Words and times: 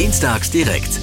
Dienstags 0.00 0.50
direkt. 0.50 0.98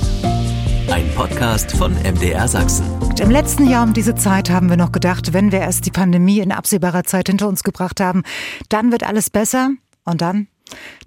Ein 0.92 1.08
Podcast 1.14 1.72
von 1.72 1.94
MDR 2.02 2.48
Sachsen. 2.48 2.88
Im 3.22 3.30
letzten 3.30 3.70
Jahr 3.70 3.84
um 3.84 3.94
diese 3.94 4.16
Zeit 4.16 4.50
haben 4.50 4.72
wir 4.72 4.76
noch 4.76 4.92
gedacht, 4.92 5.34
wenn 5.34 5.52
wir 5.52 5.60
erst 5.60 5.86
die 5.86 5.92
Pandemie 5.92 6.40
in 6.40 6.52
absehbarer 6.52 7.04
Zeit 7.04 7.28
hinter 7.28 7.48
uns 7.48 7.62
gebracht 7.62 8.00
haben, 8.00 8.24
dann 8.70 8.92
wird 8.92 9.04
alles 9.04 9.30
besser. 9.30 9.70
Und 10.04 10.24
dann 10.24 10.48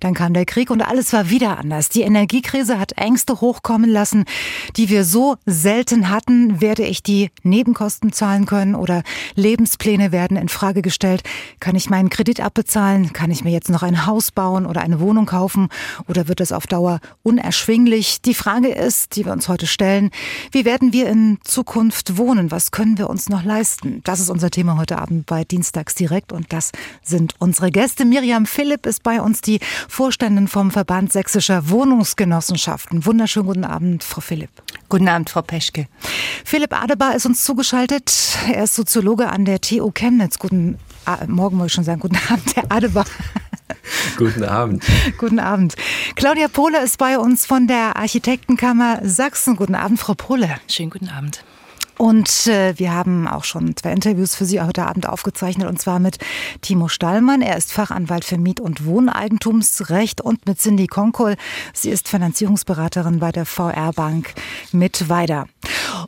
dann 0.00 0.14
kam 0.14 0.32
der 0.32 0.46
Krieg 0.46 0.70
und 0.70 0.82
alles 0.82 1.12
war 1.12 1.30
wieder 1.30 1.58
anders. 1.58 1.88
Die 1.88 2.02
Energiekrise 2.02 2.78
hat 2.78 2.92
Ängste 2.92 3.40
hochkommen 3.40 3.90
lassen, 3.90 4.24
die 4.76 4.88
wir 4.88 5.04
so 5.04 5.36
selten 5.46 6.08
hatten. 6.08 6.60
Werde 6.60 6.84
ich 6.84 7.02
die 7.02 7.30
Nebenkosten 7.42 8.12
zahlen 8.12 8.46
können 8.46 8.74
oder 8.74 9.02
Lebenspläne 9.34 10.12
werden 10.12 10.36
in 10.36 10.48
Frage 10.48 10.82
gestellt? 10.82 11.22
Kann 11.60 11.76
ich 11.76 11.90
meinen 11.90 12.08
Kredit 12.08 12.40
abbezahlen? 12.40 13.12
Kann 13.12 13.30
ich 13.30 13.44
mir 13.44 13.50
jetzt 13.50 13.68
noch 13.68 13.82
ein 13.82 14.06
Haus 14.06 14.30
bauen 14.30 14.66
oder 14.66 14.80
eine 14.80 15.00
Wohnung 15.00 15.26
kaufen? 15.26 15.68
Oder 16.08 16.28
wird 16.28 16.40
es 16.40 16.52
auf 16.52 16.66
Dauer 16.66 17.00
unerschwinglich? 17.22 18.22
Die 18.22 18.34
Frage 18.34 18.68
ist, 18.68 19.16
die 19.16 19.24
wir 19.24 19.32
uns 19.32 19.48
heute 19.48 19.66
stellen, 19.66 20.10
wie 20.52 20.64
werden 20.64 20.92
wir 20.92 21.08
in 21.08 21.38
Zukunft 21.44 22.16
wohnen? 22.16 22.50
Was 22.50 22.70
können 22.70 22.96
wir 22.96 23.10
uns 23.10 23.28
noch 23.28 23.44
leisten? 23.44 24.00
Das 24.04 24.20
ist 24.20 24.30
unser 24.30 24.50
Thema 24.50 24.78
heute 24.78 24.98
Abend 24.98 25.26
bei 25.26 25.44
Dienstags 25.44 25.94
direkt 25.94 26.32
und 26.32 26.52
das 26.52 26.72
sind 27.02 27.34
unsere 27.38 27.70
Gäste. 27.70 28.04
Miriam 28.04 28.46
Philipp 28.46 28.86
ist 28.86 29.02
bei 29.02 29.20
uns, 29.20 29.40
die 29.40 29.49
Vorständin 29.88 30.46
vom 30.46 30.70
Verband 30.70 31.12
Sächsischer 31.12 31.68
Wohnungsgenossenschaften. 31.68 33.04
Wunderschönen 33.04 33.46
guten 33.46 33.64
Abend, 33.64 34.04
Frau 34.04 34.20
Philipp. 34.20 34.50
Guten 34.88 35.08
Abend, 35.08 35.30
Frau 35.30 35.42
Peschke. 35.42 35.88
Philipp 36.44 36.72
Adebar 36.72 37.16
ist 37.16 37.26
uns 37.26 37.44
zugeschaltet. 37.44 38.12
Er 38.52 38.64
ist 38.64 38.74
Soziologe 38.74 39.28
an 39.28 39.44
der 39.44 39.60
TU 39.60 39.90
Chemnitz. 39.90 40.38
Guten 40.38 40.78
ah, 41.06 41.18
Morgen, 41.26 41.56
muss 41.56 41.66
ich 41.68 41.72
schon 41.72 41.84
sagen. 41.84 42.00
Guten 42.00 42.18
Abend, 42.28 42.54
Herr 42.54 42.70
Adebar. 42.70 43.06
Guten 44.16 44.44
Abend. 44.44 44.84
Guten 45.18 45.38
Abend. 45.38 45.74
Claudia 46.14 46.48
Pohle 46.48 46.82
ist 46.82 46.98
bei 46.98 47.18
uns 47.18 47.46
von 47.46 47.66
der 47.66 47.96
Architektenkammer 47.96 49.00
Sachsen. 49.02 49.56
Guten 49.56 49.74
Abend, 49.74 49.98
Frau 49.98 50.14
Pohle. 50.14 50.56
Schönen 50.68 50.90
guten 50.90 51.08
Abend. 51.08 51.42
Und 52.00 52.46
äh, 52.46 52.78
wir 52.78 52.94
haben 52.94 53.28
auch 53.28 53.44
schon 53.44 53.76
zwei 53.76 53.92
Interviews 53.92 54.34
für 54.34 54.46
Sie 54.46 54.62
heute 54.62 54.86
Abend 54.86 55.06
aufgezeichnet, 55.06 55.68
und 55.68 55.78
zwar 55.82 55.98
mit 55.98 56.16
Timo 56.62 56.88
Stallmann. 56.88 57.42
Er 57.42 57.58
ist 57.58 57.74
Fachanwalt 57.74 58.24
für 58.24 58.38
Miet- 58.38 58.58
und 58.58 58.86
Wohneigentumsrecht 58.86 60.22
und 60.22 60.46
mit 60.46 60.58
Cindy 60.58 60.86
Konkol. 60.86 61.36
Sie 61.74 61.90
ist 61.90 62.08
Finanzierungsberaterin 62.08 63.18
bei 63.18 63.32
der 63.32 63.44
VR 63.44 63.92
Bank 63.92 64.32
mit 64.72 65.10
Weida. 65.10 65.44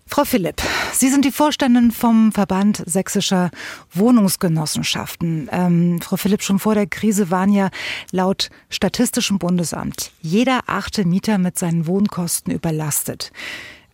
Frau 0.06 0.24
Philipp, 0.24 0.62
Sie 0.94 1.10
sind 1.10 1.26
die 1.26 1.30
Vorständin 1.30 1.90
vom 1.90 2.32
Verband 2.32 2.82
Sächsischer 2.86 3.50
Wohnungsgenossenschaften. 3.92 5.50
Ähm, 5.52 6.00
Frau 6.00 6.16
Philipp, 6.16 6.42
schon 6.42 6.58
vor 6.58 6.74
der 6.74 6.86
Krise 6.86 7.30
waren 7.30 7.52
ja 7.52 7.68
laut 8.12 8.48
Statistischem 8.70 9.38
Bundesamt 9.38 10.12
jeder 10.22 10.60
achte 10.68 11.04
Mieter 11.04 11.36
mit 11.36 11.58
seinen 11.58 11.86
Wohnkosten 11.86 12.50
überlastet. 12.50 13.30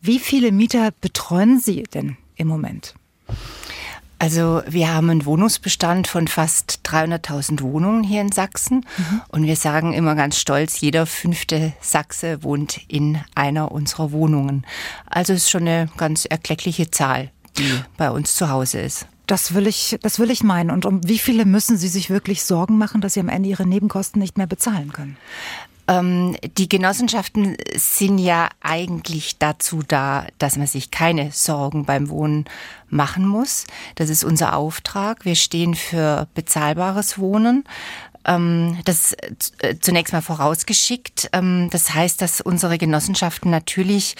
Wie 0.00 0.18
viele 0.18 0.52
Mieter 0.52 0.90
betreuen 1.00 1.60
Sie 1.60 1.82
denn 1.82 2.16
im 2.36 2.48
Moment? 2.48 2.94
Also 4.20 4.62
wir 4.66 4.92
haben 4.92 5.10
einen 5.10 5.26
Wohnungsbestand 5.26 6.08
von 6.08 6.26
fast 6.26 6.80
300.000 6.84 7.62
Wohnungen 7.62 8.02
hier 8.02 8.20
in 8.20 8.32
Sachsen 8.32 8.84
mhm. 8.96 9.20
und 9.28 9.44
wir 9.44 9.54
sagen 9.54 9.92
immer 9.92 10.16
ganz 10.16 10.38
stolz, 10.40 10.80
jeder 10.80 11.06
fünfte 11.06 11.72
Sachse 11.80 12.42
wohnt 12.42 12.80
in 12.88 13.20
einer 13.36 13.70
unserer 13.70 14.10
Wohnungen. 14.10 14.66
Also 15.06 15.34
ist 15.34 15.50
schon 15.50 15.68
eine 15.68 15.88
ganz 15.96 16.24
erkleckliche 16.24 16.90
Zahl, 16.90 17.30
die 17.58 17.70
bei 17.96 18.10
uns 18.10 18.34
zu 18.34 18.48
Hause 18.48 18.80
ist. 18.80 19.06
Das 19.28 19.54
will 19.54 19.66
ich, 19.66 19.98
das 20.02 20.18
will 20.18 20.30
ich 20.30 20.42
meinen. 20.42 20.70
Und 20.70 20.86
um 20.86 21.06
wie 21.06 21.18
viele 21.18 21.44
müssen 21.44 21.76
Sie 21.76 21.88
sich 21.88 22.10
wirklich 22.10 22.42
Sorgen 22.42 22.78
machen, 22.78 23.00
dass 23.00 23.14
Sie 23.14 23.20
am 23.20 23.28
Ende 23.28 23.50
Ihre 23.50 23.66
Nebenkosten 23.66 24.20
nicht 24.20 24.38
mehr 24.38 24.46
bezahlen 24.46 24.92
können? 24.92 25.16
Ähm, 25.88 26.36
die 26.58 26.68
Genossenschaften 26.68 27.56
sind 27.74 28.18
ja 28.18 28.50
eigentlich 28.60 29.38
dazu 29.38 29.82
da, 29.86 30.26
dass 30.38 30.56
man 30.56 30.66
sich 30.66 30.90
keine 30.90 31.32
Sorgen 31.32 31.86
beim 31.86 32.10
Wohnen 32.10 32.44
machen 32.90 33.26
muss. 33.26 33.66
Das 33.94 34.10
ist 34.10 34.22
unser 34.22 34.54
Auftrag. 34.54 35.24
Wir 35.24 35.34
stehen 35.34 35.74
für 35.74 36.28
bezahlbares 36.34 37.18
Wohnen. 37.18 37.64
Ähm, 38.26 38.78
das 38.84 39.14
äh, 39.14 39.76
zunächst 39.80 40.12
mal 40.12 40.20
vorausgeschickt. 40.20 41.30
Ähm, 41.32 41.68
das 41.70 41.94
heißt, 41.94 42.20
dass 42.20 42.42
unsere 42.42 42.76
Genossenschaften 42.76 43.50
natürlich, 43.50 44.16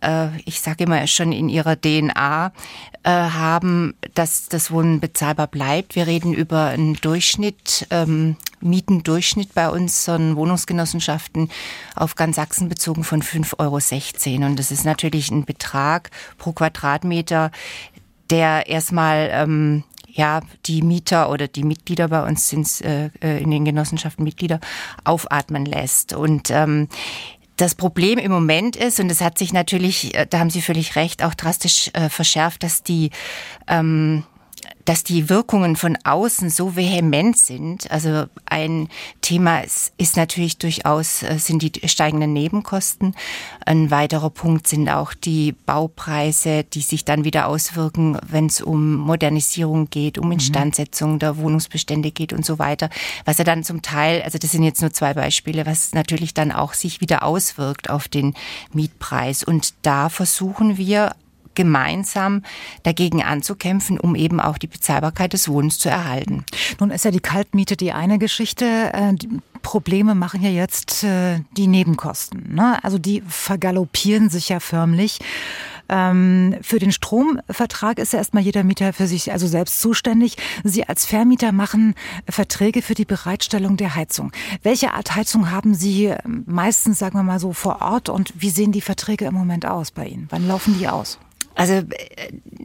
äh, 0.00 0.28
ich 0.46 0.60
sage 0.60 0.84
immer 0.84 1.06
schon 1.06 1.32
in 1.32 1.50
ihrer 1.50 1.78
DNA, 1.78 2.52
äh, 3.02 3.10
haben, 3.10 3.94
dass 4.14 4.48
das 4.48 4.70
Wohnen 4.70 5.00
bezahlbar 5.00 5.46
bleibt. 5.46 5.94
Wir 5.94 6.06
reden 6.06 6.34
über 6.34 6.66
einen 6.66 6.94
Durchschnitt, 6.94 7.86
ähm, 7.90 8.36
Mietendurchschnitt 8.60 9.54
bei 9.54 9.70
unseren 9.70 10.36
Wohnungsgenossenschaften 10.36 11.50
auf 11.94 12.14
ganz 12.14 12.36
Sachsen 12.36 12.68
bezogen 12.68 13.04
von 13.04 13.22
5,16 13.22 13.58
Euro. 14.36 14.46
Und 14.46 14.58
das 14.58 14.70
ist 14.70 14.84
natürlich 14.84 15.30
ein 15.30 15.44
Betrag 15.46 16.10
pro 16.36 16.52
Quadratmeter, 16.52 17.50
der 18.28 18.68
erstmal 18.68 19.30
ähm, 19.32 19.84
ja, 20.06 20.40
die 20.66 20.82
Mieter 20.82 21.30
oder 21.30 21.48
die 21.48 21.62
Mitglieder 21.62 22.08
bei 22.08 22.26
uns 22.26 22.48
sind 22.48 22.80
äh, 22.82 23.10
äh, 23.22 23.42
in 23.42 23.50
den 23.50 23.64
Genossenschaften 23.64 24.24
Mitglieder 24.24 24.60
aufatmen 25.04 25.64
lässt. 25.64 26.12
Und 26.12 26.50
ähm, 26.50 26.88
das 27.60 27.74
Problem 27.74 28.18
im 28.18 28.32
Moment 28.32 28.76
ist, 28.76 29.00
und 29.00 29.08
das 29.08 29.20
hat 29.20 29.38
sich 29.38 29.52
natürlich, 29.52 30.14
äh, 30.14 30.26
da 30.28 30.38
haben 30.38 30.50
Sie 30.50 30.62
völlig 30.62 30.96
recht, 30.96 31.22
auch 31.22 31.34
drastisch 31.34 31.90
äh, 31.92 32.08
verschärft, 32.08 32.62
dass 32.62 32.82
die 32.82 33.10
ähm, 33.68 34.24
dass 34.84 35.04
die 35.04 35.28
Wirkungen 35.28 35.76
von 35.76 35.96
außen 36.04 36.50
so 36.50 36.76
vehement 36.76 37.36
sind. 37.36 37.90
Also 37.90 38.26
ein 38.46 38.88
Thema 39.20 39.60
ist, 39.60 39.92
ist, 39.98 40.16
natürlich 40.16 40.58
durchaus 40.58 41.22
äh, 41.22 41.38
sind 41.38 41.62
die 41.62 41.88
steigenden 41.88 42.32
Nebenkosten. 42.32 43.14
Ein 43.64 43.90
weiterer 43.90 44.30
Punkt 44.30 44.66
sind 44.66 44.88
auch 44.88 45.14
die 45.14 45.52
Baupreise, 45.52 46.64
die 46.64 46.80
sich 46.80 47.04
dann 47.04 47.24
wieder 47.24 47.46
auswirken, 47.46 48.18
wenn 48.26 48.46
es 48.46 48.60
um 48.60 48.96
Modernisierung 48.96 49.90
geht, 49.90 50.18
um 50.18 50.26
mhm. 50.26 50.32
Instandsetzung 50.32 51.18
der 51.18 51.36
Wohnungsbestände 51.36 52.10
geht 52.10 52.32
und 52.32 52.44
so 52.44 52.58
weiter. 52.58 52.90
Was 53.24 53.38
ja 53.38 53.44
dann 53.44 53.64
zum 53.64 53.82
Teil, 53.82 54.22
also 54.22 54.38
das 54.38 54.50
sind 54.52 54.62
jetzt 54.62 54.80
nur 54.80 54.92
zwei 54.92 55.14
Beispiele, 55.14 55.66
was 55.66 55.92
natürlich 55.92 56.34
dann 56.34 56.52
auch 56.52 56.72
sich 56.74 57.00
wieder 57.00 57.22
auswirkt 57.22 57.90
auf 57.90 58.08
den 58.08 58.34
Mietpreis. 58.72 59.44
Und 59.44 59.74
da 59.82 60.08
versuchen 60.08 60.76
wir 60.76 61.14
gemeinsam 61.60 62.42
dagegen 62.84 63.22
anzukämpfen, 63.22 64.00
um 64.00 64.14
eben 64.14 64.40
auch 64.40 64.56
die 64.56 64.66
Bezahlbarkeit 64.66 65.34
des 65.34 65.46
Wohnens 65.46 65.78
zu 65.78 65.90
erhalten. 65.90 66.46
Nun 66.78 66.90
ist 66.90 67.04
ja 67.04 67.10
die 67.10 67.20
Kaltmiete 67.20 67.76
die 67.76 67.92
eine 67.92 68.18
Geschichte. 68.18 68.64
Äh, 68.94 69.12
die 69.12 69.28
Probleme 69.60 70.14
machen 70.14 70.42
ja 70.42 70.48
jetzt 70.48 71.04
äh, 71.04 71.40
die 71.58 71.66
Nebenkosten. 71.66 72.54
Ne? 72.54 72.82
Also 72.82 72.96
die 72.96 73.22
vergaloppieren 73.28 74.30
sich 74.30 74.48
ja 74.48 74.58
förmlich. 74.58 75.18
Ähm, 75.90 76.56
für 76.62 76.78
den 76.78 76.92
Stromvertrag 76.92 77.98
ist 77.98 78.14
ja 78.14 78.20
erstmal 78.20 78.42
jeder 78.42 78.64
Mieter 78.64 78.94
für 78.94 79.06
sich 79.06 79.32
also 79.32 79.46
selbst 79.46 79.80
zuständig. 79.80 80.36
Sie 80.64 80.88
als 80.88 81.04
Vermieter 81.04 81.52
machen 81.52 81.94
Verträge 82.26 82.80
für 82.80 82.94
die 82.94 83.04
Bereitstellung 83.04 83.76
der 83.76 83.96
Heizung. 83.96 84.32
Welche 84.62 84.94
Art 84.94 85.14
Heizung 85.14 85.50
haben 85.50 85.74
Sie 85.74 86.06
ähm, 86.06 86.44
meistens, 86.46 86.98
sagen 87.00 87.18
wir 87.18 87.22
mal 87.22 87.38
so, 87.38 87.52
vor 87.52 87.82
Ort 87.82 88.08
und 88.08 88.32
wie 88.34 88.50
sehen 88.50 88.72
die 88.72 88.80
Verträge 88.80 89.26
im 89.26 89.34
Moment 89.34 89.66
aus 89.66 89.90
bei 89.90 90.06
Ihnen? 90.06 90.26
Wann 90.30 90.48
laufen 90.48 90.78
die 90.78 90.88
aus? 90.88 91.18
Also 91.60 91.74
äh, 91.74 91.84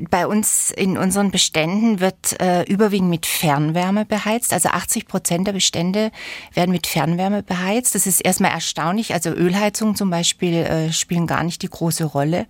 bei 0.09 0.25
uns 0.25 0.71
in 0.71 0.97
unseren 0.97 1.29
Beständen 1.29 1.99
wird 1.99 2.39
äh, 2.39 2.63
überwiegend 2.63 3.09
mit 3.09 3.25
Fernwärme 3.25 4.05
beheizt. 4.05 4.53
Also 4.53 4.69
80 4.69 5.05
Prozent 5.05 5.47
der 5.47 5.51
Bestände 5.51 6.11
werden 6.53 6.71
mit 6.71 6.87
Fernwärme 6.87 7.43
beheizt. 7.43 7.93
Das 7.93 8.07
ist 8.07 8.21
erstmal 8.21 8.51
erstaunlich. 8.51 9.13
Also 9.13 9.31
Ölheizungen 9.31 9.97
zum 9.97 10.09
Beispiel 10.09 10.53
äh, 10.53 10.93
spielen 10.93 11.27
gar 11.27 11.43
nicht 11.43 11.61
die 11.61 11.69
große 11.69 12.05
Rolle 12.05 12.47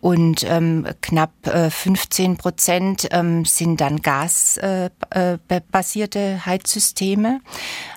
und 0.00 0.44
ähm, 0.44 0.86
knapp 1.00 1.46
äh, 1.46 1.70
15 1.70 2.36
Prozent 2.36 3.08
ähm, 3.10 3.44
sind 3.44 3.80
dann 3.80 4.00
gasbasierte 4.00 4.98
äh, 6.18 6.34
äh 6.34 6.38
Heizsysteme. 6.38 7.40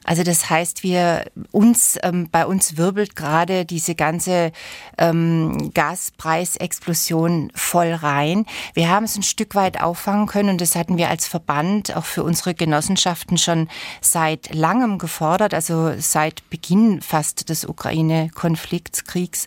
Also 0.03 0.23
das 0.23 0.49
heißt, 0.49 0.81
wir 0.83 1.25
uns 1.51 1.99
ähm, 2.01 2.27
bei 2.31 2.45
uns 2.45 2.77
wirbelt 2.77 3.15
gerade 3.15 3.65
diese 3.65 3.93
ganze 3.93 4.51
ähm, 4.97 5.71
Gaspreisexplosion 5.73 7.51
voll 7.53 7.93
rein. 7.93 8.45
Wir 8.73 8.89
haben 8.89 9.03
es 9.03 9.15
ein 9.15 9.23
Stück 9.23 9.53
weit 9.53 9.79
auffangen 9.81 10.25
können 10.25 10.49
und 10.49 10.61
das 10.61 10.75
hatten 10.75 10.97
wir 10.97 11.09
als 11.09 11.27
Verband 11.27 11.95
auch 11.95 12.05
für 12.05 12.23
unsere 12.23 12.55
Genossenschaften 12.55 13.37
schon 13.37 13.69
seit 14.01 14.53
langem 14.53 14.97
gefordert, 14.97 15.53
also 15.53 15.93
seit 15.99 16.49
Beginn 16.49 17.01
fast 17.01 17.49
des 17.49 17.65
Ukraine-Konflikts, 17.65 19.03
Kriegs 19.03 19.45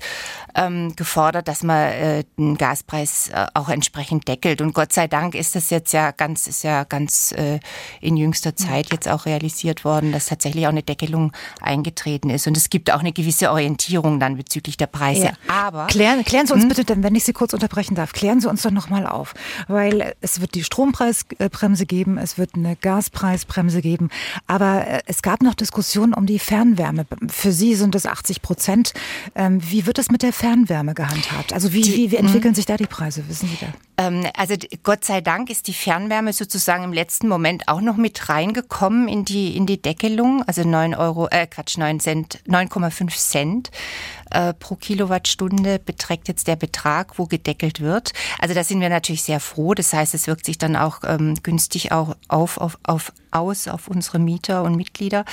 ähm, 0.54 0.94
gefordert, 0.94 1.48
dass 1.48 1.64
man 1.64 1.92
äh, 1.92 2.24
den 2.44 2.56
Gaspreis 2.56 3.28
äh, 3.28 3.46
auch 3.54 3.68
entsprechend 3.68 4.28
deckelt. 4.28 4.60
Und 4.60 4.74
Gott 4.74 4.92
sei 4.92 5.06
Dank 5.08 5.34
ist 5.34 5.54
das 5.54 5.70
jetzt 5.70 5.92
ja 5.92 6.10
ganz, 6.10 6.46
ist 6.46 6.64
ja 6.64 6.84
ganz 6.84 7.32
äh, 7.32 7.60
in 8.00 8.16
jüngster 8.16 8.56
Zeit 8.56 8.92
jetzt 8.92 9.08
auch 9.08 9.26
realisiert 9.26 9.84
worden, 9.84 10.12
dass 10.12 10.26
tatsächlich 10.26 10.66
auch 10.66 10.70
eine 10.70 10.82
Deckelung 10.82 11.32
eingetreten 11.60 12.30
ist. 12.30 12.46
Und 12.46 12.56
es 12.56 12.70
gibt 12.70 12.90
auch 12.90 13.00
eine 13.00 13.12
gewisse 13.12 13.50
Orientierung 13.50 14.20
dann 14.20 14.36
bezüglich 14.36 14.76
der 14.76 14.86
Preise. 14.86 15.24
Ja. 15.24 15.32
Aber 15.48 15.86
klären, 15.86 16.24
klären 16.24 16.46
Sie 16.46 16.52
uns 16.52 16.62
hm? 16.62 16.68
bitte, 16.68 16.84
denn 16.84 17.02
wenn 17.02 17.14
ich 17.14 17.24
Sie 17.24 17.32
kurz 17.32 17.52
unterbrechen 17.52 17.94
darf, 17.94 18.12
klären 18.12 18.40
Sie 18.40 18.48
uns 18.48 18.62
doch 18.62 18.70
nochmal 18.70 19.06
auf, 19.06 19.34
weil 19.68 20.14
es 20.20 20.40
wird 20.40 20.54
die 20.54 20.64
Strompreisbremse 20.64 21.86
geben, 21.86 22.18
es 22.18 22.38
wird 22.38 22.54
eine 22.54 22.76
Gaspreisbremse 22.76 23.80
geben, 23.80 24.10
aber 24.46 24.86
äh, 24.86 25.02
es 25.06 25.22
gab 25.22 25.42
noch 25.42 25.54
Diskussionen 25.54 26.14
um 26.14 26.26
die 26.26 26.38
Fernwärme. 26.38 27.06
Für 27.28 27.52
Sie 27.52 27.74
sind 27.74 27.94
es 27.94 28.06
80 28.06 28.42
Prozent. 28.42 28.92
Ähm, 29.34 29.60
wie 29.62 29.86
wird 29.86 29.98
es 29.98 30.10
mit 30.10 30.22
der 30.22 30.32
Fernwärme 30.32 30.94
gehandhabt? 30.94 31.52
Also 31.52 31.72
wie, 31.72 31.82
die, 31.82 31.94
wie, 31.94 32.12
wie 32.12 32.16
entwickeln 32.34 32.54
sich 32.54 32.66
da 32.66 32.76
die 32.76 32.86
Preise? 32.86 33.28
Wissen 33.28 33.48
Sie 33.48 33.58
da? 33.60 33.68
Ähm, 33.96 34.26
also 34.36 34.54
Gott 34.82 35.04
sei 35.04 35.20
Dank 35.20 35.50
ist 35.50 35.68
die 35.68 35.72
Fernwärme 35.72 36.32
sozusagen 36.32 36.82
im 36.82 36.92
letzten 36.92 37.28
Moment 37.28 37.68
auch 37.68 37.80
noch 37.80 37.96
mit 37.96 38.28
reingekommen 38.28 39.06
in 39.06 39.24
die, 39.24 39.56
in 39.56 39.66
die 39.66 39.80
Deckelung. 39.80 40.42
Also 40.46 40.62
9 40.62 40.94
Euro, 40.94 41.28
äh 41.28 41.46
Quatsch, 41.46 41.78
9 41.78 42.00
Cent, 42.00 42.40
9,5 42.48 43.16
Cent 43.16 43.70
äh, 44.34 44.52
pro 44.54 44.74
Kilowattstunde 44.74 45.78
beträgt 45.78 46.28
jetzt 46.28 46.46
der 46.46 46.56
Betrag, 46.56 47.18
wo 47.18 47.26
gedeckelt 47.26 47.80
wird. 47.80 48.12
Also 48.38 48.54
da 48.54 48.64
sind 48.64 48.80
wir 48.80 48.88
natürlich 48.88 49.22
sehr 49.22 49.40
froh. 49.40 49.74
Das 49.74 49.92
heißt, 49.92 50.14
es 50.14 50.26
wirkt 50.26 50.44
sich 50.44 50.58
dann 50.58 50.76
auch 50.76 51.00
ähm, 51.06 51.34
günstig 51.42 51.92
auch 51.92 52.16
auf, 52.28 52.58
auf, 52.58 52.78
auf, 52.82 53.12
aus 53.30 53.68
auf 53.68 53.88
unsere 53.88 54.18
Mieter 54.18 54.62
und 54.62 54.76
Mitglieder. 54.76 55.24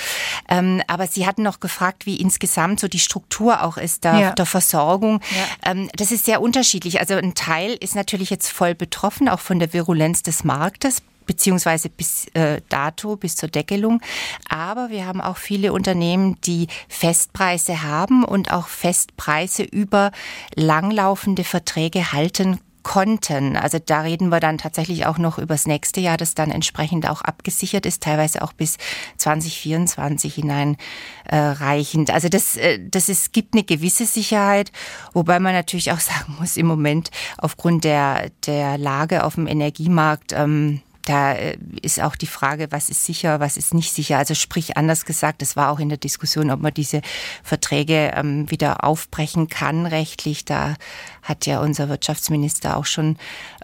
Ähm, 0.48 0.82
aber 0.86 1.06
Sie 1.06 1.26
hatten 1.26 1.42
noch 1.42 1.60
gefragt, 1.60 2.06
wie 2.06 2.16
insgesamt 2.16 2.80
so 2.80 2.88
die 2.88 2.98
Struktur 2.98 3.62
auch 3.62 3.76
ist 3.76 4.04
der, 4.04 4.18
ja. 4.18 4.30
der 4.32 4.46
Versorgung. 4.46 5.20
Ja. 5.30 5.72
Ähm, 5.72 5.90
das 5.96 6.12
ist 6.12 6.24
sehr 6.24 6.40
unterschiedlich. 6.40 7.00
Also 7.00 7.14
ein 7.14 7.34
Teil 7.34 7.76
ist 7.80 7.94
natürlich 7.94 8.30
jetzt 8.30 8.50
voll 8.50 8.74
betroffen, 8.74 9.28
auch 9.28 9.40
von 9.40 9.58
der 9.58 9.72
Virulenz 9.72 10.22
des 10.22 10.44
Marktes 10.44 11.02
beziehungsweise 11.26 11.88
bis 11.88 12.26
äh, 12.34 12.60
dato, 12.68 13.16
bis 13.16 13.36
zur 13.36 13.48
Deckelung. 13.48 14.00
Aber 14.48 14.90
wir 14.90 15.06
haben 15.06 15.20
auch 15.20 15.36
viele 15.36 15.72
Unternehmen, 15.72 16.40
die 16.42 16.68
Festpreise 16.88 17.82
haben 17.82 18.24
und 18.24 18.50
auch 18.50 18.68
Festpreise 18.68 19.62
über 19.62 20.12
langlaufende 20.54 21.44
Verträge 21.44 22.12
halten 22.12 22.58
konnten. 22.82 23.56
Also 23.56 23.78
da 23.78 24.00
reden 24.00 24.28
wir 24.28 24.40
dann 24.40 24.58
tatsächlich 24.58 25.06
auch 25.06 25.18
noch 25.18 25.38
über 25.38 25.54
das 25.54 25.66
nächste 25.66 26.00
Jahr, 26.00 26.16
das 26.16 26.34
dann 26.34 26.50
entsprechend 26.50 27.08
auch 27.08 27.22
abgesichert 27.22 27.86
ist, 27.86 28.02
teilweise 28.02 28.42
auch 28.42 28.52
bis 28.52 28.76
2024 29.18 30.34
hinein 30.34 30.76
äh, 31.24 31.36
reichend. 31.36 32.10
Also 32.10 32.28
das, 32.28 32.56
äh, 32.56 32.78
das 32.82 33.08
ist, 33.08 33.32
gibt 33.32 33.54
eine 33.54 33.64
gewisse 33.64 34.06
Sicherheit, 34.06 34.72
wobei 35.12 35.38
man 35.38 35.52
natürlich 35.52 35.92
auch 35.92 36.00
sagen 36.00 36.36
muss, 36.38 36.56
im 36.56 36.66
Moment 36.66 37.10
aufgrund 37.38 37.84
der, 37.84 38.30
der 38.46 38.78
Lage 38.78 39.24
auf 39.24 39.34
dem 39.34 39.46
Energiemarkt, 39.46 40.32
ähm, 40.32 40.80
da 41.04 41.32
äh, 41.32 41.58
ist 41.82 42.00
auch 42.00 42.16
die 42.16 42.26
Frage, 42.26 42.68
was 42.70 42.88
ist 42.88 43.04
sicher, 43.04 43.40
was 43.40 43.56
ist 43.56 43.74
nicht 43.74 43.92
sicher. 43.92 44.18
Also 44.18 44.34
sprich 44.34 44.76
anders 44.76 45.04
gesagt, 45.04 45.42
es 45.42 45.56
war 45.56 45.70
auch 45.70 45.78
in 45.78 45.88
der 45.88 45.98
Diskussion, 45.98 46.50
ob 46.50 46.60
man 46.60 46.74
diese 46.74 47.02
Verträge 47.42 48.12
ähm, 48.14 48.50
wieder 48.50 48.84
aufbrechen 48.84 49.48
kann 49.48 49.86
rechtlich. 49.86 50.44
Da 50.44 50.76
hat 51.22 51.46
ja 51.46 51.60
unser 51.60 51.88
Wirtschaftsminister 51.88 52.76
auch 52.76 52.86
schon 52.86 53.16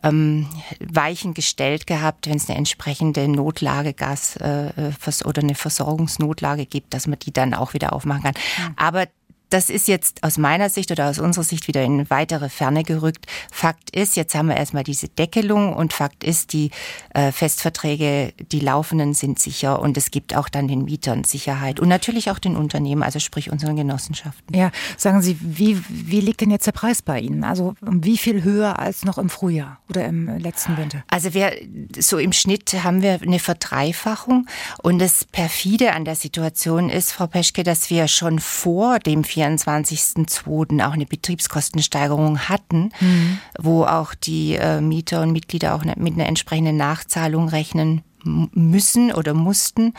ähm, 0.03 0.49
Weichen 0.81 1.35
gestellt 1.35 1.87
gehabt, 1.87 2.29
wenn 2.29 2.37
es 2.37 2.49
eine 2.49 2.59
entsprechende 2.59 3.29
Notlage 3.29 3.95
Gas 3.95 4.37
äh, 4.37 4.69
äh 4.69 4.93
oder 5.25 5.43
eine 5.43 5.55
Versorgungsnotlage 5.55 6.67
gibt, 6.67 6.95
dass 6.95 7.07
man 7.07 7.19
die 7.19 7.33
dann 7.33 7.55
auch 7.55 7.75
wieder 7.75 7.93
aufmachen 7.93 8.23
kann. 8.23 8.35
Mhm. 8.35 8.75
Aber 8.77 9.07
das 9.51 9.71
ist 9.71 9.89
jetzt 9.89 10.23
aus 10.23 10.39
meiner 10.39 10.69
Sicht 10.69 10.91
oder 10.91 11.09
aus 11.09 11.19
unserer 11.19 11.45
Sicht 11.45 11.69
wieder 11.69 11.83
in 11.83 12.09
weitere 12.11 12.49
Ferne 12.49 12.83
gerückt. 12.83 13.27
Fakt 13.51 13.91
ist, 13.91 14.17
jetzt 14.17 14.35
haben 14.35 14.49
wir 14.49 14.57
erstmal 14.57 14.85
diese 14.85 15.09
Deckelung 15.09 15.75
und 15.75 15.93
Fakt 15.93 16.25
ist, 16.25 16.53
die 16.53 16.71
äh, 17.15 17.33
Festverträge, 17.33 18.33
die 18.53 18.61
laufenden 18.61 19.15
sind 19.15 19.39
sicher 19.39 19.81
und 19.81 19.97
es 19.97 20.11
gibt 20.11 20.37
auch 20.37 20.49
dann 20.49 20.69
den 20.69 20.85
Mietern 20.85 21.25
Sicherheit 21.25 21.81
und 21.81 21.89
natürlich 21.89 22.31
auch 22.31 22.39
den 22.39 22.57
Unternehmen, 22.57 23.03
also 23.03 23.19
sprich 23.19 23.51
unseren 23.51 23.77
Genossenschaften. 23.77 24.55
Ja, 24.55 24.71
sagen 24.97 25.23
Sie, 25.23 25.39
wie, 25.41 25.83
wie 25.89 26.21
liegt 26.21 26.41
denn 26.41 26.51
jetzt 26.51 26.67
der 26.67 26.73
Preis 26.73 27.03
bei 27.03 27.21
Ihnen? 27.21 27.45
Also 27.45 27.75
wie 27.81 28.19
viel 28.19 28.43
höher 28.43 28.79
als 28.79 29.05
noch 29.05 29.19
im 29.19 29.31
Frühjahr 29.31 29.81
oder 29.89 30.05
im 30.05 30.39
letzten 30.39 30.77
Winter? 30.77 31.05
Also 31.09 31.35
wir, 31.35 31.53
so 31.99 32.19
im 32.19 32.33
Schnitt 32.33 32.73
haben 32.85 33.03
wir 33.03 33.21
eine 33.23 33.39
Verdreifachung 33.39 34.47
und 34.83 34.99
das 34.99 35.25
perfide 35.25 35.95
an 35.95 36.05
der 36.05 36.17
Situation 36.17 36.91
ist, 36.91 37.13
Frau 37.13 37.27
Peschke, 37.27 37.63
dass 37.63 37.91
wir 37.91 38.09
schon 38.09 38.39
vor 38.39 38.99
dem 38.99 39.25
24.02. 39.47 40.87
auch 40.87 40.93
eine 40.93 41.07
Betriebskostensteigerung 41.07 42.49
hatten, 42.49 42.91
mhm. 43.01 43.39
wo 43.59 43.85
auch 43.85 44.15
die 44.15 44.55
äh, 44.55 44.81
Mieter 44.81 45.23
und 45.23 45.33
Mitglieder 45.33 45.75
auch 45.75 45.85
ne, 45.85 45.95
mit 45.97 46.15
einer 46.15 46.27
entsprechenden 46.27 46.77
Nachzahlung 46.77 47.49
rechnen 47.49 48.03
müssen 48.25 49.13
oder 49.13 49.35
mussten 49.35 49.95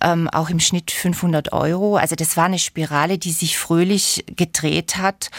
ähm, 0.00 0.28
auch 0.28 0.50
im 0.50 0.60
Schnitt 0.60 0.90
500 0.90 1.52
Euro. 1.52 1.96
Also 1.96 2.16
das 2.16 2.36
war 2.36 2.44
eine 2.44 2.58
Spirale, 2.58 3.18
die 3.18 3.32
sich 3.32 3.58
fröhlich 3.58 4.24
gedreht 4.36 4.96
hat 4.96 5.30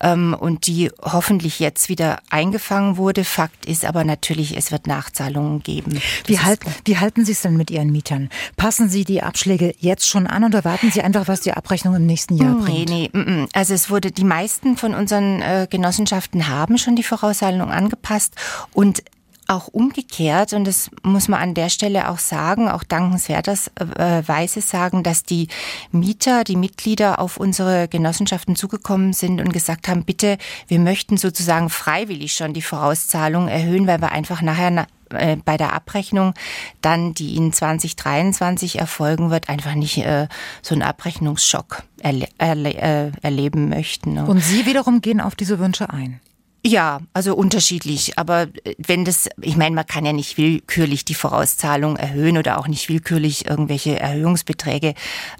ähm, 0.00 0.36
und 0.38 0.66
die 0.66 0.90
hoffentlich 1.02 1.60
jetzt 1.60 1.88
wieder 1.88 2.18
eingefangen 2.30 2.96
wurde. 2.96 3.24
Fakt 3.24 3.66
ist 3.66 3.84
aber 3.84 4.04
natürlich, 4.04 4.56
es 4.56 4.72
wird 4.72 4.86
Nachzahlungen 4.86 5.62
geben. 5.62 6.00
wie, 6.26 6.38
halt, 6.38 6.60
wie 6.84 6.98
halten 6.98 7.24
Sie 7.24 7.32
es 7.32 7.42
denn 7.42 7.56
mit 7.56 7.70
Ihren 7.70 7.90
Mietern? 7.90 8.28
Passen 8.56 8.88
Sie 8.88 9.04
die 9.04 9.22
Abschläge 9.22 9.74
jetzt 9.78 10.08
schon 10.08 10.26
an 10.26 10.44
oder 10.44 10.64
warten 10.64 10.90
Sie 10.90 11.02
einfach, 11.02 11.28
was 11.28 11.40
die 11.40 11.52
Abrechnung 11.52 11.94
im 11.94 12.06
nächsten 12.06 12.36
Jahr 12.36 12.54
bringt? 12.54 12.88
Nee, 12.88 13.10
nee. 13.12 13.46
Also 13.52 13.74
es 13.74 13.90
wurde, 13.90 14.10
die 14.10 14.24
meisten 14.24 14.76
von 14.76 14.94
unseren 14.94 15.42
äh, 15.42 15.66
Genossenschaften 15.70 16.48
haben 16.48 16.78
schon 16.78 16.96
die 16.96 17.02
Vorauszahlung 17.02 17.70
angepasst 17.70 18.34
und 18.72 19.02
auch 19.48 19.68
umgekehrt, 19.68 20.52
und 20.52 20.66
das 20.66 20.90
muss 21.02 21.26
man 21.28 21.40
an 21.40 21.54
der 21.54 21.70
Stelle 21.70 22.10
auch 22.10 22.18
sagen, 22.18 22.68
auch 22.68 22.84
dankenswerterweise 22.84 24.60
sagen, 24.60 25.02
dass 25.02 25.22
die 25.22 25.48
Mieter, 25.90 26.44
die 26.44 26.56
Mitglieder 26.56 27.18
auf 27.18 27.38
unsere 27.38 27.88
Genossenschaften 27.88 28.56
zugekommen 28.56 29.14
sind 29.14 29.40
und 29.40 29.52
gesagt 29.52 29.88
haben, 29.88 30.04
bitte, 30.04 30.38
wir 30.68 30.78
möchten 30.78 31.16
sozusagen 31.16 31.70
freiwillig 31.70 32.34
schon 32.34 32.52
die 32.52 32.62
Vorauszahlung 32.62 33.48
erhöhen, 33.48 33.86
weil 33.86 34.00
wir 34.00 34.12
einfach 34.12 34.42
nachher 34.42 34.86
äh, 35.10 35.36
bei 35.36 35.56
der 35.56 35.72
Abrechnung 35.72 36.34
dann, 36.82 37.14
die 37.14 37.36
in 37.36 37.52
2023 37.52 38.78
erfolgen 38.78 39.30
wird, 39.30 39.48
einfach 39.48 39.74
nicht 39.74 39.98
äh, 39.98 40.28
so 40.60 40.74
einen 40.74 40.82
Abrechnungsschock 40.82 41.84
erle 42.00 42.28
erle 42.36 42.74
äh, 42.74 43.12
erleben 43.22 43.70
möchten. 43.70 44.14
Ne? 44.14 44.26
Und 44.26 44.40
Sie 44.40 44.66
wiederum 44.66 45.00
gehen 45.00 45.20
auf 45.20 45.34
diese 45.34 45.58
Wünsche 45.58 45.90
ein? 45.90 46.20
Ja, 46.66 47.00
also 47.12 47.36
unterschiedlich. 47.36 48.18
Aber 48.18 48.42
äh, 48.64 48.74
wenn 48.78 49.04
das, 49.04 49.28
ich 49.40 49.56
meine, 49.56 49.74
man 49.76 49.86
kann 49.86 50.04
ja 50.04 50.12
nicht 50.12 50.38
willkürlich 50.38 51.04
die 51.04 51.14
Vorauszahlung 51.14 51.96
erhöhen 51.96 52.36
oder 52.36 52.58
auch 52.58 52.66
nicht 52.66 52.88
willkürlich 52.88 53.46
irgendwelche 53.46 53.98
Erhöhungsbeträge 53.98 54.94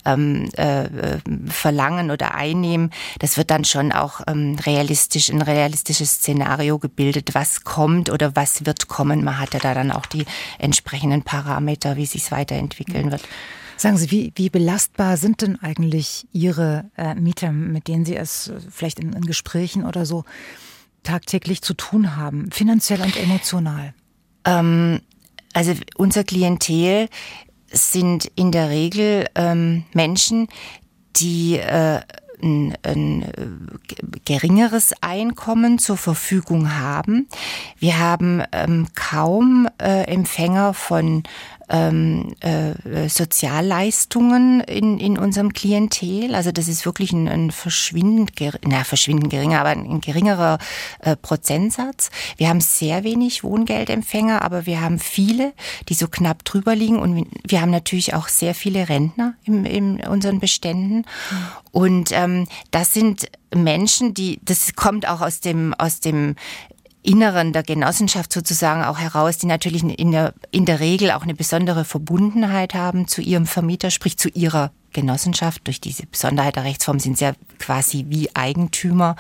ähm, 0.05 0.49
äh, 0.57 0.89
verlangen 1.47 2.11
oder 2.11 2.35
einnehmen. 2.35 2.91
Das 3.19 3.37
wird 3.37 3.51
dann 3.51 3.65
schon 3.65 3.91
auch 3.91 4.21
ähm, 4.29 4.57
realistisch, 4.65 5.29
ein 5.29 5.43
realistisches 5.43 6.15
Szenario 6.15 6.79
gebildet, 6.79 7.35
was 7.35 7.65
kommt 7.65 8.11
oder 8.11 8.37
was 8.37 8.65
wird 8.65 8.87
kommen. 8.87 9.25
Man 9.25 9.41
hat 9.41 9.55
ja 9.55 9.61
da 9.61 9.75
dann 9.75 9.91
auch 9.91 10.07
die 10.07 10.25
entsprechenden 10.59 11.23
Parameter, 11.23 11.97
wie 11.97 12.07
sich 12.07 12.23
es 12.23 12.31
weiterentwickeln 12.31 13.11
wird. 13.11 13.23
Sagen 13.77 13.97
Sie, 13.97 14.11
wie, 14.11 14.33
wie 14.35 14.51
belastbar 14.51 15.17
sind 15.17 15.43
denn 15.43 15.61
eigentlich 15.63 16.27
Ihre 16.33 16.91
äh, 16.97 17.15
Mieter, 17.15 17.53
mit 17.53 17.87
denen 17.87 18.05
Sie 18.05 18.17
es 18.17 18.49
äh, 18.49 18.55
vielleicht 18.71 18.99
in, 18.99 19.13
in 19.13 19.23
Gesprächen 19.23 19.85
oder 19.85 20.07
so 20.07 20.25
tagtäglich 21.03 21.63
zu 21.63 21.75
tun 21.75 22.17
haben, 22.17 22.51
finanziell 22.51 23.01
und 23.01 23.17
emotional? 23.17 23.95
Ähm, 24.45 25.01
also 25.55 25.75
unser 25.97 26.25
Klientel 26.25 27.09
sind 27.71 28.31
in 28.35 28.53
der 28.53 28.71
Regel 28.71 29.27
ähm, 29.35 29.85
Menschen, 29.93 30.49
die 31.17 31.59
äh, 31.59 32.01
ein, 32.43 32.77
ein 32.83 33.23
äh, 33.23 33.47
geringeres 34.25 34.93
Einkommen 35.01 35.79
zur 35.79 35.97
Verfügung 35.97 36.77
haben. 36.79 37.29
Wir 37.79 37.99
haben 37.99 38.43
ähm, 38.53 38.89
kaum 38.95 39.69
äh, 39.81 40.05
Empfänger 40.05 40.75
von 40.75 41.25
ähm, 41.69 42.35
äh, 42.41 43.09
Sozialleistungen 43.09 44.61
in, 44.61 44.99
in 44.99 45.19
unserem 45.19 45.53
Klientel. 45.53 46.35
Also 46.35 46.53
das 46.53 46.69
ist 46.69 46.87
wirklich 46.87 47.13
ein, 47.13 47.29
ein 47.29 47.51
verschwindend, 47.51 48.33
na, 48.67 48.85
verschwindend 48.85 49.31
geringer, 49.31 49.61
aber 49.61 49.71
ein 49.71 50.01
geringerer 50.01 50.59
äh, 51.01 51.17
Prozentsatz. 51.17 52.11
Wir 52.37 52.49
haben 52.49 52.61
sehr 52.61 53.05
wenig 53.05 53.45
Wohngeldempfänger, 53.45 54.43
aber 54.43 54.67
wir 54.67 54.81
haben 54.81 54.99
viele, 54.99 55.53
die 55.89 55.95
so 55.95 56.09
knapp 56.09 56.45
drüber 56.45 56.75
liegen 56.75 56.99
und 56.99 57.27
wir 57.47 57.61
haben 57.61 57.71
natürlich 57.71 58.15
auch 58.15 58.29
sehr 58.29 58.55
viele 58.55 58.89
Rentner 58.89 59.35
in, 59.45 59.65
in 59.65 60.01
unseren 60.07 60.41
Beständen. 60.41 61.05
Und 61.71 62.11
ähm, 62.13 62.47
das 62.71 62.95
sind 62.95 63.27
Menschen, 63.55 64.15
die, 64.15 64.41
das 64.43 64.75
kommt 64.75 65.09
auch 65.09 65.21
aus 65.21 65.41
dem, 65.41 65.75
aus 65.75 66.01
dem 66.01 66.35
Inneren 67.09 67.55
der 67.55 67.63
Genossenschaft 67.63 68.35
sozusagen 68.35 68.85
auch 68.85 68.99
heraus, 68.99 69.39
die 69.39 69.47
natürlich 69.47 69.83
in 69.83 70.13
der, 70.13 70.35
in 70.51 70.67
der 70.67 70.79
Regel 70.79 71.11
auch 71.13 71.23
eine 71.23 71.35
besondere 71.35 71.87
Verbundenheit 71.87 72.75
haben 72.75 73.09
zu 73.09 73.23
ihrem 73.23 73.47
Vermieter, 73.47 73.91
sprich 73.91 74.19
zu 74.19 74.29
ihrer 74.29 74.73
Genossenschaft. 74.93 75.67
Durch 75.67 75.81
diese 75.81 76.05
Besonderheit 76.05 76.57
der 76.57 76.65
Rechtsform 76.65 76.99
sind 76.99 77.17
sie 77.17 77.25
ja 77.25 77.33
quasi 77.59 78.05
wie 78.09 78.37
Eigentümer, 78.37 79.17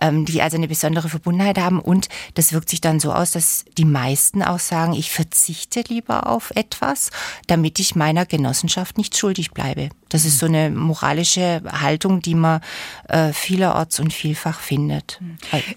die 0.00 0.42
also 0.42 0.56
eine 0.56 0.68
besondere 0.68 1.08
Verbundenheit 1.08 1.58
haben. 1.58 1.80
Und 1.80 2.08
das 2.34 2.52
wirkt 2.52 2.68
sich 2.68 2.80
dann 2.80 3.00
so 3.00 3.12
aus, 3.12 3.32
dass 3.32 3.64
die 3.78 3.84
meisten 3.84 4.42
auch 4.42 4.58
sagen, 4.58 4.94
ich 4.94 5.10
verzichte 5.10 5.84
lieber 5.88 6.26
auf 6.26 6.52
etwas, 6.54 7.10
damit 7.46 7.78
ich 7.78 7.94
meiner 7.94 8.26
Genossenschaft 8.26 8.98
nicht 8.98 9.16
schuldig 9.16 9.52
bleibe. 9.52 9.90
Das 10.08 10.24
ist 10.24 10.38
so 10.38 10.46
eine 10.46 10.70
moralische 10.70 11.62
Haltung, 11.66 12.20
die 12.20 12.34
man 12.34 12.60
äh, 13.08 13.32
vielerorts 13.32 14.00
und 14.00 14.12
vielfach 14.12 14.60
findet. 14.60 15.20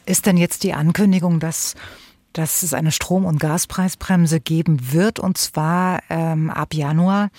Ist 0.06 0.26
denn 0.26 0.38
jetzt 0.38 0.64
die 0.64 0.74
Ankündigung, 0.74 1.40
dass 1.40 1.76
dass 2.34 2.64
es 2.64 2.74
eine 2.74 2.92
Strom- 2.92 3.24
und 3.24 3.40
Gaspreisbremse 3.40 4.42
geben 4.42 4.92
wird, 4.92 5.20
und 5.20 5.38
zwar 5.38 6.02
ähm, 6.10 6.50
ab 6.50 6.74
Januar 6.74 7.28
äh, 7.28 7.30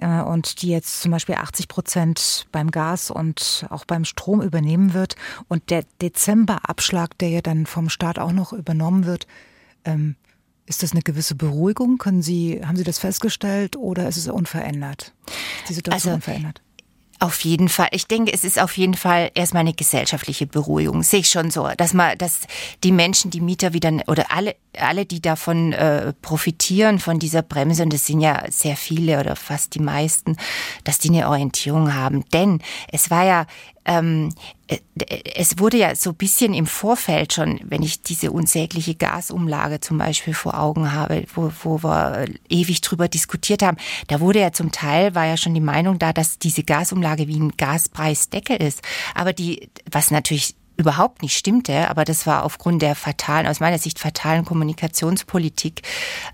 und 0.00 0.62
die 0.62 0.68
jetzt 0.68 1.02
zum 1.02 1.12
Beispiel 1.12 1.36
80 1.36 1.68
Prozent 1.68 2.46
beim 2.50 2.70
Gas 2.70 3.10
und 3.10 3.66
auch 3.70 3.84
beim 3.84 4.04
Strom 4.04 4.42
übernehmen 4.42 4.92
wird. 4.92 5.16
Und 5.48 5.70
der 5.70 5.84
Dezemberabschlag, 6.02 7.16
der 7.18 7.28
ja 7.28 7.40
dann 7.40 7.66
vom 7.66 7.88
Staat 7.88 8.18
auch 8.18 8.32
noch 8.32 8.52
übernommen 8.52 9.06
wird, 9.06 9.26
ähm, 9.84 10.16
ist 10.66 10.82
das 10.82 10.92
eine 10.92 11.02
gewisse 11.02 11.34
Beruhigung? 11.34 11.98
Können 11.98 12.22
Sie, 12.22 12.60
haben 12.64 12.76
Sie 12.76 12.84
das 12.84 12.98
festgestellt 12.98 13.76
oder 13.76 14.08
ist 14.08 14.16
es 14.16 14.28
unverändert? 14.28 15.14
Ist 15.60 15.68
die 15.68 15.74
Situation 15.74 16.14
also, 16.14 16.16
unverändert? 16.16 16.62
Auf 17.20 17.40
jeden 17.44 17.68
Fall. 17.68 17.88
Ich 17.92 18.06
denke, 18.06 18.32
es 18.32 18.44
ist 18.44 18.60
auf 18.60 18.76
jeden 18.76 18.94
Fall 18.94 19.30
erstmal 19.34 19.60
eine 19.60 19.72
gesellschaftliche 19.72 20.46
Beruhigung. 20.46 21.02
Sehe 21.02 21.20
ich 21.20 21.28
schon 21.28 21.50
so, 21.50 21.68
dass 21.76 21.94
man, 21.94 22.18
dass 22.18 22.40
die 22.82 22.92
Menschen, 22.92 23.30
die 23.30 23.40
Mieter 23.40 23.72
wieder 23.72 23.92
oder 24.08 24.32
alle, 24.32 24.56
alle, 24.76 25.06
die 25.06 25.22
davon 25.22 25.72
äh, 25.72 26.12
profitieren 26.22 26.98
von 26.98 27.18
dieser 27.20 27.42
Bremse, 27.42 27.84
und 27.84 27.92
das 27.92 28.06
sind 28.06 28.20
ja 28.20 28.42
sehr 28.50 28.76
viele 28.76 29.20
oder 29.20 29.36
fast 29.36 29.74
die 29.74 29.80
meisten, 29.80 30.36
dass 30.82 30.98
die 30.98 31.10
eine 31.10 31.28
Orientierung 31.28 31.94
haben. 31.94 32.24
Denn 32.30 32.60
es 32.90 33.10
war 33.10 33.24
ja 33.24 33.46
ähm, 33.84 34.30
äh, 34.66 34.78
es 35.34 35.58
wurde 35.58 35.76
ja 35.76 35.94
so 35.94 36.10
ein 36.10 36.16
bisschen 36.16 36.54
im 36.54 36.66
Vorfeld 36.66 37.32
schon, 37.32 37.60
wenn 37.64 37.82
ich 37.82 38.02
diese 38.02 38.30
unsägliche 38.30 38.94
Gasumlage 38.94 39.80
zum 39.80 39.98
Beispiel 39.98 40.34
vor 40.34 40.58
Augen 40.58 40.92
habe, 40.92 41.24
wo, 41.34 41.52
wo 41.62 41.82
wir 41.82 42.26
ewig 42.48 42.80
drüber 42.80 43.08
diskutiert 43.08 43.62
haben, 43.62 43.76
da 44.08 44.20
wurde 44.20 44.40
ja 44.40 44.52
zum 44.52 44.72
Teil, 44.72 45.14
war 45.14 45.26
ja 45.26 45.36
schon 45.36 45.54
die 45.54 45.60
Meinung 45.60 45.98
da, 45.98 46.12
dass 46.12 46.38
diese 46.38 46.62
Gasumlage 46.62 47.28
wie 47.28 47.38
ein 47.38 47.56
Gaspreisdeckel 47.56 48.56
ist. 48.56 48.82
Aber 49.14 49.32
die, 49.32 49.70
was 49.90 50.10
natürlich 50.10 50.54
überhaupt 50.76 51.22
nicht 51.22 51.36
stimmte, 51.36 51.88
aber 51.88 52.04
das 52.04 52.26
war 52.26 52.42
aufgrund 52.42 52.82
der 52.82 52.94
fatalen, 52.94 53.46
aus 53.46 53.60
meiner 53.60 53.78
Sicht 53.78 53.98
fatalen 53.98 54.44
Kommunikationspolitik 54.44 55.82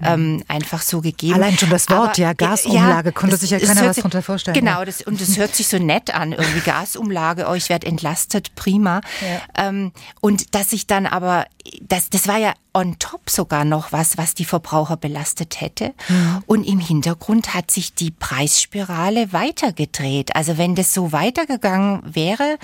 ähm, 0.02 0.42
einfach 0.48 0.82
so 0.82 1.00
gegeben. 1.00 1.34
Allein 1.34 1.58
schon 1.58 1.70
das 1.70 1.88
Wort, 1.90 2.10
aber, 2.10 2.18
ja, 2.18 2.32
Gasumlage, 2.32 3.08
ja, 3.08 3.12
konnte 3.12 3.32
das, 3.32 3.40
sich 3.40 3.50
ja 3.50 3.58
keiner 3.58 3.86
was 3.86 3.96
darunter 3.96 4.22
vorstellen. 4.22 4.54
Genau, 4.54 4.84
das, 4.84 5.02
und 5.02 5.20
das 5.20 5.36
hört 5.36 5.54
sich 5.54 5.68
so 5.68 5.78
nett 5.78 6.14
an, 6.14 6.32
irgendwie 6.32 6.60
Gasumlage, 6.60 7.46
oh, 7.48 7.54
ich 7.54 7.68
werde 7.68 7.86
entlastet, 7.86 8.54
prima. 8.54 9.00
Ja. 9.20 9.68
Ähm, 9.68 9.92
und 10.20 10.54
dass 10.54 10.72
ich 10.72 10.86
dann 10.86 11.06
aber, 11.06 11.46
das, 11.82 12.10
das 12.10 12.26
war 12.26 12.38
ja 12.38 12.54
on 12.72 12.98
top 12.98 13.28
sogar 13.28 13.64
noch 13.64 13.92
was, 13.92 14.16
was 14.16 14.34
die 14.34 14.44
Verbraucher 14.44 14.96
belastet 14.96 15.60
hätte. 15.60 15.92
Mhm. 16.08 16.42
Und 16.46 16.64
im 16.64 16.78
Hintergrund 16.78 17.54
hat 17.54 17.70
sich 17.70 17.94
die 17.94 18.10
Preisspirale 18.10 19.32
weitergedreht. 19.32 20.36
Also 20.36 20.56
wenn 20.56 20.74
das 20.74 20.94
so 20.94 21.12
weitergegangen 21.12 22.02
wäre, 22.04 22.58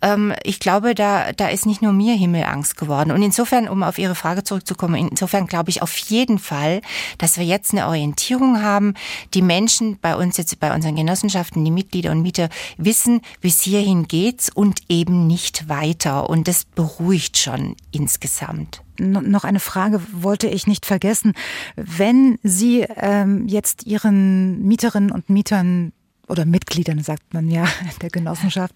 ähm, 0.00 0.32
ich 0.44 0.60
glaube, 0.60 0.94
da, 0.94 1.32
da 1.32 1.48
ist 1.48 1.66
nicht 1.66 1.82
nur 1.82 1.92
mir 1.92 2.14
Himmelangst 2.14 2.76
geworden. 2.76 3.10
Und 3.10 3.22
insofern, 3.22 3.68
um 3.68 3.82
auf 3.82 3.98
Ihre 3.98 4.14
Frage 4.14 4.44
zurückzukommen, 4.44 4.94
insofern 4.94 5.46
glaube 5.46 5.70
ich 5.70 5.82
auf 5.82 5.96
jeden 5.98 6.38
Fall, 6.38 6.80
dass 7.18 7.36
wir 7.36 7.44
jetzt 7.44 7.72
eine 7.72 7.86
Orientierung 7.86 8.62
haben. 8.62 8.94
Die 9.34 9.42
Menschen 9.42 9.98
bei 10.00 10.14
uns 10.14 10.36
jetzt, 10.36 10.58
bei 10.60 10.74
unseren 10.74 10.96
Genossenschaften, 10.96 11.64
die 11.64 11.70
Mitglieder 11.70 12.12
und 12.12 12.22
Mieter 12.22 12.48
wissen, 12.76 13.22
bis 13.40 13.60
hierhin 13.62 14.06
geht's 14.06 14.50
und 14.50 14.82
eben 14.88 15.26
nicht 15.26 15.68
weiter. 15.68 16.30
Und 16.30 16.46
das 16.46 16.64
beruhigt 16.64 17.38
schon 17.38 17.76
insgesamt 17.90 18.82
noch 18.98 19.44
eine 19.44 19.60
Frage 19.60 20.00
wollte 20.12 20.48
ich 20.48 20.66
nicht 20.66 20.86
vergessen. 20.86 21.32
Wenn 21.76 22.38
Sie 22.42 22.86
ähm, 22.96 23.46
jetzt 23.46 23.86
Ihren 23.86 24.62
Mieterinnen 24.66 25.10
und 25.10 25.30
Mietern 25.30 25.92
oder 26.28 26.44
Mitgliedern, 26.44 27.02
sagt 27.02 27.34
man 27.34 27.48
ja, 27.48 27.66
der 28.02 28.10
Genossenschaft 28.10 28.74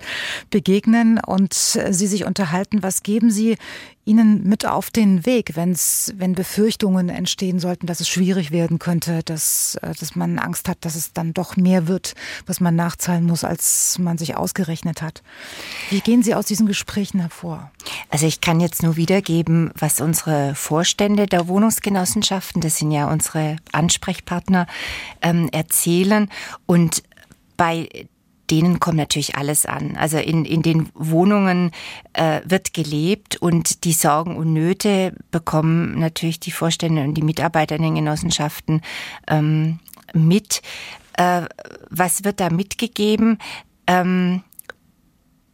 begegnen 0.51 1.21
und 1.25 1.55
Sie 1.55 2.07
sich 2.07 2.25
unterhalten. 2.25 2.83
Was 2.83 3.03
geben 3.03 3.31
Sie 3.31 3.57
Ihnen 4.05 4.49
mit 4.49 4.67
auf 4.67 4.91
den 4.91 5.25
Weg, 5.27 5.55
wenn's, 5.55 6.13
wenn 6.17 6.35
Befürchtungen 6.35 7.09
entstehen 7.09 7.61
sollten, 7.61 7.87
dass 7.87 8.01
es 8.01 8.09
schwierig 8.09 8.51
werden 8.51 8.81
könnte, 8.81 9.23
dass, 9.23 9.77
äh, 9.77 9.95
dass 9.95 10.17
man 10.17 10.41
Angst 10.41 10.69
hat, 10.69 10.79
dass 10.81 10.97
es 10.97 11.13
dann 11.13 11.33
doch 11.35 11.57
mehr 11.57 11.87
wird, 11.87 12.15
was 12.47 12.59
man 12.59 12.75
nachzahlen 12.75 13.25
muss, 13.25 13.45
als 13.45 14.01
man 14.01 14.19
sich 14.19 14.37
ausgerechnet 14.37 15.03
hat? 15.03 15.23
Wie 15.91 16.01
gehen 16.01 16.25
Sie 16.25 16.35
aus 16.35 16.47
diesen 16.47 16.67
Gesprächen 16.67 17.21
hervor? 17.21 17.71
Also 18.11 18.27
ich 18.27 18.41
kann 18.41 18.59
jetzt 18.59 18.83
nur 18.83 18.97
wiedergeben, 18.97 19.71
was 19.79 20.01
unsere 20.01 20.57
Vorstände 20.57 21.27
der 21.27 21.47
Wohnungsgenossenschaften, 21.47 22.61
das 22.61 22.79
sind 22.79 22.91
ja 22.91 23.09
unsere 23.09 23.57
Ansprechpartner, 23.71 24.67
ähm, 25.23 25.49
erzählen. 25.53 26.29
Und 26.67 27.05
bei 27.63 27.89
denen 28.51 28.81
kommt 28.81 28.97
natürlich 28.97 29.37
alles 29.37 29.67
an. 29.67 29.97
Also 29.97 30.19
in, 30.19 30.45
in 30.45 30.63
den 30.63 30.89
Wohnungen 30.95 31.71
äh, 32.13 32.41
wird 32.45 32.75
gelebt 32.75 33.37
und 33.37 33.85
die 33.85 33.93
Sorgen 33.93 34.37
und 34.37 34.53
Nöte 34.53 35.15
bekommen 35.31 35.97
natürlich 36.01 36.41
die 36.41 36.51
Vorstände 36.51 37.05
und 37.05 37.15
die 37.15 37.23
Mitarbeiter 37.23 37.77
in 37.77 37.83
den 37.83 37.95
Genossenschaften 37.95 38.81
ähm, 39.29 39.79
mit. 40.13 40.61
Äh, 41.13 41.43
was 41.89 42.25
wird 42.25 42.41
da 42.41 42.51
mitgegeben? 42.51 43.39
Ähm, 43.87 44.43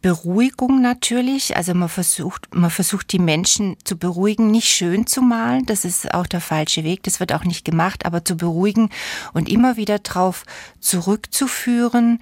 Beruhigung 0.01 0.81
natürlich. 0.81 1.57
Also 1.57 1.73
man 1.73 1.89
versucht, 1.89 2.53
man 2.55 2.69
versucht 2.69 3.11
die 3.11 3.19
Menschen 3.19 3.75
zu 3.83 3.97
beruhigen, 3.97 4.51
nicht 4.51 4.67
schön 4.67 5.07
zu 5.07 5.21
malen. 5.21 5.65
Das 5.65 5.85
ist 5.85 6.13
auch 6.13 6.27
der 6.27 6.41
falsche 6.41 6.83
Weg. 6.83 7.03
Das 7.03 7.19
wird 7.19 7.33
auch 7.33 7.43
nicht 7.43 7.65
gemacht, 7.65 8.05
aber 8.05 8.23
zu 8.23 8.35
beruhigen 8.35 8.89
und 9.33 9.49
immer 9.49 9.77
wieder 9.77 9.99
darauf 9.99 10.45
zurückzuführen 10.79 12.19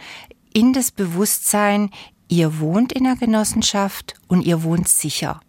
in 0.54 0.74
das 0.74 0.92
Bewusstsein, 0.92 1.92
ihr 2.28 2.60
wohnt 2.60 2.92
in 2.92 3.04
der 3.04 3.16
Genossenschaft 3.16 4.16
und 4.28 4.42
ihr 4.42 4.64
wohnt 4.64 4.88
sicher. 4.88 5.40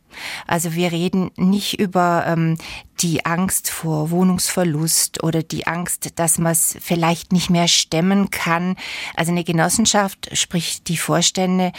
Also 0.47 0.75
wir 0.75 0.93
reden 0.93 1.31
nicht 1.37 1.79
über 1.79 2.25
ähm, 2.27 2.57
die 3.01 3.25
Angst 3.25 3.71
vor 3.71 4.11
Wohnungsverlust 4.11 5.23
oder 5.23 5.43
die 5.43 5.67
Angst, 5.67 6.19
dass 6.19 6.39
man 6.39 6.53
es 6.53 6.77
vielleicht 6.81 7.33
nicht 7.33 7.51
mehr 7.51 7.69
stemmen 7.69 8.31
kann. 8.31 8.77
Also 9.15 9.33
eine 9.33 9.45
Genossenschaft, 9.45 10.31
sprich 10.37 10.83
die 10.83 10.97
Vorstände, 10.97 11.73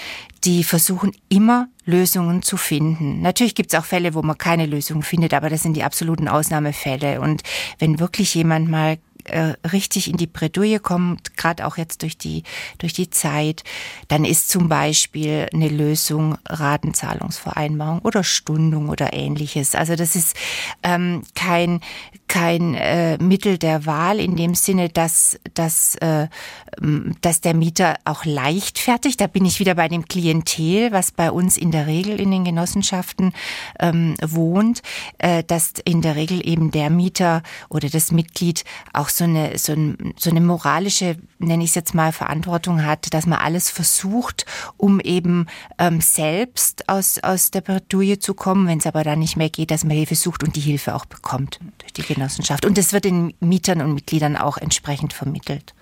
die 0.45 0.63
versuchen 0.63 1.11
immer 1.27 1.67
Lösungen 1.85 2.41
zu 2.41 2.55
finden. 2.55 3.21
Natürlich 3.21 3.55
gibt 3.55 3.73
es 3.73 3.79
auch 3.79 3.85
Fälle, 3.85 4.13
wo 4.13 4.21
man 4.21 4.37
keine 4.37 4.65
Lösung 4.65 5.03
findet, 5.03 5.33
aber 5.33 5.49
das 5.49 5.63
sind 5.63 5.75
die 5.75 5.83
absoluten 5.83 6.27
Ausnahmefälle. 6.27 7.19
Und 7.19 7.41
wenn 7.79 7.99
wirklich 7.99 8.33
jemand 8.35 8.69
mal 8.69 8.97
äh, 9.31 9.53
richtig 9.67 10.09
in 10.09 10.17
die 10.17 10.27
Bredouille 10.27 10.79
kommt, 10.79 11.37
gerade 11.37 11.65
auch 11.65 11.77
jetzt 11.77 12.01
durch 12.01 12.17
die, 12.17 12.43
durch 12.77 12.93
die 12.93 13.09
Zeit, 13.09 13.63
dann 14.07 14.25
ist 14.25 14.49
zum 14.49 14.69
Beispiel 14.69 15.47
eine 15.53 15.69
Lösung 15.69 16.37
Ratenzahlungsvereinbarung 16.45 17.99
oder 17.99 18.23
Stundung 18.23 18.89
oder 18.89 19.13
ähnliches. 19.13 19.75
Also 19.75 19.95
das 19.95 20.15
ist 20.15 20.35
ähm, 20.83 21.23
kein, 21.35 21.81
kein 22.27 22.75
äh, 22.75 23.17
Mittel 23.17 23.57
der 23.57 23.85
Wahl 23.85 24.19
in 24.19 24.35
dem 24.35 24.55
Sinne, 24.55 24.89
dass, 24.89 25.39
dass, 25.53 25.95
äh, 25.95 26.27
dass 27.21 27.41
der 27.41 27.53
Mieter 27.53 27.95
auch 28.05 28.25
leichtfertig, 28.25 29.17
da 29.17 29.27
bin 29.27 29.45
ich 29.45 29.59
wieder 29.59 29.75
bei 29.75 29.87
dem 29.87 30.05
Klientel, 30.05 30.91
was 30.91 31.11
bei 31.11 31.31
uns 31.31 31.57
in 31.57 31.71
der 31.71 31.87
Regel 31.87 32.19
in 32.19 32.31
den 32.31 32.45
Genossenschaften 32.45 33.33
ähm, 33.79 34.15
wohnt, 34.21 34.81
äh, 35.17 35.43
dass 35.43 35.73
in 35.85 36.01
der 36.01 36.15
Regel 36.15 36.47
eben 36.47 36.71
der 36.71 36.89
Mieter 36.89 37.41
oder 37.69 37.89
das 37.89 38.11
Mitglied 38.11 38.63
auch 38.93 39.09
so 39.09 39.18
eine, 39.23 39.57
so, 39.57 39.73
ein, 39.73 40.13
so 40.17 40.29
eine 40.29 40.41
moralische, 40.41 41.17
nenne 41.39 41.63
ich 41.63 41.71
es 41.71 41.75
jetzt 41.75 41.93
mal, 41.93 42.11
Verantwortung 42.11 42.85
hat, 42.85 43.13
dass 43.13 43.25
man 43.25 43.39
alles 43.39 43.69
versucht, 43.69 44.45
um 44.77 44.99
eben 44.99 45.47
ähm, 45.77 46.01
selbst 46.01 46.89
aus, 46.89 47.19
aus 47.19 47.51
der 47.51 47.61
Bredouille 47.61 48.19
zu 48.19 48.33
kommen, 48.33 48.67
wenn 48.67 48.79
es 48.79 48.85
aber 48.85 49.03
dann 49.03 49.19
nicht 49.19 49.37
mehr 49.37 49.49
geht, 49.49 49.71
dass 49.71 49.83
man 49.83 49.95
Hilfe 49.95 50.15
sucht 50.15 50.43
und 50.43 50.55
die 50.55 50.61
Hilfe 50.61 50.95
auch 50.95 51.05
bekommt 51.05 51.59
durch 51.79 51.93
die 51.93 52.03
Genossenschaft. 52.03 52.65
Und 52.65 52.77
das 52.77 52.93
wird 52.93 53.05
den 53.05 53.33
Mietern 53.39 53.81
und 53.81 53.93
Mitgliedern 53.93 54.37
auch 54.37 54.57
entsprechend 54.57 55.13
vermittelt. 55.13 55.73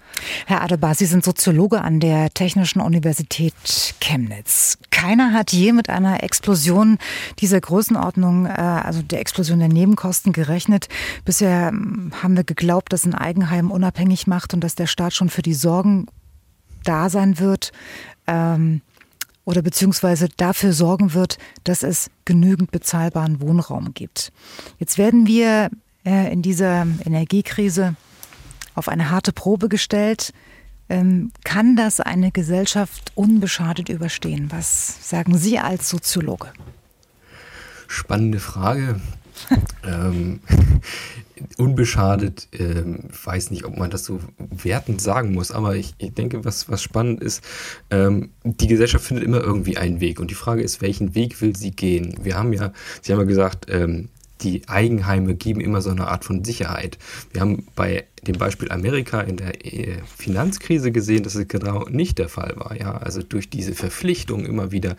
Herr 0.45 0.61
Adebar, 0.61 0.95
Sie 0.95 1.05
sind 1.05 1.23
Soziologe 1.23 1.81
an 1.81 1.99
der 1.99 2.29
Technischen 2.31 2.81
Universität 2.81 3.53
Chemnitz. 3.99 4.77
Keiner 4.91 5.33
hat 5.33 5.51
je 5.51 5.73
mit 5.73 5.89
einer 5.89 6.23
Explosion 6.23 6.97
dieser 7.39 7.61
Größenordnung, 7.61 8.45
äh, 8.45 8.49
also 8.49 9.01
der 9.01 9.19
Explosion 9.19 9.59
der 9.59 9.69
Nebenkosten, 9.69 10.33
gerechnet. 10.33 10.87
Bisher 11.25 11.69
hm, 11.69 12.11
haben 12.21 12.35
wir 12.35 12.43
geglaubt, 12.43 12.93
dass 12.93 13.05
ein 13.05 13.15
Eigenheim 13.15 13.71
unabhängig 13.71 14.27
macht 14.27 14.53
und 14.53 14.63
dass 14.63 14.75
der 14.75 14.87
Staat 14.87 15.13
schon 15.13 15.29
für 15.29 15.41
die 15.41 15.53
Sorgen 15.53 16.07
da 16.83 17.09
sein 17.09 17.39
wird 17.39 17.71
ähm, 18.27 18.81
oder 19.45 19.61
beziehungsweise 19.61 20.29
dafür 20.37 20.73
sorgen 20.73 21.13
wird, 21.13 21.37
dass 21.63 21.83
es 21.83 22.09
genügend 22.25 22.71
bezahlbaren 22.71 23.41
Wohnraum 23.41 23.93
gibt. 23.93 24.31
Jetzt 24.79 24.97
werden 24.97 25.27
wir 25.27 25.69
äh, 26.05 26.31
in 26.31 26.41
dieser 26.41 26.87
Energiekrise 27.05 27.95
auf 28.77 28.87
eine 28.87 29.09
harte 29.09 29.33
Probe 29.33 29.69
gestellt. 29.69 30.33
Ähm, 30.89 31.31
kann 31.43 31.75
das 31.75 31.99
eine 31.99 32.31
Gesellschaft 32.31 33.11
unbeschadet 33.15 33.89
überstehen? 33.89 34.47
Was 34.51 35.09
sagen 35.09 35.37
Sie 35.37 35.59
als 35.59 35.89
Soziologe? 35.89 36.47
Spannende 37.87 38.39
Frage. 38.39 39.01
ähm, 39.83 40.39
unbeschadet, 41.57 42.47
ähm, 42.57 43.03
weiß 43.23 43.51
nicht, 43.51 43.65
ob 43.65 43.77
man 43.77 43.89
das 43.89 44.05
so 44.05 44.19
wertend 44.37 45.01
sagen 45.01 45.33
muss, 45.33 45.51
aber 45.51 45.75
ich, 45.75 45.93
ich 45.99 46.13
denke, 46.13 46.45
was, 46.45 46.69
was 46.69 46.81
spannend 46.81 47.21
ist, 47.21 47.43
ähm, 47.91 48.31
die 48.43 48.67
Gesellschaft 48.67 49.05
findet 49.05 49.25
immer 49.25 49.41
irgendwie 49.41 49.77
einen 49.77 49.99
Weg 49.99 50.19
und 50.19 50.31
die 50.31 50.35
Frage 50.35 50.63
ist, 50.63 50.81
welchen 50.81 51.13
Weg 51.13 51.41
will 51.41 51.55
sie 51.55 51.71
gehen? 51.71 52.15
Wir 52.23 52.37
haben 52.37 52.53
ja, 52.53 52.71
Sie 53.01 53.11
haben 53.11 53.19
ja 53.19 53.25
gesagt, 53.25 53.67
ähm, 53.69 54.09
die 54.41 54.67
Eigenheime 54.67 55.35
geben 55.35 55.61
immer 55.61 55.81
so 55.81 55.89
eine 55.89 56.07
Art 56.07 56.25
von 56.25 56.43
Sicherheit. 56.43 56.97
Wir 57.31 57.41
haben 57.41 57.65
bei 57.75 58.05
dem 58.23 58.37
Beispiel 58.37 58.71
Amerika 58.71 59.21
in 59.21 59.37
der 59.37 59.65
äh, 59.65 59.99
Finanzkrise 60.17 60.91
gesehen, 60.91 61.23
dass 61.23 61.35
es 61.35 61.47
genau 61.47 61.85
nicht 61.89 62.17
der 62.17 62.29
Fall 62.29 62.53
war. 62.57 62.77
Ja, 62.77 62.97
also 62.97 63.21
durch 63.23 63.49
diese 63.49 63.73
Verpflichtung 63.73 64.45
immer 64.45 64.71
wieder 64.71 64.95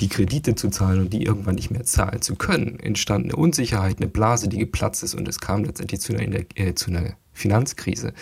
die 0.00 0.08
Kredite 0.08 0.54
zu 0.54 0.70
zahlen 0.70 1.00
und 1.00 1.12
die 1.12 1.24
irgendwann 1.24 1.56
nicht 1.56 1.70
mehr 1.70 1.84
zahlen 1.84 2.22
zu 2.22 2.36
können, 2.36 2.80
entstand 2.80 3.26
eine 3.26 3.36
Unsicherheit, 3.36 3.98
eine 3.98 4.08
Blase, 4.08 4.48
die 4.48 4.58
geplatzt 4.58 5.02
ist 5.02 5.14
und 5.14 5.28
es 5.28 5.40
kam 5.40 5.64
letztendlich 5.64 6.00
zu 6.00 6.16
einer, 6.16 6.40
äh, 6.54 6.74
zu 6.74 6.90
einer 6.90 7.14
Finanzkrise. 7.32 8.12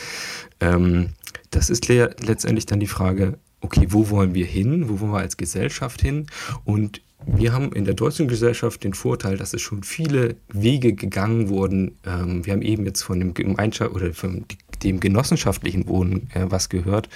Ähm, 0.61 1.11
das 1.51 1.71
ist 1.71 1.89
le 1.89 2.15
letztendlich 2.21 2.67
dann 2.67 2.81
die 2.81 2.87
Frage, 2.87 3.39
okay, 3.61 3.87
wo 3.91 4.11
wollen 4.11 4.35
wir 4.35 4.47
hin? 4.47 4.89
Wo 4.89 5.01
wollen 5.01 5.13
wir 5.13 5.19
als 5.19 5.37
Gesellschaft 5.37 6.01
hin? 6.01 6.27
Und 6.65 7.01
wir 7.27 7.53
haben 7.53 7.73
in 7.73 7.85
der 7.85 7.95
deutschen 7.95 8.29
Gesellschaft 8.29 8.85
den 8.85 8.95
Vorteil, 8.95 9.37
dass 9.37 9.53
es 9.53 9.61
schon 9.61 9.83
viele 9.83 10.37
Wege 10.49 10.93
gegangen 10.93 11.49
wurden. 11.49 11.99
Ähm, 12.07 12.47
wir 12.47 12.53
haben 12.53 12.63
eben 12.63 12.85
jetzt 12.87 13.03
von 13.03 13.19
dem 13.19 13.35
Gemeinschaft 13.35 13.93
oder 13.93 14.15
von 14.15 14.45
dem 14.83 15.01
genossenschaftlichen 15.01 15.89
Wohnen 15.89 16.31
äh, 16.33 16.47
was 16.49 16.69
gehört. 16.69 17.09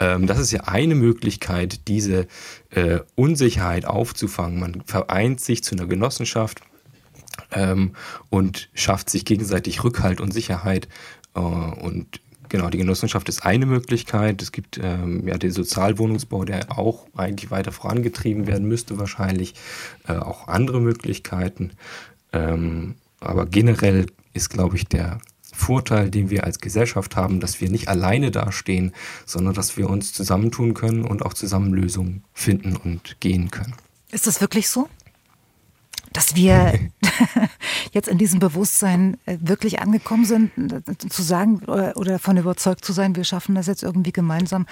Ähm, 0.00 0.26
das 0.26 0.38
ist 0.38 0.52
ja 0.52 0.64
eine 0.64 0.94
Möglichkeit, 0.94 1.86
diese 1.88 2.26
äh, 2.70 3.00
Unsicherheit 3.14 3.84
aufzufangen. 3.84 4.58
Man 4.58 4.82
vereint 4.86 5.40
sich 5.40 5.62
zu 5.62 5.74
einer 5.74 5.86
Genossenschaft 5.86 6.62
ähm, 7.50 7.92
und 8.30 8.70
schafft 8.72 9.10
sich 9.10 9.24
gegenseitig 9.26 9.84
Rückhalt 9.84 10.20
und 10.20 10.32
Sicherheit. 10.32 10.88
Äh, 11.34 11.40
und 11.40 12.20
Genau, 12.52 12.68
die 12.68 12.76
Genossenschaft 12.76 13.30
ist 13.30 13.46
eine 13.46 13.64
Möglichkeit. 13.64 14.42
Es 14.42 14.52
gibt 14.52 14.76
ähm, 14.76 15.26
ja 15.26 15.38
den 15.38 15.52
Sozialwohnungsbau, 15.52 16.44
der 16.44 16.78
auch 16.78 17.06
eigentlich 17.16 17.50
weiter 17.50 17.72
vorangetrieben 17.72 18.46
werden 18.46 18.68
müsste, 18.68 18.98
wahrscheinlich. 18.98 19.54
Äh, 20.06 20.16
auch 20.16 20.48
andere 20.48 20.78
Möglichkeiten. 20.82 21.70
Ähm, 22.34 22.96
aber 23.20 23.46
generell 23.46 24.04
ist, 24.34 24.50
glaube 24.50 24.76
ich, 24.76 24.84
der 24.84 25.20
Vorteil, 25.50 26.10
den 26.10 26.28
wir 26.28 26.44
als 26.44 26.58
Gesellschaft 26.58 27.16
haben, 27.16 27.40
dass 27.40 27.62
wir 27.62 27.70
nicht 27.70 27.88
alleine 27.88 28.30
dastehen, 28.30 28.92
sondern 29.24 29.54
dass 29.54 29.78
wir 29.78 29.88
uns 29.88 30.12
zusammentun 30.12 30.74
können 30.74 31.06
und 31.06 31.24
auch 31.24 31.32
zusammen 31.32 31.72
Lösungen 31.72 32.22
finden 32.34 32.76
und 32.76 33.18
gehen 33.20 33.50
können. 33.50 33.72
Ist 34.10 34.26
das 34.26 34.42
wirklich 34.42 34.68
so? 34.68 34.90
Dass 36.12 36.34
wir 36.34 36.78
jetzt 37.92 38.08
in 38.08 38.18
diesem 38.18 38.40
Bewusstsein 38.40 39.18
äh, 39.26 39.38
wirklich 39.40 39.80
angekommen 39.80 40.24
sind, 40.24 40.50
zu 41.10 41.22
sagen 41.22 41.60
oder 41.60 42.12
davon 42.12 42.36
überzeugt 42.36 42.84
zu 42.84 42.92
sein, 42.92 43.16
wir 43.16 43.24
schaffen 43.24 43.54
das 43.54 43.66
jetzt 43.66 43.82
irgendwie 43.82 44.12
gemeinsam 44.12 44.66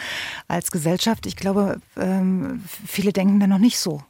als 0.48 0.70
Gesellschaft. 0.70 1.26
Ich 1.26 1.36
glaube, 1.36 1.80
ähm, 1.96 2.62
viele 2.86 3.12
denken 3.12 3.40
da 3.40 3.46
noch 3.46 3.58
nicht 3.58 3.78
so, 3.78 4.02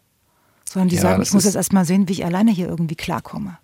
sondern 0.65 0.89
die 0.89 0.97
ja, 0.97 1.03
sagen, 1.03 1.23
ich 1.23 1.33
muss 1.33 1.45
jetzt 1.45 1.57
erst 1.57 1.73
mal 1.73 1.85
sehen, 1.85 2.09
wie 2.09 2.13
ich 2.13 2.25
alleine 2.25 2.51
hier 2.51 2.69
irgendwie 2.69 2.97
klarkomme. 2.97 3.59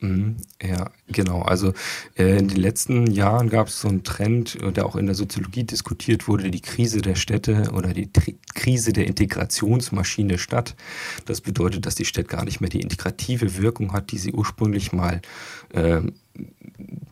Mhm, 0.00 0.36
ja, 0.62 0.90
genau. 1.08 1.42
Also 1.42 1.72
äh, 2.16 2.38
in 2.38 2.46
den 2.46 2.58
letzten 2.58 3.08
Jahren 3.08 3.48
gab 3.50 3.66
es 3.66 3.80
so 3.80 3.88
einen 3.88 4.04
Trend, 4.04 4.54
äh, 4.62 4.70
der 4.70 4.86
auch 4.86 4.94
in 4.94 5.06
der 5.06 5.16
Soziologie 5.16 5.64
diskutiert 5.64 6.28
wurde, 6.28 6.50
die 6.52 6.60
Krise 6.60 7.02
der 7.02 7.16
Städte 7.16 7.70
oder 7.72 7.92
die 7.92 8.12
Tri 8.12 8.36
Krise 8.54 8.92
der 8.92 9.06
Integrationsmaschine 9.06 10.38
Stadt. 10.38 10.76
Das 11.26 11.40
bedeutet, 11.40 11.84
dass 11.84 11.96
die 11.96 12.04
Stadt 12.04 12.28
gar 12.28 12.44
nicht 12.44 12.60
mehr 12.60 12.70
die 12.70 12.80
integrative 12.80 13.56
Wirkung 13.58 13.92
hat, 13.92 14.12
die 14.12 14.18
sie 14.18 14.32
ursprünglich 14.32 14.92
mal 14.92 15.20
äh, 15.72 16.02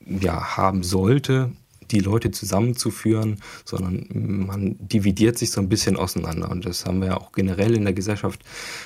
ja, 0.06 0.56
haben 0.56 0.84
sollte 0.84 1.50
die 1.90 2.00
Leute 2.00 2.30
zusammenzuführen, 2.30 3.40
sondern 3.64 4.06
man 4.10 4.76
dividiert 4.78 5.38
sich 5.38 5.50
so 5.50 5.60
ein 5.60 5.68
bisschen 5.68 5.96
auseinander. 5.96 6.50
Und 6.50 6.66
das 6.66 6.86
haben 6.86 7.00
wir 7.00 7.08
ja 7.08 7.16
auch 7.16 7.32
generell 7.32 7.74
in 7.74 7.84
der 7.84 7.94
Gesellschaft, 7.94 8.40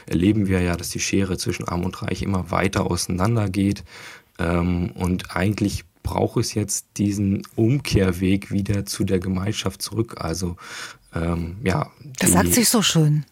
erleben 0.06 0.48
wir 0.48 0.60
ja, 0.60 0.76
dass 0.76 0.90
die 0.90 1.00
Schere 1.00 1.38
zwischen 1.38 1.68
Arm 1.68 1.84
und 1.84 2.02
Reich 2.02 2.22
immer 2.22 2.50
weiter 2.50 2.90
auseinander 2.90 3.48
geht. 3.48 3.84
Ähm, 4.38 4.90
und 4.92 5.36
eigentlich 5.36 5.84
braucht 6.02 6.38
es 6.38 6.54
jetzt 6.54 6.86
diesen 6.96 7.42
Umkehrweg 7.56 8.50
wieder 8.50 8.86
zu 8.86 9.04
der 9.04 9.18
Gemeinschaft 9.18 9.82
zurück. 9.82 10.16
Also 10.18 10.56
ähm, 11.14 11.56
ja. 11.64 11.90
Das 12.18 12.32
sagt 12.32 12.54
sich 12.54 12.68
so 12.68 12.82
schön. 12.82 13.24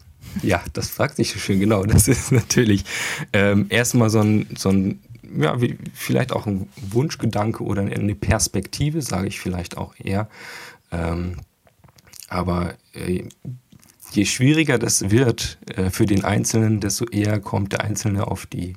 Ja, 0.43 0.63
das 0.73 0.95
sagt 0.95 1.17
sich 1.17 1.33
so 1.33 1.39
schön, 1.39 1.61
genau. 1.61 1.85
Das 1.85 2.09
ist 2.09 2.33
natürlich 2.33 2.85
ähm, 3.33 3.67
erstmal 3.71 4.11
so 4.11 4.21
ein, 4.21 4.47
so 4.57 4.69
ein 4.69 5.01
ja, 5.37 5.57
vielleicht 5.95 6.33
auch 6.33 6.47
ein 6.47 6.69
Wunschgedanke 6.77 7.63
oder 7.65 7.83
eine 7.83 8.15
Perspektive, 8.15 9.03
sage 9.03 9.29
ich 9.29 9.41
vielleicht 9.41 9.77
auch 9.77 9.95
eher. 9.99 10.29
Ähm, 10.91 11.37
aber 12.29 12.75
äh, 12.95 13.25
je 14.13 14.25
schwieriger 14.25 14.79
das 14.79 15.11
wird 15.11 15.59
äh, 15.75 15.91
für 15.91 16.07
den 16.07 16.25
Einzelnen, 16.25 16.81
desto 16.81 17.07
eher 17.07 17.41
kommt 17.41 17.73
der 17.73 17.83
Einzelne 17.83 18.27
auf 18.27 18.47
die 18.47 18.75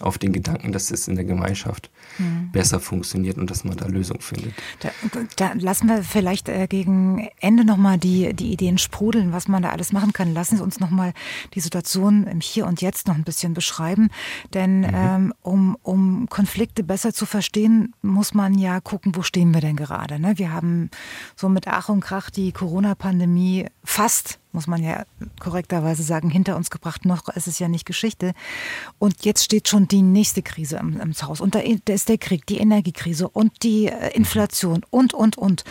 auf 0.00 0.18
den 0.18 0.32
Gedanken, 0.32 0.72
dass 0.72 0.90
es 0.90 1.06
in 1.06 1.14
der 1.14 1.24
Gemeinschaft 1.24 1.88
mhm. 2.18 2.50
besser 2.52 2.80
funktioniert 2.80 3.38
und 3.38 3.50
dass 3.50 3.64
man 3.64 3.76
da 3.76 3.86
Lösungen 3.86 4.20
findet. 4.20 4.54
Da, 4.80 4.90
da 5.36 5.52
lassen 5.54 5.88
wir 5.88 6.02
vielleicht 6.02 6.48
äh, 6.48 6.66
gegen 6.68 7.28
Ende 7.40 7.64
nochmal 7.64 7.98
die, 7.98 8.34
die 8.34 8.52
Ideen 8.52 8.78
sprudeln, 8.78 9.32
was 9.32 9.48
man 9.48 9.62
da 9.62 9.70
alles 9.70 9.92
machen 9.92 10.12
kann. 10.12 10.34
Lassen 10.34 10.56
Sie 10.56 10.62
uns 10.62 10.80
nochmal 10.80 11.12
die 11.54 11.60
Situation 11.60 12.26
im 12.26 12.40
Hier 12.40 12.66
und 12.66 12.80
Jetzt 12.80 13.08
noch 13.08 13.14
ein 13.14 13.24
bisschen 13.24 13.54
beschreiben. 13.54 14.08
Denn 14.52 14.80
mhm. 14.80 14.90
ähm, 14.94 15.34
um, 15.42 15.76
um 15.82 16.28
Konflikte 16.28 16.84
besser 16.84 17.12
zu 17.12 17.26
verstehen, 17.26 17.94
muss 18.02 18.34
man 18.34 18.58
ja 18.58 18.80
gucken, 18.80 19.16
wo 19.16 19.22
stehen 19.22 19.52
wir 19.54 19.60
denn 19.60 19.76
gerade. 19.76 20.18
Ne? 20.18 20.34
Wir 20.36 20.52
haben 20.52 20.90
so 21.36 21.48
mit 21.48 21.68
Ach 21.68 21.88
und 21.88 22.00
Krach 22.00 22.30
die 22.30 22.52
Corona-Pandemie 22.52 23.66
fast 23.82 24.38
muss 24.54 24.66
man 24.66 24.82
ja 24.82 25.04
korrekterweise 25.40 26.02
sagen, 26.02 26.30
hinter 26.30 26.56
uns 26.56 26.70
gebracht. 26.70 27.04
Noch 27.04 27.28
ist 27.28 27.48
es 27.48 27.58
ja 27.58 27.68
nicht 27.68 27.84
Geschichte. 27.84 28.32
Und 28.98 29.24
jetzt 29.24 29.44
steht 29.44 29.68
schon 29.68 29.88
die 29.88 30.02
nächste 30.02 30.42
Krise 30.42 30.76
im, 30.76 31.00
im 31.00 31.12
Haus. 31.14 31.40
Und 31.40 31.54
da, 31.54 31.60
ist 31.60 32.08
der 32.08 32.18
Krieg, 32.18 32.46
die 32.46 32.58
Energiekrise 32.58 33.28
und 33.28 33.62
die 33.62 33.86
äh, 33.86 34.10
Inflation 34.14 34.82
und, 34.90 35.12
und, 35.12 35.36
und. 35.36 35.64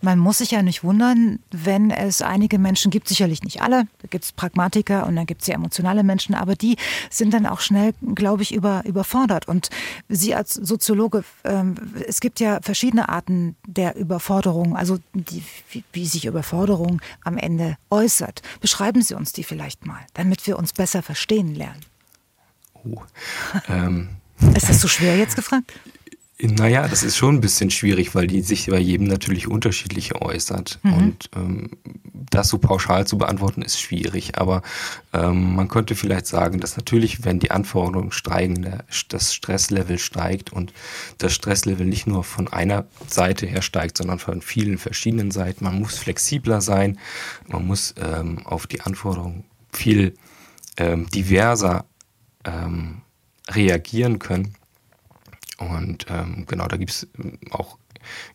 Man 0.00 0.18
muss 0.18 0.38
sich 0.38 0.50
ja 0.52 0.62
nicht 0.62 0.82
wundern, 0.82 1.40
wenn 1.50 1.90
es 1.90 2.22
einige 2.22 2.58
Menschen 2.58 2.90
gibt, 2.90 3.08
sicherlich 3.08 3.42
nicht 3.42 3.62
alle, 3.62 3.86
da 4.00 4.08
gibt 4.08 4.24
es 4.24 4.32
Pragmatiker 4.32 5.06
und 5.06 5.16
dann 5.16 5.26
gibt 5.26 5.42
es 5.42 5.48
ja 5.48 5.54
emotionale 5.54 6.02
Menschen, 6.02 6.34
aber 6.34 6.54
die 6.54 6.76
sind 7.10 7.34
dann 7.34 7.46
auch 7.46 7.60
schnell, 7.60 7.92
glaube 8.14 8.42
ich, 8.42 8.54
über, 8.54 8.84
überfordert. 8.84 9.48
Und 9.48 9.70
Sie 10.08 10.34
als 10.34 10.54
Soziologe, 10.54 11.24
ähm, 11.44 11.74
es 12.06 12.20
gibt 12.20 12.40
ja 12.40 12.60
verschiedene 12.62 13.08
Arten 13.08 13.56
der 13.66 13.96
Überforderung, 13.96 14.76
also 14.76 14.98
die, 15.14 15.42
wie, 15.70 15.84
wie 15.92 16.06
sich 16.06 16.24
Überforderung 16.24 17.00
am 17.24 17.36
Ende 17.36 17.76
äußert 17.90 18.29
hat. 18.30 18.42
Beschreiben 18.60 19.02
Sie 19.02 19.14
uns 19.14 19.32
die 19.32 19.44
vielleicht 19.44 19.86
mal, 19.86 20.06
damit 20.14 20.46
wir 20.46 20.58
uns 20.58 20.72
besser 20.72 21.02
verstehen 21.02 21.54
lernen. 21.54 21.84
Oh, 22.84 23.02
ähm. 23.68 24.16
Ist 24.54 24.70
das 24.70 24.80
so 24.80 24.88
schwer 24.88 25.18
jetzt 25.18 25.36
gefragt? 25.36 25.72
Naja, 26.42 26.88
das 26.88 27.02
ist 27.02 27.16
schon 27.16 27.36
ein 27.36 27.40
bisschen 27.40 27.70
schwierig, 27.70 28.14
weil 28.14 28.26
die 28.26 28.40
sich 28.40 28.66
bei 28.66 28.78
jedem 28.78 29.06
natürlich 29.06 29.46
unterschiedlich 29.46 30.14
äußert. 30.14 30.78
Mhm. 30.82 30.94
Und 30.94 31.30
ähm, 31.36 31.70
das 32.30 32.48
so 32.48 32.58
pauschal 32.58 33.06
zu 33.06 33.18
beantworten, 33.18 33.60
ist 33.60 33.78
schwierig. 33.78 34.38
Aber 34.38 34.62
ähm, 35.12 35.54
man 35.54 35.68
könnte 35.68 35.94
vielleicht 35.94 36.26
sagen, 36.26 36.60
dass 36.60 36.76
natürlich, 36.76 37.24
wenn 37.24 37.40
die 37.40 37.50
Anforderungen 37.50 38.12
steigen, 38.12 38.62
der, 38.62 38.84
das 39.08 39.34
Stresslevel 39.34 39.98
steigt 39.98 40.50
und 40.52 40.72
das 41.18 41.34
Stresslevel 41.34 41.84
nicht 41.84 42.06
nur 42.06 42.24
von 42.24 42.48
einer 42.48 42.86
Seite 43.06 43.46
her 43.46 43.62
steigt, 43.62 43.98
sondern 43.98 44.18
von 44.18 44.40
vielen 44.40 44.78
verschiedenen 44.78 45.30
Seiten. 45.32 45.64
Man 45.64 45.80
muss 45.80 45.98
flexibler 45.98 46.62
sein, 46.62 46.98
man 47.48 47.66
muss 47.66 47.94
ähm, 48.02 48.46
auf 48.46 48.66
die 48.66 48.80
Anforderungen 48.80 49.44
viel 49.72 50.14
ähm, 50.78 51.08
diverser 51.10 51.84
ähm, 52.44 53.02
reagieren 53.50 54.18
können. 54.18 54.54
Und 55.60 56.06
ähm, 56.08 56.46
genau, 56.48 56.66
da 56.66 56.76
gibt 56.76 56.90
es 56.90 57.06
ähm, 57.22 57.38
auch 57.50 57.78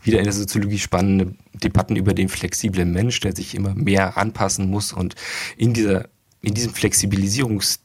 wieder 0.04 0.20
in 0.20 0.26
der 0.26 0.34
Soziologie 0.34 0.78
spannende 0.78 1.34
Debatten 1.54 1.96
über 1.96 2.14
den 2.14 2.30
flexiblen 2.30 2.92
Mensch, 2.92 3.20
der 3.20 3.36
sich 3.36 3.56
immer 3.56 3.74
mehr 3.74 4.18
anpassen 4.18 4.70
muss 4.70 4.94
und 4.94 5.16
in 5.58 5.74
dieser, 5.74 6.08
in 6.42 6.54
diesem 6.54 6.74
Flexibilisierungs, 6.74 7.80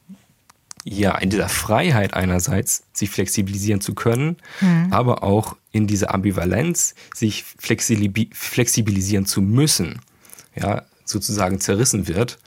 ja, 0.84 1.16
in 1.18 1.30
dieser 1.30 1.48
Freiheit 1.48 2.14
einerseits, 2.14 2.84
sich 2.92 3.10
flexibilisieren 3.10 3.80
zu 3.80 3.94
können, 3.94 4.36
mhm. 4.60 4.92
aber 4.92 5.22
auch 5.22 5.56
in 5.72 5.86
dieser 5.86 6.14
Ambivalenz, 6.14 6.94
sich 7.14 7.44
flexibilisieren 7.44 9.26
zu 9.26 9.40
müssen, 9.40 10.00
ja, 10.54 10.84
sozusagen 11.04 11.60
zerrissen 11.60 12.08
wird. 12.08 12.38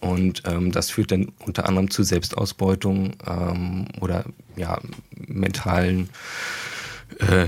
Und 0.00 0.42
ähm, 0.46 0.72
das 0.72 0.90
führt 0.90 1.10
dann 1.10 1.32
unter 1.44 1.66
anderem 1.66 1.90
zu 1.90 2.02
Selbstausbeutung 2.02 3.14
ähm, 3.26 3.88
oder 4.00 4.24
ja, 4.56 4.78
mentalen 5.10 6.10
äh, 7.18 7.46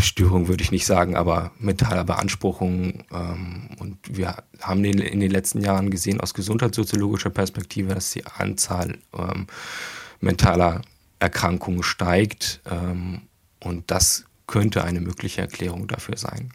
Störung 0.00 0.48
würde 0.48 0.62
ich 0.62 0.70
nicht 0.70 0.86
sagen, 0.86 1.16
aber 1.16 1.50
mentaler 1.58 2.04
Beanspruchung. 2.04 3.04
Ähm, 3.12 3.68
und 3.78 3.98
wir 4.08 4.36
haben 4.60 4.84
in, 4.84 4.98
in, 4.98 5.20
den 5.20 5.30
letzten 5.30 5.60
Jahren 5.60 5.90
gesehen 5.90 6.20
aus 6.20 6.34
gesundheitssoziologischer 6.34 7.30
Perspektive, 7.30 7.94
dass 7.94 8.12
die 8.12 8.24
Anzahl 8.26 8.98
ähm, 9.16 9.46
mentaler 10.20 10.82
Erkrankungen 11.18 11.82
steigt. 11.82 12.60
Ähm, 12.70 13.22
und 13.60 13.90
das 13.90 14.24
könnte 14.46 14.84
eine 14.84 15.00
mögliche 15.00 15.40
Erklärung 15.40 15.88
dafür 15.88 16.16
sein. 16.16 16.52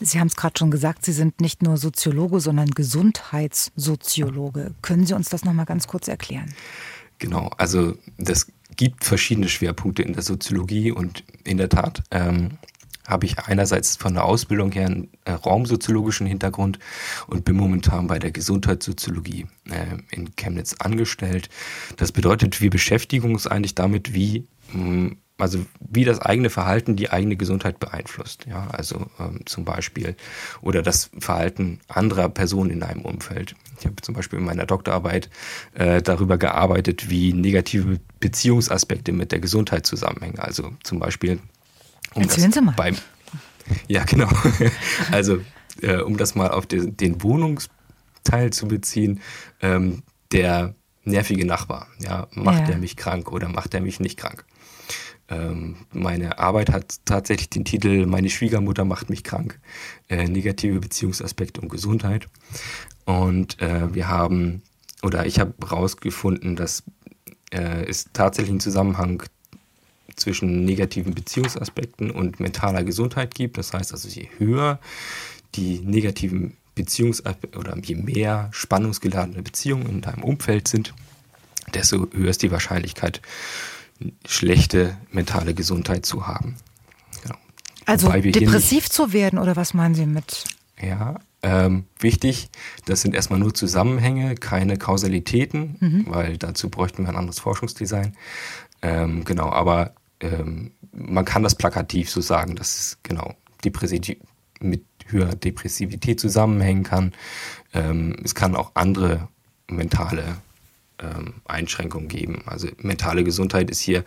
Sie 0.00 0.18
haben 0.18 0.28
es 0.28 0.36
gerade 0.36 0.58
schon 0.58 0.70
gesagt, 0.70 1.04
Sie 1.04 1.12
sind 1.12 1.40
nicht 1.40 1.62
nur 1.62 1.76
Soziologe, 1.76 2.40
sondern 2.40 2.70
Gesundheitssoziologe. 2.70 4.74
Können 4.80 5.06
Sie 5.06 5.14
uns 5.14 5.28
das 5.28 5.44
noch 5.44 5.52
mal 5.52 5.66
ganz 5.66 5.86
kurz 5.86 6.08
erklären? 6.08 6.54
Genau, 7.18 7.50
also 7.58 7.96
das 8.16 8.46
gibt 8.76 9.04
verschiedene 9.04 9.48
Schwerpunkte 9.48 10.02
in 10.02 10.14
der 10.14 10.22
Soziologie 10.22 10.90
und 10.90 11.24
in 11.44 11.58
der 11.58 11.68
Tat 11.68 12.02
ähm, 12.10 12.58
habe 13.06 13.26
ich 13.26 13.38
einerseits 13.38 13.96
von 13.96 14.14
der 14.14 14.24
Ausbildung 14.24 14.72
her 14.72 14.86
einen 14.86 15.10
äh, 15.24 15.32
raumsoziologischen 15.32 16.26
Hintergrund 16.26 16.78
und 17.26 17.44
bin 17.44 17.56
momentan 17.56 18.06
bei 18.06 18.18
der 18.18 18.30
Gesundheitssoziologie 18.30 19.46
äh, 19.68 19.98
in 20.10 20.34
Chemnitz 20.36 20.76
angestellt. 20.78 21.50
Das 21.96 22.12
bedeutet, 22.12 22.62
wir 22.62 22.70
beschäftigen 22.70 23.32
uns 23.32 23.46
eigentlich 23.46 23.74
damit, 23.74 24.14
wie 24.14 24.46
hm, 24.72 25.18
also 25.42 25.64
wie 25.80 26.04
das 26.04 26.20
eigene 26.20 26.50
Verhalten 26.50 26.96
die 26.96 27.10
eigene 27.10 27.36
Gesundheit 27.36 27.78
beeinflusst. 27.78 28.46
Ja, 28.46 28.68
also 28.70 29.06
ähm, 29.18 29.40
zum 29.46 29.64
Beispiel 29.64 30.16
oder 30.60 30.82
das 30.82 31.10
Verhalten 31.18 31.80
anderer 31.88 32.28
Personen 32.28 32.70
in 32.70 32.82
einem 32.82 33.02
Umfeld. 33.02 33.54
Ich 33.78 33.86
habe 33.86 33.96
zum 34.02 34.14
Beispiel 34.14 34.38
in 34.38 34.44
meiner 34.44 34.66
Doktorarbeit 34.66 35.30
äh, 35.74 36.02
darüber 36.02 36.38
gearbeitet, 36.38 37.10
wie 37.10 37.32
negative 37.32 37.98
Beziehungsaspekte 38.20 39.12
mit 39.12 39.32
der 39.32 39.40
Gesundheit 39.40 39.86
zusammenhängen. 39.86 40.38
Also 40.38 40.72
zum 40.82 40.98
Beispiel 40.98 41.38
um 42.14 42.22
Erzählen 42.22 42.52
Sie 42.52 42.60
mal. 42.60 42.72
Beim, 42.72 42.96
ja, 43.88 44.04
genau. 44.04 44.28
also 45.10 45.40
äh, 45.82 45.98
um 45.98 46.16
das 46.16 46.34
mal 46.34 46.50
auf 46.50 46.66
den, 46.66 46.96
den 46.96 47.22
Wohnungsteil 47.22 48.50
zu 48.50 48.68
beziehen, 48.68 49.20
ähm, 49.60 50.02
der 50.32 50.74
nervige 51.04 51.46
Nachbar, 51.46 51.88
ja, 51.98 52.28
macht 52.34 52.68
ja. 52.68 52.74
er 52.74 52.78
mich 52.78 52.96
krank 52.96 53.32
oder 53.32 53.48
macht 53.48 53.74
er 53.74 53.80
mich 53.80 54.00
nicht 54.00 54.18
krank? 54.18 54.44
Ähm, 55.30 55.76
meine 55.92 56.38
Arbeit 56.38 56.70
hat 56.70 56.96
tatsächlich 57.04 57.50
den 57.50 57.64
Titel 57.64 58.06
Meine 58.06 58.28
Schwiegermutter 58.28 58.84
macht 58.84 59.10
mich 59.10 59.24
krank. 59.24 59.58
Äh, 60.08 60.28
negative 60.28 60.80
Beziehungsaspekte 60.80 61.60
und 61.60 61.68
Gesundheit. 61.68 62.28
Und 63.04 63.60
äh, 63.60 63.94
wir 63.94 64.08
haben, 64.08 64.62
oder 65.02 65.26
ich 65.26 65.38
habe 65.38 65.54
herausgefunden, 65.62 66.56
dass 66.56 66.82
äh, 67.52 67.84
es 67.86 68.10
tatsächlich 68.12 68.50
einen 68.50 68.60
Zusammenhang 68.60 69.22
zwischen 70.16 70.64
negativen 70.64 71.14
Beziehungsaspekten 71.14 72.10
und 72.10 72.40
mentaler 72.40 72.84
Gesundheit 72.84 73.34
gibt. 73.34 73.56
Das 73.56 73.72
heißt 73.72 73.92
also, 73.92 74.08
je 74.08 74.28
höher 74.38 74.80
die 75.54 75.80
negativen 75.80 76.56
Beziehungsaspekte 76.74 77.58
oder 77.58 77.76
je 77.78 77.96
mehr 77.96 78.48
spannungsgeladene 78.52 79.42
Beziehungen 79.42 79.88
in 79.88 80.00
deinem 80.00 80.22
Umfeld 80.22 80.68
sind, 80.68 80.94
desto 81.74 82.06
höher 82.12 82.30
ist 82.30 82.42
die 82.42 82.50
Wahrscheinlichkeit, 82.50 83.20
schlechte 84.26 84.96
mentale 85.10 85.54
Gesundheit 85.54 86.06
zu 86.06 86.26
haben. 86.26 86.56
Genau. 87.22 87.36
Also 87.86 88.10
depressiv 88.10 88.88
zu 88.88 89.12
werden 89.12 89.38
oder 89.38 89.56
was 89.56 89.74
meinen 89.74 89.94
Sie 89.94 90.06
mit? 90.06 90.44
Ja, 90.80 91.16
ähm, 91.42 91.84
wichtig, 91.98 92.50
das 92.84 93.02
sind 93.02 93.14
erstmal 93.14 93.38
nur 93.38 93.54
Zusammenhänge, 93.54 94.34
keine 94.34 94.76
Kausalitäten, 94.76 95.76
mhm. 95.80 96.04
weil 96.08 96.36
dazu 96.36 96.68
bräuchten 96.68 97.04
wir 97.04 97.10
ein 97.10 97.16
anderes 97.16 97.38
Forschungsdesign. 97.38 98.14
Ähm, 98.82 99.24
genau, 99.24 99.50
aber 99.50 99.94
ähm, 100.20 100.72
man 100.92 101.24
kann 101.24 101.42
das 101.42 101.54
plakativ 101.54 102.10
so 102.10 102.20
sagen, 102.20 102.56
dass 102.56 102.78
es 102.78 102.98
genau 103.02 103.34
Depressiv 103.64 104.16
mit 104.60 104.84
höherer 105.06 105.34
Depressivität 105.34 106.20
zusammenhängen 106.20 106.82
kann. 106.82 107.12
Ähm, 107.72 108.16
es 108.22 108.34
kann 108.34 108.54
auch 108.54 108.72
andere 108.74 109.28
mentale 109.68 110.36
ähm, 111.00 111.34
Einschränkungen 111.46 112.08
geben. 112.08 112.42
Also 112.46 112.68
mentale 112.78 113.24
Gesundheit 113.24 113.70
ist 113.70 113.80
hier 113.80 114.04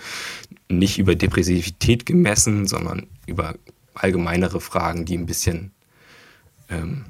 nicht 0.69 0.99
über 0.99 1.15
Depressivität 1.15 2.05
gemessen, 2.05 2.67
sondern 2.67 3.07
über 3.27 3.55
allgemeinere 3.93 4.61
Fragen, 4.61 5.05
die 5.05 5.17
ein 5.17 5.25
bisschen 5.25 5.71
ähm, 6.69 7.05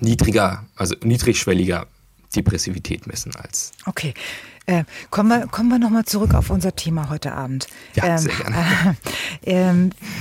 niedriger, 0.00 0.64
also 0.76 0.94
niedrigschwelliger 1.02 1.86
Depressivität 2.34 3.06
messen 3.06 3.34
als. 3.36 3.72
Okay. 3.86 4.14
Äh, 4.66 4.84
kommen 5.10 5.28
wir, 5.28 5.48
kommen 5.48 5.68
wir 5.68 5.78
nochmal 5.78 6.04
zurück 6.04 6.34
auf 6.34 6.50
unser 6.50 6.76
Thema 6.76 7.10
heute 7.10 7.32
Abend. 7.32 7.66
Ja, 7.94 8.04
ähm, 8.04 8.18
sehr 8.18 8.34
gerne. 8.34 8.96
Äh, 9.42 9.72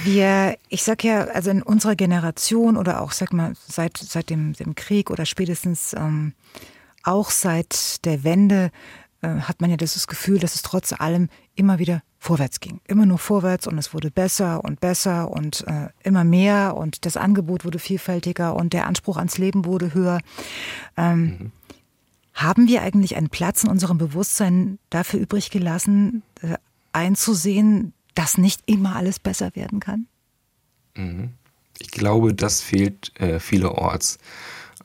wir, 0.05 0.57
ich 0.69 0.83
sag 0.83 1.03
ja, 1.03 1.25
also 1.25 1.51
in 1.51 1.61
unserer 1.61 1.95
Generation 1.95 2.77
oder 2.77 3.01
auch, 3.01 3.11
sag 3.11 3.33
mal, 3.33 3.53
seit, 3.67 3.97
seit 3.97 4.29
dem, 4.29 4.53
dem 4.53 4.75
Krieg 4.75 5.09
oder 5.09 5.25
spätestens 5.25 5.93
ähm, 5.93 6.33
auch 7.03 7.29
seit 7.29 8.05
der 8.05 8.23
Wende 8.23 8.71
äh, 9.21 9.27
hat 9.27 9.61
man 9.61 9.69
ja 9.69 9.77
das 9.77 10.07
Gefühl, 10.07 10.39
dass 10.39 10.55
es 10.55 10.61
trotz 10.61 10.93
allem 10.93 11.29
immer 11.55 11.79
wieder 11.79 12.01
vorwärts 12.19 12.59
ging. 12.59 12.81
Immer 12.87 13.05
nur 13.05 13.17
vorwärts 13.17 13.67
und 13.67 13.77
es 13.77 13.93
wurde 13.93 14.11
besser 14.11 14.63
und 14.63 14.79
besser 14.79 15.31
und 15.31 15.65
äh, 15.67 15.87
immer 16.03 16.23
mehr 16.23 16.75
und 16.77 17.05
das 17.05 17.17
Angebot 17.17 17.65
wurde 17.65 17.79
vielfältiger 17.79 18.55
und 18.55 18.73
der 18.73 18.87
Anspruch 18.87 19.17
ans 19.17 19.37
Leben 19.37 19.65
wurde 19.65 19.93
höher. 19.93 20.19
Ähm, 20.97 21.21
mhm. 21.21 21.51
Haben 22.33 22.67
wir 22.67 22.81
eigentlich 22.81 23.17
einen 23.17 23.29
Platz 23.29 23.63
in 23.63 23.69
unserem 23.69 23.97
Bewusstsein 23.97 24.79
dafür 24.89 25.19
übrig 25.19 25.49
gelassen, 25.49 26.23
äh, 26.41 26.55
einzusehen, 26.93 27.93
dass 28.15 28.37
nicht 28.37 28.61
immer 28.65 28.95
alles 28.95 29.19
besser 29.19 29.55
werden 29.55 29.79
kann? 29.79 30.07
Mhm. 30.95 31.33
Ich 31.79 31.91
glaube, 31.91 32.33
das 32.33 32.61
fehlt 32.61 33.17
äh, 33.19 33.39
vielerorts. 33.39 34.19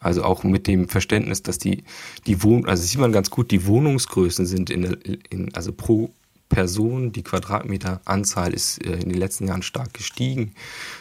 Also 0.05 0.23
auch 0.23 0.45
mit 0.45 0.67
dem 0.67 0.87
Verständnis, 0.89 1.43
dass 1.43 1.59
die, 1.59 1.83
die 2.27 2.43
Wohn 2.43 2.67
also 2.67 2.83
sieht 2.83 3.01
man 3.01 3.11
ganz 3.11 3.31
gut, 3.31 3.51
die 3.51 3.65
Wohnungsgrößen 3.65 4.45
sind 4.45 4.69
in, 4.69 4.85
in 5.31 5.55
also 5.55 5.73
pro 5.73 6.11
Person, 6.51 7.11
die 7.11 7.23
Quadratmeteranzahl 7.23 8.53
ist 8.53 8.85
äh, 8.85 8.93
in 8.93 9.09
den 9.09 9.19
letzten 9.19 9.49
Jahren 9.49 9.63
stark 9.63 9.95
gestiegen. 9.95 10.53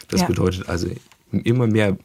Das 0.08 0.22
ja. 0.22 0.28
bedeutet 0.28 0.70
also 0.70 0.88
immer 1.32 1.68
mehr 1.68 1.98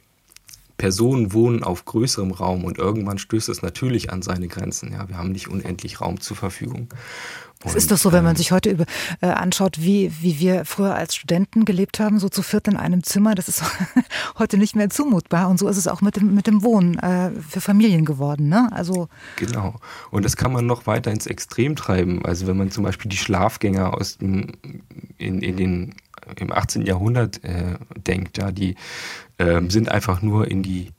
Personen 0.79 1.33
wohnen 1.33 1.65
auf 1.65 1.85
größerem 1.85 2.31
Raum 2.31 2.65
und 2.65 2.79
irgendwann 2.79 3.19
stößt 3.19 3.49
es 3.49 3.63
natürlich 3.63 4.11
an 4.11 4.23
seine 4.23 4.49
Grenzen. 4.49 4.93
Ja, 4.93 5.09
wir 5.09 5.19
haben 5.19 5.33
nicht 5.33 5.49
unendlich 5.49 6.01
Raum 6.01 6.21
zur 6.21 6.37
Verfügung. 6.37 6.89
Es 7.65 7.75
ist 7.75 7.91
doch 7.91 7.97
so, 7.97 8.13
wenn 8.13 8.23
man 8.23 8.35
ähm, 8.35 8.37
sich 8.37 8.53
heute 8.53 8.71
über, 8.71 8.85
äh, 9.21 9.27
anschaut, 9.27 9.79
wie, 9.81 10.13
wie 10.21 10.39
wir 10.39 10.65
früher 10.65 10.95
als 10.95 11.17
Studenten 11.17 11.65
gelebt 11.65 11.99
haben, 11.99 12.21
so 12.21 12.29
zu 12.29 12.43
viert 12.43 12.69
in 12.69 12.77
einem 12.77 13.03
Zimmer, 13.03 13.35
das 13.35 13.49
ist 13.49 13.65
heute 14.39 14.59
nicht 14.59 14.77
mehr 14.77 14.91
zumutbar. 14.91 15.49
Und 15.49 15.59
so 15.59 15.67
ist 15.67 15.77
es 15.77 15.89
auch 15.89 16.01
mit 16.01 16.15
dem, 16.15 16.35
mit 16.35 16.47
dem 16.47 16.63
Wohnen 16.63 16.99
äh, 17.01 17.33
für 17.41 17.61
Familien 17.61 18.05
geworden. 18.05 18.49
Ne? 18.49 18.69
Also 18.71 19.09
genau. 19.37 19.75
Und 20.13 20.25
das 20.25 20.37
kann 20.37 20.53
man 20.53 20.67
noch 20.67 20.87
weiter 20.87 21.11
ins 21.11 21.27
Extrem 21.27 21.75
treiben. 21.75 22.25
Also 22.25 22.47
wenn 22.47 22.57
man 22.57 22.71
zum 22.71 22.85
Beispiel 22.85 23.09
die 23.09 23.17
Schlafgänger 23.17 23.95
aus 23.95 24.19
dem, 24.19 24.53
in, 25.17 25.43
in 25.43 25.57
den, 25.57 25.95
im 26.37 26.53
18. 26.53 26.83
Jahrhundert 26.83 27.43
äh, 27.43 27.75
denkt, 28.07 28.39
ja, 28.39 28.53
die 28.53 28.77
äh, 29.39 29.61
sind 29.69 29.91
einfach 29.91 30.23
nur 30.23 30.51
in 30.51 30.63
die 30.63 30.93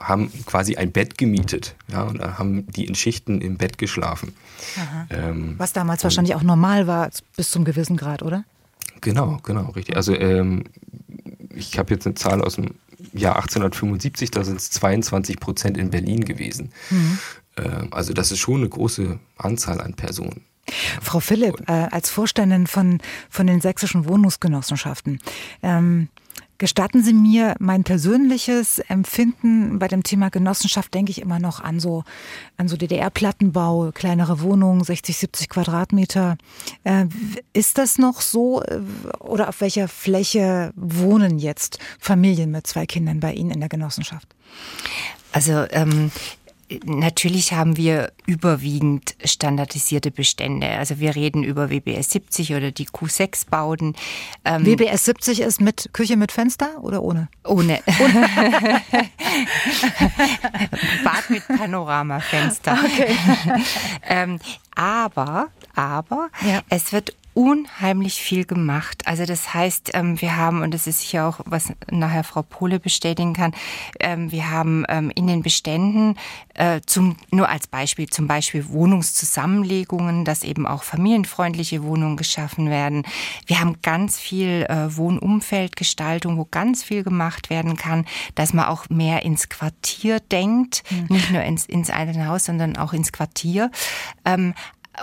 haben 0.00 0.30
quasi 0.46 0.76
ein 0.76 0.92
Bett 0.92 1.18
gemietet, 1.18 1.74
ja, 1.90 2.02
und 2.02 2.18
dann 2.18 2.38
haben 2.38 2.66
die 2.68 2.84
in 2.84 2.94
Schichten 2.94 3.40
im 3.40 3.56
Bett 3.56 3.76
geschlafen. 3.76 4.32
Ähm, 5.10 5.54
Was 5.58 5.72
damals 5.72 6.04
wahrscheinlich 6.04 6.36
auch 6.36 6.42
normal 6.44 6.86
war, 6.86 7.10
bis 7.36 7.50
zum 7.50 7.64
gewissen 7.64 7.96
Grad, 7.96 8.22
oder? 8.22 8.44
Genau, 9.00 9.38
genau, 9.42 9.70
richtig. 9.70 9.96
Also 9.96 10.14
ähm, 10.14 10.64
ich 11.54 11.78
habe 11.78 11.92
jetzt 11.92 12.06
eine 12.06 12.14
Zahl 12.14 12.40
aus 12.40 12.54
dem 12.54 12.74
Jahr 13.12 13.36
1875, 13.36 14.30
da 14.30 14.44
sind 14.44 14.60
es 14.60 14.70
22 14.70 15.40
Prozent 15.40 15.76
in 15.76 15.90
Berlin 15.90 16.24
gewesen. 16.24 16.72
Mhm. 16.90 17.18
Ähm, 17.56 17.88
also 17.90 18.12
das 18.12 18.30
ist 18.30 18.38
schon 18.38 18.60
eine 18.60 18.68
große 18.68 19.18
Anzahl 19.36 19.80
an 19.80 19.94
Personen. 19.94 20.42
Frau 21.02 21.20
Philipp, 21.20 21.68
äh, 21.68 21.88
als 21.90 22.10
Vorständin 22.10 22.66
von, 22.66 23.00
von 23.28 23.46
den 23.46 23.60
sächsischen 23.60 24.06
Wohnungsgenossenschaften, 24.06 25.20
ähm, 25.62 26.08
Gestatten 26.58 27.02
Sie 27.02 27.12
mir 27.12 27.56
mein 27.58 27.84
persönliches 27.84 28.78
Empfinden 28.78 29.78
bei 29.78 29.88
dem 29.88 30.02
Thema 30.02 30.28
Genossenschaft, 30.30 30.94
denke 30.94 31.10
ich 31.10 31.20
immer 31.20 31.40
noch 31.40 31.60
an 31.60 31.80
so, 31.80 32.04
an 32.56 32.68
so 32.68 32.76
DDR-Plattenbau, 32.76 33.90
kleinere 33.92 34.40
Wohnungen, 34.40 34.84
60, 34.84 35.16
70 35.16 35.48
Quadratmeter. 35.48 36.36
Äh, 36.84 37.06
ist 37.52 37.78
das 37.78 37.98
noch 37.98 38.20
so 38.20 38.62
äh, 38.62 38.80
oder 39.18 39.48
auf 39.48 39.60
welcher 39.60 39.88
Fläche 39.88 40.72
wohnen 40.76 41.38
jetzt 41.38 41.78
Familien 41.98 42.50
mit 42.50 42.66
zwei 42.66 42.86
Kindern 42.86 43.20
bei 43.20 43.32
Ihnen 43.32 43.50
in 43.50 43.60
der 43.60 43.68
Genossenschaft? 43.68 44.28
Also 45.32 45.66
ähm, 45.70 46.12
Natürlich 46.84 47.52
haben 47.52 47.76
wir 47.76 48.12
überwiegend 48.26 49.16
standardisierte 49.24 50.10
Bestände. 50.10 50.68
Also 50.68 50.98
wir 50.98 51.14
reden 51.14 51.44
über 51.44 51.70
WBS 51.70 52.10
70 52.10 52.54
oder 52.54 52.70
die 52.70 52.86
Q6-Bauten. 52.86 53.94
Ähm 54.44 54.64
WBS 54.64 55.04
70 55.04 55.40
ist 55.40 55.60
mit 55.60 55.90
Küche 55.92 56.16
mit 56.16 56.32
Fenster 56.32 56.82
oder 56.82 57.02
ohne? 57.02 57.28
Ohne. 57.44 57.80
Bad 61.04 61.28
mit 61.28 61.46
Panoramafenster. 61.48 62.78
Okay. 62.84 63.14
ähm, 64.08 64.38
aber, 64.74 65.48
aber 65.74 66.30
ja. 66.46 66.62
es 66.68 66.92
wird 66.92 67.14
unheimlich 67.34 68.22
viel 68.22 68.44
gemacht. 68.44 69.06
Also 69.06 69.26
das 69.26 69.52
heißt, 69.52 69.90
ähm, 69.94 70.20
wir 70.20 70.36
haben, 70.36 70.62
und 70.62 70.72
das 70.72 70.86
ist 70.86 71.00
sicher 71.00 71.26
auch, 71.26 71.40
was 71.44 71.72
nachher 71.90 72.22
Frau 72.22 72.42
Pohle 72.42 72.78
bestätigen 72.78 73.34
kann, 73.34 73.52
ähm, 73.98 74.30
wir 74.30 74.50
haben 74.50 74.84
ähm, 74.88 75.10
in 75.14 75.26
den 75.26 75.42
Beständen 75.42 76.16
äh, 76.54 76.80
zum, 76.86 77.16
nur 77.30 77.48
als 77.48 77.66
Beispiel, 77.66 78.08
zum 78.08 78.28
Beispiel 78.28 78.68
Wohnungszusammenlegungen, 78.68 80.24
dass 80.24 80.44
eben 80.44 80.66
auch 80.66 80.84
familienfreundliche 80.84 81.82
Wohnungen 81.82 82.16
geschaffen 82.16 82.70
werden. 82.70 83.02
Wir 83.46 83.60
haben 83.60 83.82
ganz 83.82 84.18
viel 84.18 84.66
äh, 84.68 84.96
Wohnumfeldgestaltung, 84.96 86.38
wo 86.38 86.46
ganz 86.48 86.84
viel 86.84 87.02
gemacht 87.02 87.50
werden 87.50 87.76
kann, 87.76 88.06
dass 88.36 88.54
man 88.54 88.66
auch 88.66 88.88
mehr 88.88 89.22
ins 89.24 89.48
Quartier 89.48 90.20
denkt, 90.20 90.84
mhm. 90.88 91.06
nicht 91.08 91.30
nur 91.32 91.42
ins, 91.42 91.66
ins 91.66 91.90
einzelne 91.90 92.28
Haus, 92.28 92.44
sondern 92.44 92.76
auch 92.76 92.92
ins 92.92 93.12
Quartier. 93.12 93.70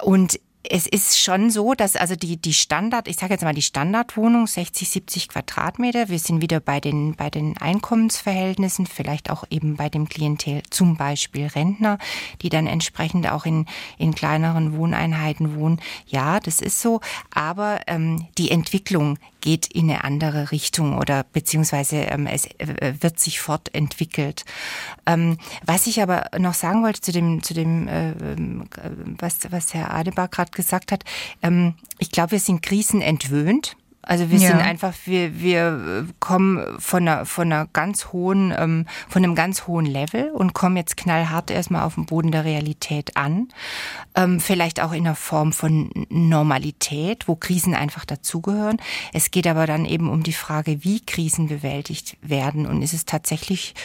Und 0.03 0.39
es 0.69 0.85
ist 0.87 1.19
schon 1.19 1.49
so, 1.49 1.73
dass 1.73 1.95
also 1.95 2.15
die, 2.15 2.37
die 2.37 2.53
Standard, 2.53 3.07
ich 3.07 3.15
sage 3.17 3.33
jetzt 3.33 3.43
mal 3.43 3.53
die 3.53 3.61
Standardwohnung, 3.61 4.47
60, 4.47 4.89
70 4.89 5.29
Quadratmeter, 5.29 6.09
wir 6.09 6.19
sind 6.19 6.41
wieder 6.41 6.59
bei 6.59 6.79
den, 6.79 7.15
bei 7.15 7.29
den 7.29 7.57
Einkommensverhältnissen, 7.57 8.85
vielleicht 8.85 9.29
auch 9.29 9.43
eben 9.49 9.75
bei 9.75 9.89
dem 9.89 10.07
Klientel, 10.07 10.61
zum 10.69 10.97
Beispiel 10.97 11.47
Rentner, 11.47 11.97
die 12.41 12.49
dann 12.49 12.67
entsprechend 12.67 13.29
auch 13.31 13.45
in, 13.45 13.65
in 13.97 14.13
kleineren 14.13 14.77
Wohneinheiten 14.77 15.55
wohnen. 15.55 15.81
Ja, 16.07 16.39
das 16.39 16.61
ist 16.61 16.81
so, 16.81 17.01
aber 17.33 17.81
ähm, 17.87 18.27
die 18.37 18.51
Entwicklung 18.51 19.17
geht 19.41 19.67
in 19.67 19.89
eine 19.89 20.03
andere 20.03 20.51
Richtung 20.51 20.97
oder 20.97 21.23
beziehungsweise 21.23 21.97
ähm, 21.97 22.27
es 22.27 22.45
äh, 22.57 22.93
wird 22.99 23.19
sich 23.19 23.41
fortentwickelt. 23.41 24.45
Ähm, 25.05 25.37
was 25.65 25.87
ich 25.87 26.01
aber 26.01 26.25
noch 26.37 26.53
sagen 26.53 26.83
wollte 26.83 27.01
zu 27.01 27.11
dem, 27.11 27.43
zu 27.43 27.53
dem 27.53 27.87
äh, 27.87 28.13
was, 29.17 29.39
was 29.49 29.73
Herr 29.73 29.93
Adebar 29.93 30.27
gerade 30.27 30.51
gesagt 30.51 30.91
hat, 30.91 31.03
ähm, 31.41 31.75
ich 31.97 32.11
glaube, 32.11 32.31
wir 32.31 32.39
sind 32.39 32.61
krisenentwöhnt. 32.61 33.75
Also 34.03 34.31
wir 34.31 34.39
ja. 34.39 34.49
sind 34.49 34.61
einfach, 34.61 34.93
wir, 35.05 35.39
wir 35.39 36.07
kommen 36.19 36.79
von 36.79 37.07
einer, 37.07 37.25
von 37.25 37.51
einer 37.51 37.67
ganz 37.67 38.07
hohen, 38.11 38.53
ähm, 38.57 38.85
von 39.07 39.23
einem 39.23 39.35
ganz 39.35 39.67
hohen 39.67 39.85
Level 39.85 40.31
und 40.31 40.53
kommen 40.53 40.77
jetzt 40.77 40.97
knallhart 40.97 41.51
erstmal 41.51 41.83
auf 41.83 41.95
den 41.95 42.07
Boden 42.07 42.31
der 42.31 42.45
Realität 42.45 43.15
an. 43.15 43.49
Ähm, 44.15 44.39
vielleicht 44.39 44.81
auch 44.81 44.91
in 44.91 45.05
einer 45.05 45.15
Form 45.15 45.53
von 45.53 45.91
Normalität, 46.09 47.27
wo 47.27 47.35
Krisen 47.35 47.75
einfach 47.75 48.05
dazugehören. 48.05 48.77
Es 49.13 49.31
geht 49.31 49.47
aber 49.47 49.67
dann 49.67 49.85
eben 49.85 50.09
um 50.09 50.23
die 50.23 50.33
Frage, 50.33 50.83
wie 50.83 50.99
Krisen 51.05 51.47
bewältigt 51.47 52.17
werden 52.21 52.65
und 52.65 52.81
ist 52.81 52.93
es 52.93 53.05
tatsächlich 53.05 53.75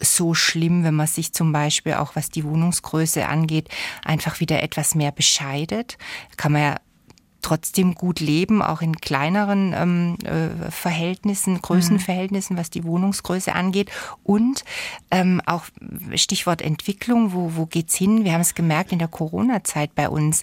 so 0.00 0.34
schlimm, 0.34 0.84
wenn 0.84 0.94
man 0.94 1.06
sich 1.06 1.32
zum 1.32 1.52
Beispiel 1.52 1.94
auch 1.94 2.16
was 2.16 2.28
die 2.28 2.44
Wohnungsgröße 2.44 3.26
angeht, 3.26 3.68
einfach 4.04 4.40
wieder 4.40 4.62
etwas 4.62 4.94
mehr 4.94 5.12
bescheidet. 5.12 5.96
Kann 6.36 6.52
man 6.52 6.62
ja 6.62 6.76
trotzdem 7.42 7.94
gut 7.94 8.20
leben, 8.20 8.62
auch 8.62 8.80
in 8.80 8.96
kleineren 8.96 9.74
ähm, 9.76 10.16
äh, 10.24 10.70
Verhältnissen, 10.70 11.60
Größenverhältnissen, 11.60 12.56
was 12.56 12.70
die 12.70 12.84
Wohnungsgröße 12.84 13.54
angeht. 13.54 13.90
Und 14.22 14.64
ähm, 15.10 15.42
auch 15.44 15.64
Stichwort 16.14 16.62
Entwicklung, 16.62 17.32
wo, 17.32 17.56
wo 17.56 17.66
geht's 17.66 17.96
hin? 17.96 18.24
Wir 18.24 18.32
haben 18.32 18.40
es 18.40 18.54
gemerkt 18.54 18.92
in 18.92 18.98
der 18.98 19.08
Corona-Zeit 19.08 19.94
bei 19.94 20.08
uns, 20.08 20.42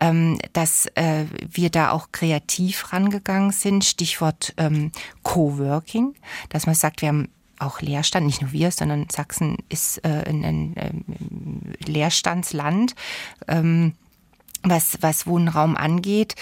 ähm, 0.00 0.38
dass 0.52 0.86
äh, 0.94 1.24
wir 1.50 1.70
da 1.70 1.90
auch 1.90 2.12
kreativ 2.12 2.92
rangegangen 2.92 3.50
sind. 3.50 3.84
Stichwort 3.84 4.54
ähm, 4.56 4.92
Coworking, 5.22 6.14
dass 6.48 6.66
man 6.66 6.74
sagt, 6.74 7.02
wir 7.02 7.08
haben 7.08 7.28
auch 7.58 7.80
Leerstand, 7.80 8.26
nicht 8.26 8.42
nur 8.42 8.52
wir, 8.52 8.70
sondern 8.70 9.06
Sachsen 9.10 9.56
ist 9.68 9.98
äh, 10.04 10.24
ein, 10.26 10.44
ein, 10.44 10.74
ein 10.76 11.74
Leerstandsland. 11.86 12.94
Ähm, 13.48 13.94
was, 14.68 14.98
was 15.00 15.26
Wohnraum 15.26 15.76
angeht 15.76 16.34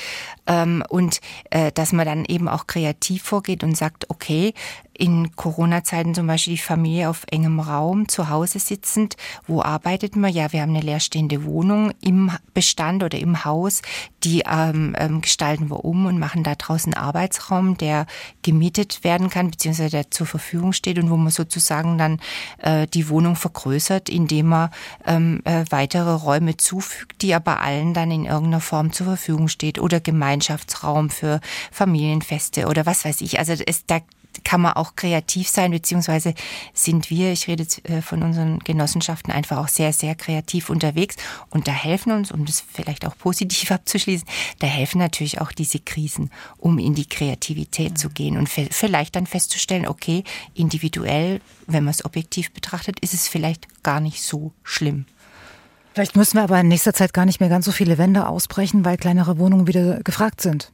und 0.46 1.20
äh, 1.50 1.72
dass 1.72 1.92
man 1.92 2.07
dann 2.07 2.24
eben 2.26 2.48
auch 2.48 2.66
kreativ 2.66 3.22
vorgeht 3.22 3.64
und 3.64 3.76
sagt, 3.76 4.11
okay, 4.11 4.52
in 4.96 5.35
Corona-Zeiten 5.35 6.14
zum 6.14 6.26
Beispiel 6.26 6.54
die 6.54 6.61
Familie 6.61 7.11
auf 7.11 7.24
engem 7.30 7.61
Raum 7.61 8.09
zu 8.09 8.28
Hause 8.28 8.59
sitzend. 8.59 9.16
Wo 9.46 9.61
arbeitet 9.61 10.16
man? 10.16 10.33
Ja, 10.33 10.52
wir 10.52 10.62
haben 10.62 10.70
eine 10.70 10.80
leerstehende 10.80 11.44
Wohnung 11.44 11.92
im 12.00 12.30
Bestand 12.54 13.02
oder 13.02 13.18
im 13.18 13.44
Haus. 13.44 13.83
Die 14.22 14.44
ähm, 14.50 14.94
ähm, 14.98 15.20
gestalten 15.20 15.70
wir 15.70 15.85
um 15.85 16.07
und 16.07 16.18
machen 16.18 16.44
da 16.44 16.54
draußen 16.54 16.94
einen 16.94 17.04
Arbeitsraum, 17.04 17.76
der 17.76 18.07
gemietet 18.42 19.04
werden 19.04 19.30
kann, 19.30 19.50
beziehungsweise 19.50 19.90
der 19.90 20.11
zur 20.11 20.26
Verfügung 20.26 20.72
steht 20.72 20.98
und 20.98 21.11
wo 21.11 21.16
man 21.16 21.30
sozusagen 21.30 21.98
dann 21.98 22.20
äh, 22.59 22.87
die 22.87 23.09
Wohnung 23.09 23.37
vergrößert, 23.37 24.09
indem 24.09 24.46
man 24.46 24.70
ähm, 25.07 25.42
äh, 25.44 25.64
weitere 25.70 26.12
Räume 26.12 26.57
zufügt, 26.57 27.22
die 27.22 27.35
aber 27.35 27.61
allen 27.61 27.94
dann 27.94 28.11
in 28.11 28.24
irgendeiner 28.26 28.61
Form 28.61 28.92
zur 28.92 29.07
Verfügung 29.07 29.48
steht 29.48 29.78
oder 29.78 30.00
Gemeinschaftsraum 30.34 31.10
für 31.10 31.40
Familienfeste 31.70 32.66
oder 32.66 32.86
was 32.86 33.04
weiß 33.04 33.20
ich. 33.20 33.38
Also 33.38 33.52
es, 33.52 33.86
da 33.86 34.00
kann 34.42 34.60
man 34.60 34.72
auch 34.72 34.96
kreativ 34.96 35.48
sein, 35.48 35.70
beziehungsweise 35.70 36.34
sind 36.72 37.08
wir, 37.08 37.30
ich 37.30 37.46
rede 37.46 37.62
jetzt 37.62 37.88
äh, 37.88 38.02
von 38.02 38.24
unseren 38.24 38.58
Genossenschaften, 38.58 39.32
einfach 39.32 39.58
auch 39.58 39.68
sehr, 39.68 39.92
sehr 39.92 40.16
kreativ 40.16 40.70
unterwegs. 40.70 41.14
Und 41.50 41.68
da 41.68 41.72
helfen 41.72 42.10
uns, 42.10 42.32
um 42.32 42.44
das 42.44 42.60
vielleicht 42.60 43.06
auch 43.06 43.16
positiv 43.16 43.70
abzuschließen, 43.70 44.26
da 44.58 44.66
helfen 44.66 44.98
natürlich 44.98 45.40
auch 45.40 45.52
diese 45.52 45.78
Krisen, 45.78 46.30
um 46.58 46.80
in 46.80 46.96
die 46.96 47.08
Kreativität 47.08 47.92
mhm. 47.92 47.96
zu 47.96 48.10
gehen 48.10 48.36
und 48.36 48.48
vielleicht 48.48 49.14
dann 49.14 49.26
festzustellen, 49.26 49.86
okay, 49.86 50.24
individuell, 50.54 51.40
wenn 51.68 51.84
man 51.84 51.92
es 51.92 52.04
objektiv 52.04 52.50
betrachtet, 52.50 52.98
ist 53.00 53.14
es 53.14 53.28
vielleicht 53.28 53.84
gar 53.84 54.00
nicht 54.00 54.20
so 54.20 54.52
schlimm. 54.64 55.06
Vielleicht 55.94 56.16
müssen 56.16 56.38
wir 56.38 56.42
aber 56.42 56.61
in 56.61 56.66
nächster 56.66 56.92
Zeit 56.92 57.14
gar 57.14 57.24
nicht 57.24 57.38
mehr 57.38 57.48
ganz 57.48 57.64
so 57.66 57.72
viele 57.72 57.98
Wände 57.98 58.26
ausbrechen, 58.26 58.85
weil 58.85 58.96
kleinere 58.96 59.38
Wohnungen 59.38 59.68
wieder 59.68 60.00
gefragt 60.02 60.40
sind. 60.40 60.72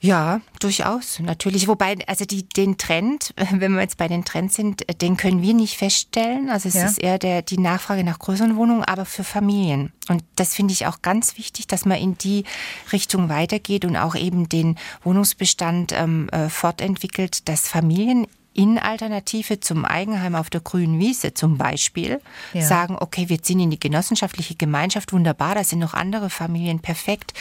Ja, 0.00 0.42
durchaus, 0.60 1.20
natürlich. 1.20 1.66
Wobei, 1.66 1.96
also 2.06 2.26
die, 2.26 2.46
den 2.46 2.76
Trend, 2.76 3.32
wenn 3.52 3.72
wir 3.72 3.80
jetzt 3.80 3.96
bei 3.96 4.08
den 4.08 4.24
Trends 4.24 4.56
sind, 4.56 4.84
den 5.00 5.16
können 5.16 5.40
wir 5.40 5.54
nicht 5.54 5.78
feststellen. 5.78 6.50
Also 6.50 6.68
es 6.68 6.74
ja. 6.74 6.86
ist 6.86 6.98
eher 6.98 7.18
der, 7.18 7.40
die 7.40 7.58
Nachfrage 7.58 8.02
nach 8.04 8.18
größeren 8.18 8.56
Wohnungen, 8.56 8.84
aber 8.84 9.06
für 9.06 9.24
Familien. 9.24 9.92
Und 10.08 10.24
das 10.36 10.54
finde 10.54 10.72
ich 10.74 10.86
auch 10.86 11.00
ganz 11.00 11.38
wichtig, 11.38 11.68
dass 11.68 11.86
man 11.86 11.98
in 11.98 12.18
die 12.18 12.44
Richtung 12.92 13.28
weitergeht 13.28 13.84
und 13.84 13.96
auch 13.96 14.16
eben 14.16 14.48
den 14.48 14.76
Wohnungsbestand 15.04 15.92
ähm, 15.92 16.28
äh, 16.30 16.48
fortentwickelt, 16.48 17.48
dass 17.48 17.68
Familien 17.68 18.26
in 18.54 18.78
Alternative 18.78 19.60
zum 19.60 19.84
Eigenheim 19.84 20.34
auf 20.34 20.48
der 20.48 20.60
grünen 20.60 20.98
Wiese 20.98 21.34
zum 21.34 21.58
Beispiel 21.58 22.20
ja. 22.52 22.62
sagen, 22.62 22.96
okay, 22.98 23.28
wir 23.28 23.42
ziehen 23.42 23.60
in 23.60 23.70
die 23.70 23.80
genossenschaftliche 23.80 24.54
Gemeinschaft, 24.54 25.12
wunderbar, 25.12 25.56
da 25.56 25.64
sind 25.64 25.80
noch 25.80 25.92
andere 25.92 26.30
Familien, 26.30 26.78
perfekt. 26.78 27.34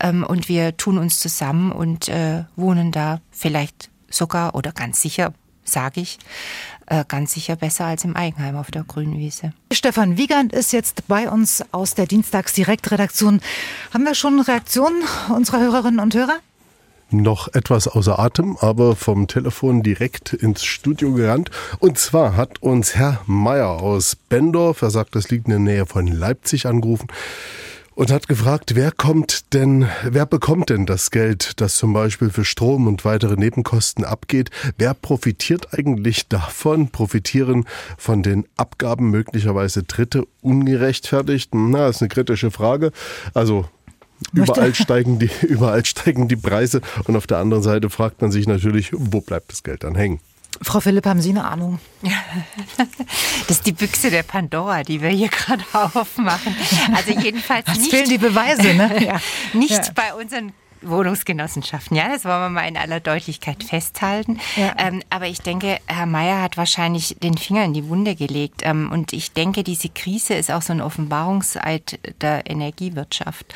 Ähm, 0.00 0.24
und 0.24 0.48
wir 0.48 0.76
tun 0.76 0.98
uns 0.98 1.20
zusammen 1.20 1.70
und 1.70 2.08
äh, 2.08 2.44
wohnen 2.56 2.90
da 2.90 3.20
vielleicht 3.30 3.90
sogar 4.08 4.54
oder 4.54 4.72
ganz 4.72 5.02
sicher, 5.02 5.34
sage 5.64 6.00
ich, 6.00 6.18
äh, 6.86 7.04
ganz 7.06 7.34
sicher 7.34 7.56
besser 7.56 7.84
als 7.84 8.04
im 8.04 8.16
Eigenheim 8.16 8.56
auf 8.56 8.70
der 8.70 8.84
grünen 8.84 9.18
Wiese. 9.18 9.52
Stefan 9.72 10.16
Wiegand 10.16 10.52
ist 10.52 10.72
jetzt 10.72 11.06
bei 11.08 11.28
uns 11.28 11.62
aus 11.72 11.94
der 11.94 12.06
Dienstagsdirektredaktion. 12.06 13.40
Haben 13.92 14.04
wir 14.04 14.14
schon 14.14 14.40
Reaktionen 14.40 15.02
unserer 15.28 15.60
Hörerinnen 15.60 16.00
und 16.00 16.14
Hörer? 16.14 16.38
Noch 17.10 17.52
etwas 17.54 17.88
außer 17.88 18.18
Atem, 18.18 18.56
aber 18.60 18.96
vom 18.96 19.26
Telefon 19.26 19.82
direkt 19.82 20.32
ins 20.32 20.64
Studio 20.64 21.12
gerannt. 21.12 21.50
Und 21.78 21.98
zwar 21.98 22.36
hat 22.36 22.62
uns 22.62 22.94
Herr 22.96 23.20
Meier 23.26 23.68
aus 23.82 24.16
Bendorf, 24.16 24.82
er 24.82 24.90
sagt, 24.90 25.14
das 25.14 25.30
liegt 25.30 25.46
in 25.46 25.50
der 25.50 25.58
Nähe 25.58 25.86
von 25.86 26.06
Leipzig, 26.06 26.66
angerufen 26.66 27.08
und 27.94 28.10
hat 28.10 28.28
gefragt, 28.28 28.74
wer 28.74 28.90
kommt 28.90 29.54
denn, 29.54 29.88
wer 30.04 30.26
bekommt 30.26 30.70
denn 30.70 30.86
das 30.86 31.10
Geld, 31.10 31.60
das 31.60 31.76
zum 31.76 31.92
Beispiel 31.92 32.30
für 32.30 32.44
Strom 32.44 32.86
und 32.86 33.04
weitere 33.04 33.36
Nebenkosten 33.36 34.04
abgeht? 34.04 34.50
Wer 34.76 34.94
profitiert 34.94 35.78
eigentlich 35.78 36.28
davon? 36.28 36.88
Profitieren 36.88 37.66
von 37.96 38.22
den 38.22 38.46
Abgaben 38.56 39.10
möglicherweise 39.10 39.84
Dritte 39.84 40.26
ungerechtfertigt? 40.40 41.54
Na, 41.54 41.86
das 41.86 41.96
ist 41.96 42.02
eine 42.02 42.08
kritische 42.08 42.50
Frage. 42.50 42.90
Also 43.32 43.66
Überall 44.32 44.74
steigen, 44.74 45.18
die, 45.18 45.30
überall 45.42 45.84
steigen 45.84 46.28
die 46.28 46.36
Preise 46.36 46.80
und 47.04 47.16
auf 47.16 47.26
der 47.26 47.38
anderen 47.38 47.62
Seite 47.62 47.90
fragt 47.90 48.22
man 48.22 48.30
sich 48.30 48.46
natürlich, 48.46 48.90
wo 48.92 49.20
bleibt 49.20 49.52
das 49.52 49.62
Geld 49.62 49.84
dann 49.84 49.94
hängen? 49.94 50.20
Frau 50.62 50.80
Philipp, 50.80 51.04
haben 51.06 51.20
Sie 51.20 51.30
eine 51.30 51.44
Ahnung? 51.44 51.78
Das 53.46 53.58
ist 53.58 53.66
die 53.66 53.72
Büchse 53.72 54.10
der 54.10 54.22
Pandora, 54.22 54.82
die 54.82 55.02
wir 55.02 55.10
hier 55.10 55.28
gerade 55.28 55.62
aufmachen. 55.72 56.56
Also 56.94 57.18
jedenfalls 57.18 57.66
nicht. 57.76 57.90
fehlen 57.90 58.08
die 58.08 58.18
Beweise, 58.18 58.74
ne? 58.74 59.04
Ja. 59.04 59.20
Nicht 59.52 59.70
ja. 59.70 59.92
bei 59.94 60.14
unseren 60.14 60.52
Wohnungsgenossenschaften. 60.88 61.96
Ja, 61.96 62.08
das 62.08 62.24
wollen 62.24 62.40
wir 62.40 62.50
mal 62.50 62.68
in 62.68 62.76
aller 62.76 63.00
Deutlichkeit 63.00 63.64
festhalten. 63.64 64.40
Ja. 64.56 64.74
Ähm, 64.78 65.02
aber 65.10 65.26
ich 65.26 65.40
denke, 65.40 65.78
Herr 65.86 66.06
Mayer 66.06 66.42
hat 66.42 66.56
wahrscheinlich 66.56 67.16
den 67.22 67.36
Finger 67.36 67.64
in 67.64 67.74
die 67.74 67.88
Wunde 67.88 68.14
gelegt. 68.14 68.62
Ähm, 68.64 68.90
und 68.90 69.12
ich 69.12 69.32
denke, 69.32 69.64
diese 69.64 69.88
Krise 69.88 70.34
ist 70.34 70.50
auch 70.50 70.62
so 70.62 70.72
ein 70.72 70.80
Offenbarungseid 70.80 71.98
der 72.20 72.48
Energiewirtschaft, 72.50 73.54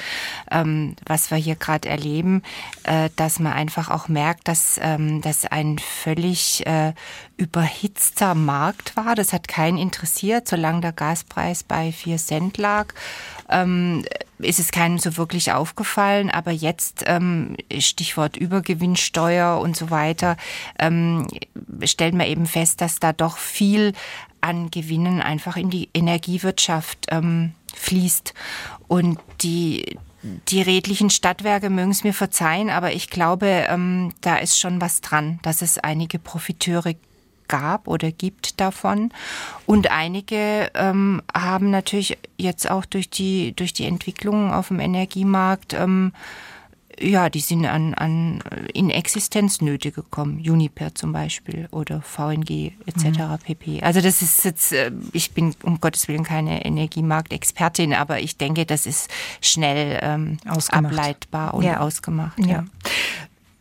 ähm, 0.51 0.97
was 1.07 1.31
wir 1.31 1.39
hier 1.39 1.57
gerade 1.57 1.89
erleben, 1.89 2.43
äh, 2.85 3.11
dass 3.17 3.39
man 3.39 3.53
einfach 3.53 3.91
auch 3.91 4.09
merkt, 4.09 4.49
dass 4.49 4.79
ähm, 4.83 5.21
das 5.21 5.45
ein 5.45 5.79
völlig 5.79 6.67
äh, 6.67 6.93
überhitzter 7.37 8.35
Markt 8.35 8.97
war. 8.97 9.15
Das 9.15 9.33
hat 9.33 9.49
keinen 9.49 9.79
interessiert, 9.79 10.49
solange 10.49 10.81
der 10.81 10.93
Gaspreis 10.93 11.63
bei 11.63 11.93
vier 11.93 12.17
Cent 12.19 12.59
lag. 12.59 12.95
Ähm, 13.49 14.05
ist 14.39 14.61
es 14.61 14.71
keinem 14.71 14.99
so 14.99 15.17
wirklich 15.17 15.53
aufgefallen, 15.53 16.31
aber 16.31 16.53
jetzt 16.53 17.05
ähm, 17.07 17.57
Stichwort 17.79 18.37
Übergewinnsteuer 18.37 19.59
und 19.59 19.77
so 19.77 19.91
weiter, 19.91 20.37
ähm, 20.79 21.27
stellt 21.85 22.15
man 22.15 22.27
eben 22.27 22.47
fest, 22.47 22.81
dass 22.81 23.01
da 23.01 23.13
doch 23.13 23.37
viel 23.37 23.93
an 24.41 24.71
Gewinnen 24.71 25.21
einfach 25.21 25.57
in 25.57 25.71
die 25.71 25.89
Energiewirtschaft 25.93 27.07
ähm, 27.11 27.53
fließt. 27.75 28.35
Und 28.87 29.19
die, 29.41 29.99
die 30.23 30.63
redlichen 30.63 31.11
Stadtwerke 31.11 31.71
mögen 31.71 31.91
es 31.91 32.05
mir 32.05 32.15
verzeihen, 32.15 32.71
aber 32.71 32.93
ich 32.93 33.11
glaube, 33.11 33.67
ähm, 33.69 34.13
da 34.21 34.37
ist 34.37 34.59
schon 34.59 34.81
was 34.81 35.01
dran, 35.01 35.41
dass 35.43 35.63
es 35.63 35.79
einige 35.79 36.19
Profiteure 36.19 36.95
gab 37.49 37.89
oder 37.89 38.13
gibt 38.13 38.61
davon. 38.61 39.11
Und 39.67 39.91
einige 39.91 40.71
ähm, 40.75 41.23
haben 41.35 41.71
natürlich 41.71 42.19
jetzt 42.37 42.71
auch 42.71 42.85
durch 42.85 43.11
die, 43.11 43.55
durch 43.57 43.73
die 43.73 43.87
Entwicklungen 43.87 44.53
auf 44.53 44.69
dem 44.69 44.81
Energiemarkt 44.81 45.75
ähm, 45.75 46.13
ja, 47.01 47.31
die 47.31 47.41
sind 47.41 47.67
an, 47.67 47.95
an 47.95 48.43
in 48.73 48.91
Existenznöte 48.91 49.93
gekommen. 49.93 50.39
Uniper 50.39 50.95
zum 50.95 51.13
Beispiel 51.13 51.69
oder 51.71 52.03
VNG 52.03 52.73
etc. 52.87 53.05
Mhm. 53.05 53.39
pp. 53.43 53.83
Also 53.83 54.01
das 54.01 54.23
ist 54.23 54.45
jetzt, 54.45 54.73
äh, 54.73 54.91
ich 55.13 55.33
bin 55.33 55.55
um 55.63 55.81
Gottes 55.81 56.09
Willen 56.09 56.25
keine 56.25 56.65
Energiemarktexpertin, 56.65 57.95
aber 57.95 58.21
ich 58.21 58.37
denke, 58.37 58.67
das 58.67 58.87
ist 58.87 59.11
schnell 59.41 59.99
ähm, 60.03 60.39
ableitbar 60.71 61.55
und 61.55 61.65
ja. 61.65 61.81
ausgemacht. 61.81 62.39
Ja. 62.41 62.47
ja. 62.47 62.65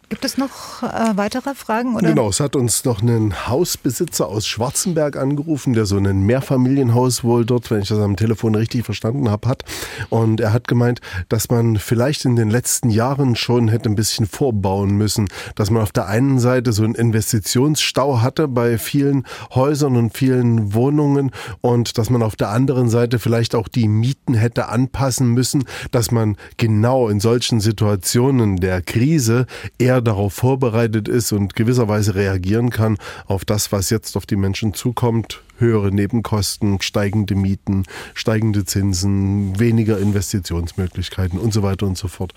Gibt 0.10 0.24
es 0.24 0.38
noch 0.38 0.84
äh, 0.84 1.18
weitere 1.18 1.54
Fragen? 1.54 1.98
Oder? 1.98 2.08
Genau, 2.08 2.30
es 2.30 2.40
hat 2.40 2.56
uns 2.56 2.86
noch 2.86 3.02
ein 3.02 3.48
Hausbesitzer 3.50 4.26
aus 4.26 4.48
Schwarzenberg 4.48 5.18
angerufen, 5.18 5.74
der 5.74 5.86
so 5.86 5.98
ein 5.98 6.22
Mehrfamilienhaus 6.22 7.26
wohl 7.26 7.46
dort, 7.46 7.70
wenn 7.70 7.82
ich 7.82 7.90
das 7.90 8.00
am 8.00 8.16
Telefon 8.16 8.56
richtig 8.56 8.86
verstanden 8.86 9.30
habe, 9.30 9.50
hat. 9.50 9.66
Und 10.08 10.40
er 10.40 10.54
hat 10.54 10.70
gemeint, 10.70 11.02
dass 11.28 11.50
man 11.50 11.76
vielleicht 11.76 12.24
in 12.24 12.38
den 12.38 12.50
letzten 12.50 12.90
Jahren 12.90 13.36
schon 13.36 13.68
hätte 13.68 13.90
ein 13.90 13.96
bisschen 13.96 14.28
vorbauen 14.28 14.92
müssen, 14.92 15.28
dass 15.56 15.72
man 15.72 15.82
auf 15.82 15.92
der 15.92 16.08
einen 16.08 16.40
Seite 16.40 16.72
so 16.72 16.86
einen 16.86 16.96
Investitionsstau 16.96 18.22
hatte 18.22 18.48
bei 18.48 18.78
vielen 18.78 19.26
Häusern 19.54 19.98
und 19.98 20.18
vielen 20.18 20.74
Wohnungen 20.74 21.32
und 21.60 21.98
dass 21.98 22.10
man 22.10 22.24
auf 22.24 22.38
der 22.38 22.50
anderen 22.50 22.90
Seite 22.90 23.20
vielleicht 23.20 23.56
auch 23.56 23.68
die 23.68 23.90
Mieten 23.90 24.36
hätte 24.36 24.70
anpassen 24.70 25.28
müssen, 25.34 25.66
dass 25.92 26.12
man 26.12 26.38
genau 26.56 27.10
in 27.10 27.20
solchen 27.20 27.60
Situationen 27.60 28.56
der 28.56 28.82
Krise 28.82 29.48
eher 29.78 29.97
eher 29.98 30.02
darauf 30.02 30.34
vorbereitet 30.34 31.08
ist 31.08 31.32
und 31.32 31.56
gewisserweise 31.56 32.14
reagieren 32.14 32.70
kann 32.70 32.98
auf 33.26 33.46
das, 33.46 33.72
was 33.72 33.90
jetzt 33.90 34.16
auf 34.16 34.28
die 34.28 34.36
Menschen 34.36 34.76
zukommt. 34.76 35.42
Höhere 35.58 35.92
Nebenkosten, 35.92 36.82
steigende 36.82 37.34
Mieten, 37.34 37.84
steigende 38.14 38.64
Zinsen, 38.64 39.60
weniger 39.60 39.98
Investitionsmöglichkeiten 39.98 41.40
und 41.40 41.52
so 41.52 41.64
weiter 41.64 41.88
und 41.88 41.98
so 41.98 42.08
fort. 42.08 42.34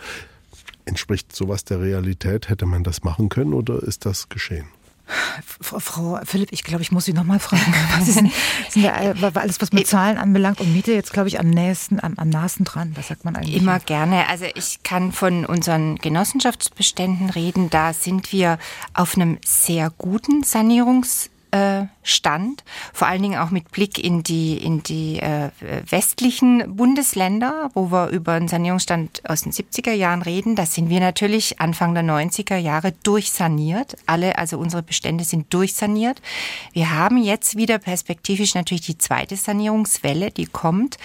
Entspricht 0.86 1.36
sowas 1.36 1.64
der 1.64 1.82
Realität? 1.82 2.48
Hätte 2.48 2.64
man 2.64 2.82
das 2.82 3.04
machen 3.04 3.28
können 3.28 3.52
oder 3.52 3.82
ist 3.82 4.06
das 4.06 4.30
geschehen? 4.30 4.68
Frau 5.60 6.20
Philipp, 6.24 6.52
ich 6.52 6.62
glaube, 6.62 6.82
ich 6.82 6.92
muss 6.92 7.04
Sie 7.04 7.12
noch 7.12 7.24
mal 7.24 7.38
fragen. 7.38 7.74
Was 7.98 8.08
ist 8.08 8.18
denn, 8.18 8.30
sind 8.68 8.82
ja 8.82 8.94
alles, 8.94 9.60
was 9.60 9.72
mit 9.72 9.86
Zahlen 9.86 10.18
anbelangt 10.18 10.60
und 10.60 10.72
Miete, 10.72 10.92
jetzt 10.92 11.12
glaube 11.12 11.28
ich 11.28 11.40
am 11.40 11.50
nächsten, 11.50 12.00
am, 12.00 12.14
am 12.16 12.28
nahesten 12.28 12.64
dran. 12.64 12.92
Was 12.96 13.08
sagt 13.08 13.24
man 13.24 13.36
eigentlich? 13.36 13.56
Immer 13.56 13.80
gerne. 13.80 14.28
Also 14.28 14.46
ich 14.54 14.82
kann 14.82 15.12
von 15.12 15.44
unseren 15.44 15.96
Genossenschaftsbeständen 15.96 17.30
reden. 17.30 17.70
Da 17.70 17.92
sind 17.92 18.32
wir 18.32 18.58
auf 18.94 19.16
einem 19.16 19.38
sehr 19.44 19.90
guten 19.90 20.42
Sanierungs 20.42 21.30
äh, 21.50 21.86
stand, 22.02 22.64
vor 22.92 23.08
allen 23.08 23.22
Dingen 23.22 23.38
auch 23.38 23.50
mit 23.50 23.70
Blick 23.70 24.02
in 24.02 24.22
die, 24.22 24.56
in 24.56 24.82
die 24.82 25.20
äh, 25.20 25.50
westlichen 25.88 26.76
Bundesländer, 26.76 27.70
wo 27.74 27.90
wir 27.90 28.08
über 28.08 28.32
einen 28.32 28.48
Sanierungsstand 28.48 29.22
aus 29.28 29.42
den 29.42 29.52
70er 29.52 29.92
Jahren 29.92 30.22
reden. 30.22 30.56
Da 30.56 30.66
sind 30.66 30.88
wir 30.88 31.00
natürlich 31.00 31.60
Anfang 31.60 31.94
der 31.94 32.04
90er 32.04 32.56
Jahre 32.56 32.92
durchsaniert. 33.02 33.96
Alle, 34.06 34.38
also 34.38 34.58
unsere 34.58 34.82
Bestände 34.82 35.24
sind 35.24 35.52
durchsaniert. 35.52 36.22
Wir 36.72 36.90
haben 36.90 37.18
jetzt 37.18 37.56
wieder 37.56 37.78
perspektivisch 37.78 38.54
natürlich 38.54 38.82
die 38.82 38.98
zweite 38.98 39.36
Sanierungswelle, 39.36 40.30
die 40.30 40.46
kommt. 40.46 40.96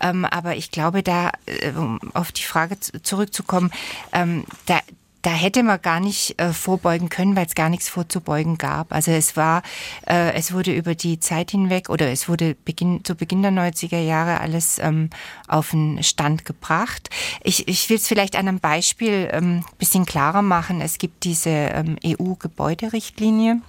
Ähm, 0.00 0.24
aber 0.24 0.56
ich 0.56 0.70
glaube, 0.70 1.02
da, 1.02 1.32
äh, 1.46 1.70
um 1.70 1.98
auf 2.14 2.32
die 2.32 2.44
Frage 2.44 2.78
zurückzukommen, 2.80 3.70
ähm, 4.12 4.44
da, 4.66 4.80
da 5.26 5.32
hätte 5.32 5.64
man 5.64 5.82
gar 5.82 5.98
nicht 5.98 6.40
äh, 6.40 6.52
vorbeugen 6.52 7.08
können, 7.08 7.34
weil 7.34 7.46
es 7.46 7.56
gar 7.56 7.68
nichts 7.68 7.88
vorzubeugen 7.88 8.58
gab. 8.58 8.92
Also 8.92 9.10
es 9.10 9.36
war, 9.36 9.64
äh, 10.06 10.32
es 10.34 10.52
wurde 10.52 10.72
über 10.72 10.94
die 10.94 11.18
Zeit 11.18 11.50
hinweg 11.50 11.90
oder 11.90 12.12
es 12.12 12.28
wurde 12.28 12.54
Beginn, 12.54 13.02
zu 13.02 13.16
Beginn 13.16 13.42
der 13.42 13.50
90er 13.50 13.98
Jahre 13.98 14.38
alles 14.38 14.78
ähm, 14.78 15.10
auf 15.48 15.70
den 15.70 16.00
Stand 16.04 16.44
gebracht. 16.44 17.10
Ich, 17.42 17.66
ich 17.66 17.90
will 17.90 17.96
es 17.96 18.06
vielleicht 18.06 18.36
an 18.36 18.46
einem 18.46 18.60
Beispiel 18.60 19.28
ähm, 19.32 19.64
bisschen 19.78 20.06
klarer 20.06 20.42
machen. 20.42 20.80
Es 20.80 20.96
gibt 20.96 21.24
diese 21.24 21.50
ähm, 21.50 21.96
EU-Gebäuderichtlinie 22.04 23.62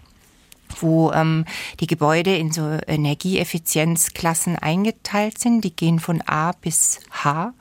wo 0.82 1.14
ähm, 1.14 1.46
die 1.80 1.88
Gebäude 1.88 2.36
in 2.36 2.52
so 2.52 2.78
Energieeffizienzklassen 2.86 4.58
eingeteilt 4.58 5.40
sind. 5.40 5.62
Die 5.64 5.74
gehen 5.74 6.00
von 6.00 6.22
A 6.26 6.52
bis 6.52 7.00
H. 7.10 7.54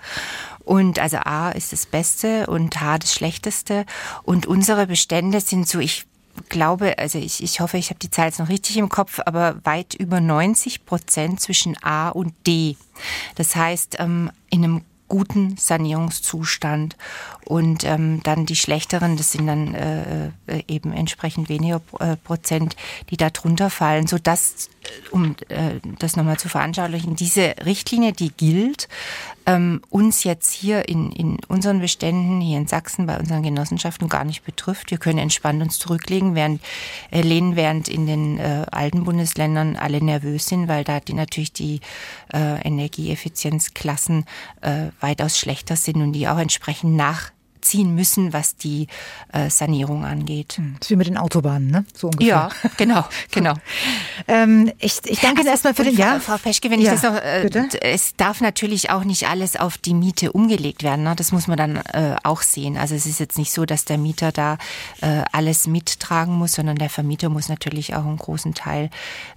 Und 0.66 0.98
also 0.98 1.18
A 1.18 1.50
ist 1.52 1.72
das 1.72 1.86
Beste 1.86 2.48
und 2.48 2.80
H 2.80 2.98
das 2.98 3.14
Schlechteste. 3.14 3.86
Und 4.24 4.46
unsere 4.46 4.88
Bestände 4.88 5.40
sind 5.40 5.68
so, 5.68 5.78
ich 5.78 6.06
glaube, 6.48 6.98
also 6.98 7.18
ich, 7.18 7.40
ich 7.40 7.60
hoffe, 7.60 7.78
ich 7.78 7.90
habe 7.90 8.00
die 8.00 8.10
Zahl 8.10 8.26
jetzt 8.26 8.40
noch 8.40 8.48
richtig 8.48 8.76
im 8.76 8.88
Kopf, 8.88 9.20
aber 9.24 9.60
weit 9.62 9.94
über 9.94 10.20
90 10.20 10.84
Prozent 10.84 11.40
zwischen 11.40 11.82
A 11.84 12.08
und 12.08 12.34
D. 12.48 12.76
Das 13.36 13.54
heißt, 13.54 14.00
ähm, 14.00 14.32
in 14.50 14.64
einem 14.64 14.82
guten 15.08 15.56
Sanierungszustand 15.56 16.96
und 17.44 17.84
ähm, 17.84 18.24
dann 18.24 18.44
die 18.44 18.56
schlechteren, 18.56 19.16
das 19.16 19.30
sind 19.30 19.46
dann 19.46 19.72
äh, 19.72 20.26
äh 20.48 20.62
eben 20.66 20.92
entsprechend 20.92 21.48
weniger 21.48 21.80
äh, 22.00 22.16
Prozent, 22.16 22.74
die 23.10 23.16
da 23.16 23.30
drunter 23.30 23.70
fallen, 23.70 24.08
so 24.08 24.18
dass 24.18 24.68
um 25.12 25.36
äh, 25.48 25.74
das 26.00 26.16
nochmal 26.16 26.38
zu 26.38 26.48
veranschaulichen, 26.48 27.14
diese 27.14 27.54
Richtlinie, 27.64 28.12
die 28.12 28.32
gilt, 28.32 28.88
ähm, 29.46 29.80
uns 29.90 30.24
jetzt 30.24 30.52
hier 30.52 30.88
in, 30.88 31.12
in 31.12 31.38
unseren 31.48 31.80
Beständen, 31.80 32.40
hier 32.40 32.58
in 32.58 32.66
Sachsen, 32.66 33.06
bei 33.06 33.18
unseren 33.18 33.42
Genossenschaften 33.42 34.08
gar 34.08 34.24
nicht 34.24 34.44
betrifft. 34.44 34.90
Wir 34.90 34.98
können 34.98 35.18
entspannt 35.18 35.62
uns 35.62 35.78
zurücklegen, 35.78 36.34
während, 36.34 36.60
äh, 37.10 37.22
lehnen, 37.22 37.56
während 37.56 37.88
in 37.88 38.06
den 38.06 38.38
äh, 38.38 38.66
alten 38.70 39.04
Bundesländern 39.04 39.76
alle 39.76 40.02
nervös 40.02 40.46
sind, 40.46 40.68
weil 40.68 40.84
da 40.84 41.00
die, 41.00 41.14
natürlich 41.14 41.52
die 41.52 41.80
äh, 42.32 42.60
Energieeffizienzklassen 42.66 44.24
äh, 44.60 44.88
weitaus 45.00 45.38
schlechter 45.38 45.76
sind 45.76 46.02
und 46.02 46.12
die 46.12 46.28
auch 46.28 46.38
entsprechend 46.38 46.96
nach 46.96 47.30
ziehen 47.66 47.94
müssen, 47.94 48.32
was 48.32 48.56
die 48.56 48.86
äh, 49.32 49.50
Sanierung 49.50 50.04
angeht. 50.04 50.54
Hm, 50.56 50.76
das 50.78 50.86
ist 50.86 50.90
wie 50.90 50.96
mit 50.96 51.06
den 51.06 51.18
Autobahnen, 51.18 51.70
ne? 51.70 51.84
So 51.94 52.08
ungefähr. 52.08 52.26
Ja, 52.26 52.50
genau, 52.76 53.04
genau. 53.30 53.54
ähm, 54.28 54.72
ich, 54.78 55.00
ich 55.04 55.20
danke 55.20 55.40
also, 55.40 55.50
erstmal 55.50 55.74
für 55.74 55.84
den 55.84 55.96
Jahr. 55.96 56.20
Frau 56.20 56.38
Peschke, 56.38 56.70
wenn 56.70 56.80
ja, 56.80 56.94
ich 56.94 57.00
das 57.00 57.10
noch, 57.10 57.20
äh, 57.20 57.40
bitte? 57.42 57.68
es 57.82 58.16
darf 58.16 58.40
natürlich 58.40 58.90
auch 58.90 59.04
nicht 59.04 59.28
alles 59.28 59.56
auf 59.56 59.78
die 59.78 59.94
Miete 59.94 60.32
umgelegt 60.32 60.82
werden. 60.82 61.04
Ne? 61.04 61.14
Das 61.16 61.32
muss 61.32 61.46
man 61.46 61.56
dann 61.56 61.76
äh, 61.76 62.16
auch 62.22 62.42
sehen. 62.42 62.76
Also 62.76 62.94
es 62.94 63.06
ist 63.06 63.20
jetzt 63.20 63.38
nicht 63.38 63.52
so, 63.52 63.64
dass 63.66 63.84
der 63.84 63.98
Mieter 63.98 64.32
da 64.32 64.58
äh, 65.00 65.22
alles 65.32 65.66
mittragen 65.66 66.34
muss, 66.34 66.52
sondern 66.52 66.76
der 66.76 66.90
Vermieter 66.90 67.28
muss 67.28 67.48
natürlich 67.48 67.94
auch 67.94 68.04
einen 68.04 68.16
großen 68.16 68.54
Teil, 68.54 68.90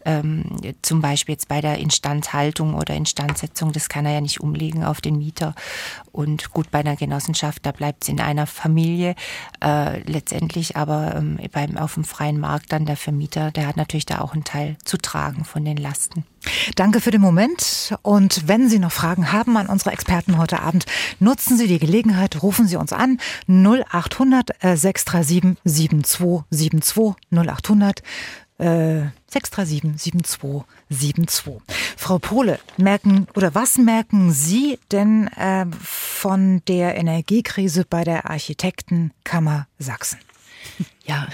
ähm, 0.05 0.45
zum 0.81 1.01
Beispiel 1.01 1.33
jetzt 1.33 1.47
bei 1.47 1.61
der 1.61 1.77
Instandhaltung 1.77 2.73
oder 2.73 2.95
Instandsetzung, 2.95 3.71
das 3.71 3.89
kann 3.89 4.05
er 4.05 4.13
ja 4.13 4.21
nicht 4.21 4.41
umlegen 4.41 4.83
auf 4.83 5.01
den 5.01 5.17
Mieter. 5.17 5.55
Und 6.11 6.51
gut, 6.51 6.71
bei 6.71 6.79
einer 6.79 6.95
Genossenschaft, 6.95 7.65
da 7.65 7.71
bleibt 7.71 8.03
es 8.03 8.09
in 8.09 8.18
einer 8.25 8.47
Familie. 8.47 9.15
Äh, 9.63 10.01
letztendlich 10.03 10.75
aber 10.75 11.15
ähm, 11.15 11.39
beim, 11.51 11.77
auf 11.77 11.95
dem 11.95 12.03
freien 12.03 12.39
Markt 12.39 12.71
dann 12.71 12.85
der 12.85 12.97
Vermieter, 12.97 13.51
der 13.51 13.67
hat 13.67 13.77
natürlich 13.77 14.05
da 14.05 14.19
auch 14.19 14.33
einen 14.33 14.43
Teil 14.43 14.77
zu 14.83 14.97
tragen 14.97 15.45
von 15.45 15.65
den 15.65 15.77
Lasten. 15.77 16.25
Danke 16.75 17.01
für 17.01 17.11
den 17.11 17.21
Moment. 17.21 17.95
Und 18.01 18.47
wenn 18.47 18.69
Sie 18.69 18.79
noch 18.79 18.91
Fragen 18.91 19.31
haben 19.31 19.57
an 19.57 19.67
unsere 19.67 19.91
Experten 19.91 20.37
heute 20.37 20.61
Abend, 20.61 20.85
nutzen 21.19 21.57
Sie 21.57 21.67
die 21.67 21.79
Gelegenheit, 21.79 22.41
rufen 22.41 22.67
Sie 22.67 22.77
uns 22.77 22.93
an 22.93 23.19
0800 23.47 24.51
637 24.61 25.57
7272 25.63 27.15
0800 27.31 28.01
637 28.59 29.97
7272. 29.97 31.61
Frau 31.97 32.19
Pohle, 32.19 32.59
merken 32.77 33.27
oder 33.35 33.55
was 33.55 33.77
merken 33.77 34.31
Sie 34.31 34.79
denn 34.91 35.27
äh, 35.27 35.65
von 35.81 36.61
der 36.67 36.95
Energiekrise 36.95 37.85
bei 37.89 38.03
der 38.03 38.29
Architektenkammer 38.29 39.67
Sachsen? 39.77 40.19
Ja, 41.05 41.27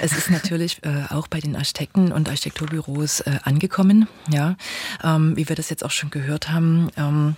es 0.00 0.12
ist 0.12 0.30
natürlich 0.30 0.84
äh, 0.84 1.12
auch 1.12 1.26
bei 1.26 1.40
den 1.40 1.56
Architekten 1.56 2.12
und 2.12 2.28
Architekturbüros 2.28 3.18
äh, 3.20 3.38
angekommen. 3.42 4.06
Ja, 4.28 4.56
ähm, 5.02 5.36
wie 5.36 5.48
wir 5.48 5.56
das 5.56 5.68
jetzt 5.68 5.84
auch 5.84 5.90
schon 5.90 6.10
gehört 6.10 6.48
haben. 6.48 6.90
Ähm, 6.96 7.34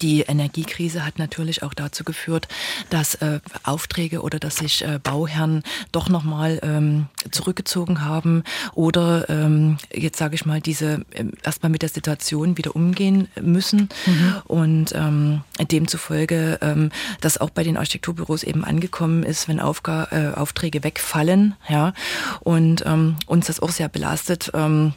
die 0.00 0.22
Energiekrise 0.22 1.04
hat 1.06 1.18
natürlich 1.18 1.62
auch 1.62 1.74
dazu 1.74 2.04
geführt, 2.04 2.48
dass 2.90 3.14
äh, 3.16 3.40
Aufträge 3.62 4.20
oder 4.20 4.38
dass 4.38 4.56
sich 4.56 4.84
äh, 4.84 4.98
Bauherren 5.02 5.62
doch 5.92 6.08
nochmal 6.08 6.60
ähm, 6.62 7.06
zurückgezogen 7.30 8.04
haben 8.04 8.42
oder 8.74 9.28
ähm, 9.28 9.78
jetzt 9.92 10.18
sage 10.18 10.34
ich 10.34 10.44
mal, 10.44 10.60
diese 10.60 11.04
äh, 11.12 11.24
erstmal 11.42 11.70
mit 11.70 11.82
der 11.82 11.88
Situation 11.88 12.58
wieder 12.58 12.74
umgehen 12.74 13.28
müssen. 13.40 13.88
Mhm. 14.06 14.34
Und 14.44 14.92
ähm, 14.94 15.42
demzufolge, 15.70 16.58
ähm, 16.62 16.90
dass 17.20 17.38
auch 17.38 17.50
bei 17.50 17.62
den 17.62 17.76
Architekturbüros 17.76 18.42
eben 18.42 18.64
angekommen 18.64 19.22
ist, 19.22 19.48
wenn 19.48 19.60
Aufga 19.60 20.08
äh, 20.10 20.36
Aufträge 20.36 20.84
wegfallen, 20.84 21.54
ja, 21.68 21.92
und 22.40 22.84
ähm, 22.86 23.16
uns 23.26 23.46
das 23.46 23.60
auch 23.60 23.70
sehr 23.70 23.88
belastet, 23.88 24.50
ähm, 24.54 24.94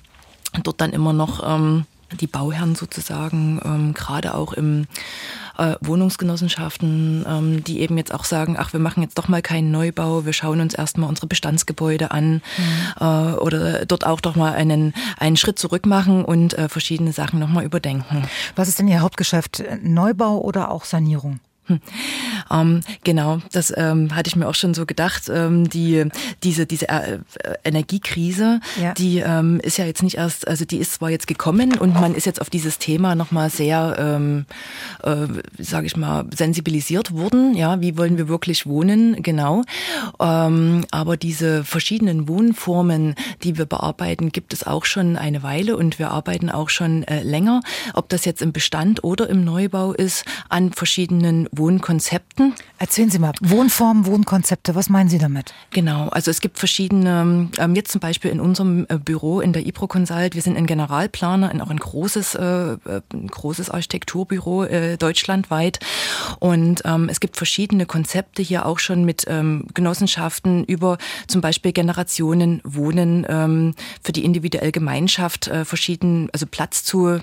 dort 0.63 0.81
dann 0.81 0.91
immer 0.91 1.13
noch 1.13 1.43
ähm, 1.47 1.85
die 2.19 2.27
Bauherren 2.27 2.75
sozusagen, 2.75 3.59
ähm, 3.63 3.93
gerade 3.93 4.33
auch 4.33 4.53
im 4.53 4.87
äh, 5.57 5.75
Wohnungsgenossenschaften, 5.81 7.25
ähm, 7.27 7.63
die 7.63 7.81
eben 7.81 7.97
jetzt 7.97 8.13
auch 8.13 8.23
sagen, 8.23 8.55
ach, 8.57 8.73
wir 8.73 8.79
machen 8.79 9.03
jetzt 9.03 9.17
doch 9.17 9.27
mal 9.27 9.41
keinen 9.41 9.71
Neubau, 9.71 10.25
wir 10.25 10.33
schauen 10.33 10.61
uns 10.61 10.73
erstmal 10.73 11.09
unsere 11.09 11.27
Bestandsgebäude 11.27 12.11
an 12.11 12.33
mhm. 12.33 12.41
äh, 12.99 13.33
oder 13.33 13.85
dort 13.85 14.05
auch 14.05 14.21
doch 14.21 14.35
mal 14.35 14.53
einen, 14.53 14.93
einen 15.17 15.37
Schritt 15.37 15.59
zurück 15.59 15.85
machen 15.85 16.23
und 16.23 16.57
äh, 16.57 16.69
verschiedene 16.69 17.11
Sachen 17.11 17.39
nochmal 17.39 17.65
überdenken. 17.65 18.23
Was 18.55 18.67
ist 18.67 18.79
denn 18.79 18.87
Ihr 18.87 19.01
Hauptgeschäft? 19.01 19.63
Neubau 19.83 20.39
oder 20.39 20.71
auch 20.71 20.85
Sanierung? 20.85 21.39
Hm. 21.69 21.79
Ähm, 22.51 22.81
genau, 23.03 23.41
das 23.51 23.71
ähm, 23.75 24.15
hatte 24.15 24.27
ich 24.27 24.35
mir 24.35 24.47
auch 24.47 24.55
schon 24.55 24.73
so 24.73 24.85
gedacht. 24.85 25.29
Ähm, 25.29 25.69
die, 25.69 26.05
diese 26.43 26.65
diese 26.65 26.89
äh, 26.89 27.19
Energiekrise, 27.63 28.59
ja. 28.81 28.93
die 28.93 29.19
ähm, 29.19 29.59
ist 29.61 29.77
ja 29.77 29.85
jetzt 29.85 30.01
nicht 30.01 30.17
erst, 30.17 30.47
also 30.47 30.65
die 30.65 30.77
ist 30.77 30.93
zwar 30.93 31.11
jetzt 31.11 31.27
gekommen 31.27 31.77
und 31.77 31.93
man 31.93 32.15
ist 32.15 32.25
jetzt 32.25 32.41
auf 32.41 32.49
dieses 32.49 32.79
Thema 32.79 33.13
nochmal 33.13 33.49
sehr, 33.51 33.95
ähm, 33.99 34.45
äh, 35.03 35.27
sage 35.63 35.85
ich 35.85 35.95
mal, 35.95 36.25
sensibilisiert 36.35 37.13
worden. 37.13 37.55
Ja, 37.55 37.81
wie 37.81 37.97
wollen 37.97 38.17
wir 38.17 38.27
wirklich 38.27 38.65
wohnen? 38.65 39.21
Genau. 39.21 39.63
Ähm, 40.19 40.85
aber 40.91 41.17
diese 41.17 41.63
verschiedenen 41.63 42.27
Wohnformen, 42.27 43.15
die 43.43 43.57
wir 43.57 43.65
bearbeiten, 43.65 44.31
gibt 44.31 44.53
es 44.53 44.65
auch 44.65 44.85
schon 44.85 45.17
eine 45.17 45.43
Weile 45.43 45.77
und 45.77 45.99
wir 45.99 46.09
arbeiten 46.09 46.49
auch 46.49 46.69
schon 46.69 47.03
äh, 47.03 47.21
länger, 47.21 47.61
ob 47.93 48.09
das 48.09 48.25
jetzt 48.25 48.41
im 48.41 48.53
Bestand 48.53 49.03
oder 49.03 49.29
im 49.29 49.43
Neubau 49.43 49.93
ist, 49.93 50.25
an 50.49 50.73
verschiedenen 50.73 51.47
Wohnkonzepten. 51.59 52.55
Erzählen 52.79 53.11
Sie 53.11 53.19
mal, 53.19 53.33
Wohnformen, 53.41 54.07
Wohnkonzepte, 54.07 54.73
was 54.73 54.89
meinen 54.89 55.09
Sie 55.09 55.19
damit? 55.19 55.53
Genau, 55.69 56.07
also 56.07 56.31
es 56.31 56.41
gibt 56.41 56.57
verschiedene, 56.57 57.49
ähm, 57.59 57.75
jetzt 57.75 57.91
zum 57.91 58.01
Beispiel 58.01 58.31
in 58.31 58.39
unserem 58.39 58.87
äh, 58.89 58.97
Büro 58.97 59.41
in 59.41 59.53
der 59.53 59.67
IPRO 59.67 59.87
Consult, 59.87 60.33
wir 60.33 60.41
sind 60.41 60.57
ein 60.57 60.65
Generalplaner, 60.65 61.51
auch 61.61 61.69
ein 61.69 61.77
großes, 61.77 62.35
äh, 62.35 62.43
äh, 62.43 63.01
ein 63.13 63.27
großes 63.27 63.69
Architekturbüro 63.69 64.63
äh, 64.63 64.97
deutschlandweit 64.97 65.79
und 66.39 66.81
ähm, 66.85 67.09
es 67.09 67.19
gibt 67.19 67.37
verschiedene 67.37 67.85
Konzepte 67.85 68.41
hier 68.41 68.65
auch 68.65 68.79
schon 68.79 69.05
mit 69.05 69.25
ähm, 69.27 69.67
Genossenschaften 69.73 70.63
über 70.63 70.97
zum 71.27 71.41
Beispiel 71.41 71.73
Generationen 71.73 72.61
Wohnen 72.63 73.25
ähm, 73.29 73.75
für 74.01 74.13
die 74.13 74.23
individuelle 74.23 74.71
Gemeinschaft 74.71 75.47
äh, 75.47 75.65
verschieden, 75.65 76.29
also 76.31 76.45
Platz 76.45 76.83
zu 76.83 77.19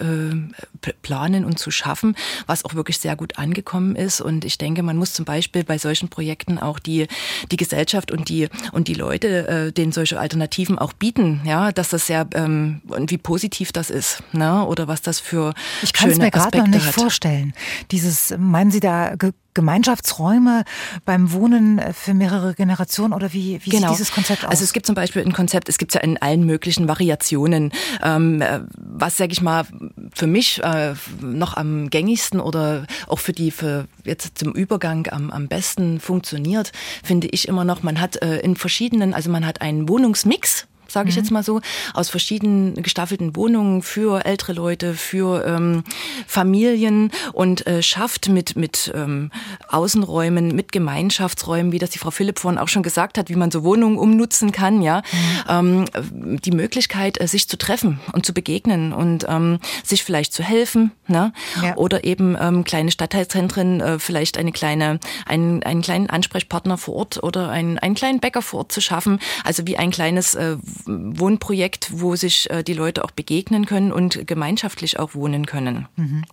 äh, 0.00 0.90
planen 1.02 1.44
und 1.44 1.58
zu 1.58 1.70
schaffen, 1.70 2.16
was 2.46 2.64
auch 2.64 2.74
wirklich 2.74 2.98
sehr 2.98 3.16
gut 3.16 3.38
angekommen 3.38 3.96
ist. 3.96 4.20
Und 4.20 4.44
ich 4.44 4.58
denke, 4.58 4.82
man 4.82 4.96
muss 4.96 5.12
zum 5.12 5.24
Beispiel 5.24 5.64
bei 5.64 5.78
solchen 5.78 6.08
Projekten 6.08 6.58
auch 6.58 6.78
die, 6.78 7.06
die 7.50 7.56
Gesellschaft 7.56 8.10
und 8.10 8.28
die, 8.28 8.48
und 8.72 8.88
die 8.88 8.94
Leute, 8.94 9.48
äh, 9.48 9.72
denen 9.72 9.92
solche 9.92 10.18
Alternativen 10.18 10.78
auch 10.78 10.92
bieten, 10.92 11.42
ja, 11.44 11.72
dass 11.72 11.90
das 11.90 12.06
sehr, 12.06 12.26
ähm, 12.34 12.80
und 12.88 13.10
wie 13.10 13.18
positiv 13.18 13.72
das 13.72 13.90
ist, 13.90 14.22
ne? 14.32 14.64
oder 14.64 14.88
was 14.88 15.02
das 15.02 15.20
für 15.20 15.54
Ich 15.82 15.92
kann 15.92 16.10
es 16.10 16.18
mir 16.18 16.30
gerade 16.30 16.58
noch 16.58 16.66
nicht 16.66 16.86
hat. 16.86 16.94
vorstellen. 16.94 17.52
Dieses, 17.90 18.34
meinen 18.38 18.70
Sie 18.70 18.80
da 18.80 19.14
Gemeinschaftsräume 19.54 20.64
beim 21.04 21.32
Wohnen 21.32 21.80
für 21.92 22.14
mehrere 22.14 22.54
Generationen 22.54 23.12
oder 23.12 23.32
wie, 23.32 23.60
wie 23.64 23.70
genau. 23.70 23.88
sieht 23.88 23.98
dieses 23.98 24.12
Konzept 24.12 24.44
aus? 24.44 24.50
Also 24.50 24.64
es 24.64 24.72
gibt 24.72 24.86
zum 24.86 24.94
Beispiel 24.94 25.22
ein 25.22 25.32
Konzept, 25.32 25.68
es 25.68 25.78
gibt 25.78 25.94
ja 25.94 26.00
in 26.00 26.18
allen 26.18 26.44
möglichen 26.44 26.88
Variationen. 26.88 27.72
Ähm, 28.02 28.42
was, 28.76 29.16
sage 29.16 29.32
ich 29.32 29.42
mal, 29.42 29.66
für 30.14 30.26
mich 30.26 30.62
äh, 30.62 30.94
noch 31.20 31.56
am 31.56 31.90
gängigsten 31.90 32.40
oder 32.40 32.86
auch 33.06 33.18
für 33.18 33.32
die 33.32 33.50
für 33.50 33.86
jetzt 34.04 34.38
zum 34.38 34.52
Übergang 34.52 35.08
am, 35.10 35.30
am 35.30 35.48
besten 35.48 36.00
funktioniert, 36.00 36.72
finde 37.02 37.28
ich 37.28 37.48
immer 37.48 37.64
noch, 37.64 37.82
man 37.82 38.00
hat 38.00 38.22
äh, 38.22 38.38
in 38.40 38.56
verschiedenen, 38.56 39.14
also 39.14 39.30
man 39.30 39.46
hat 39.46 39.60
einen 39.60 39.88
Wohnungsmix, 39.88 40.66
sage 40.90 41.08
ich 41.08 41.16
mhm. 41.16 41.22
jetzt 41.22 41.30
mal 41.30 41.42
so, 41.42 41.60
aus 41.94 42.10
verschiedenen 42.10 42.74
gestaffelten 42.82 43.36
Wohnungen 43.36 43.82
für 43.82 44.24
ältere 44.24 44.52
Leute, 44.52 44.94
für 44.94 45.44
ähm, 45.46 45.84
Familien 46.26 47.10
und 47.32 47.66
äh, 47.66 47.82
schafft 47.82 48.28
mit, 48.28 48.56
mit 48.56 48.92
ähm, 48.94 49.30
Außenräumen, 49.68 50.54
mit 50.54 50.72
Gemeinschaftsräumen, 50.72 51.72
wie 51.72 51.78
das 51.78 51.90
die 51.90 51.98
Frau 51.98 52.10
Philipp 52.10 52.38
vorhin 52.38 52.58
auch 52.58 52.68
schon 52.68 52.82
gesagt 52.82 53.18
hat, 53.18 53.28
wie 53.28 53.36
man 53.36 53.50
so 53.50 53.62
Wohnungen 53.64 53.98
umnutzen 53.98 54.52
kann, 54.52 54.82
ja, 54.82 55.02
mhm. 55.48 55.84
ähm, 55.92 56.38
die 56.40 56.50
Möglichkeit, 56.50 57.20
äh, 57.20 57.26
sich 57.26 57.48
zu 57.48 57.56
treffen 57.56 58.00
und 58.12 58.26
zu 58.26 58.34
begegnen 58.34 58.92
und 58.92 59.26
ähm, 59.28 59.58
sich 59.84 60.04
vielleicht 60.04 60.32
zu 60.32 60.42
helfen, 60.42 60.92
ne? 61.06 61.32
Ja. 61.62 61.76
oder 61.76 62.04
eben 62.04 62.36
ähm, 62.40 62.64
kleine 62.64 62.90
Stadtteilzentren, 62.90 63.80
äh, 63.80 63.98
vielleicht 63.98 64.38
eine 64.38 64.52
kleine, 64.52 65.00
einen, 65.26 65.62
einen 65.62 65.82
kleinen 65.82 66.10
Ansprechpartner 66.10 66.78
vor 66.78 66.94
Ort 66.94 67.22
oder 67.22 67.50
einen, 67.50 67.78
einen 67.78 67.94
kleinen 67.94 68.20
Bäcker 68.20 68.42
vor 68.42 68.60
Ort 68.60 68.72
zu 68.72 68.80
schaffen, 68.80 69.20
also 69.44 69.66
wie 69.66 69.76
ein 69.76 69.90
kleines 69.90 70.34
äh, 70.34 70.56
Wohnprojekt, 70.86 72.00
wo 72.00 72.16
sich 72.16 72.50
äh, 72.50 72.62
die 72.62 72.74
Leute 72.74 73.04
auch 73.04 73.10
begegnen 73.10 73.66
können 73.66 73.92
und 73.92 74.26
gemeinschaftlich 74.26 74.98
auch 74.98 75.14
wohnen 75.14 75.46
können. 75.46 75.86
Mhm. 75.96 76.24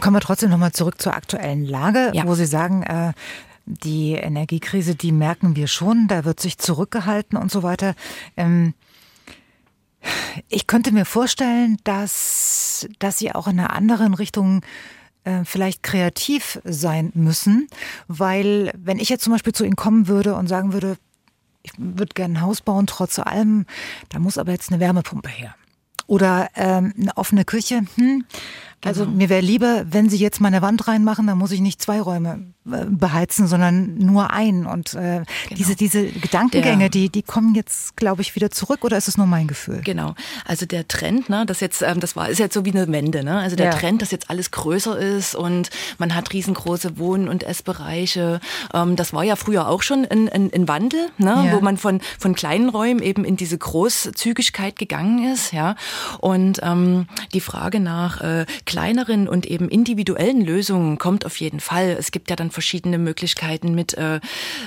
Kommen 0.00 0.16
wir 0.16 0.20
trotzdem 0.20 0.50
nochmal 0.50 0.72
zurück 0.72 1.00
zur 1.00 1.14
aktuellen 1.14 1.64
Lage, 1.64 2.10
ja. 2.14 2.26
wo 2.26 2.34
Sie 2.34 2.46
sagen, 2.46 2.82
äh, 2.82 3.12
die 3.66 4.12
Energiekrise, 4.12 4.94
die 4.94 5.12
merken 5.12 5.56
wir 5.56 5.66
schon, 5.66 6.08
da 6.08 6.24
wird 6.24 6.40
sich 6.40 6.58
zurückgehalten 6.58 7.38
und 7.38 7.50
so 7.50 7.62
weiter. 7.62 7.94
Ähm, 8.36 8.74
ich 10.48 10.66
könnte 10.66 10.92
mir 10.92 11.04
vorstellen, 11.04 11.76
dass, 11.84 12.88
dass 12.98 13.18
Sie 13.18 13.32
auch 13.32 13.46
in 13.46 13.58
einer 13.58 13.72
anderen 13.74 14.14
Richtung 14.14 14.62
äh, 15.24 15.44
vielleicht 15.44 15.82
kreativ 15.82 16.60
sein 16.64 17.12
müssen, 17.14 17.68
weil 18.08 18.72
wenn 18.76 18.98
ich 18.98 19.08
jetzt 19.08 19.24
zum 19.24 19.32
Beispiel 19.32 19.52
zu 19.52 19.64
Ihnen 19.64 19.76
kommen 19.76 20.08
würde 20.08 20.34
und 20.34 20.48
sagen 20.48 20.72
würde, 20.72 20.96
ich 21.62 21.72
würde 21.76 22.14
gerne 22.14 22.38
ein 22.38 22.40
Haus 22.42 22.60
bauen, 22.60 22.86
trotz 22.86 23.18
allem, 23.18 23.66
da 24.08 24.18
muss 24.18 24.38
aber 24.38 24.52
jetzt 24.52 24.70
eine 24.70 24.80
Wärmepumpe 24.80 25.28
her. 25.28 25.54
Oder 26.06 26.48
ähm, 26.56 26.92
eine 26.98 27.16
offene 27.16 27.44
Küche. 27.44 27.82
Hm. 27.94 28.24
Also 28.84 29.04
genau. 29.04 29.16
mir 29.16 29.28
wäre 29.28 29.42
lieber, 29.42 29.84
wenn 29.90 30.08
Sie 30.08 30.16
jetzt 30.16 30.40
meine 30.40 30.62
Wand 30.62 30.88
reinmachen, 30.88 31.26
dann 31.26 31.36
muss 31.36 31.52
ich 31.52 31.60
nicht 31.60 31.82
zwei 31.82 32.00
Räume 32.00 32.52
äh, 32.70 32.86
beheizen, 32.86 33.46
sondern 33.46 33.98
nur 33.98 34.30
ein. 34.30 34.64
Und 34.64 34.94
äh, 34.94 34.96
genau. 34.98 35.26
diese, 35.50 35.76
diese 35.76 36.06
Gedankengänge, 36.06 36.78
der, 36.78 36.88
die, 36.88 37.08
die 37.10 37.22
kommen 37.22 37.54
jetzt, 37.54 37.96
glaube 37.96 38.22
ich, 38.22 38.34
wieder 38.36 38.50
zurück 38.50 38.82
oder 38.82 38.96
ist 38.96 39.06
es 39.06 39.18
nur 39.18 39.26
mein 39.26 39.48
Gefühl? 39.48 39.82
Genau. 39.84 40.14
Also 40.46 40.64
der 40.64 40.88
Trend, 40.88 41.28
ne, 41.28 41.44
das 41.44 41.60
jetzt, 41.60 41.82
ähm, 41.82 42.00
das 42.00 42.16
war, 42.16 42.30
ist 42.30 42.38
jetzt 42.38 42.54
so 42.54 42.64
wie 42.64 42.70
eine 42.70 42.90
Wende, 42.90 43.22
ne? 43.22 43.38
Also 43.38 43.54
der 43.54 43.66
ja. 43.66 43.72
Trend, 43.72 44.00
dass 44.00 44.10
jetzt 44.12 44.30
alles 44.30 44.50
größer 44.50 44.98
ist 44.98 45.34
und 45.34 45.68
man 45.98 46.14
hat 46.14 46.32
riesengroße 46.32 46.96
Wohn- 46.96 47.28
und 47.28 47.42
Essbereiche. 47.42 48.40
Ähm, 48.72 48.96
das 48.96 49.12
war 49.12 49.24
ja 49.24 49.36
früher 49.36 49.68
auch 49.68 49.82
schon 49.82 50.06
ein, 50.06 50.28
ein, 50.30 50.50
ein 50.54 50.68
Wandel, 50.68 51.08
ne? 51.18 51.48
Ja. 51.48 51.52
wo 51.52 51.60
man 51.60 51.76
von, 51.76 52.00
von 52.18 52.34
kleinen 52.34 52.70
Räumen 52.70 53.02
eben 53.02 53.24
in 53.24 53.36
diese 53.36 53.58
Großzügigkeit 53.58 54.78
gegangen 54.78 55.30
ist, 55.30 55.52
ja. 55.52 55.76
Und 56.18 56.60
ähm, 56.62 57.08
die 57.34 57.40
Frage 57.40 57.78
nach 57.78 58.22
äh, 58.22 58.46
kleineren 58.70 59.26
und 59.26 59.46
eben 59.46 59.68
individuellen 59.68 60.42
Lösungen 60.44 60.96
kommt 60.96 61.26
auf 61.26 61.40
jeden 61.40 61.58
Fall. 61.58 61.96
Es 61.98 62.12
gibt 62.12 62.30
ja 62.30 62.36
dann 62.36 62.52
verschiedene 62.52 62.98
Möglichkeiten 62.98 63.74
mit 63.74 63.94
äh, 63.94 64.20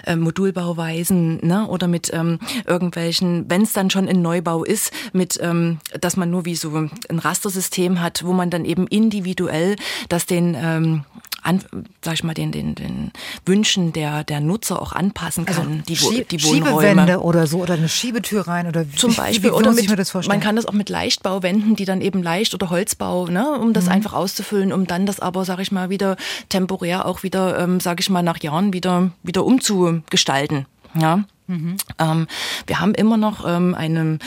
äh, 0.06 0.18
Modulbauweisen 0.18 1.40
ne? 1.42 1.66
oder 1.70 1.88
mit 1.88 2.14
ähm, 2.14 2.40
irgendwelchen, 2.68 3.46
wenn 3.50 3.62
es 3.62 3.72
dann 3.72 3.90
schon 3.90 4.10
ein 4.10 4.22
Neubau 4.22 4.66
ist, 4.66 4.92
mit, 5.14 5.40
ähm, 5.42 5.80
dass 6.02 6.18
man 6.18 6.30
nur 6.30 6.44
wie 6.44 6.56
so 6.56 6.76
ein 6.76 7.20
Rastersystem 7.20 8.02
hat, 8.02 8.26
wo 8.26 8.34
man 8.34 8.50
dann 8.50 8.66
eben 8.66 8.88
individuell 8.88 9.78
das 10.10 10.26
den 10.26 10.58
ähm, 10.60 11.06
an, 11.44 11.64
sag 12.02 12.16
ich 12.16 12.24
mal, 12.24 12.34
den, 12.34 12.52
den, 12.52 12.76
den 12.76 13.12
Wünschen 13.46 13.94
der, 13.94 14.24
der 14.24 14.40
Nutzer 14.40 14.82
auch 14.82 14.94
anpassen 14.94 15.46
kann. 15.46 15.84
Also 15.90 16.12
die, 16.12 16.26
die 16.26 16.44
Wohnräume. 16.44 16.80
Schiebewände 16.80 17.22
oder 17.22 17.48
so 17.48 17.62
oder 17.62 17.76
eine 17.76 17.90
Schiebetür 17.90 18.48
rein 18.48 18.68
oder 18.68 18.86
wie, 18.92 18.96
zum 18.96 19.14
Beispiel 19.16 19.44
wie, 19.44 19.48
wie 19.48 19.52
oder 19.52 19.72
mit, 19.72 20.28
man 20.28 20.40
kann 20.40 20.56
das 20.56 20.66
auch 20.66 20.74
mit 20.74 20.90
Leichtbauwänden, 20.90 21.76
die 21.76 21.86
dann 21.86 22.02
eben 22.02 22.24
leicht 22.24 22.54
oder 22.54 22.70
Holzbau, 22.70 23.28
ne, 23.28 23.60
um 23.60 23.74
das 23.74 23.86
mhm. 23.86 23.92
einfach 23.92 24.14
auszufüllen, 24.14 24.74
um 24.74 24.88
dann 24.88 25.06
das 25.06 25.20
aber, 25.20 25.46
sag 25.46 25.60
ich 25.60 25.72
mal, 25.72 25.90
wieder 25.90 26.18
temporär 26.50 27.06
auch 27.06 27.24
wieder, 27.24 27.60
ähm, 27.60 27.80
sag 27.80 28.00
ich 28.00 28.10
mal, 28.10 28.24
nach 28.24 28.42
Jahren 28.42 28.74
wieder 28.74 29.12
wieder 29.24 29.46
umzugestalten. 29.46 30.66
Ja. 30.96 31.24
Mhm. 31.48 31.76
Ähm, 32.00 32.28
wir 32.68 32.80
haben 32.80 32.94
immer 32.94 33.18
noch 33.18 33.46
ähm, 33.46 33.76
eine, 33.76 34.20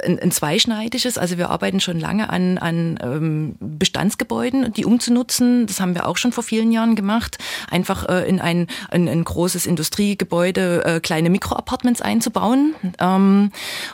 äh, 0.00 0.06
ein, 0.06 0.18
ein, 0.20 0.30
zweischneidiges, 0.30 1.18
also 1.18 1.36
wir 1.36 1.50
arbeiten 1.50 1.80
schon 1.80 1.98
lange 1.98 2.30
an, 2.30 2.58
an 2.58 2.98
ähm, 3.02 3.56
Bestandsgebäuden, 3.58 4.72
die 4.72 4.84
umzunutzen. 4.84 5.66
Das 5.66 5.80
haben 5.80 5.94
wir 5.94 6.06
auch 6.06 6.16
schon 6.16 6.32
vor 6.32 6.44
vielen 6.44 6.70
Jahren 6.70 6.94
gemacht. 6.94 7.38
Einfach 7.70 8.08
äh, 8.08 8.28
in 8.28 8.40
ein, 8.40 8.68
in 8.92 9.08
ein 9.08 9.24
großes 9.24 9.66
Industriegebäude 9.66 10.84
äh, 10.84 11.00
kleine 11.00 11.30
Mikroapartments 11.30 12.00
einzubauen. 12.00 12.74
Ähm, 13.00 13.50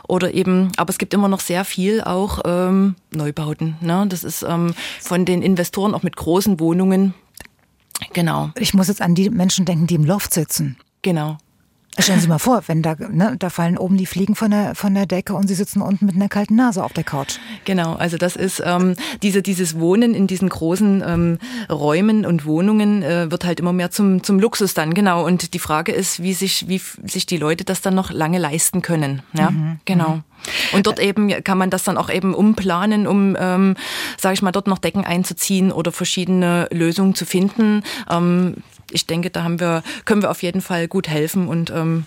oder 0.07 0.33
eben, 0.33 0.71
aber 0.77 0.91
es 0.91 0.99
gibt 0.99 1.13
immer 1.13 1.27
noch 1.27 1.39
sehr 1.39 1.65
viel 1.65 2.01
auch 2.01 2.41
ähm, 2.45 2.95
Neubauten. 3.11 3.75
Ne? 3.81 4.05
Das 4.07 4.23
ist 4.23 4.43
ähm, 4.43 4.73
von 4.99 5.25
den 5.25 5.41
Investoren 5.41 5.95
auch 5.95 6.03
mit 6.03 6.15
großen 6.15 6.59
Wohnungen. 6.59 7.15
Genau. 8.13 8.51
Ich 8.57 8.73
muss 8.73 8.87
jetzt 8.87 9.01
an 9.01 9.15
die 9.15 9.29
Menschen 9.29 9.65
denken, 9.65 9.87
die 9.87 9.95
im 9.95 10.05
Loft 10.05 10.33
sitzen. 10.33 10.77
Genau. 11.01 11.37
Stellen 11.99 12.21
Sie 12.21 12.27
mal 12.27 12.39
vor, 12.39 12.63
wenn 12.67 12.81
da, 12.81 12.95
ne, 12.95 13.35
da 13.37 13.49
fallen 13.49 13.77
oben 13.77 13.97
die 13.97 14.05
Fliegen 14.05 14.35
von 14.35 14.51
der, 14.51 14.75
von 14.75 14.93
der 14.95 15.05
Decke 15.05 15.33
und 15.33 15.47
Sie 15.47 15.55
sitzen 15.55 15.81
unten 15.81 16.05
mit 16.05 16.15
einer 16.15 16.29
kalten 16.29 16.55
Nase 16.55 16.83
auf 16.83 16.93
der 16.93 17.03
Couch. 17.03 17.35
Genau, 17.65 17.95
also 17.95 18.17
das 18.17 18.37
ist 18.37 18.61
ähm, 18.65 18.95
diese, 19.21 19.41
dieses 19.41 19.77
Wohnen 19.77 20.13
in 20.13 20.25
diesen 20.25 20.47
großen 20.47 21.03
ähm, 21.05 21.37
Räumen 21.69 22.25
und 22.25 22.45
Wohnungen 22.45 23.03
äh, 23.03 23.29
wird 23.29 23.43
halt 23.43 23.59
immer 23.59 23.73
mehr 23.73 23.91
zum, 23.91 24.23
zum 24.23 24.39
Luxus 24.39 24.73
dann, 24.73 24.93
genau. 24.93 25.25
Und 25.25 25.53
die 25.53 25.59
Frage 25.59 25.91
ist, 25.91 26.23
wie 26.23 26.33
sich, 26.33 26.69
wie 26.69 26.81
sich 27.03 27.25
die 27.25 27.37
Leute 27.37 27.65
das 27.65 27.81
dann 27.81 27.93
noch 27.93 28.09
lange 28.09 28.37
leisten 28.37 28.81
können. 28.81 29.21
Ja, 29.33 29.51
mhm. 29.51 29.79
genau. 29.83 30.15
Mhm. 30.15 30.23
Und 30.73 30.87
dort 30.87 30.99
eben 30.99 31.29
kann 31.43 31.57
man 31.57 31.69
das 31.69 31.83
dann 31.83 31.97
auch 31.97 32.09
eben 32.09 32.33
umplanen, 32.33 33.07
um, 33.07 33.35
ähm, 33.39 33.75
sage 34.17 34.33
ich 34.33 34.41
mal, 34.41 34.51
dort 34.51 34.67
noch 34.67 34.79
Decken 34.79 35.05
einzuziehen 35.05 35.71
oder 35.71 35.91
verschiedene 35.91 36.67
Lösungen 36.71 37.15
zu 37.15 37.25
finden. 37.25 37.83
Ähm, 38.09 38.55
ich 38.91 39.07
denke, 39.07 39.29
da 39.29 39.43
haben 39.43 39.59
wir, 39.59 39.83
können 40.05 40.21
wir 40.21 40.31
auf 40.31 40.43
jeden 40.43 40.61
Fall 40.61 40.87
gut 40.87 41.07
helfen 41.07 41.47
und 41.47 41.69
ähm, 41.69 42.05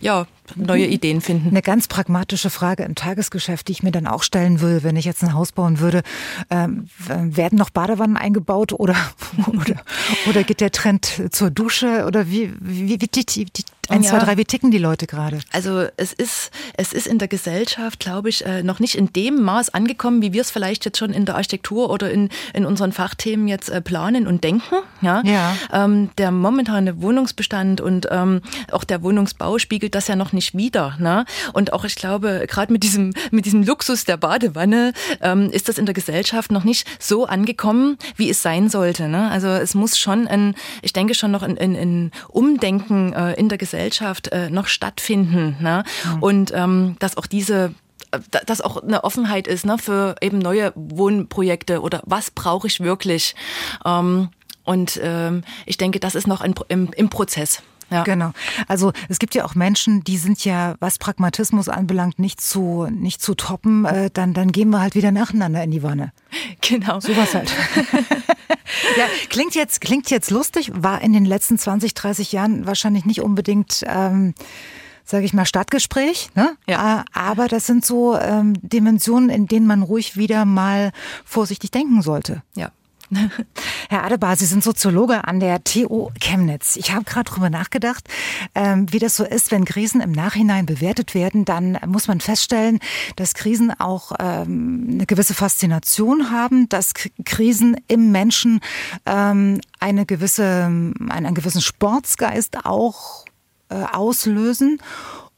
ja, 0.00 0.26
neue 0.54 0.86
Ideen 0.86 1.20
finden. 1.20 1.48
Eine 1.48 1.62
ganz 1.62 1.88
pragmatische 1.88 2.50
Frage 2.50 2.82
im 2.84 2.94
Tagesgeschäft, 2.94 3.68
die 3.68 3.72
ich 3.72 3.82
mir 3.82 3.92
dann 3.92 4.06
auch 4.06 4.22
stellen 4.22 4.60
würde, 4.60 4.82
wenn 4.82 4.96
ich 4.96 5.04
jetzt 5.04 5.22
ein 5.22 5.32
Haus 5.32 5.52
bauen 5.52 5.78
würde. 5.78 6.02
Ähm, 6.50 6.88
werden 7.08 7.58
noch 7.58 7.70
Badewannen 7.70 8.16
eingebaut 8.16 8.72
oder, 8.72 8.96
oder, 9.46 9.82
oder 10.28 10.44
geht 10.44 10.60
der 10.60 10.72
Trend 10.72 11.22
zur 11.30 11.50
Dusche 11.50 12.04
oder 12.06 12.28
wie, 12.28 12.52
wie, 12.60 13.00
wie, 13.00 13.00
wie, 13.00 13.50
wie, 13.88 13.94
Eins, 13.94 14.06
ja. 14.06 14.18
zwei, 14.18 14.24
drei, 14.24 14.36
wie 14.36 14.44
ticken 14.44 14.70
die 14.70 14.78
Leute 14.78 15.06
gerade? 15.06 15.40
Also 15.52 15.86
es 15.96 16.12
ist, 16.12 16.50
es 16.76 16.92
ist 16.92 17.06
in 17.06 17.18
der 17.18 17.28
Gesellschaft, 17.28 18.00
glaube 18.00 18.28
ich, 18.28 18.44
äh, 18.46 18.62
noch 18.62 18.80
nicht 18.80 18.94
in 18.94 19.12
dem 19.12 19.42
Maß 19.42 19.70
angekommen, 19.70 20.22
wie 20.22 20.32
wir 20.32 20.40
es 20.40 20.50
vielleicht 20.50 20.84
jetzt 20.84 20.98
schon 20.98 21.12
in 21.12 21.24
der 21.24 21.36
Architektur 21.36 21.90
oder 21.90 22.10
in, 22.10 22.30
in 22.52 22.64
unseren 22.64 22.92
Fachthemen 22.92 23.48
jetzt 23.48 23.68
äh, 23.68 23.80
planen 23.80 24.26
und 24.26 24.44
denken. 24.44 24.76
Ja. 25.00 25.22
ja. 25.24 25.56
Ähm, 25.72 26.10
der 26.18 26.30
momentane 26.30 27.02
Wohnungsbestand 27.02 27.80
und 27.80 28.08
ähm, 28.10 28.40
auch 28.72 28.84
der 28.84 29.02
Wohnungsbau 29.02 29.58
spiegelt 29.58 29.94
das 29.94 30.08
ja 30.08 30.16
noch 30.16 30.32
nicht 30.32 30.56
wider. 30.56 30.96
Ne? 30.98 31.24
Und 31.52 31.72
auch 31.72 31.84
ich 31.84 31.96
glaube, 31.96 32.46
gerade 32.48 32.72
mit 32.72 32.82
diesem, 32.82 33.12
mit 33.30 33.44
diesem 33.44 33.62
Luxus 33.62 34.04
der 34.04 34.16
Badewanne 34.16 34.92
ähm, 35.20 35.50
ist 35.50 35.68
das 35.68 35.78
in 35.78 35.86
der 35.86 35.94
Gesellschaft 35.94 36.50
noch 36.50 36.64
nicht 36.64 36.86
so 36.98 37.26
angekommen, 37.26 37.98
wie 38.16 38.30
es 38.30 38.42
sein 38.42 38.68
sollte. 38.68 39.08
Ne? 39.08 39.30
Also 39.30 39.48
es 39.48 39.74
muss 39.74 39.98
schon 39.98 40.26
ein, 40.26 40.54
ich 40.82 40.92
denke 40.92 41.14
schon 41.14 41.30
noch 41.30 41.42
ein, 41.42 41.58
ein, 41.58 41.76
ein 41.76 42.10
Umdenken 42.28 43.12
äh, 43.12 43.34
in 43.34 43.48
der 43.48 43.58
Gesellschaft 43.58 43.73
Gesellschaft 43.74 44.28
äh, 44.28 44.50
noch 44.50 44.68
stattfinden. 44.68 45.56
Ne? 45.60 45.82
Mhm. 46.04 46.22
Und 46.22 46.52
ähm, 46.54 46.96
dass 47.00 47.16
auch 47.16 47.26
diese 47.26 47.74
äh, 48.12 48.20
dass 48.46 48.60
auch 48.60 48.82
eine 48.82 49.02
Offenheit 49.02 49.48
ist 49.48 49.66
ne, 49.66 49.78
für 49.78 50.14
eben 50.20 50.38
neue 50.38 50.72
Wohnprojekte 50.76 51.80
oder 51.80 52.00
was 52.04 52.30
brauche 52.30 52.68
ich 52.68 52.80
wirklich. 52.80 53.34
Ähm, 53.84 54.28
und 54.62 54.98
ähm, 55.02 55.42
ich 55.66 55.76
denke, 55.76 55.98
das 56.00 56.14
ist 56.14 56.26
noch 56.26 56.40
ein, 56.40 56.54
im, 56.68 56.90
im 56.96 57.10
Prozess. 57.10 57.62
Ja. 57.90 58.02
Genau. 58.04 58.32
Also 58.68 58.92
es 59.08 59.18
gibt 59.18 59.34
ja 59.34 59.44
auch 59.44 59.54
Menschen, 59.54 60.04
die 60.04 60.16
sind 60.16 60.44
ja, 60.44 60.74
was 60.80 60.98
Pragmatismus 60.98 61.68
anbelangt, 61.68 62.18
nicht 62.18 62.40
zu, 62.40 62.86
nicht 62.90 63.22
zu 63.22 63.34
toppen. 63.34 63.84
Äh, 63.84 64.10
dann, 64.12 64.34
dann 64.34 64.52
gehen 64.52 64.70
wir 64.70 64.80
halt 64.80 64.94
wieder 64.94 65.12
nacheinander 65.12 65.62
in 65.62 65.70
die 65.70 65.82
Wanne. 65.82 66.12
Genau. 66.60 66.98
Sowas 66.98 67.34
halt. 67.34 67.52
ja, 68.96 69.04
klingt 69.28 69.54
jetzt, 69.54 69.82
klingt 69.82 70.10
jetzt 70.10 70.30
lustig, 70.30 70.72
war 70.74 71.02
in 71.02 71.12
den 71.12 71.26
letzten 71.26 71.58
20, 71.58 71.92
30 71.92 72.32
Jahren 72.32 72.66
wahrscheinlich 72.66 73.04
nicht 73.04 73.20
unbedingt. 73.20 73.84
Ähm, 73.86 74.34
sage 75.04 75.26
ich 75.26 75.34
mal, 75.34 75.44
Stadtgespräch. 75.44 76.30
Ne? 76.34 76.56
Ja. 76.66 77.00
Äh, 77.00 77.04
aber 77.12 77.48
das 77.48 77.66
sind 77.66 77.84
so 77.84 78.18
ähm, 78.18 78.54
Dimensionen, 78.62 79.28
in 79.28 79.46
denen 79.46 79.66
man 79.66 79.82
ruhig 79.82 80.16
wieder 80.16 80.44
mal 80.44 80.92
vorsichtig 81.24 81.70
denken 81.70 82.02
sollte. 82.02 82.42
Ja. 82.54 82.70
Herr 83.88 84.04
Adebar, 84.04 84.36
Sie 84.36 84.46
sind 84.46 84.62
Soziologe 84.62 85.24
an 85.24 85.40
der 85.40 85.62
TU 85.64 86.10
Chemnitz. 86.20 86.76
Ich 86.76 86.92
habe 86.92 87.04
gerade 87.04 87.30
drüber 87.30 87.50
nachgedacht, 87.50 88.08
ähm, 88.54 88.92
wie 88.92 88.98
das 88.98 89.16
so 89.16 89.24
ist, 89.24 89.50
wenn 89.50 89.64
Krisen 89.64 90.00
im 90.00 90.12
Nachhinein 90.12 90.66
bewertet 90.66 91.14
werden, 91.14 91.44
dann 91.44 91.78
muss 91.86 92.08
man 92.08 92.20
feststellen, 92.20 92.80
dass 93.16 93.34
Krisen 93.34 93.72
auch 93.78 94.12
ähm, 94.18 94.88
eine 94.90 95.06
gewisse 95.06 95.34
Faszination 95.34 96.30
haben, 96.30 96.68
dass 96.68 96.92
Krisen 97.24 97.76
im 97.88 98.12
Menschen 98.12 98.60
ähm, 99.06 99.60
eine 99.80 100.06
gewisse, 100.06 100.64
einen 100.64 101.34
gewissen 101.34 101.60
Sportsgeist 101.60 102.64
auch 102.64 103.24
äh, 103.68 103.74
auslösen. 103.92 104.80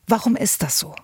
Warum 0.06 0.36
ist 0.36 0.62
das 0.62 0.78
so? 0.78 0.94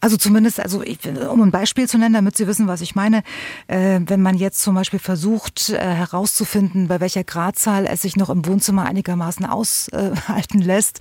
Also 0.00 0.16
zumindest, 0.16 0.60
also 0.60 0.82
ich, 0.82 0.98
um 1.28 1.42
ein 1.42 1.50
Beispiel 1.50 1.88
zu 1.88 1.98
nennen, 1.98 2.14
damit 2.14 2.36
Sie 2.36 2.46
wissen, 2.46 2.68
was 2.68 2.80
ich 2.80 2.94
meine, 2.94 3.22
äh, 3.66 4.00
wenn 4.06 4.22
man 4.22 4.36
jetzt 4.36 4.62
zum 4.62 4.74
Beispiel 4.74 5.00
versucht 5.00 5.70
äh, 5.70 5.78
herauszufinden, 5.78 6.86
bei 6.86 7.00
welcher 7.00 7.24
Gradzahl 7.24 7.86
es 7.86 8.02
sich 8.02 8.16
noch 8.16 8.30
im 8.30 8.46
Wohnzimmer 8.46 8.84
einigermaßen 8.84 9.44
aushalten 9.44 10.58
lässt, 10.62 11.00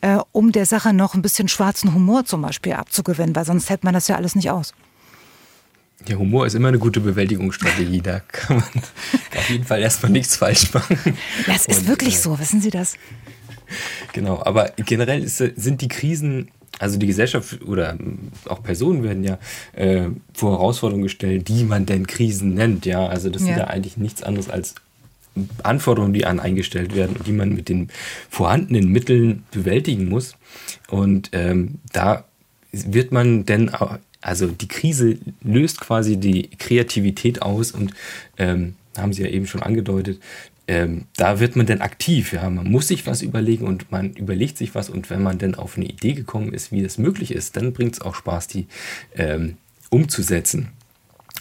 äh, 0.00 0.18
um 0.32 0.52
der 0.52 0.64
Sache 0.64 0.94
noch 0.94 1.14
ein 1.14 1.22
bisschen 1.22 1.48
schwarzen 1.48 1.94
Humor 1.94 2.24
zum 2.24 2.40
Beispiel 2.40 2.72
abzugewinnen, 2.72 3.36
weil 3.36 3.44
sonst 3.44 3.68
hält 3.68 3.84
man 3.84 3.92
das 3.92 4.08
ja 4.08 4.16
alles 4.16 4.34
nicht 4.34 4.50
aus. 4.50 4.72
Ja, 6.08 6.16
Humor 6.16 6.46
ist 6.46 6.54
immer 6.54 6.68
eine 6.68 6.78
gute 6.78 7.00
Bewältigungsstrategie. 7.00 8.00
Da 8.00 8.20
kann 8.20 8.56
man 8.56 8.82
auf 9.36 9.50
jeden 9.50 9.64
Fall 9.64 9.80
erstmal 9.80 10.12
nichts 10.12 10.36
falsch 10.36 10.72
machen. 10.72 10.96
Ja, 11.46 11.54
es 11.54 11.66
ist 11.66 11.80
Und, 11.80 11.88
wirklich 11.88 12.14
äh, 12.14 12.18
so, 12.18 12.38
wissen 12.38 12.62
Sie 12.62 12.70
das? 12.70 12.94
Genau, 14.12 14.42
aber 14.42 14.70
generell 14.76 15.22
ist, 15.22 15.36
sind 15.38 15.80
die 15.82 15.88
Krisen 15.88 16.50
also 16.80 16.98
die 16.98 17.06
Gesellschaft 17.06 17.62
oder 17.62 17.96
auch 18.48 18.62
Personen 18.62 19.02
werden 19.02 19.22
ja 19.22 19.38
äh, 19.74 20.08
vor 20.32 20.52
Herausforderungen 20.52 21.02
gestellt, 21.04 21.46
die 21.48 21.64
man 21.64 21.84
denn 21.84 22.06
Krisen 22.06 22.54
nennt. 22.54 22.86
Ja, 22.86 23.06
also 23.06 23.28
das 23.28 23.42
ja. 23.42 23.48
sind 23.48 23.58
ja 23.58 23.66
eigentlich 23.66 23.98
nichts 23.98 24.22
anderes 24.22 24.48
als 24.48 24.74
Anforderungen, 25.62 26.14
die 26.14 26.24
an 26.24 26.40
eingestellt 26.40 26.94
werden 26.94 27.16
und 27.16 27.26
die 27.26 27.32
man 27.32 27.54
mit 27.54 27.68
den 27.68 27.88
vorhandenen 28.30 28.88
Mitteln 28.88 29.44
bewältigen 29.50 30.08
muss. 30.08 30.36
Und 30.88 31.28
ähm, 31.32 31.80
da 31.92 32.24
wird 32.72 33.12
man 33.12 33.44
denn 33.44 33.68
auch, 33.68 33.98
also 34.22 34.46
die 34.46 34.68
Krise 34.68 35.18
löst 35.42 35.82
quasi 35.82 36.16
die 36.16 36.48
Kreativität 36.58 37.42
aus 37.42 37.72
und 37.72 37.92
ähm, 38.38 38.74
haben 38.96 39.12
Sie 39.12 39.22
ja 39.22 39.28
eben 39.28 39.46
schon 39.46 39.62
angedeutet, 39.62 40.18
ähm, 40.68 41.06
da 41.16 41.40
wird 41.40 41.56
man 41.56 41.66
dann 41.66 41.80
aktiv. 41.80 42.32
Ja? 42.32 42.48
Man 42.48 42.70
muss 42.70 42.88
sich 42.88 43.06
was 43.06 43.22
überlegen 43.22 43.66
und 43.66 43.90
man 43.90 44.12
überlegt 44.12 44.56
sich 44.58 44.74
was. 44.74 44.90
Und 44.90 45.10
wenn 45.10 45.22
man 45.22 45.38
dann 45.38 45.54
auf 45.54 45.76
eine 45.76 45.86
Idee 45.86 46.12
gekommen 46.12 46.52
ist, 46.52 46.72
wie 46.72 46.82
das 46.82 46.98
möglich 46.98 47.32
ist, 47.32 47.56
dann 47.56 47.72
bringt 47.72 47.94
es 47.94 48.00
auch 48.00 48.14
Spaß, 48.14 48.46
die 48.46 48.66
ähm, 49.16 49.56
umzusetzen. 49.90 50.68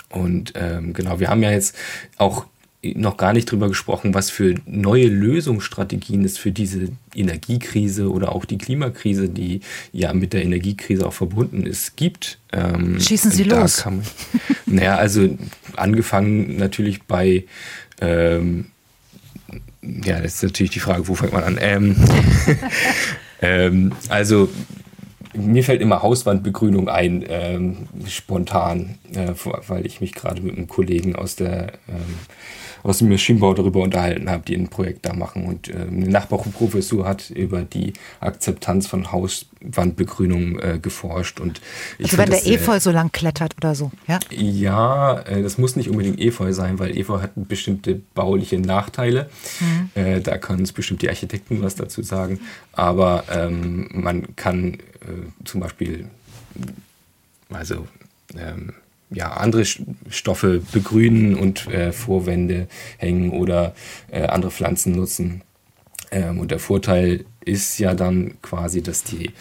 Und 0.09 0.53
ähm, 0.55 0.93
genau, 0.93 1.19
wir 1.19 1.29
haben 1.29 1.43
ja 1.43 1.51
jetzt 1.51 1.75
auch 2.17 2.45
noch 2.81 3.17
gar 3.17 3.33
nicht 3.33 3.51
drüber 3.51 3.67
gesprochen, 3.67 4.13
was 4.13 4.29
für 4.29 4.55
neue 4.65 5.07
Lösungsstrategien 5.07 6.23
es 6.23 6.37
für 6.37 6.51
diese 6.51 6.87
Energiekrise 7.13 8.09
oder 8.09 8.31
auch 8.31 8.45
die 8.45 8.57
Klimakrise, 8.57 9.27
die 9.27 9.59
ja 9.91 10.13
mit 10.13 10.31
der 10.31 10.43
Energiekrise 10.43 11.05
auch 11.05 11.13
verbunden 11.13 11.65
ist, 11.65 11.97
gibt. 11.97 12.39
Ähm, 12.53 12.99
Schießen 12.99 13.31
Sie 13.31 13.43
los. 13.43 13.83
Man, 13.83 14.01
naja, 14.65 14.95
also 14.95 15.37
angefangen 15.75 16.55
natürlich 16.55 17.03
bei 17.03 17.43
ähm, 17.99 18.67
ja, 19.81 20.19
das 20.19 20.35
ist 20.35 20.43
natürlich 20.43 20.71
die 20.71 20.79
Frage, 20.79 21.07
wo 21.07 21.15
fängt 21.15 21.33
man 21.33 21.43
an? 21.43 21.57
Ähm, 21.59 21.95
ähm, 23.41 23.93
also 24.09 24.49
mir 25.33 25.63
fällt 25.63 25.81
immer 25.81 26.01
Hauswandbegrünung 26.01 26.89
ein, 26.89 27.23
ähm, 27.27 27.87
spontan, 28.07 28.97
äh, 29.13 29.33
weil 29.67 29.85
ich 29.85 30.01
mich 30.01 30.13
gerade 30.13 30.41
mit 30.41 30.57
einem 30.57 30.67
Kollegen 30.67 31.15
aus 31.15 31.35
der 31.35 31.73
ähm, 31.87 32.15
aus 32.83 32.99
dem 32.99 33.09
Maschinenbau 33.09 33.53
darüber 33.53 33.81
unterhalten 33.81 34.29
habe, 34.29 34.43
die 34.45 34.55
ein 34.55 34.67
Projekt 34.69 35.05
da 35.05 35.13
machen. 35.13 35.45
Und 35.45 35.69
äh, 35.69 35.73
eine 35.73 36.09
Nachbarprofessur 36.09 37.05
hat 37.05 37.29
über 37.29 37.61
die 37.61 37.93
Akzeptanz 38.19 38.87
von 38.87 39.11
Hauswandbegrünung 39.11 40.59
äh, 40.59 40.79
geforscht. 40.81 41.39
Und 41.39 41.61
ich 41.97 42.05
also 42.05 42.17
wenn 42.17 42.29
der 42.29 42.45
Efeu 42.45 42.79
so 42.79 42.91
lang 42.91 43.11
klettert 43.11 43.55
oder 43.57 43.75
so, 43.75 43.91
ja? 44.07 44.19
Ja, 44.31 45.19
äh, 45.21 45.41
das 45.41 45.57
muss 45.57 45.75
nicht 45.75 45.89
unbedingt 45.89 46.19
Efeu 46.19 46.53
sein, 46.53 46.79
weil 46.79 46.97
Efeu 46.97 47.21
hat 47.21 47.31
bestimmte 47.35 48.01
bauliche 48.13 48.59
Nachteile. 48.59 49.29
Mhm. 49.59 49.89
Äh, 49.95 50.21
da 50.21 50.37
können 50.37 50.63
es 50.63 50.71
bestimmt 50.71 51.01
die 51.01 51.09
Architekten 51.09 51.61
was 51.61 51.75
dazu 51.75 52.01
sagen. 52.01 52.39
Aber 52.73 53.23
ähm, 53.31 53.89
man 53.93 54.35
kann 54.35 54.73
äh, 54.73 54.77
zum 55.45 55.61
Beispiel, 55.61 56.05
also 57.51 57.87
ähm, 58.37 58.73
ja, 59.11 59.31
andere 59.33 59.65
Stoffe 59.65 60.61
begrünen 60.71 61.35
und 61.35 61.67
äh, 61.67 61.91
Vorwände 61.91 62.67
hängen 62.97 63.31
oder 63.31 63.73
äh, 64.11 64.23
andere 64.23 64.51
Pflanzen 64.51 64.93
nutzen. 64.93 65.41
Ähm, 66.11 66.39
und 66.39 66.51
der 66.51 66.59
Vorteil 66.59 67.25
ist 67.43 67.79
ja 67.79 67.95
dann 67.95 68.39
quasi, 68.41 68.81
dass 68.81 69.03
die 69.03 69.31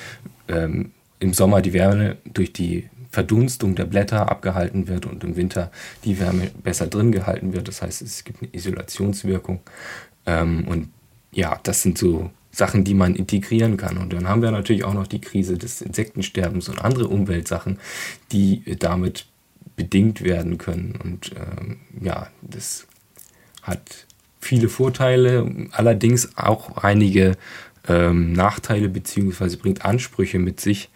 ähm, 0.48 0.92
im 1.20 1.34
Sommer 1.34 1.60
die 1.60 1.72
Wärme 1.72 2.16
durch 2.24 2.52
die 2.52 2.88
Verdunstung 3.10 3.74
der 3.74 3.86
Blätter 3.86 4.30
abgehalten 4.30 4.86
wird 4.88 5.06
und 5.06 5.24
im 5.24 5.36
Winter 5.36 5.70
die 6.04 6.20
Wärme 6.20 6.50
besser 6.62 6.86
drin 6.86 7.12
gehalten 7.12 7.52
wird. 7.52 7.68
Das 7.68 7.82
heißt, 7.82 8.02
es 8.02 8.24
gibt 8.24 8.42
eine 8.42 8.52
Isolationswirkung. 8.52 9.60
Ähm, 10.26 10.66
und 10.68 10.88
ja, 11.32 11.58
das 11.62 11.82
sind 11.82 11.98
so 11.98 12.30
Sachen, 12.50 12.84
die 12.84 12.94
man 12.94 13.14
integrieren 13.14 13.76
kann. 13.76 13.98
Und 13.98 14.12
dann 14.12 14.28
haben 14.28 14.42
wir 14.42 14.50
natürlich 14.50 14.84
auch 14.84 14.94
noch 14.94 15.06
die 15.06 15.20
Krise 15.20 15.58
des 15.58 15.80
Insektensterbens 15.80 16.68
und 16.68 16.84
andere 16.84 17.08
Umweltsachen, 17.08 17.78
die 18.32 18.62
damit 18.78 19.26
bedingt 19.78 20.22
werden 20.22 20.58
können. 20.58 20.98
Und 21.02 21.30
ähm, 21.36 21.76
ja, 22.02 22.28
das 22.42 22.86
hat 23.62 24.06
viele 24.40 24.68
Vorteile, 24.68 25.68
allerdings 25.70 26.36
auch 26.36 26.76
einige 26.78 27.36
ähm, 27.86 28.32
Nachteile 28.32 28.88
beziehungsweise 28.88 29.56
bringt 29.56 29.84
Ansprüche 29.84 30.40
mit 30.40 30.60
sich, 30.60 30.90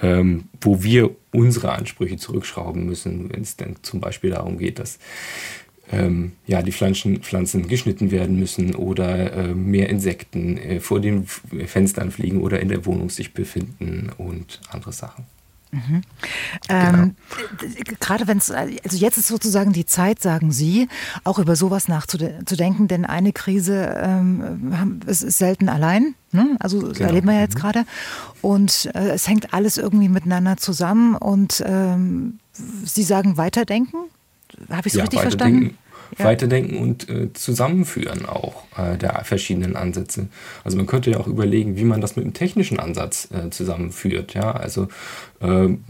ähm, 0.00 0.44
wo 0.60 0.84
wir 0.84 1.10
unsere 1.32 1.72
Ansprüche 1.72 2.16
zurückschrauben 2.16 2.86
müssen, 2.86 3.30
wenn 3.32 3.42
es 3.42 3.56
dann 3.56 3.76
zum 3.82 4.00
Beispiel 4.00 4.30
darum 4.30 4.56
geht, 4.56 4.78
dass 4.78 5.00
ähm, 5.90 6.32
ja, 6.46 6.62
die 6.62 6.72
Pflanzen, 6.72 7.22
Pflanzen 7.22 7.66
geschnitten 7.66 8.12
werden 8.12 8.38
müssen 8.38 8.76
oder 8.76 9.32
äh, 9.32 9.54
mehr 9.54 9.88
Insekten 9.88 10.58
äh, 10.58 10.80
vor 10.80 11.00
den 11.00 11.26
Fenstern 11.26 12.12
fliegen 12.12 12.40
oder 12.40 12.60
in 12.60 12.68
der 12.68 12.86
Wohnung 12.86 13.10
sich 13.10 13.34
befinden 13.34 14.10
und 14.16 14.60
andere 14.70 14.92
Sachen. 14.92 15.26
Mhm. 15.70 16.02
Ähm, 16.68 17.16
genau. 17.58 17.96
Gerade 18.00 18.26
wenn 18.26 18.38
es, 18.38 18.50
also 18.50 18.96
jetzt 18.96 19.18
ist 19.18 19.28
sozusagen 19.28 19.72
die 19.72 19.84
Zeit, 19.84 20.20
sagen 20.20 20.50
Sie, 20.50 20.88
auch 21.24 21.38
über 21.38 21.56
sowas 21.56 21.88
nachzudenken, 21.88 22.88
denn 22.88 23.04
eine 23.04 23.32
Krise 23.32 23.94
ähm, 24.02 25.02
ist, 25.06 25.22
ist 25.22 25.38
selten 25.38 25.68
allein. 25.68 26.14
Ne? 26.32 26.56
Also 26.60 26.80
das 26.80 26.98
genau. 26.98 27.10
erleben 27.10 27.28
wir 27.28 27.34
ja 27.34 27.40
jetzt 27.40 27.56
mhm. 27.56 27.60
gerade. 27.60 27.84
Und 28.40 28.90
äh, 28.94 29.10
es 29.10 29.28
hängt 29.28 29.52
alles 29.52 29.78
irgendwie 29.78 30.08
miteinander 30.08 30.56
zusammen. 30.56 31.14
Und 31.14 31.62
ähm, 31.66 32.38
Sie 32.84 33.02
sagen 33.02 33.36
weiterdenken? 33.36 33.96
Habe 34.70 34.88
ich 34.88 34.94
es 34.94 34.94
ja, 34.94 35.02
richtig 35.02 35.20
verstanden? 35.20 35.76
Ja. 36.18 36.24
weiterdenken 36.24 36.76
und 36.76 37.08
äh, 37.08 37.32
zusammenführen 37.32 38.26
auch 38.26 38.64
äh, 38.76 38.96
der 38.96 39.24
verschiedenen 39.24 39.76
Ansätze. 39.76 40.28
Also 40.64 40.76
man 40.76 40.86
könnte 40.86 41.10
ja 41.10 41.18
auch 41.18 41.26
überlegen, 41.26 41.76
wie 41.76 41.84
man 41.84 42.00
das 42.00 42.16
mit 42.16 42.24
dem 42.24 42.34
technischen 42.34 42.78
Ansatz 42.78 43.28
äh, 43.32 43.50
zusammenführt. 43.50 44.34
Ja, 44.34 44.52
also 44.52 44.88
ähm, 45.40 45.84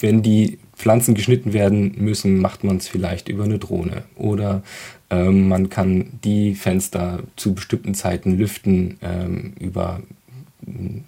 wenn 0.00 0.22
die 0.22 0.58
Pflanzen 0.76 1.14
geschnitten 1.14 1.52
werden 1.52 1.94
müssen, 1.98 2.38
macht 2.38 2.62
man 2.62 2.76
es 2.76 2.88
vielleicht 2.88 3.28
über 3.28 3.44
eine 3.44 3.58
Drohne 3.58 4.04
oder 4.14 4.62
ähm, 5.10 5.48
man 5.48 5.70
kann 5.70 6.18
die 6.22 6.54
Fenster 6.54 7.20
zu 7.36 7.54
bestimmten 7.54 7.94
Zeiten 7.94 8.36
lüften 8.36 8.98
ähm, 9.02 9.54
über 9.58 10.00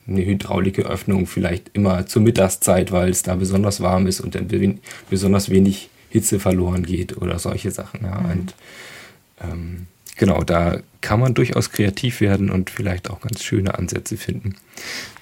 eine 0.09 0.25
hydraulische 0.25 0.83
Öffnung 0.83 1.27
vielleicht 1.27 1.71
immer 1.75 2.07
zur 2.07 2.23
Mittagszeit, 2.23 2.93
weil 2.93 3.11
es 3.11 3.23
da 3.23 3.35
besonders 3.35 3.81
warm 3.81 4.07
ist 4.07 4.21
und 4.21 4.35
dann 4.35 4.49
besonders 5.09 5.51
wenig 5.51 5.91
Hitze 6.11 6.39
verloren 6.39 6.85
geht 6.85 7.17
oder 7.17 7.39
solche 7.39 7.71
Sachen. 7.71 8.01
Ja. 8.03 8.21
Mhm. 8.21 8.31
Und 8.31 8.55
ähm, 9.41 9.87
genau, 10.17 10.43
da 10.43 10.81
kann 11.01 11.19
man 11.19 11.33
durchaus 11.33 11.71
kreativ 11.71 12.21
werden 12.21 12.51
und 12.51 12.69
vielleicht 12.69 13.09
auch 13.09 13.21
ganz 13.21 13.43
schöne 13.43 13.79
Ansätze 13.79 14.19
finden. 14.19 14.57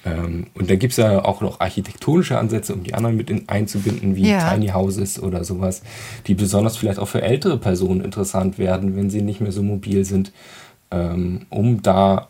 Ähm, 0.05 0.47
und 0.55 0.69
da 0.69 0.75
gibt 0.75 0.91
es 0.91 0.97
ja 0.97 1.23
auch 1.23 1.39
noch 1.39 1.61
architektonische 1.61 2.37
Ansätze, 2.37 2.73
um 2.73 2.83
die 2.83 2.93
anderen 2.93 3.15
mit 3.15 3.29
in, 3.29 3.47
einzubinden, 3.47 4.15
wie 4.15 4.29
ja. 4.29 4.53
Tiny 4.53 4.67
Houses 4.69 5.21
oder 5.21 5.45
sowas, 5.45 5.83
die 6.27 6.33
besonders 6.33 6.75
vielleicht 6.75 6.99
auch 6.99 7.07
für 7.07 7.21
ältere 7.21 7.57
Personen 7.57 8.01
interessant 8.01 8.57
werden, 8.57 8.95
wenn 8.97 9.09
sie 9.09 9.21
nicht 9.21 9.39
mehr 9.39 9.53
so 9.53 9.63
mobil 9.63 10.03
sind, 10.03 10.33
ähm, 10.91 11.45
um 11.49 11.81
da 11.81 12.27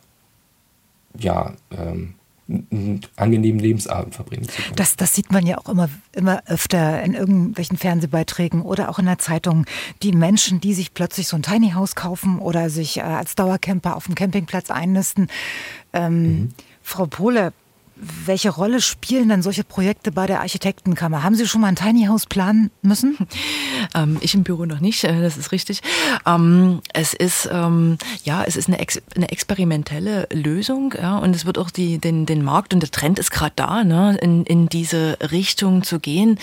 ja, 1.17 1.53
ähm, 1.71 2.13
einen 2.49 3.01
angenehmen 3.15 3.59
Lebensabend 3.59 4.15
verbringen 4.15 4.49
zu 4.49 4.61
können. 4.61 4.75
Das, 4.75 4.95
das 4.95 5.13
sieht 5.13 5.31
man 5.31 5.45
ja 5.45 5.57
auch 5.57 5.69
immer, 5.69 5.89
immer 6.13 6.41
öfter 6.47 7.01
in 7.03 7.13
irgendwelchen 7.13 7.77
Fernsehbeiträgen 7.77 8.61
oder 8.61 8.89
auch 8.89 8.99
in 8.99 9.05
der 9.05 9.19
Zeitung. 9.19 9.65
Die 10.01 10.11
Menschen, 10.11 10.59
die 10.59 10.73
sich 10.73 10.93
plötzlich 10.93 11.27
so 11.27 11.35
ein 11.35 11.43
Tiny 11.43 11.71
House 11.71 11.95
kaufen 11.95 12.39
oder 12.39 12.69
sich 12.69 12.97
äh, 12.97 13.01
als 13.01 13.35
Dauercamper 13.35 13.95
auf 13.95 14.05
dem 14.05 14.15
Campingplatz 14.15 14.71
einnisten. 14.71 15.27
Ähm, 15.93 16.21
mhm. 16.21 16.49
Frau 16.81 17.05
Pohle, 17.05 17.53
welche 18.25 18.49
Rolle 18.49 18.81
spielen 18.81 19.29
denn 19.29 19.41
solche 19.41 19.63
Projekte 19.63 20.11
bei 20.11 20.25
der 20.25 20.41
Architektenkammer? 20.41 21.23
Haben 21.23 21.35
Sie 21.35 21.47
schon 21.47 21.61
mal 21.61 21.67
ein 21.67 21.75
Tiny 21.75 22.05
House 22.05 22.25
planen 22.25 22.71
müssen? 22.81 23.17
Ähm, 23.95 24.17
ich 24.19 24.35
im 24.35 24.43
Büro 24.43 24.65
noch 24.65 24.81
nicht, 24.81 25.03
äh, 25.03 25.21
das 25.21 25.37
ist 25.37 25.51
richtig. 25.51 25.81
Ähm, 26.25 26.81
es 26.93 27.13
ist 27.13 27.49
ähm, 27.51 27.97
ja, 28.23 28.43
es 28.43 28.55
ist 28.55 28.67
eine, 28.67 28.77
ex 28.79 29.01
eine 29.15 29.31
experimentelle 29.31 30.27
Lösung, 30.31 30.93
ja, 30.99 31.17
und 31.17 31.35
es 31.35 31.45
wird 31.45 31.57
auch 31.57 31.71
die, 31.71 31.97
den, 31.97 32.25
den 32.25 32.43
Markt 32.43 32.73
und 32.73 32.81
der 32.81 32.91
Trend 32.91 33.19
ist 33.19 33.31
gerade 33.31 33.53
da, 33.55 33.83
ne, 33.83 34.17
in, 34.21 34.43
in 34.43 34.67
diese 34.67 35.17
Richtung 35.31 35.83
zu 35.83 35.99
gehen. 35.99 36.39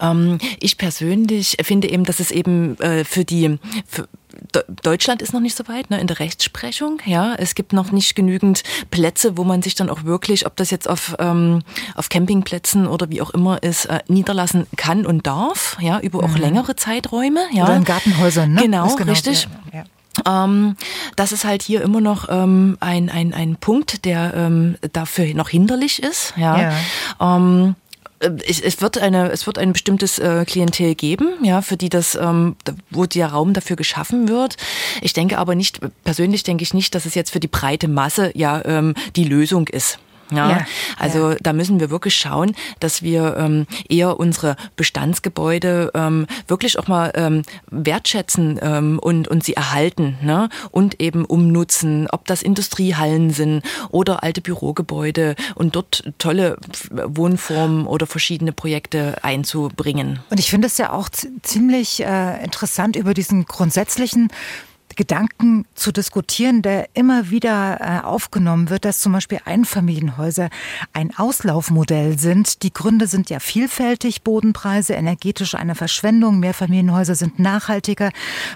Ähm, 0.00 0.38
ich 0.58 0.78
persönlich 0.78 1.56
finde 1.62 1.88
eben, 1.88 2.04
dass 2.04 2.20
es 2.20 2.30
eben 2.30 2.78
äh, 2.80 3.04
für 3.04 3.24
die 3.24 3.58
für, 3.86 4.08
Deutschland 4.82 5.22
ist 5.22 5.32
noch 5.32 5.40
nicht 5.40 5.56
so 5.56 5.66
weit 5.68 5.90
ne, 5.90 6.00
in 6.00 6.06
der 6.06 6.18
Rechtsprechung. 6.18 7.00
Ja, 7.04 7.34
es 7.34 7.54
gibt 7.54 7.72
noch 7.72 7.92
nicht 7.92 8.14
genügend 8.14 8.62
Plätze, 8.90 9.36
wo 9.36 9.44
man 9.44 9.62
sich 9.62 9.74
dann 9.74 9.90
auch 9.90 10.04
wirklich, 10.04 10.46
ob 10.46 10.56
das 10.56 10.70
jetzt 10.70 10.88
auf, 10.88 11.16
ähm, 11.18 11.62
auf 11.94 12.08
Campingplätzen 12.08 12.86
oder 12.86 13.10
wie 13.10 13.22
auch 13.22 13.30
immer 13.30 13.62
ist, 13.62 13.86
äh, 13.86 14.00
niederlassen 14.08 14.66
kann 14.76 15.06
und 15.06 15.26
darf. 15.26 15.76
Ja, 15.80 16.00
über 16.00 16.22
auch 16.22 16.28
mhm. 16.28 16.36
längere 16.36 16.76
Zeiträume. 16.76 17.40
Ja, 17.52 17.64
oder 17.64 17.76
in 17.76 17.84
Gartenhäusern. 17.84 18.52
Ne? 18.52 18.62
Genau, 18.62 18.94
genau 18.94 19.10
richtig. 19.12 19.48
Ja, 19.72 19.78
ja. 19.78 19.84
Ähm, 20.26 20.76
das 21.16 21.32
ist 21.32 21.44
halt 21.44 21.62
hier 21.62 21.82
immer 21.82 22.00
noch 22.00 22.28
ähm, 22.28 22.76
ein, 22.80 23.08
ein, 23.10 23.32
ein 23.32 23.56
Punkt, 23.56 24.04
der 24.04 24.34
ähm, 24.34 24.76
dafür 24.92 25.32
noch 25.34 25.48
hinderlich 25.48 26.02
ist. 26.02 26.34
Ja. 26.36 26.60
ja. 26.60 27.36
Ähm, 27.36 27.76
es, 28.20 28.60
es, 28.60 28.80
wird 28.82 28.98
eine, 28.98 29.30
es 29.30 29.46
wird 29.46 29.58
ein 29.58 29.72
bestimmtes 29.72 30.18
äh, 30.18 30.44
Klientel 30.46 30.94
geben, 30.94 31.28
ja, 31.42 31.62
für 31.62 31.76
die 31.76 31.88
das, 31.88 32.14
ähm, 32.14 32.56
wo 32.90 33.06
der 33.06 33.28
Raum 33.28 33.54
dafür 33.54 33.76
geschaffen 33.76 34.28
wird. 34.28 34.56
Ich 35.00 35.12
denke 35.12 35.38
aber 35.38 35.54
nicht, 35.54 35.80
persönlich 36.04 36.42
denke 36.42 36.62
ich 36.62 36.74
nicht, 36.74 36.94
dass 36.94 37.06
es 37.06 37.14
jetzt 37.14 37.30
für 37.30 37.40
die 37.40 37.48
breite 37.48 37.88
Masse 37.88 38.30
ja 38.34 38.62
ähm, 38.64 38.94
die 39.16 39.24
Lösung 39.24 39.68
ist. 39.68 39.98
Ja, 40.30 40.50
ja 40.50 40.66
also 40.98 41.30
ja. 41.30 41.36
da 41.40 41.52
müssen 41.52 41.80
wir 41.80 41.90
wirklich 41.90 42.14
schauen, 42.14 42.54
dass 42.80 43.02
wir 43.02 43.36
ähm, 43.36 43.66
eher 43.88 44.18
unsere 44.18 44.56
Bestandsgebäude 44.76 45.90
ähm, 45.94 46.26
wirklich 46.48 46.78
auch 46.78 46.88
mal 46.88 47.12
ähm, 47.14 47.42
wertschätzen 47.70 48.58
ähm, 48.62 48.98
und, 48.98 49.28
und 49.28 49.44
sie 49.44 49.54
erhalten 49.54 50.18
ne? 50.22 50.48
und 50.70 51.00
eben 51.00 51.24
umnutzen, 51.24 52.06
ob 52.10 52.26
das 52.26 52.42
Industriehallen 52.42 53.30
sind 53.30 53.62
oder 53.90 54.22
alte 54.22 54.40
Bürogebäude 54.40 55.34
und 55.54 55.76
dort 55.76 56.04
tolle 56.18 56.56
Wohnformen 56.90 57.86
oder 57.86 58.06
verschiedene 58.06 58.52
Projekte 58.52 59.22
einzubringen. 59.22 60.20
Und 60.30 60.40
ich 60.40 60.50
finde 60.50 60.66
es 60.66 60.78
ja 60.78 60.92
auch 60.92 61.08
ziemlich 61.42 62.02
äh, 62.02 62.42
interessant 62.42 62.96
über 62.96 63.14
diesen 63.14 63.44
grundsätzlichen 63.44 64.28
Gedanken 65.00 65.64
zu 65.74 65.92
diskutieren, 65.92 66.60
der 66.60 66.90
immer 66.92 67.30
wieder 67.30 67.78
äh, 67.80 68.04
aufgenommen 68.04 68.68
wird, 68.68 68.84
dass 68.84 69.00
zum 69.00 69.12
Beispiel 69.12 69.38
Einfamilienhäuser 69.46 70.50
ein 70.92 71.16
Auslaufmodell 71.16 72.18
sind. 72.18 72.62
Die 72.62 72.70
Gründe 72.70 73.06
sind 73.06 73.30
ja 73.30 73.40
vielfältig, 73.40 74.24
Bodenpreise, 74.24 74.92
energetisch 74.92 75.54
eine 75.54 75.74
Verschwendung, 75.74 76.38
Mehrfamilienhäuser 76.38 77.14
sind 77.14 77.38
nachhaltiger, 77.38 78.10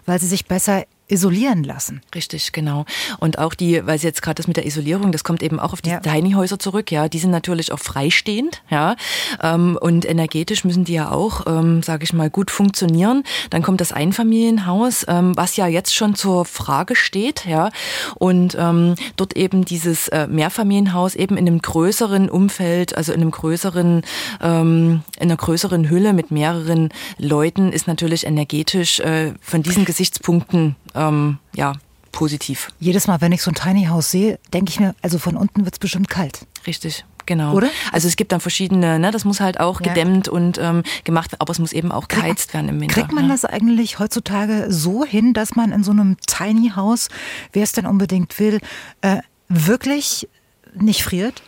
weil 0.04 0.20
sie 0.20 0.26
sich 0.26 0.44
besser 0.44 0.84
isolieren 1.06 1.64
lassen. 1.64 2.00
Richtig, 2.14 2.52
genau. 2.52 2.86
Und 3.18 3.38
auch 3.38 3.54
die, 3.54 3.86
weil 3.86 3.98
Sie 3.98 4.06
jetzt 4.06 4.22
gerade 4.22 4.36
das 4.36 4.46
mit 4.46 4.56
der 4.56 4.64
Isolierung, 4.64 5.12
das 5.12 5.22
kommt 5.22 5.42
eben 5.42 5.60
auch 5.60 5.74
auf 5.74 5.82
die 5.82 5.90
ja. 5.90 6.00
Tiny 6.00 6.32
Häuser 6.32 6.58
zurück, 6.58 6.90
ja, 6.90 7.08
die 7.08 7.18
sind 7.18 7.30
natürlich 7.30 7.72
auch 7.72 7.78
freistehend, 7.78 8.62
ja, 8.70 8.96
ähm, 9.42 9.78
und 9.80 10.06
energetisch 10.06 10.64
müssen 10.64 10.84
die 10.84 10.94
ja 10.94 11.10
auch, 11.10 11.46
ähm, 11.46 11.82
sage 11.82 12.04
ich 12.04 12.14
mal, 12.14 12.30
gut 12.30 12.50
funktionieren. 12.50 13.22
Dann 13.50 13.62
kommt 13.62 13.82
das 13.82 13.92
Einfamilienhaus, 13.92 15.04
ähm, 15.06 15.36
was 15.36 15.56
ja 15.56 15.66
jetzt 15.66 15.94
schon 15.94 16.14
zur 16.14 16.46
Frage 16.46 16.96
steht, 16.96 17.44
ja, 17.44 17.70
und 18.14 18.56
ähm, 18.58 18.94
dort 19.16 19.36
eben 19.36 19.66
dieses 19.66 20.08
äh, 20.08 20.26
Mehrfamilienhaus 20.26 21.16
eben 21.16 21.36
in 21.36 21.46
einem 21.46 21.60
größeren 21.60 22.30
Umfeld, 22.30 22.96
also 22.96 23.12
in 23.12 23.20
einem 23.20 23.30
größeren, 23.30 24.02
ähm, 24.40 25.02
in 25.18 25.22
einer 25.22 25.36
größeren 25.36 25.90
Hülle 25.90 26.14
mit 26.14 26.30
mehreren 26.30 26.88
Leuten 27.18 27.72
ist 27.72 27.86
natürlich 27.86 28.24
energetisch 28.24 29.00
äh, 29.00 29.34
von 29.42 29.62
diesen 29.62 29.84
Gesichtspunkten 29.84 30.76
ähm, 30.94 31.38
ja, 31.54 31.74
positiv. 32.12 32.68
Jedes 32.78 33.06
Mal, 33.06 33.20
wenn 33.20 33.32
ich 33.32 33.42
so 33.42 33.50
ein 33.50 33.54
Tiny 33.54 33.86
House 33.86 34.10
sehe, 34.10 34.38
denke 34.52 34.70
ich 34.70 34.80
mir, 34.80 34.94
also 35.02 35.18
von 35.18 35.36
unten 35.36 35.64
wird 35.64 35.74
es 35.74 35.78
bestimmt 35.78 36.08
kalt. 36.08 36.46
Richtig. 36.66 37.04
Genau. 37.26 37.54
Oder? 37.54 37.68
Also 37.92 38.06
es 38.06 38.16
gibt 38.16 38.32
dann 38.32 38.40
verschiedene, 38.40 38.98
ne, 38.98 39.10
das 39.10 39.24
muss 39.24 39.40
halt 39.40 39.58
auch 39.58 39.80
ja. 39.80 39.88
gedämmt 39.88 40.28
und 40.28 40.58
ähm, 40.58 40.82
gemacht 41.04 41.32
werden, 41.32 41.40
aber 41.40 41.52
es 41.52 41.58
muss 41.58 41.72
eben 41.72 41.90
auch 41.90 42.08
geheizt 42.08 42.52
werden 42.52 42.68
im 42.68 42.80
Winter. 42.80 42.94
Kriegt 42.94 43.12
man 43.12 43.26
ne? 43.26 43.32
das 43.32 43.44
eigentlich 43.44 43.98
heutzutage 43.98 44.66
so 44.68 45.04
hin, 45.04 45.32
dass 45.32 45.56
man 45.56 45.72
in 45.72 45.82
so 45.82 45.90
einem 45.90 46.16
Tiny 46.26 46.72
House, 46.76 47.08
wer 47.52 47.62
es 47.62 47.72
denn 47.72 47.86
unbedingt 47.86 48.38
will, 48.38 48.60
äh, 49.00 49.18
wirklich 49.48 50.28
nicht 50.74 51.02
friert? 51.02 51.42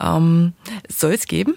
Ähm, 0.00 0.54
soll 0.88 1.12
es 1.12 1.26
geben. 1.26 1.54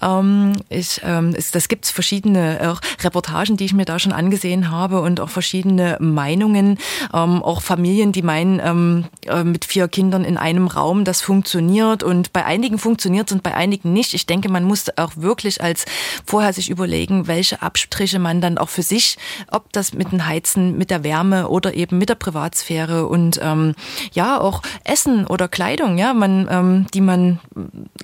Ja. 0.00 0.18
ähm, 0.20 0.52
ich, 0.68 1.00
ähm, 1.04 1.32
es, 1.36 1.52
das 1.52 1.68
gibt 1.68 1.86
verschiedene 1.86 2.58
auch 2.72 2.80
Reportagen, 3.04 3.56
die 3.56 3.64
ich 3.64 3.74
mir 3.74 3.84
da 3.84 3.98
schon 3.98 4.12
angesehen 4.12 4.70
habe 4.70 5.00
und 5.00 5.20
auch 5.20 5.28
verschiedene 5.28 5.96
Meinungen. 6.00 6.78
Ähm, 7.14 7.42
auch 7.42 7.62
Familien, 7.62 8.12
die 8.12 8.22
meinen, 8.22 8.60
ähm, 8.64 9.04
äh, 9.26 9.44
mit 9.44 9.64
vier 9.64 9.88
Kindern 9.88 10.24
in 10.24 10.36
einem 10.36 10.66
Raum, 10.66 11.04
das 11.04 11.22
funktioniert. 11.22 12.02
Und 12.02 12.32
bei 12.32 12.44
einigen 12.44 12.78
funktioniert 12.78 13.28
es 13.28 13.34
und 13.34 13.42
bei 13.42 13.54
einigen 13.54 13.92
nicht. 13.92 14.14
Ich 14.14 14.26
denke, 14.26 14.48
man 14.48 14.64
muss 14.64 14.86
auch 14.96 15.12
wirklich 15.16 15.62
als 15.62 15.84
vorher 16.24 16.52
sich 16.52 16.68
überlegen, 16.68 17.26
welche 17.28 17.62
Abstriche 17.62 18.18
man 18.18 18.40
dann 18.40 18.58
auch 18.58 18.68
für 18.68 18.82
sich, 18.82 19.18
ob 19.50 19.72
das 19.72 19.92
mit 19.92 20.10
dem 20.10 20.26
Heizen, 20.26 20.76
mit 20.76 20.90
der 20.90 21.04
Wärme 21.04 21.48
oder 21.48 21.74
eben 21.74 21.98
mit 21.98 22.08
der 22.08 22.14
Privatsphäre 22.16 23.06
und 23.06 23.38
ähm, 23.42 23.74
ja 24.12 24.40
auch 24.40 24.62
Essen 24.84 25.26
oder 25.26 25.48
Kleidung, 25.48 25.98
ja, 25.98 26.12
man, 26.12 26.48
ähm, 26.60 26.86
die 26.92 27.00
man 27.00 27.40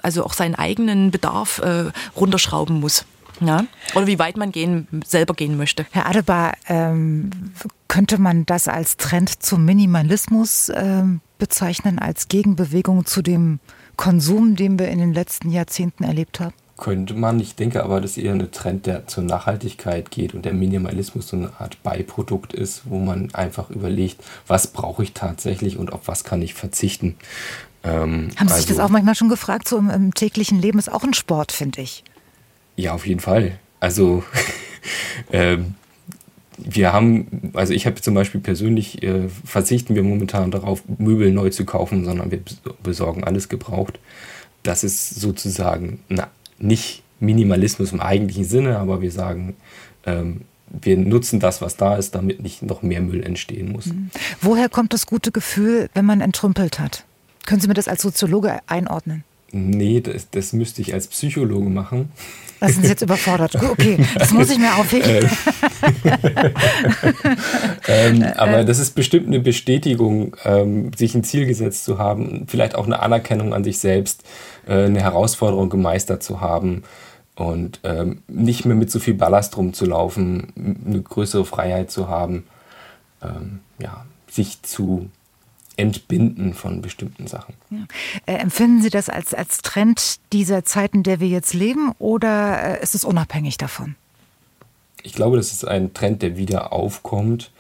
also 0.03 0.25
auch 0.25 0.33
seinen 0.33 0.55
eigenen 0.55 1.11
Bedarf 1.11 1.59
äh, 1.59 1.91
runterschrauben 2.17 2.81
muss. 2.81 3.05
Ja? 3.41 3.65
Oder 3.95 4.07
wie 4.07 4.19
weit 4.19 4.37
man 4.37 4.53
gehen, 4.53 4.87
selber 5.05 5.35
gehen 5.35 5.57
möchte. 5.57 5.87
Herr 5.91 6.07
Adebar, 6.07 6.53
ähm, 6.69 7.31
könnte 7.89 8.19
man 8.19 8.47
das 8.47 8.69
als 8.69 8.97
Trend 8.97 9.43
zum 9.43 9.65
Minimalismus 9.65 10.71
ähm, 10.75 11.21
bezeichnen, 11.39 11.99
als 11.99 12.29
Gegenbewegung 12.29 13.05
zu 13.05 13.23
dem 13.23 13.59
Konsum, 13.97 14.57
den 14.57 14.79
wir 14.79 14.89
in 14.89 14.99
den 14.99 15.13
letzten 15.13 15.51
Jahrzehnten 15.51 16.05
erlebt 16.05 16.41
haben? 16.41 16.55
Könnte 16.79 17.15
man, 17.15 17.39
ich 17.39 17.55
denke 17.55 17.85
aber, 17.85 18.01
dass 18.01 18.17
eher 18.17 18.33
ein 18.33 18.51
Trend, 18.51 18.87
der 18.87 19.07
zur 19.07 19.23
Nachhaltigkeit 19.25 20.11
geht 20.11 20.35
und 20.35 20.45
der 20.45 20.55
Minimalismus 20.55 21.29
so 21.29 21.37
eine 21.37 21.53
Art 21.61 21.83
Beiprodukt 21.83 22.55
ist, 22.55 22.83
wo 22.87 22.99
man 22.99 23.33
einfach 23.35 23.71
überlegt, 23.71 24.25
was 24.47 24.69
brauche 24.69 25.03
ich 25.03 25.13
tatsächlich 25.13 25.77
und 25.77 25.93
auf 25.93 26.09
was 26.09 26.25
kann 26.25 26.43
ich 26.43 26.55
verzichten. 26.55 27.17
Ähm, 27.85 28.31
Haben 28.37 28.49
Sie 28.49 28.55
also, 28.55 28.57
sich 28.57 28.67
das 28.67 28.79
auch 28.79 28.89
manchmal 28.89 29.15
schon 29.15 29.29
gefragt? 29.29 29.69
So 29.69 29.79
im, 29.79 29.91
im 29.91 30.15
täglichen 30.15 30.61
Leben 30.61 30.79
ist 30.79 30.91
auch 30.91 31.05
ein 31.05 31.15
Sport, 31.15 31.53
finde 31.53 31.81
ich. 31.81 32.05
Ja, 32.77 32.93
auf 32.93 33.07
jeden 33.07 33.21
Fall. 33.21 33.59
Also 33.81 34.23
ähm, 35.33 35.75
wir 36.59 36.93
haben, 36.93 37.51
also 37.55 37.73
ich 37.73 37.87
habe 37.87 38.01
zum 38.01 38.15
Beispiel 38.15 38.41
persönlich, 38.41 39.03
äh, 39.03 39.29
verzichten 39.45 39.95
wir 39.95 40.03
momentan 40.03 40.51
darauf, 40.51 40.83
Möbel 40.99 41.33
neu 41.33 41.51
zu 41.51 41.65
kaufen, 41.65 42.05
sondern 42.05 42.31
wir 42.31 42.41
besorgen 42.83 43.25
alles 43.25 43.49
gebraucht. 43.49 43.99
Das 44.63 44.85
ist 44.85 45.21
sozusagen 45.21 46.01
na, 46.09 46.29
nicht 46.59 47.03
Minimalismus 47.21 47.93
im 47.93 48.01
eigentlichen 48.01 48.45
Sinne, 48.45 48.79
aber 48.79 49.01
wir 49.01 49.11
sagen, 49.11 49.57
ähm, 50.07 50.43
wir 50.69 50.97
nutzen 50.97 51.41
das, 51.41 51.61
was 51.61 51.77
da 51.77 51.97
ist, 51.97 52.15
damit 52.15 52.43
nicht 52.43 52.63
noch 52.63 52.83
mehr 52.83 53.01
Müll 53.01 53.23
entstehen 53.23 53.73
muss. 53.73 53.87
Mhm. 53.87 54.11
Woher 54.41 54.69
kommt 54.69 54.93
das 54.93 55.07
gute 55.07 55.31
Gefühl, 55.31 55.91
wenn 55.95 56.05
man 56.05 56.21
entrümpelt 56.21 56.79
hat? 56.79 57.05
Können 57.47 57.61
Sie 57.61 57.69
mir 57.69 57.75
das 57.75 57.89
als 57.89 58.03
Soziologe 58.03 58.61
einordnen? 58.67 59.25
Nee, 59.55 60.01
das, 60.01 60.31
das 60.31 60.55
müsste 60.55 60.81
ich 60.81 60.95
als 60.95 61.09
Psychologe 61.09 61.69
machen. 61.69 62.11
Das 62.59 62.73
sind 62.73 62.85
Sie 62.85 62.89
jetzt 62.89 63.03
überfordert. 63.03 63.57
Okay, 63.57 63.99
das 64.17 64.33
muss 64.33 64.49
ich 64.51 64.59
mir 64.59 64.75
aufheben. 64.77 65.11
ähm, 67.89 68.25
aber 68.37 68.65
das 68.65 68.79
ist 68.79 68.95
bestimmt 68.95 69.27
eine 69.27 69.41
Bestätigung, 69.41 70.37
ähm, 70.45 70.93
sich 70.95 71.15
ein 71.15 71.23
Ziel 71.23 71.45
gesetzt 71.45 71.85
zu 71.85 71.99
haben, 71.99 72.47
vielleicht 72.47 72.75
auch 72.77 72.87
eine 72.87 73.01
Anerkennung 73.01 73.53
an 73.53 73.63
sich 73.63 73.79
selbst, 73.79 74.23
äh, 74.67 74.85
eine 74.85 75.03
Herausforderung 75.03 75.69
gemeistert 75.69 76.23
zu 76.23 76.41
haben 76.41 76.85
und 77.35 77.81
ähm, 77.85 78.23
nicht 78.29 78.65
mehr 78.65 78.77
mit 78.77 78.91
so 78.91 79.01
viel 79.01 79.15
Ballast 79.15 79.57
rumzulaufen, 79.59 80.81
eine 80.87 81.03
größere 81.03 81.45
Freiheit 81.45 81.91
zu 81.91 82.09
haben, 82.09 82.45
ähm, 83.23 83.61
ja, 83.79 84.07
sich 84.31 84.63
zu 84.63 85.11
Entbinden 85.77 86.55
von 86.55 86.83
bestimmten 86.83 87.27
Sachen. 87.27 87.55
Ja. 87.71 87.79
Äh, 88.27 88.39
empfinden 88.39 88.83
Sie 88.83 88.91
das 88.91 89.09
als, 89.09 89.35
als 89.35 89.63
Trend 89.63 90.21
dieser 90.33 90.65
Zeit, 90.65 90.95
in 90.95 91.03
der 91.03 91.21
wir 91.21 91.29
jetzt 91.29 91.55
leben, 91.55 91.93
oder 91.99 92.81
äh, 92.81 92.83
ist 92.83 92.95
es 92.95 93.05
unabhängig 93.05 93.57
davon? 93.59 93.95
Ich 95.03 95.13
glaube, 95.13 95.37
das 95.37 95.53
ist 95.53 95.67
ein 95.67 95.95
Trend, 95.95 96.23
der 96.23 96.37
wieder 96.37 96.73
aufkommt. 96.73 97.51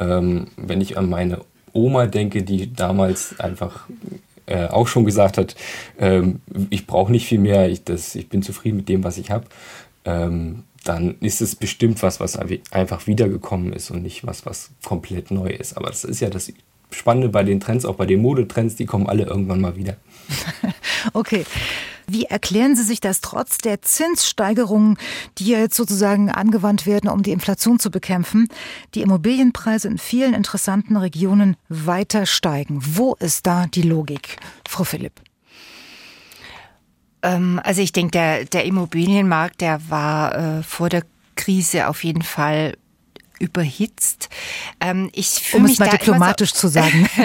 Ähm, 0.00 0.48
wenn 0.56 0.80
ich 0.80 0.98
an 0.98 1.08
meine 1.08 1.40
Oma 1.72 2.06
denke, 2.06 2.42
die 2.42 2.72
damals 2.72 3.38
einfach 3.38 3.88
äh, 4.46 4.66
auch 4.66 4.88
schon 4.88 5.04
gesagt 5.04 5.38
hat, 5.38 5.54
ähm, 5.98 6.40
ich 6.70 6.86
brauche 6.86 7.12
nicht 7.12 7.26
viel 7.26 7.38
mehr, 7.38 7.68
ich, 7.68 7.84
das, 7.84 8.14
ich 8.14 8.28
bin 8.28 8.42
zufrieden 8.42 8.78
mit 8.78 8.88
dem, 8.88 9.04
was 9.04 9.18
ich 9.18 9.30
habe, 9.30 9.46
ähm, 10.04 10.64
dann 10.84 11.16
ist 11.20 11.40
es 11.40 11.54
bestimmt 11.54 12.02
was, 12.02 12.20
was 12.20 12.38
einfach 12.70 13.06
wiedergekommen 13.06 13.72
ist 13.72 13.90
und 13.90 14.02
nicht 14.02 14.26
was, 14.26 14.46
was 14.46 14.70
komplett 14.84 15.30
neu 15.30 15.48
ist. 15.48 15.76
Aber 15.76 15.88
das 15.88 16.04
ist 16.04 16.20
ja 16.20 16.30
das 16.30 16.50
Spannende 16.90 17.28
bei 17.28 17.42
den 17.42 17.60
Trends, 17.60 17.84
auch 17.84 17.96
bei 17.96 18.06
den 18.06 18.22
Modetrends, 18.22 18.76
die 18.76 18.86
kommen 18.86 19.06
alle 19.06 19.24
irgendwann 19.24 19.60
mal 19.60 19.76
wieder. 19.76 19.96
okay. 21.12 21.44
Wie 22.10 22.24
erklären 22.24 22.74
Sie 22.74 22.84
sich 22.84 23.00
das 23.00 23.20
trotz 23.20 23.58
der 23.58 23.82
Zinssteigerungen, 23.82 24.96
die 25.36 25.48
ja 25.48 25.58
jetzt 25.58 25.76
sozusagen 25.76 26.30
angewandt 26.30 26.86
werden, 26.86 27.10
um 27.10 27.22
die 27.22 27.32
Inflation 27.32 27.78
zu 27.78 27.90
bekämpfen, 27.90 28.48
die 28.94 29.02
Immobilienpreise 29.02 29.88
in 29.88 29.98
vielen 29.98 30.32
interessanten 30.32 30.96
Regionen 30.96 31.56
weiter 31.68 32.24
steigen? 32.24 32.80
Wo 32.82 33.14
ist 33.20 33.46
da 33.46 33.66
die 33.66 33.82
Logik, 33.82 34.38
Frau 34.66 34.84
Philipp? 34.84 35.20
Ähm, 37.22 37.60
also 37.62 37.82
ich 37.82 37.92
denke, 37.92 38.12
der, 38.12 38.44
der 38.46 38.64
Immobilienmarkt, 38.64 39.60
der 39.60 39.90
war 39.90 40.34
äh, 40.34 40.62
vor 40.62 40.88
der 40.88 41.02
Krise 41.36 41.88
auf 41.88 42.04
jeden 42.04 42.22
Fall 42.22 42.76
überhitzt. 43.38 44.28
Ähm, 44.80 45.10
ich 45.12 45.54
um 45.54 45.64
es 45.64 45.78
mal 45.78 45.88
diplomatisch 45.88 46.52
so 46.52 46.60
zu 46.60 46.68
sagen. 46.68 47.08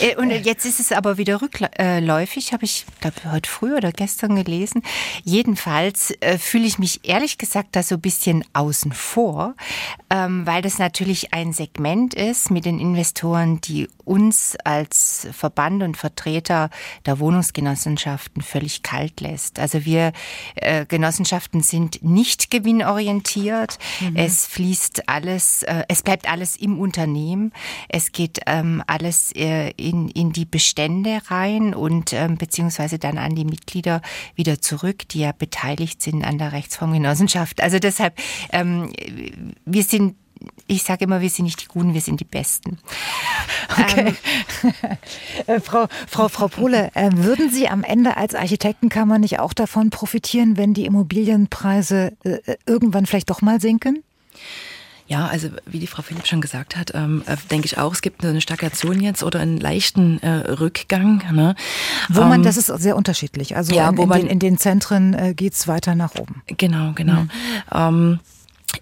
Äh, 0.00 0.16
und 0.16 0.30
jetzt 0.30 0.64
ist 0.66 0.80
es 0.80 0.90
aber 0.90 1.18
wieder 1.18 1.40
rückläufig, 1.40 2.52
habe 2.52 2.64
ich, 2.64 2.84
glaube 3.00 3.16
heute 3.30 3.48
früh 3.48 3.76
oder 3.76 3.92
gestern 3.92 4.34
gelesen. 4.34 4.82
Jedenfalls 5.22 6.12
äh, 6.20 6.36
fühle 6.38 6.66
ich 6.66 6.78
mich 6.78 7.00
ehrlich 7.04 7.38
gesagt 7.38 7.76
da 7.76 7.82
so 7.82 7.96
ein 7.96 8.00
bisschen 8.00 8.44
außen 8.54 8.92
vor, 8.92 9.54
ähm, 10.10 10.46
weil 10.46 10.62
das 10.62 10.78
natürlich 10.78 11.32
ein 11.32 11.52
Segment 11.52 12.14
ist 12.14 12.50
mit 12.50 12.64
den 12.64 12.80
Investoren, 12.80 13.60
die 13.60 13.88
uns 14.04 14.56
als 14.64 15.28
Verband 15.32 15.82
und 15.82 15.96
Vertreter 15.96 16.70
der 17.06 17.18
Wohnungsgenossenschaften 17.18 18.42
völlig 18.42 18.82
kalt 18.82 19.20
lässt. 19.20 19.58
Also 19.58 19.84
wir 19.84 20.12
äh, 20.56 20.86
Genossenschaften 20.86 21.62
sind 21.62 22.02
nicht 22.02 22.50
gewinnorientiert. 22.50 23.78
Mhm. 24.00 24.16
Es 24.16 24.46
fließt 24.46 25.03
alles, 25.06 25.62
äh, 25.62 25.84
es 25.88 26.02
bleibt 26.02 26.30
alles 26.30 26.56
im 26.56 26.78
Unternehmen. 26.78 27.52
Es 27.88 28.12
geht 28.12 28.40
ähm, 28.46 28.82
alles 28.86 29.32
äh, 29.32 29.70
in, 29.76 30.08
in 30.08 30.32
die 30.32 30.44
Bestände 30.44 31.20
rein 31.26 31.74
und 31.74 32.12
ähm, 32.12 32.36
beziehungsweise 32.36 32.98
dann 32.98 33.18
an 33.18 33.34
die 33.34 33.44
Mitglieder 33.44 34.02
wieder 34.34 34.60
zurück, 34.60 35.08
die 35.08 35.20
ja 35.20 35.32
beteiligt 35.32 36.02
sind 36.02 36.24
an 36.24 36.38
der 36.38 36.52
Rechtsformgenossenschaft. 36.52 37.62
Also 37.62 37.78
deshalb, 37.78 38.18
ähm, 38.52 38.92
wir 39.64 39.82
sind 39.82 40.16
ich 40.66 40.82
sage 40.82 41.04
immer, 41.04 41.20
wir 41.20 41.30
sind 41.30 41.44
nicht 41.44 41.62
die 41.62 41.66
Guten, 41.66 41.94
wir 41.94 42.00
sind 42.00 42.20
die 42.20 42.24
Besten. 42.24 42.78
Okay. 43.70 44.14
Ähm, 45.46 45.60
Frau, 45.62 45.86
Frau, 46.06 46.28
Frau 46.28 46.48
Pohle, 46.48 46.90
äh, 46.94 47.10
würden 47.12 47.50
Sie 47.50 47.68
am 47.68 47.82
Ende 47.82 48.16
als 48.16 48.34
Architektenkammer 48.34 49.18
nicht 49.18 49.40
auch 49.40 49.52
davon 49.52 49.90
profitieren, 49.90 50.56
wenn 50.56 50.74
die 50.74 50.86
Immobilienpreise 50.86 52.16
äh, 52.24 52.56
irgendwann 52.66 53.06
vielleicht 53.06 53.30
doch 53.30 53.42
mal 53.42 53.60
sinken? 53.60 54.02
Ja, 55.06 55.26
also 55.26 55.48
wie 55.66 55.78
die 55.78 55.86
Frau 55.86 56.02
Philipp 56.02 56.26
schon 56.26 56.40
gesagt 56.40 56.76
hat, 56.76 56.92
ähm, 56.94 57.22
äh, 57.26 57.36
denke 57.50 57.66
ich 57.66 57.76
auch, 57.76 57.92
es 57.92 58.00
gibt 58.00 58.24
eine 58.24 58.40
Stagnation 58.40 59.00
jetzt 59.00 59.22
oder 59.22 59.40
einen 59.40 59.58
leichten 59.58 60.22
äh, 60.22 60.50
Rückgang. 60.52 61.22
Ne? 61.30 61.54
Wo 62.08 62.22
man, 62.22 62.40
ähm, 62.40 62.42
das 62.42 62.56
ist 62.56 62.66
sehr 62.66 62.96
unterschiedlich. 62.96 63.54
Also 63.54 63.74
ja, 63.74 63.90
in, 63.90 63.98
in, 63.98 64.10
den, 64.10 64.26
in 64.26 64.38
den 64.38 64.58
Zentren 64.58 65.12
äh, 65.12 65.34
geht's 65.34 65.68
weiter 65.68 65.94
nach 65.94 66.14
oben. 66.14 66.42
Genau, 66.46 66.92
genau. 66.94 67.22
Mhm. 67.22 67.30
Ähm, 67.72 68.20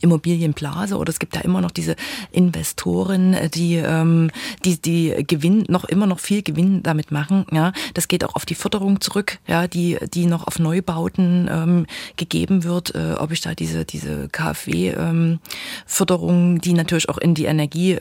Immobilienblase 0.00 0.96
oder 0.96 1.10
es 1.10 1.18
gibt 1.18 1.34
ja 1.34 1.42
immer 1.42 1.60
noch 1.60 1.70
diese 1.70 1.96
Investoren, 2.30 3.34
äh, 3.34 3.48
die 3.48 3.76
ähm, 3.76 4.30
die 4.64 4.80
die 4.80 5.24
Gewinn 5.26 5.64
noch 5.68 5.84
immer 5.84 6.06
noch 6.06 6.20
viel 6.20 6.42
Gewinn 6.42 6.82
damit 6.82 7.10
machen. 7.10 7.46
Ja, 7.52 7.72
das 7.94 8.08
geht 8.08 8.24
auch 8.24 8.34
auf 8.34 8.46
die 8.46 8.54
Förderung 8.54 9.00
zurück, 9.00 9.38
ja, 9.46 9.66
die 9.66 9.98
die 10.12 10.26
noch 10.26 10.46
auf 10.46 10.58
Neubauten 10.58 11.48
ähm, 11.50 11.86
gegeben 12.16 12.64
wird. 12.64 12.94
Äh, 12.94 13.14
ob 13.18 13.32
ich 13.32 13.40
da 13.40 13.54
diese 13.54 13.84
diese 13.84 14.28
KfW-Förderung, 14.28 16.54
ähm, 16.54 16.60
die 16.60 16.72
natürlich 16.72 17.08
auch 17.08 17.18
in 17.18 17.34
die 17.34 17.46
Energie 17.46 17.98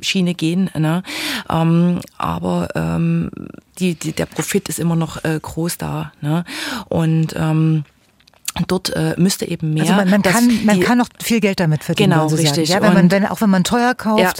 Schiene 0.00 0.34
gehen. 0.34 0.70
Ne? 0.76 1.02
Ähm, 1.50 2.00
aber 2.16 2.68
ähm, 2.74 3.30
die, 3.78 3.94
die, 3.94 4.12
der 4.12 4.26
Profit 4.26 4.68
ist 4.68 4.78
immer 4.78 4.96
noch 4.96 5.24
äh, 5.24 5.38
groß 5.40 5.78
da. 5.78 6.12
Ne? 6.20 6.44
Und 6.88 7.34
ähm, 7.36 7.84
dort 8.66 8.90
äh, 8.90 9.14
müsste 9.16 9.46
eben 9.46 9.74
mehr. 9.74 9.84
Also 9.84 9.94
man, 9.94 10.10
man 10.10 10.22
kann, 10.22 10.64
man 10.64 10.80
kann 10.80 10.98
noch 10.98 11.08
viel 11.22 11.40
Geld 11.40 11.60
damit 11.60 11.84
verdienen. 11.84 12.12
Genau, 12.12 12.26
richtig. 12.26 12.68
Ja, 12.68 12.82
wenn 12.82 12.94
man, 12.94 13.10
wenn, 13.10 13.26
auch 13.26 13.40
wenn 13.40 13.50
man 13.50 13.64
teuer 13.64 13.94
kauft 13.94 14.20
ja, 14.20 14.32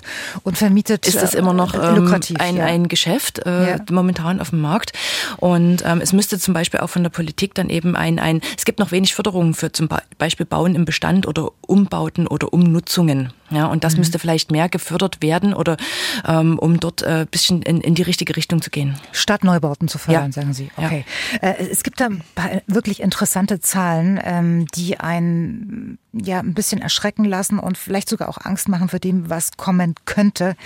und 0.43 0.59
vermietet, 0.59 1.07
ist 1.07 1.23
das 1.23 1.35
immer 1.35 1.53
noch 1.53 1.75
äh, 1.75 1.95
lukrativ, 1.95 2.39
ein, 2.41 2.57
ja. 2.57 2.65
ein 2.65 2.89
Geschäft 2.89 3.41
äh, 3.47 3.71
ja. 3.71 3.77
momentan 3.91 4.41
auf 4.41 4.51
dem 4.51 4.61
Markt. 4.61 4.93
Und 5.37 5.83
ähm, 5.85 6.01
es 6.01 6.13
müsste 6.13 6.39
zum 6.39 6.55
Beispiel 6.55 6.81
auch 6.81 6.91
von 6.91 7.03
der 7.03 7.11
Politik 7.11 7.55
dann 7.55 7.71
eben 7.71 7.97
ein, 7.97 8.19
ein, 8.19 8.41
es 8.57 8.65
gibt 8.65 8.79
noch 8.79 8.91
wenig 8.91 9.15
Förderungen 9.15 9.55
für 9.55 9.73
zum 9.73 9.89
Beispiel 10.19 10.47
Bauen 10.47 10.75
im 10.75 10.85
Bestand 10.85 11.27
oder 11.27 11.51
Umbauten 11.61 12.27
oder 12.27 12.53
Umnutzungen. 12.53 13.33
Ja, 13.51 13.67
und 13.67 13.85
das 13.85 13.95
mhm. 13.95 14.01
müsste 14.01 14.19
vielleicht 14.19 14.51
mehr 14.51 14.69
gefördert 14.69 15.23
werden 15.23 15.55
oder 15.55 15.77
ähm, 16.27 16.59
um 16.59 16.81
dort 16.81 17.03
ein 17.03 17.23
äh, 17.23 17.27
bisschen 17.27 17.63
in, 17.63 17.81
in 17.81 17.95
die 17.95 18.03
richtige 18.03 18.37
Richtung 18.37 18.61
zu 18.61 18.71
gehen. 18.71 18.97
Stadtneubauten 19.13 19.89
zu 19.89 19.99
fördern, 19.99 20.33
sagen 20.33 20.53
Sie. 20.53 20.71
Okay. 20.77 21.05
Äh, 21.41 21.55
es 21.71 21.83
gibt 21.83 22.01
da 22.01 22.09
wirklich 22.67 23.01
interessante 23.01 23.61
Zahlen, 23.61 24.08
ähm, 24.17 24.67
die 24.75 24.99
einen 24.99 25.99
ja 26.13 26.39
ein 26.41 26.55
bisschen 26.55 26.81
erschrecken 26.81 27.25
lassen 27.25 27.59
und 27.59 27.77
vielleicht 27.77 28.09
sogar 28.09 28.29
auch 28.29 28.39
Angst 28.39 28.69
machen 28.69 28.89
für 28.89 29.01
dem, 29.01 29.29
was 29.29 29.57
kommen 29.57 29.95
könnte. 30.05 30.57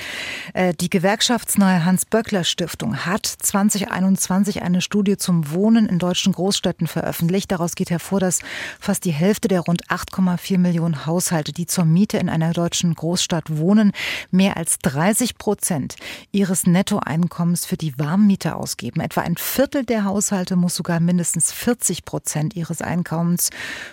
Äh, 0.55 0.75
die 0.75 0.91
gewerkschaftsnahe 0.91 1.85
Hans-Böckler-Stiftung 1.85 3.05
hat 3.05 3.27
2021 3.27 4.63
eine 4.63 4.81
Studie 4.81 5.17
zum 5.17 5.51
Wohnen 5.51 5.87
in 5.87 5.99
deutschen 5.99 6.33
Großstädten 6.33 6.87
veröffentlicht. 6.87 7.51
Daraus 7.51 7.75
geht 7.75 7.91
hervor, 7.91 8.21
dass 8.21 8.41
fast 8.79 9.05
die 9.05 9.13
Hälfte 9.13 9.49
der 9.49 9.61
rund 9.61 9.89
8,4 9.89 10.59
Millionen 10.59 11.07
Haushalte, 11.07 11.53
die 11.53 11.67
zur 11.67 11.85
Miete 11.85 12.19
in 12.19 12.29
einer 12.29 12.53
deutschen 12.53 12.95
Großstadt 12.95 13.57
wohnen, 13.57 13.93
mehr 14.31 14.57
als 14.57 14.79
30 14.79 15.39
Prozent 15.39 15.97
ihres 16.31 16.67
Nettoeinkommens 16.67 17.67
für 17.67 17.77
die 17.77 17.99
Warmmiete 17.99 18.55
ausgeben. 18.55 19.01
Etwa 19.01 19.23
ein 19.23 19.37
Viertel 19.37 19.85
der 19.85 20.05
Haushalte 20.05 20.57
muss 20.57 20.77
sogar 20.77 21.01
mindestens 21.01 21.53
40 21.53 22.05
Prozent 22.05 22.55
ihres 22.55 22.81
Einkommens 22.83 23.32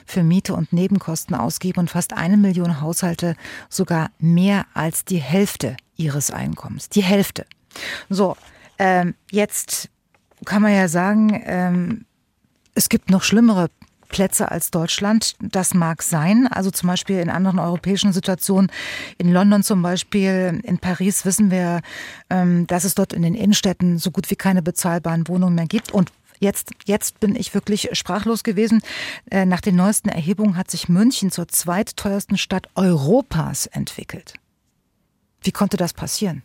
für 0.05 0.23
Miete 0.23 0.53
und 0.53 0.73
Nebenkosten 0.73 1.35
ausgeben 1.35 1.79
und 1.79 1.89
fast 1.89 2.13
eine 2.13 2.37
Million 2.37 2.81
Haushalte 2.81 3.35
sogar 3.69 4.11
mehr 4.19 4.65
als 4.73 5.05
die 5.05 5.17
Hälfte 5.17 5.77
ihres 5.95 6.31
Einkommens. 6.31 6.89
Die 6.89 7.03
Hälfte. 7.03 7.45
So, 8.09 8.35
ähm, 8.77 9.15
jetzt 9.31 9.89
kann 10.45 10.61
man 10.61 10.73
ja 10.73 10.87
sagen, 10.87 11.41
ähm, 11.45 12.05
es 12.73 12.89
gibt 12.89 13.09
noch 13.09 13.23
schlimmere 13.23 13.69
Plätze 14.09 14.51
als 14.51 14.71
Deutschland. 14.71 15.35
Das 15.39 15.73
mag 15.73 16.01
sein. 16.01 16.47
Also 16.47 16.71
zum 16.71 16.87
Beispiel 16.87 17.19
in 17.19 17.29
anderen 17.29 17.59
europäischen 17.59 18.11
Situationen, 18.11 18.71
in 19.17 19.31
London 19.31 19.63
zum 19.63 19.81
Beispiel, 19.81 20.59
in 20.63 20.79
Paris 20.79 21.25
wissen 21.25 21.51
wir, 21.51 21.81
ähm, 22.29 22.67
dass 22.67 22.83
es 22.83 22.95
dort 22.95 23.13
in 23.13 23.21
den 23.21 23.35
Innenstädten 23.35 23.97
so 23.97 24.11
gut 24.11 24.29
wie 24.29 24.35
keine 24.35 24.61
bezahlbaren 24.61 25.27
Wohnungen 25.27 25.55
mehr 25.55 25.67
gibt. 25.67 25.91
Und 25.91 26.11
Jetzt, 26.39 26.71
jetzt 26.85 27.19
bin 27.19 27.35
ich 27.35 27.53
wirklich 27.53 27.89
sprachlos 27.93 28.43
gewesen. 28.43 28.81
Äh, 29.29 29.45
nach 29.45 29.61
den 29.61 29.75
neuesten 29.75 30.09
Erhebungen 30.09 30.55
hat 30.55 30.71
sich 30.71 30.89
München 30.89 31.31
zur 31.31 31.47
zweitteuersten 31.47 32.37
Stadt 32.37 32.67
Europas 32.75 33.65
entwickelt. 33.65 34.33
Wie 35.41 35.51
konnte 35.51 35.77
das 35.77 35.93
passieren? 35.93 36.43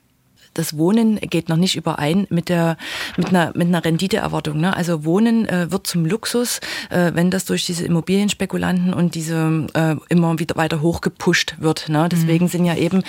Das 0.55 0.79
Wohnen 0.79 1.17
geht 1.17 1.49
noch 1.49 1.57
nicht 1.57 1.77
überein 1.77 2.27
mit 2.31 2.49
der 2.49 2.77
mit 3.17 3.29
einer 3.29 3.53
mit 3.55 3.69
einer 3.69 3.85
Renditeerwartung. 3.85 4.61
Ne? 4.61 4.75
Also 4.75 5.05
Wohnen 5.05 5.49
äh, 5.49 5.71
wird 5.71 5.87
zum 5.87 6.07
Luxus, 6.07 6.61
äh, 6.91 7.13
wenn 7.15 7.31
das 7.31 7.45
durch 7.45 7.67
diese 7.67 7.85
Immobilienspekulanten 7.85 8.95
und 8.95 9.15
diese 9.15 9.67
äh, 9.75 9.97
immer 10.09 10.39
wieder 10.39 10.57
weiter 10.57 10.81
hochgepusht 10.81 11.57
wird. 11.59 11.89
Ne? 11.89 12.09
Deswegen 12.11 12.47
mhm. 12.47 12.49
sind 12.49 12.65
ja 12.65 12.77
eben 12.77 13.03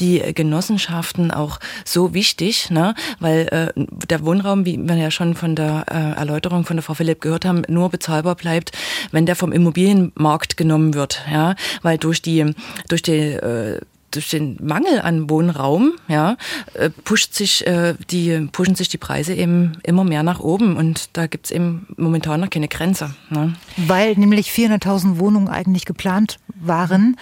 die 0.00 0.20
Genossenschaften 0.34 1.30
auch 1.30 1.58
so 1.84 2.14
wichtig, 2.14 2.70
ne? 2.70 2.94
weil 3.20 3.48
äh, 3.48 3.72
der 4.08 4.24
Wohnraum, 4.24 4.64
wie 4.64 4.78
wir 4.78 4.96
ja 4.96 5.10
schon 5.10 5.34
von 5.34 5.56
der 5.56 5.84
äh, 5.90 6.18
Erläuterung 6.18 6.64
von 6.64 6.76
der 6.76 6.82
Frau 6.82 6.94
Philipp 6.94 7.20
gehört 7.20 7.44
haben, 7.44 7.62
nur 7.68 7.90
bezahlbar 7.90 8.36
bleibt, 8.36 8.72
wenn 9.10 9.26
der 9.26 9.36
vom 9.36 9.52
Immobilienmarkt 9.52 10.56
genommen 10.56 10.94
wird. 10.94 11.22
Ja? 11.30 11.54
Weil 11.82 11.98
durch 11.98 12.22
die 12.22 12.54
durch 12.88 13.02
die 13.02 13.12
äh, 13.12 13.80
durch 14.12 14.30
den 14.30 14.56
Mangel 14.60 15.00
an 15.00 15.28
Wohnraum, 15.28 15.94
ja, 16.08 16.36
äh, 16.74 16.90
pusht 16.90 17.34
sich 17.34 17.66
äh, 17.66 17.94
die, 18.10 18.48
pushen 18.52 18.74
sich 18.74 18.88
die 18.88 18.98
Preise 18.98 19.34
eben 19.34 19.78
immer 19.82 20.04
mehr 20.04 20.22
nach 20.22 20.40
oben 20.40 20.76
und 20.76 21.16
da 21.16 21.26
gibt 21.26 21.46
es 21.46 21.50
eben 21.50 21.86
momentan 21.96 22.40
noch 22.40 22.50
keine 22.50 22.68
Grenze. 22.68 23.14
Ne? 23.30 23.54
Weil 23.76 24.14
nämlich 24.14 24.50
400.000 24.50 25.18
Wohnungen 25.18 25.48
eigentlich 25.48 25.84
geplant 25.84 26.38
waren, 26.54 27.16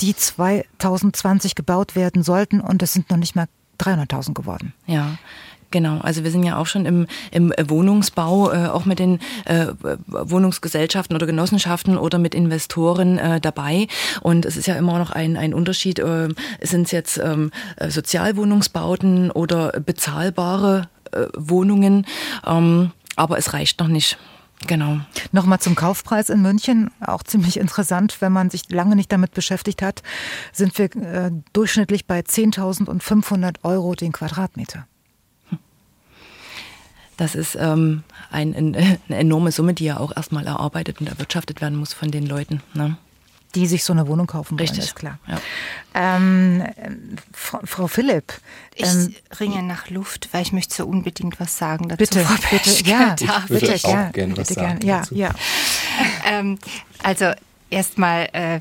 die 0.00 0.14
2020 0.14 1.54
gebaut 1.54 1.96
werden 1.96 2.22
sollten 2.22 2.60
und 2.60 2.82
es 2.82 2.92
sind 2.92 3.10
noch 3.10 3.16
nicht 3.16 3.34
mal 3.34 3.46
300.000 3.80 4.34
geworden. 4.34 4.72
Ja. 4.86 5.18
Genau, 5.74 5.98
also 5.98 6.22
wir 6.22 6.30
sind 6.30 6.44
ja 6.44 6.56
auch 6.56 6.66
schon 6.66 6.86
im, 6.86 7.08
im 7.32 7.52
Wohnungsbau, 7.66 8.52
äh, 8.52 8.68
auch 8.68 8.84
mit 8.84 9.00
den 9.00 9.18
äh, 9.44 9.66
Wohnungsgesellschaften 10.06 11.16
oder 11.16 11.26
Genossenschaften 11.26 11.98
oder 11.98 12.20
mit 12.20 12.32
Investoren 12.32 13.18
äh, 13.18 13.40
dabei. 13.40 13.88
Und 14.20 14.46
es 14.46 14.56
ist 14.56 14.68
ja 14.68 14.76
immer 14.76 15.00
noch 15.00 15.10
ein, 15.10 15.36
ein 15.36 15.52
Unterschied, 15.52 15.98
äh, 15.98 16.28
sind 16.62 16.84
es 16.84 16.92
jetzt 16.92 17.18
ähm, 17.18 17.50
Sozialwohnungsbauten 17.88 19.32
oder 19.32 19.72
bezahlbare 19.80 20.86
äh, 21.10 21.26
Wohnungen. 21.36 22.06
Ähm, 22.46 22.92
aber 23.16 23.36
es 23.36 23.52
reicht 23.52 23.80
noch 23.80 23.88
nicht. 23.88 24.16
Genau. 24.68 25.00
Nochmal 25.32 25.58
zum 25.58 25.74
Kaufpreis 25.74 26.30
in 26.30 26.40
München, 26.40 26.92
auch 27.04 27.24
ziemlich 27.24 27.56
interessant, 27.56 28.18
wenn 28.20 28.30
man 28.30 28.48
sich 28.48 28.70
lange 28.70 28.94
nicht 28.94 29.10
damit 29.10 29.34
beschäftigt 29.34 29.82
hat, 29.82 30.04
sind 30.52 30.78
wir 30.78 30.94
äh, 30.94 31.32
durchschnittlich 31.52 32.06
bei 32.06 32.20
10.500 32.20 33.56
Euro 33.64 33.96
den 33.96 34.12
Quadratmeter. 34.12 34.86
Das 37.16 37.34
ist 37.34 37.56
ähm, 37.56 38.02
ein, 38.30 38.54
ein, 38.54 38.74
eine 39.08 39.18
enorme 39.18 39.52
Summe, 39.52 39.74
die 39.74 39.84
ja 39.84 39.98
auch 39.98 40.14
erstmal 40.16 40.46
erarbeitet 40.46 41.00
und 41.00 41.08
erwirtschaftet 41.08 41.60
werden 41.60 41.78
muss 41.78 41.92
von 41.92 42.10
den 42.10 42.26
Leuten. 42.26 42.62
Ne? 42.74 42.96
Die 43.54 43.68
sich 43.68 43.84
so 43.84 43.92
eine 43.92 44.08
Wohnung 44.08 44.26
kaufen 44.26 44.58
wollen, 44.58 44.68
Richtig. 44.68 44.86
ist 44.86 44.96
klar. 44.96 45.18
Ja. 45.28 45.38
Ähm, 45.94 46.64
Frau, 47.32 47.60
Frau, 47.62 47.86
Philipp. 47.86 48.32
Ähm, 48.76 49.14
ich 49.30 49.40
ringe 49.40 49.62
nach 49.62 49.90
Luft, 49.90 50.28
weil 50.32 50.42
ich 50.42 50.52
möchte 50.52 50.74
so 50.74 50.86
unbedingt 50.86 51.38
was 51.38 51.56
sagen 51.56 51.88
dazu. 51.88 51.98
Bitte, 51.98 52.26
bitte, 52.50 52.90
ja, 52.90 53.14
ich 53.14 53.28
würde 53.48 53.66
bitte, 53.66 53.86
auch 53.86 53.92
ja, 53.92 54.10
gerne 54.10 54.36
was 54.36 54.48
sagen. 54.48 54.80
Gern, 54.80 55.06
ja, 55.12 55.28
ja. 55.28 55.34
ähm, 56.26 56.58
also 57.04 57.30
erstmal, 57.70 58.28
äh, 58.32 58.60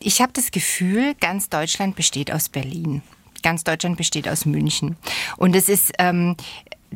ich 0.00 0.20
habe 0.20 0.32
das 0.34 0.50
Gefühl, 0.50 1.14
ganz 1.18 1.48
Deutschland 1.48 1.96
besteht 1.96 2.30
aus 2.30 2.50
Berlin 2.50 3.02
ganz 3.46 3.62
Deutschland 3.62 3.96
besteht 3.96 4.28
aus 4.28 4.44
München. 4.44 4.96
Und 5.36 5.54
es 5.54 5.68
ist 5.68 5.92
ähm, 6.00 6.34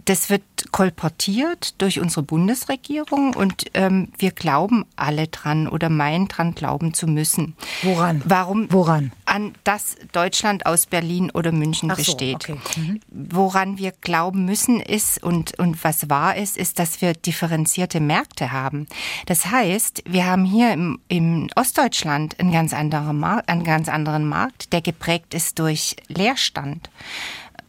das 0.05 0.30
wird 0.30 0.42
kolportiert 0.72 1.80
durch 1.80 2.01
unsere 2.01 2.22
Bundesregierung 2.22 3.34
und 3.34 3.66
ähm, 3.74 4.09
wir 4.18 4.30
glauben 4.30 4.84
alle 4.96 5.28
dran 5.28 5.68
oder 5.68 5.88
meinen 5.88 6.28
dran 6.28 6.55
glauben 6.55 6.94
zu 6.94 7.07
müssen. 7.07 7.57
Woran? 7.82 8.22
Warum? 8.24 8.66
Woran? 8.70 9.12
An 9.24 9.55
dass 9.64 9.96
Deutschland 10.12 10.66
aus 10.66 10.86
Berlin 10.86 11.30
oder 11.30 11.53
München 11.53 11.90
Ach 11.90 11.96
besteht. 11.96 12.44
So, 12.44 12.53
okay. 12.53 12.61
mhm. 12.76 13.01
Woran 13.09 13.78
wir 13.78 13.92
glauben 13.92 14.44
müssen 14.44 14.80
ist 14.80 15.22
und, 15.22 15.59
und 15.59 15.82
was 15.82 16.09
wahr 16.09 16.36
ist, 16.36 16.57
ist, 16.57 16.78
dass 16.78 17.01
wir 17.01 17.14
differenzierte 17.14 18.01
Märkte 18.01 18.53
haben. 18.53 18.86
Das 19.26 19.46
heißt, 19.46 20.05
wir 20.07 20.26
haben 20.26 20.44
hier 20.44 20.72
im, 20.72 21.01
im 21.09 21.48
Ostdeutschland 21.57 22.38
einen 22.38 22.53
ganz, 22.53 22.72
anderen 22.72 23.22
einen 23.24 23.64
ganz 23.64 23.88
anderen 23.88 24.28
Markt, 24.28 24.72
der 24.72 24.82
geprägt 24.82 25.34
ist 25.34 25.59
durch 25.59 25.96
Leerstand. 26.09 26.90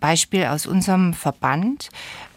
Beispiel 0.01 0.43
aus 0.45 0.65
unserem 0.65 1.13
Verband. 1.13 1.87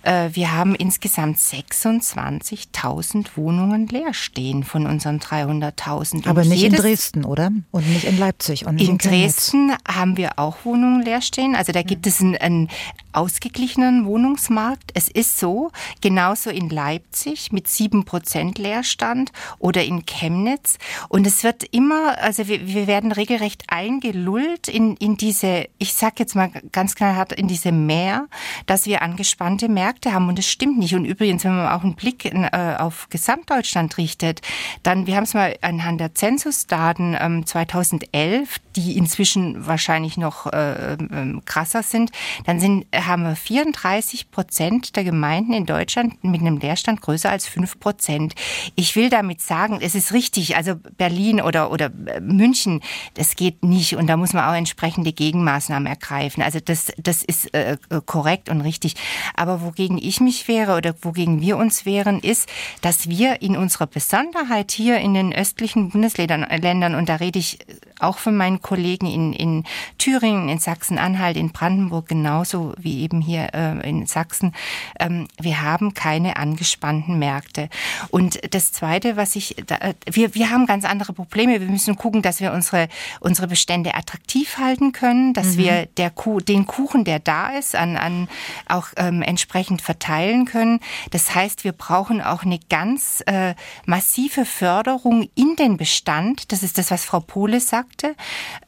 Äh, 0.03 0.29
wir 0.35 0.53
haben 0.53 0.77
insgesamt 0.77 1.39
26.000 1.39 3.37
Wohnungen 3.37 3.89
leer 3.89 4.15
stehen 4.15 4.63
von 4.63 4.87
unseren 4.87 5.19
300.000. 5.19 6.29
Aber 6.29 6.45
nicht 6.45 6.63
in 6.63 6.75
Dresden, 6.75 7.25
oder? 7.25 7.51
Und 7.73 7.89
nicht 7.89 8.05
in 8.05 8.19
Leipzig 8.19 8.67
und 8.67 8.81
in, 8.81 8.99
Dresden 8.99 9.73
haben 9.89 10.17
wir 10.17 10.39
auch 10.39 10.59
Wohnungen 10.65 11.03
leer 11.03 11.23
stehen. 11.23 11.57
Also 11.57 11.73
da 11.73 11.83
gibt 11.83 12.07
es 12.07 12.21
einen, 12.21 12.37
einen 12.37 12.69
ausgeglichenen 13.15 14.07
Wohnungsmarkt. 14.07 14.91
Es 14.95 15.09
ist 15.09 15.39
so, 15.39 15.71
genauso 16.01 16.51
in 16.51 16.69
Leipzig 16.69 17.53
mit 17.53 17.69
sieben 17.69 18.05
Prozent 18.05 18.59
Leerstand 18.59 19.33
oder 19.59 19.85
in 19.85 20.07
Chemnitz. 20.07 20.79
Und 21.09 21.27
es 21.27 21.45
wird 21.45 21.65
immer, 21.73 22.19
also 22.19 22.49
wir, 22.49 22.67
wir 22.67 22.87
werden 22.87 23.13
regelrecht 23.13 23.65
eingelullt 23.69 24.69
in, 24.69 24.97
in 24.97 25.17
diese, 25.17 25.69
ich 25.79 25.95
sag 25.95 26.19
jetzt 26.19 26.35
mal 26.35 26.51
ganz 26.73 26.95
klar, 26.95 27.27
in 27.37 27.49
diese 27.49 27.73
Mehr, 27.73 28.27
dass 28.67 28.87
wir 28.87 29.03
angespannte 29.03 29.69
Märkte 29.69 30.13
haben. 30.13 30.29
Und 30.29 30.39
das 30.39 30.47
stimmt 30.47 30.79
nicht. 30.79 30.95
Und 30.95 31.05
übrigens, 31.05 31.45
wenn 31.45 31.57
man 31.57 31.69
auch 31.69 31.83
einen 31.83 31.95
Blick 31.95 32.25
in, 32.25 32.45
äh, 32.45 32.77
auf 32.79 33.09
Gesamtdeutschland 33.11 33.97
richtet, 33.99 34.41
dann, 34.83 35.07
wir 35.07 35.17
haben 35.17 35.25
es 35.25 35.35
mal 35.35 35.57
anhand 35.61 36.01
der 36.01 36.15
Zensusdaten 36.15 37.17
ähm, 37.19 37.47
2011, 37.47 38.59
die 38.77 38.97
inzwischen 38.97 39.67
wahrscheinlich 39.67 40.17
noch 40.17 40.53
äh, 40.53 40.95
äh, 40.95 41.41
krasser 41.45 41.83
sind, 41.83 42.11
dann 42.47 42.61
sind 42.61 42.87
haben 43.07 43.23
wir 43.23 43.37
34 43.37 44.31
Prozent 44.31 44.97
der 44.97 45.05
Gemeinden 45.05 45.53
in 45.53 45.67
Deutschland 45.67 46.23
mit 46.25 46.41
einem 46.41 46.59
Leerstand 46.59 47.01
größer 47.01 47.31
als 47.31 47.47
5 47.47 47.79
Prozent. 47.79 48.35
Ich 48.75 48.97
will 48.97 49.11
damit 49.11 49.41
sagen, 49.41 49.79
es 49.81 49.95
ist 49.95 50.13
richtig, 50.13 50.57
also 50.57 50.75
Berlin 50.97 51.41
oder, 51.41 51.71
oder 51.71 51.91
äh, 52.07 52.21
München, 52.21 52.81
das 53.15 53.37
geht 53.37 53.63
nicht 53.63 53.97
und 53.97 54.07
da 54.07 54.17
muss 54.17 54.33
man 54.33 54.45
auch 54.45 54.55
entsprechende 54.55 55.13
Gegenmaßnahmen 55.13 55.87
ergreifen. 55.87 56.43
Also 56.43 56.59
das, 56.61 56.93
das 56.99 57.23
ist 57.23 57.55
äh, 57.55 57.77
korrekt 58.07 58.49
und 58.49 58.61
richtig. 58.61 58.97
Aber 59.35 59.63
wogegen 59.63 59.85
wogegen 59.85 59.99
ich 59.99 60.21
mich 60.21 60.49
wehre 60.49 60.77
oder 60.77 60.95
wogegen 61.03 61.41
wir 61.41 61.57
uns 61.57 61.85
wehren, 61.85 62.21
ist, 62.21 62.49
dass 62.81 63.09
wir 63.09 63.43
in 63.43 63.57
unserer 63.57 63.87
Besonderheit 63.87 64.73
hier 64.73 64.99
in 64.99 65.15
den 65.15 65.35
östlichen 65.35 65.91
Bundesländern, 65.91 66.43
äh, 66.43 66.97
und 66.97 67.09
da 67.09 67.17
rede 67.17 67.39
ich 67.39 67.59
auch 68.01 68.19
von 68.19 68.37
meinen 68.37 68.63
Kollegen 68.63 69.07
in, 69.07 69.33
in 69.33 69.65
Thüringen, 69.99 70.49
in 70.49 70.59
Sachsen-Anhalt, 70.59 71.37
in 71.37 71.51
Brandenburg 71.51 72.09
genauso 72.09 72.75
wie 72.79 72.94
eben 73.01 73.21
hier 73.21 73.55
äh, 73.55 73.89
in 73.89 74.07
Sachsen, 74.07 74.55
ähm, 74.99 75.29
wir 75.41 75.63
haben 75.63 75.95
keine 75.95 76.37
angespannten 76.37 77.19
Märkte. 77.19 77.69
Und 78.11 78.55
das 78.55 78.73
Zweite, 78.73 79.17
was 79.17 79.37
ich, 79.37 79.57
da, 79.67 79.77
äh, 79.77 79.95
wir, 80.11 80.35
wir 80.35 80.51
haben 80.51 80.67
ganz 80.67 80.85
andere 80.85 81.13
Probleme. 81.13 81.61
Wir 81.61 81.69
müssen 81.69 81.97
gucken, 81.97 82.23
dass 82.23 82.41
wir 82.41 82.53
unsere, 82.53 82.89
unsere 83.21 83.49
Bestände 83.49 83.95
attraktiv 83.95 84.59
halten 84.59 84.93
können, 84.93 85.33
dass 85.33 85.55
mhm. 85.55 85.59
wir 85.59 85.87
der 85.97 86.11
Kuh, 86.11 86.41
den 86.41 86.67
Kuchen, 86.67 87.05
der 87.05 87.19
da 87.19 87.49
ist, 87.51 87.75
an, 87.75 87.97
an 87.97 88.29
auch 88.69 88.89
ähm, 88.97 89.23
entsprechend 89.23 89.83
verteilen 89.83 90.45
können. 90.45 90.81
Das 91.11 91.35
heißt, 91.35 91.65
wir 91.65 91.73
brauchen 91.73 92.21
auch 92.21 92.45
eine 92.45 92.59
ganz 92.69 93.23
äh, 93.27 93.55
massive 93.87 94.45
Förderung 94.45 95.29
in 95.35 95.57
den 95.57 95.77
Bestand. 95.77 96.53
Das 96.53 96.63
ist 96.63 96.79
das, 96.79 96.91
was 96.91 97.05
Frau 97.05 97.21
Pohle 97.21 97.61
sagte. 97.61 98.15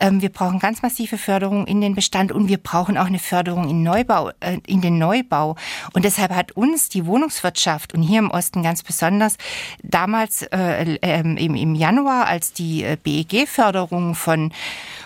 Ähm, 0.00 0.22
wir 0.22 0.30
brauchen 0.30 0.58
ganz 0.58 0.82
massive 0.82 1.18
Förderung 1.18 1.66
in 1.66 1.80
den 1.80 1.94
Bestand 1.94 2.32
und 2.32 2.48
wir 2.48 2.58
brauchen 2.58 2.98
auch 2.98 3.06
eine 3.06 3.18
Förderung 3.18 3.68
in 3.68 3.82
Neubau, 3.82 4.15
äh, 4.40 4.58
in 4.66 4.80
den 4.80 4.98
Neubau. 4.98 5.56
Und 5.92 6.04
deshalb 6.04 6.34
hat 6.34 6.52
uns 6.52 6.88
die 6.88 7.06
Wohnungswirtschaft 7.06 7.94
und 7.94 8.02
hier 8.02 8.18
im 8.18 8.30
Osten 8.30 8.62
ganz 8.62 8.82
besonders 8.82 9.36
damals 9.82 10.42
äh, 10.42 10.96
äh, 10.96 11.20
im, 11.20 11.54
im 11.54 11.74
Januar, 11.74 12.26
als 12.26 12.52
die 12.52 12.82
äh, 12.82 12.96
BEG-Förderung 13.02 14.14
von 14.14 14.52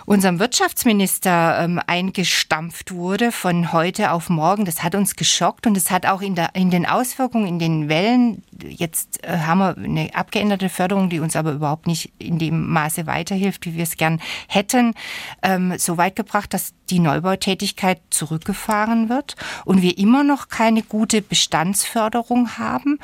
unserem 0.07 0.39
Wirtschaftsminister 0.39 1.61
ähm, 1.63 1.81
eingestampft 1.87 2.93
wurde 2.93 3.31
von 3.33 3.73
heute 3.73 4.11
auf 4.11 4.29
morgen. 4.29 4.65
Das 4.65 4.83
hat 4.83 4.95
uns 4.95 5.15
geschockt 5.17 5.67
und 5.67 5.77
es 5.77 5.91
hat 5.91 6.07
auch 6.07 6.21
in, 6.21 6.35
der, 6.35 6.55
in 6.55 6.71
den 6.71 6.87
Auswirkungen, 6.87 7.47
in 7.47 7.59
den 7.59 7.89
Wellen, 7.89 8.43
jetzt 8.69 9.25
äh, 9.25 9.39
haben 9.39 9.59
wir 9.59 9.77
eine 9.77 10.15
abgeänderte 10.15 10.69
Förderung, 10.69 11.11
die 11.11 11.21
uns 11.21 11.37
aber 11.37 11.53
überhaupt 11.53 11.87
nicht 11.87 12.13
in 12.19 12.39
dem 12.39 12.69
Maße 12.69 13.07
weiterhilft, 13.07 13.67
wie 13.67 13.75
wir 13.75 13.83
es 13.83 13.97
gern 13.97 14.21
hätten, 14.49 14.95
ähm, 15.43 15.79
so 15.79 15.97
weit 15.97 16.17
gebracht, 16.17 16.53
dass 16.55 16.75
die 16.91 16.99
Neubautätigkeit 16.99 18.01
zurückgefahren 18.11 19.09
wird 19.09 19.37
und 19.65 19.83
wir 19.83 19.97
immer 19.99 20.25
noch 20.25 20.49
keine 20.49 20.83
gute 20.83 21.23
Bestandsförderung 21.23 22.59
haben. 22.59 22.99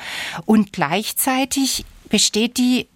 Und 0.45 0.73
gleichzeitig 0.73 1.85
besteht 2.09 2.57
die 2.57 2.87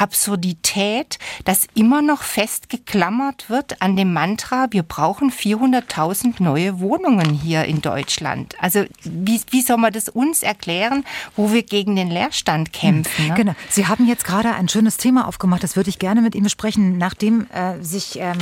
Absurdität, 0.00 1.18
dass 1.44 1.66
immer 1.74 2.00
noch 2.00 2.22
festgeklammert 2.22 3.50
wird 3.50 3.82
an 3.82 3.96
dem 3.96 4.12
Mantra, 4.12 4.68
wir 4.70 4.82
brauchen 4.82 5.30
400.000 5.30 6.42
neue 6.42 6.80
Wohnungen 6.80 7.34
hier 7.34 7.64
in 7.64 7.82
Deutschland. 7.82 8.54
Also 8.60 8.84
wie, 9.04 9.40
wie 9.50 9.60
soll 9.60 9.76
man 9.76 9.92
das 9.92 10.08
uns 10.08 10.42
erklären, 10.42 11.04
wo 11.36 11.52
wir 11.52 11.62
gegen 11.62 11.96
den 11.96 12.08
Leerstand 12.10 12.72
kämpfen? 12.72 13.28
Ne? 13.28 13.34
Genau. 13.34 13.54
Sie 13.68 13.86
haben 13.86 14.06
jetzt 14.06 14.24
gerade 14.24 14.54
ein 14.54 14.68
schönes 14.68 14.96
Thema 14.96 15.28
aufgemacht, 15.28 15.62
das 15.62 15.76
würde 15.76 15.90
ich 15.90 15.98
gerne 15.98 16.22
mit 16.22 16.34
Ihnen 16.34 16.44
besprechen, 16.44 16.98
nachdem 16.98 17.46
äh, 17.52 17.82
sich... 17.82 18.18
Ähm 18.18 18.38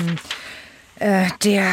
äh, 1.00 1.28
der 1.44 1.72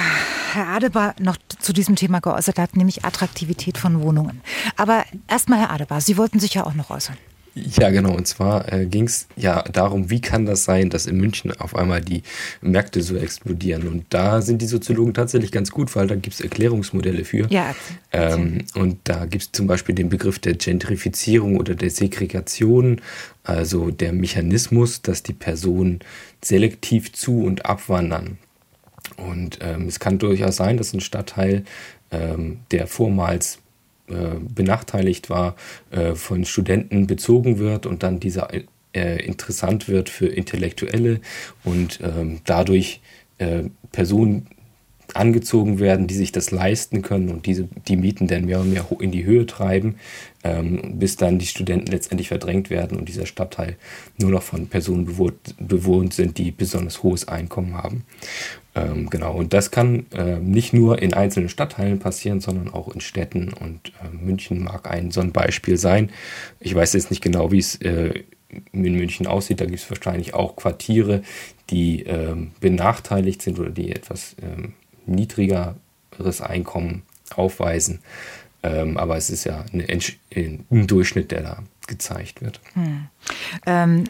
Herr 0.54 0.68
Adebar 0.68 1.16
noch 1.20 1.38
zu 1.60 1.74
diesem 1.74 1.96
Thema 1.96 2.20
geäußert 2.20 2.60
hat, 2.60 2.76
nämlich 2.76 3.06
Attraktivität 3.06 3.78
von 3.78 4.04
Wohnungen. 4.04 4.42
Aber 4.78 5.04
erstmal, 5.28 5.60
Herr 5.60 5.72
Adebar, 5.72 6.00
Sie 6.00 6.16
wollten 6.18 6.40
sich 6.40 6.54
ja 6.54 6.64
auch 6.64 6.76
noch 6.76 6.92
äußern. 6.92 7.18
Ja, 7.56 7.90
genau. 7.90 8.14
Und 8.14 8.28
zwar 8.28 8.72
äh, 8.72 8.86
ging 8.86 9.06
es 9.06 9.28
ja 9.38 9.64
darum, 9.64 10.10
wie 10.10 10.20
kann 10.20 10.46
das 10.46 10.66
sein, 10.66 10.90
dass 10.90 11.06
in 11.06 11.16
München 11.16 11.54
auf 11.58 11.74
einmal 11.74 12.02
die 12.02 12.22
Märkte 12.62 13.02
so 13.02 13.16
explodieren. 13.16 13.88
Und 13.88 14.06
da 14.10 14.42
sind 14.42 14.62
die 14.62 14.66
Soziologen 14.66 15.14
tatsächlich 15.14 15.54
ganz 15.54 15.72
gut, 15.72 15.96
weil 15.96 16.08
da 16.08 16.16
gibt 16.16 16.34
es 16.34 16.42
Erklärungsmodelle 16.42 17.24
für. 17.24 17.48
Ja. 17.50 17.74
Ähm, 18.12 18.66
und 18.76 18.98
da 19.06 19.26
gibt 19.26 19.44
es 19.44 19.52
zum 19.54 19.68
Beispiel 19.68 19.96
den 19.96 20.10
Begriff 20.10 20.38
der 20.40 20.56
Gentrifizierung 20.56 21.58
oder 21.58 21.76
der 21.76 21.90
Segregation, 21.90 23.02
also 23.44 23.90
der 23.90 24.12
Mechanismus, 24.12 25.02
dass 25.02 25.24
die 25.24 25.34
Personen 25.34 26.00
selektiv 26.44 27.14
zu 27.14 27.42
und 27.44 27.66
abwandern. 27.66 28.38
Und 29.16 29.60
ähm, 29.62 29.88
es 29.88 30.02
kann 30.02 30.20
durchaus 30.20 30.58
sein, 30.58 30.76
dass 30.76 30.94
ein 30.94 31.00
Stadtteil, 31.00 31.64
ähm, 32.12 32.60
der 32.72 32.88
vormals 32.88 33.60
benachteiligt 34.08 35.30
war, 35.30 35.56
äh, 35.92 36.16
von 36.16 36.46
Studenten 36.46 37.08
bezogen 37.08 37.60
wird 37.60 37.86
und 37.86 38.04
dann 38.04 38.20
dieser 38.20 38.50
äh, 38.54 39.26
interessant 39.26 39.88
wird 39.88 40.10
für 40.10 40.28
Intellektuelle 40.28 41.20
und 41.64 42.00
ähm, 42.02 42.42
dadurch 42.46 43.02
Personen 43.92 44.48
angezogen 45.16 45.80
werden, 45.80 46.08
die 46.08 46.16
sich 46.16 46.32
das 46.32 46.52
leisten 46.52 47.02
können 47.02 47.30
und 47.30 47.46
diese, 47.46 47.68
die 47.88 47.96
Mieten 47.96 48.28
dann 48.28 48.46
mehr 48.46 48.60
und 48.60 48.72
mehr 48.72 48.86
in 49.00 49.12
die 49.12 49.26
Höhe 49.26 49.46
treiben, 49.46 49.96
ähm, 50.44 51.00
bis 51.00 51.16
dann 51.16 51.40
die 51.40 51.46
Studenten 51.46 51.92
letztendlich 51.92 52.28
verdrängt 52.28 52.70
werden 52.70 52.98
und 52.98 53.08
dieser 53.08 53.26
Stadtteil 53.26 53.78
nur 54.18 54.32
noch 54.32 54.44
von 54.44 54.68
Personen 54.68 55.06
bewohnt, 55.06 55.56
bewohnt 55.60 56.14
sind, 56.14 56.38
die 56.38 56.52
besonders 56.52 57.04
hohes 57.04 57.28
Einkommen 57.28 57.76
haben. 57.76 58.04
Ähm, 58.76 59.10
genau, 59.10 59.34
und 59.36 59.54
das 59.54 59.72
kann 59.72 60.06
äh, 60.12 60.38
nicht 60.38 60.74
nur 60.74 61.02
in 61.02 61.14
einzelnen 61.14 61.50
Stadtteilen 61.50 62.00
passieren, 62.00 62.42
sondern 62.42 62.74
auch 62.74 62.94
in 62.94 63.00
Städten. 63.00 63.54
Und 63.54 63.94
äh, 64.04 64.16
München 64.16 64.64
mag 64.64 64.90
ein 64.90 65.12
so 65.12 65.22
ein 65.22 65.32
Beispiel 65.32 65.78
sein. 65.78 66.12
Ich 66.60 66.76
weiß 66.76 66.94
jetzt 66.94 67.10
nicht 67.10 67.24
genau, 67.24 67.52
wie 67.54 67.60
es 67.60 67.76
äh, 67.78 68.24
in 68.74 68.82
München 68.82 69.28
aussieht. 69.28 69.62
Da 69.62 69.66
gibt 69.66 69.80
es 69.80 69.90
wahrscheinlich 69.90 70.34
auch 70.34 70.58
Quartiere, 70.58 71.24
die 71.70 72.04
ähm, 72.04 72.52
benachteiligt 72.60 73.42
sind 73.42 73.60
oder 73.60 73.70
die 73.70 73.92
etwas 73.92 74.36
ähm, 74.42 74.74
niedrigeres 75.06 76.42
Einkommen 76.42 77.04
aufweisen. 77.36 78.00
Ähm, 78.64 78.98
aber 78.98 79.18
es 79.18 79.30
ist 79.30 79.44
ja 79.44 79.64
eine, 79.72 79.86
ein 79.90 80.88
Durchschnitt, 80.88 81.32
der 81.32 81.44
da 81.44 81.64
gezeigt 81.88 82.42
wird. 82.42 82.60
Hm. 82.74 83.08
Ähm, 83.68 84.06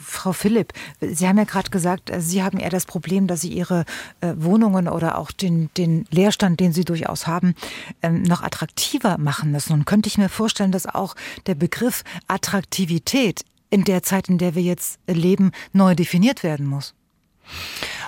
Frau 0.00 0.32
Philipp, 0.32 0.72
Sie 1.00 1.26
haben 1.26 1.38
ja 1.38 1.44
gerade 1.44 1.70
gesagt, 1.70 2.10
äh, 2.10 2.20
Sie 2.20 2.42
haben 2.42 2.58
eher 2.58 2.70
das 2.70 2.86
Problem, 2.86 3.26
dass 3.26 3.40
Sie 3.40 3.52
Ihre 3.52 3.84
äh, 4.20 4.32
Wohnungen 4.36 4.88
oder 4.88 5.18
auch 5.18 5.32
den, 5.32 5.70
den 5.76 6.06
Leerstand, 6.10 6.60
den 6.60 6.72
Sie 6.72 6.84
durchaus 6.84 7.26
haben, 7.26 7.54
ähm, 8.02 8.22
noch 8.22 8.42
attraktiver 8.42 9.18
machen 9.18 9.50
müssen. 9.50 9.72
Und 9.72 9.86
könnte 9.86 10.08
ich 10.08 10.18
mir 10.18 10.28
vorstellen, 10.28 10.72
dass 10.72 10.86
auch 10.86 11.14
der 11.46 11.56
Begriff 11.56 12.04
Attraktivität 12.28 13.44
in 13.70 13.84
der 13.84 14.02
Zeit, 14.02 14.28
in 14.28 14.38
der 14.38 14.54
wir 14.54 14.62
jetzt 14.62 15.00
leben, 15.06 15.50
neu 15.72 15.94
definiert 15.94 16.42
werden 16.42 16.66
muss? 16.66 16.94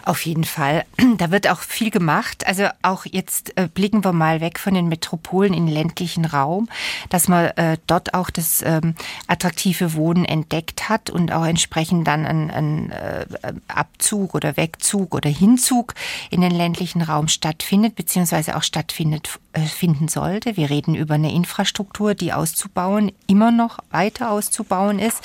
Auf 0.07 0.25
jeden 0.25 0.45
Fall. 0.45 0.85
Da 1.19 1.31
wird 1.31 1.49
auch 1.49 1.61
viel 1.61 1.91
gemacht. 1.91 2.47
Also 2.47 2.67
auch 2.83 3.07
jetzt 3.07 3.57
äh, 3.57 3.69
blicken 3.73 4.05
wir 4.05 4.13
mal 4.13 4.41
weg 4.41 4.59
von 4.59 4.75
den 4.75 4.89
Metropolen 4.89 5.55
in 5.55 5.67
den 5.67 5.75
ländlichen 5.75 6.27
Raum, 6.27 6.69
dass 7.09 7.27
man 7.27 7.47
äh, 7.57 7.79
dort 7.87 8.13
auch 8.13 8.29
das 8.29 8.63
ähm, 8.63 8.95
attraktive 9.29 9.95
Wohnen 9.95 10.25
entdeckt 10.25 10.89
hat 10.89 11.09
und 11.11 11.33
auch 11.33 11.47
entsprechend 11.47 12.07
dann 12.07 12.27
ein 12.27 12.91
äh, 12.91 13.25
Abzug 13.67 14.35
oder 14.35 14.57
Wegzug 14.57 15.15
oder 15.15 15.31
Hinzug 15.31 15.95
in 16.31 16.43
den 16.43 16.53
ländlichen 16.53 17.03
Raum 17.03 17.29
stattfindet, 17.29 17.97
beziehungsweise 17.97 18.57
auch 18.57 18.63
stattfindet 18.63 19.41
finden 19.65 20.09
sollte. 20.09 20.57
Wir 20.57 20.69
reden 20.69 20.95
über 20.95 21.15
eine 21.15 21.33
Infrastruktur, 21.33 22.15
die 22.15 22.33
auszubauen, 22.33 23.11
immer 23.27 23.51
noch 23.51 23.79
weiter 23.91 24.31
auszubauen 24.31 24.99
ist. 24.99 25.23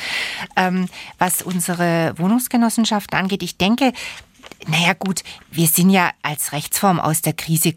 Ähm, 0.56 0.88
was 1.20 1.42
unsere 1.42 2.14
Wohnungsgenossenschaften 2.18 3.18
angeht, 3.18 3.44
ich 3.44 3.58
denke, 3.58 3.92
naja 4.68 4.94
gut, 4.94 5.24
wir 5.52 5.68
sind 5.68 5.90
ja 5.90 6.12
als 6.22 6.52
Rechtsform 6.52 7.00
aus 7.00 7.22
der 7.22 7.34
Krise 7.34 7.74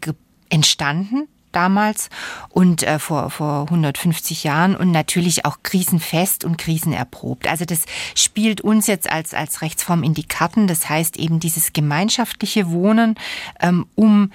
entstanden 0.49 1.27
damals 1.55 2.09
und 2.49 2.83
äh, 2.83 2.99
vor, 2.99 3.29
vor 3.29 3.63
150 3.63 4.43
Jahren 4.43 4.75
und 4.75 4.91
natürlich 4.91 5.45
auch 5.45 5.57
krisenfest 5.63 6.43
und 6.43 6.57
krisenerprobt. 6.57 7.47
Also 7.47 7.65
das 7.65 7.85
spielt 8.13 8.61
uns 8.61 8.87
jetzt 8.87 9.09
als, 9.09 9.33
als 9.33 9.61
Rechtsform 9.61 10.03
in 10.03 10.13
die 10.13 10.27
Karten. 10.27 10.67
Das 10.67 10.89
heißt 10.89 11.17
eben 11.17 11.39
dieses 11.39 11.73
gemeinschaftliche 11.73 12.69
Wohnen, 12.71 13.15
ähm, 13.61 13.85
um 13.95 14.31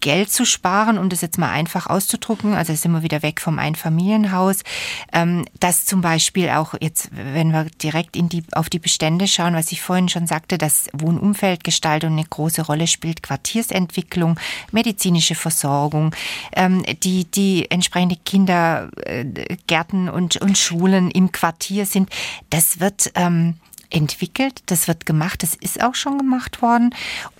Geld 0.00 0.30
zu 0.30 0.44
sparen, 0.44 0.98
um 0.98 1.08
das 1.08 1.20
jetzt 1.20 1.38
mal 1.38 1.50
einfach 1.50 1.86
auszudrucken, 1.86 2.54
also 2.54 2.74
sind 2.74 2.92
wir 2.92 3.02
wieder 3.02 3.22
weg 3.22 3.40
vom 3.40 3.58
Einfamilienhaus, 3.58 4.62
ähm, 5.12 5.44
dass 5.60 5.84
zum 5.84 6.00
Beispiel 6.00 6.50
auch 6.50 6.74
jetzt, 6.80 7.10
wenn 7.12 7.50
wir 7.50 7.66
direkt 7.82 8.16
in 8.16 8.28
die, 8.28 8.44
auf 8.52 8.70
die 8.70 8.78
Bestände 8.78 9.26
schauen, 9.26 9.54
was 9.54 9.72
ich 9.72 9.82
vorhin 9.82 10.08
schon 10.08 10.26
sagte, 10.26 10.58
dass 10.58 10.88
Wohnumfeldgestaltung 10.92 12.12
eine 12.12 12.24
große 12.24 12.62
Rolle 12.62 12.86
spielt, 12.86 13.22
Quartiersentwicklung, 13.22 14.38
medizinische 14.72 15.34
Versorgung, 15.34 16.14
ähm, 16.54 16.82
die, 17.02 17.24
die 17.24 17.70
entsprechende 17.70 18.16
Kindergärten 18.16 20.08
und, 20.08 20.36
und 20.36 20.58
Schulen 20.58 21.10
im 21.10 21.32
Quartier 21.32 21.86
sind, 21.86 22.10
das 22.50 22.80
wird 22.80 23.12
ähm, 23.14 23.54
entwickelt, 23.90 24.62
das 24.66 24.88
wird 24.88 25.06
gemacht, 25.06 25.42
das 25.42 25.54
ist 25.54 25.82
auch 25.82 25.94
schon 25.94 26.18
gemacht 26.18 26.62
worden 26.62 26.94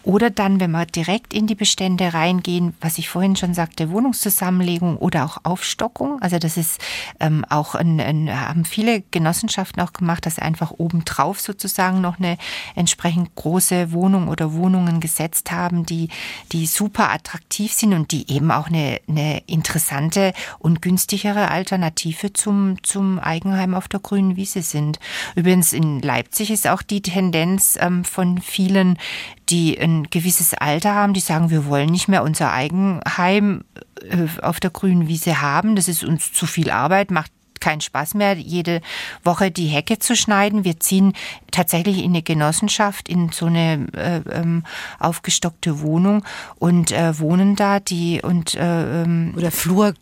Oder 0.06 0.30
dann, 0.30 0.60
wenn 0.60 0.70
wir 0.70 0.86
direkt 0.86 1.34
in 1.34 1.48
die 1.48 1.56
Bestände 1.56 2.14
reingehen, 2.14 2.74
was 2.80 2.96
ich 2.96 3.08
vorhin 3.08 3.34
schon 3.34 3.54
sagte, 3.54 3.90
Wohnungszusammenlegung 3.90 4.98
oder 4.98 5.24
auch 5.24 5.38
Aufstockung. 5.42 6.22
Also 6.22 6.38
das 6.38 6.56
ist 6.56 6.80
ähm, 7.18 7.44
auch 7.50 7.74
ein, 7.74 8.00
ein, 8.00 8.30
haben 8.30 8.64
viele 8.64 9.02
Genossenschaften 9.10 9.82
auch 9.82 9.92
gemacht, 9.92 10.24
dass 10.24 10.38
einfach 10.38 10.70
obendrauf 10.70 11.40
sozusagen 11.40 12.00
noch 12.00 12.20
eine 12.20 12.38
entsprechend 12.76 13.34
große 13.34 13.90
Wohnung 13.90 14.28
oder 14.28 14.52
Wohnungen 14.52 15.00
gesetzt 15.00 15.50
haben, 15.50 15.84
die, 15.84 16.08
die 16.52 16.66
super 16.66 17.10
attraktiv 17.10 17.72
sind 17.72 17.92
und 17.92 18.12
die 18.12 18.30
eben 18.30 18.52
auch 18.52 18.68
eine, 18.68 19.00
eine 19.08 19.42
interessante 19.48 20.34
und 20.60 20.82
günstigere 20.82 21.50
Alternative 21.50 22.32
zum, 22.32 22.80
zum 22.84 23.18
Eigenheim 23.18 23.74
auf 23.74 23.88
der 23.88 23.98
grünen 23.98 24.36
Wiese 24.36 24.62
sind. 24.62 25.00
Übrigens 25.34 25.72
in 25.72 26.00
Leipzig 26.00 26.52
ist 26.52 26.68
auch 26.68 26.82
die 26.82 27.02
Tendenz 27.02 27.76
ähm, 27.80 28.04
von 28.04 28.38
vielen, 28.40 29.00
die 29.48 29.78
ein 29.78 29.95
gewisses 30.04 30.54
Alter 30.54 30.94
haben, 30.94 31.12
die 31.12 31.20
sagen, 31.20 31.50
wir 31.50 31.66
wollen 31.66 31.90
nicht 31.90 32.08
mehr 32.08 32.22
unser 32.22 32.52
Eigenheim 32.52 33.64
äh, 34.02 34.42
auf 34.42 34.60
der 34.60 34.70
grünen 34.70 35.08
Wiese 35.08 35.40
haben. 35.40 35.76
Das 35.76 35.88
ist 35.88 36.04
uns 36.04 36.32
zu 36.32 36.46
viel 36.46 36.70
Arbeit, 36.70 37.10
macht 37.10 37.32
keinen 37.60 37.80
Spaß 37.80 38.14
mehr, 38.14 38.34
jede 38.34 38.80
Woche 39.24 39.50
die 39.50 39.66
Hecke 39.66 39.98
zu 39.98 40.14
schneiden. 40.14 40.64
Wir 40.64 40.78
ziehen 40.78 41.14
tatsächlich 41.50 41.98
in 41.98 42.12
eine 42.12 42.22
Genossenschaft, 42.22 43.08
in 43.08 43.30
so 43.30 43.46
eine 43.46 43.86
äh, 43.96 44.20
ähm, 44.30 44.62
aufgestockte 44.98 45.80
Wohnung 45.80 46.24
und 46.58 46.92
äh, 46.92 47.18
wohnen 47.18 47.56
da. 47.56 47.80
Die 47.80 48.20
und 48.22 48.54
äh, 48.54 49.02
ähm, 49.02 49.34
oder 49.36 49.50
Flur 49.50 49.94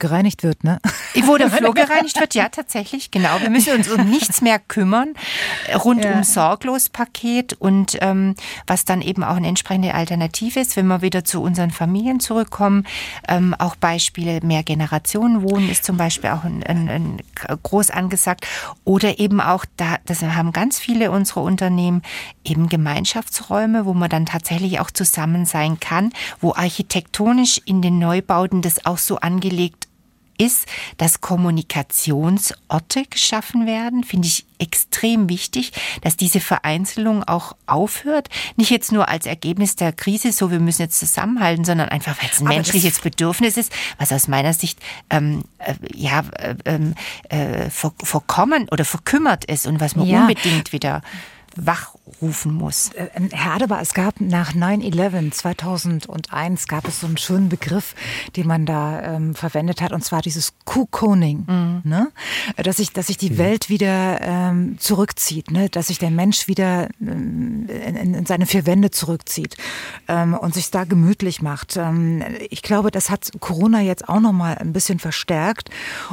gereinigt 0.00 0.42
wird, 0.42 0.64
ne? 0.64 0.80
Wo 1.22 1.36
der 1.36 1.50
Flur 1.50 1.74
gereinigt 1.74 2.18
wird, 2.18 2.34
ja, 2.34 2.48
tatsächlich, 2.48 3.10
genau. 3.10 3.40
Wir 3.40 3.50
müssen 3.50 3.74
uns 3.74 3.88
um 3.88 4.08
nichts 4.08 4.40
mehr 4.40 4.58
kümmern. 4.58 5.14
Rundum 5.84 6.10
ja. 6.10 6.24
sorglos 6.24 6.88
Paket 6.88 7.52
und 7.54 7.98
ähm, 8.00 8.34
was 8.66 8.84
dann 8.84 9.02
eben 9.02 9.22
auch 9.22 9.36
eine 9.36 9.48
entsprechende 9.48 9.94
Alternative 9.94 10.58
ist, 10.58 10.76
wenn 10.76 10.86
wir 10.86 11.02
wieder 11.02 11.24
zu 11.24 11.42
unseren 11.42 11.70
Familien 11.70 12.20
zurückkommen. 12.20 12.86
Ähm, 13.28 13.54
auch 13.58 13.76
Beispiele 13.76 14.40
mehr 14.42 14.62
Generationen 14.62 15.42
wohnen 15.42 15.70
ist 15.70 15.84
zum 15.84 15.96
Beispiel 15.96 16.30
auch 16.30 16.44
ein, 16.44 16.62
ein, 16.62 16.88
ein 16.88 17.22
groß 17.62 17.90
angesagt. 17.90 18.46
Oder 18.84 19.18
eben 19.18 19.40
auch, 19.40 19.64
da, 19.76 19.98
das 20.06 20.22
haben 20.22 20.52
ganz 20.52 20.78
viele 20.78 21.10
unserer 21.10 21.42
Unternehmen, 21.42 22.02
eben 22.44 22.68
Gemeinschaftsräume, 22.68 23.84
wo 23.84 23.94
man 23.94 24.08
dann 24.08 24.26
tatsächlich 24.26 24.80
auch 24.80 24.90
zusammen 24.90 25.44
sein 25.44 25.78
kann, 25.78 26.12
wo 26.40 26.54
architektonisch 26.54 27.60
in 27.64 27.82
den 27.82 27.98
Neubauten 27.98 28.62
das 28.62 28.86
auch 28.86 28.98
so 28.98 29.18
angelegt 29.18 29.89
ist, 30.40 30.66
dass 30.96 31.20
Kommunikationsorte 31.20 33.04
geschaffen 33.08 33.66
werden, 33.66 34.02
finde 34.04 34.26
ich 34.26 34.46
extrem 34.58 35.28
wichtig, 35.28 35.72
dass 36.02 36.16
diese 36.16 36.40
Vereinzelung 36.40 37.24
auch 37.24 37.56
aufhört. 37.66 38.28
Nicht 38.56 38.70
jetzt 38.70 38.92
nur 38.92 39.08
als 39.08 39.26
Ergebnis 39.26 39.76
der 39.76 39.92
Krise, 39.92 40.32
so 40.32 40.50
wir 40.50 40.60
müssen 40.60 40.82
jetzt 40.82 40.98
zusammenhalten, 40.98 41.64
sondern 41.64 41.88
einfach, 41.88 42.16
weil 42.20 42.30
es 42.30 42.40
ein 42.40 42.46
Aber 42.46 42.56
menschliches 42.56 43.00
Bedürfnis 43.00 43.56
ist, 43.56 43.72
was 43.98 44.12
aus 44.12 44.28
meiner 44.28 44.52
Sicht 44.52 44.78
ähm, 45.10 45.44
äh, 45.58 45.74
ja 45.94 46.24
äh, 46.38 46.54
ähm, 46.64 46.94
äh, 47.28 47.70
verkommen 47.70 48.68
oder 48.70 48.84
verkümmert 48.84 49.44
ist 49.44 49.66
und 49.66 49.80
was 49.80 49.96
man 49.96 50.06
ja. 50.06 50.22
unbedingt 50.22 50.72
wieder 50.72 51.02
wachrufen 51.56 52.54
muss. 52.54 52.90
Äh, 52.92 53.08
ähm, 53.14 53.28
Herr 53.32 53.54
Adebar, 53.54 53.80
es 53.80 53.94
gab 53.94 54.20
nach 54.20 54.52
9-11 54.54 55.32
2001 55.32 56.68
gab 56.68 56.86
es 56.86 57.00
so 57.00 57.06
einen 57.06 57.16
schönen 57.16 57.48
Begriff, 57.48 57.94
den 58.36 58.46
man 58.46 58.66
da 58.66 59.02
ähm, 59.02 59.34
verwendet 59.34 59.80
hat, 59.80 59.92
und 59.92 60.04
zwar 60.04 60.22
dieses 60.22 60.52
Cocooning, 60.64 61.44
mhm. 61.46 61.80
ne? 61.84 62.10
dass 62.56 62.76
sich 62.76 62.92
dass 62.92 63.08
sich 63.08 63.16
die 63.16 63.30
mhm. 63.30 63.38
Welt 63.38 63.68
wieder 63.68 64.20
ähm, 64.20 64.78
zurückzieht, 64.78 65.50
ne? 65.50 65.68
dass 65.68 65.88
sich 65.88 65.98
der 65.98 66.10
Mensch 66.10 66.48
wieder 66.48 66.88
ähm, 67.00 67.68
in, 67.68 68.14
in, 68.14 68.26
seine 68.26 68.46
vier 68.46 68.66
Wände 68.66 68.90
zurückzieht 68.90 69.56
ähm, 70.08 70.34
und 70.34 70.54
sich 70.54 70.70
da 70.70 70.84
gemütlich 70.84 71.42
macht. 71.42 71.76
Ähm, 71.76 72.22
ich 72.50 72.62
glaube, 72.62 72.90
das 72.90 73.10
hat 73.10 73.30
Corona 73.40 73.80
jetzt 73.80 74.08
auch 74.08 74.20
noch 74.20 74.32
mal 74.32 74.56
ein 74.56 74.72
bisschen 74.72 74.98
verstärkt 74.98 75.70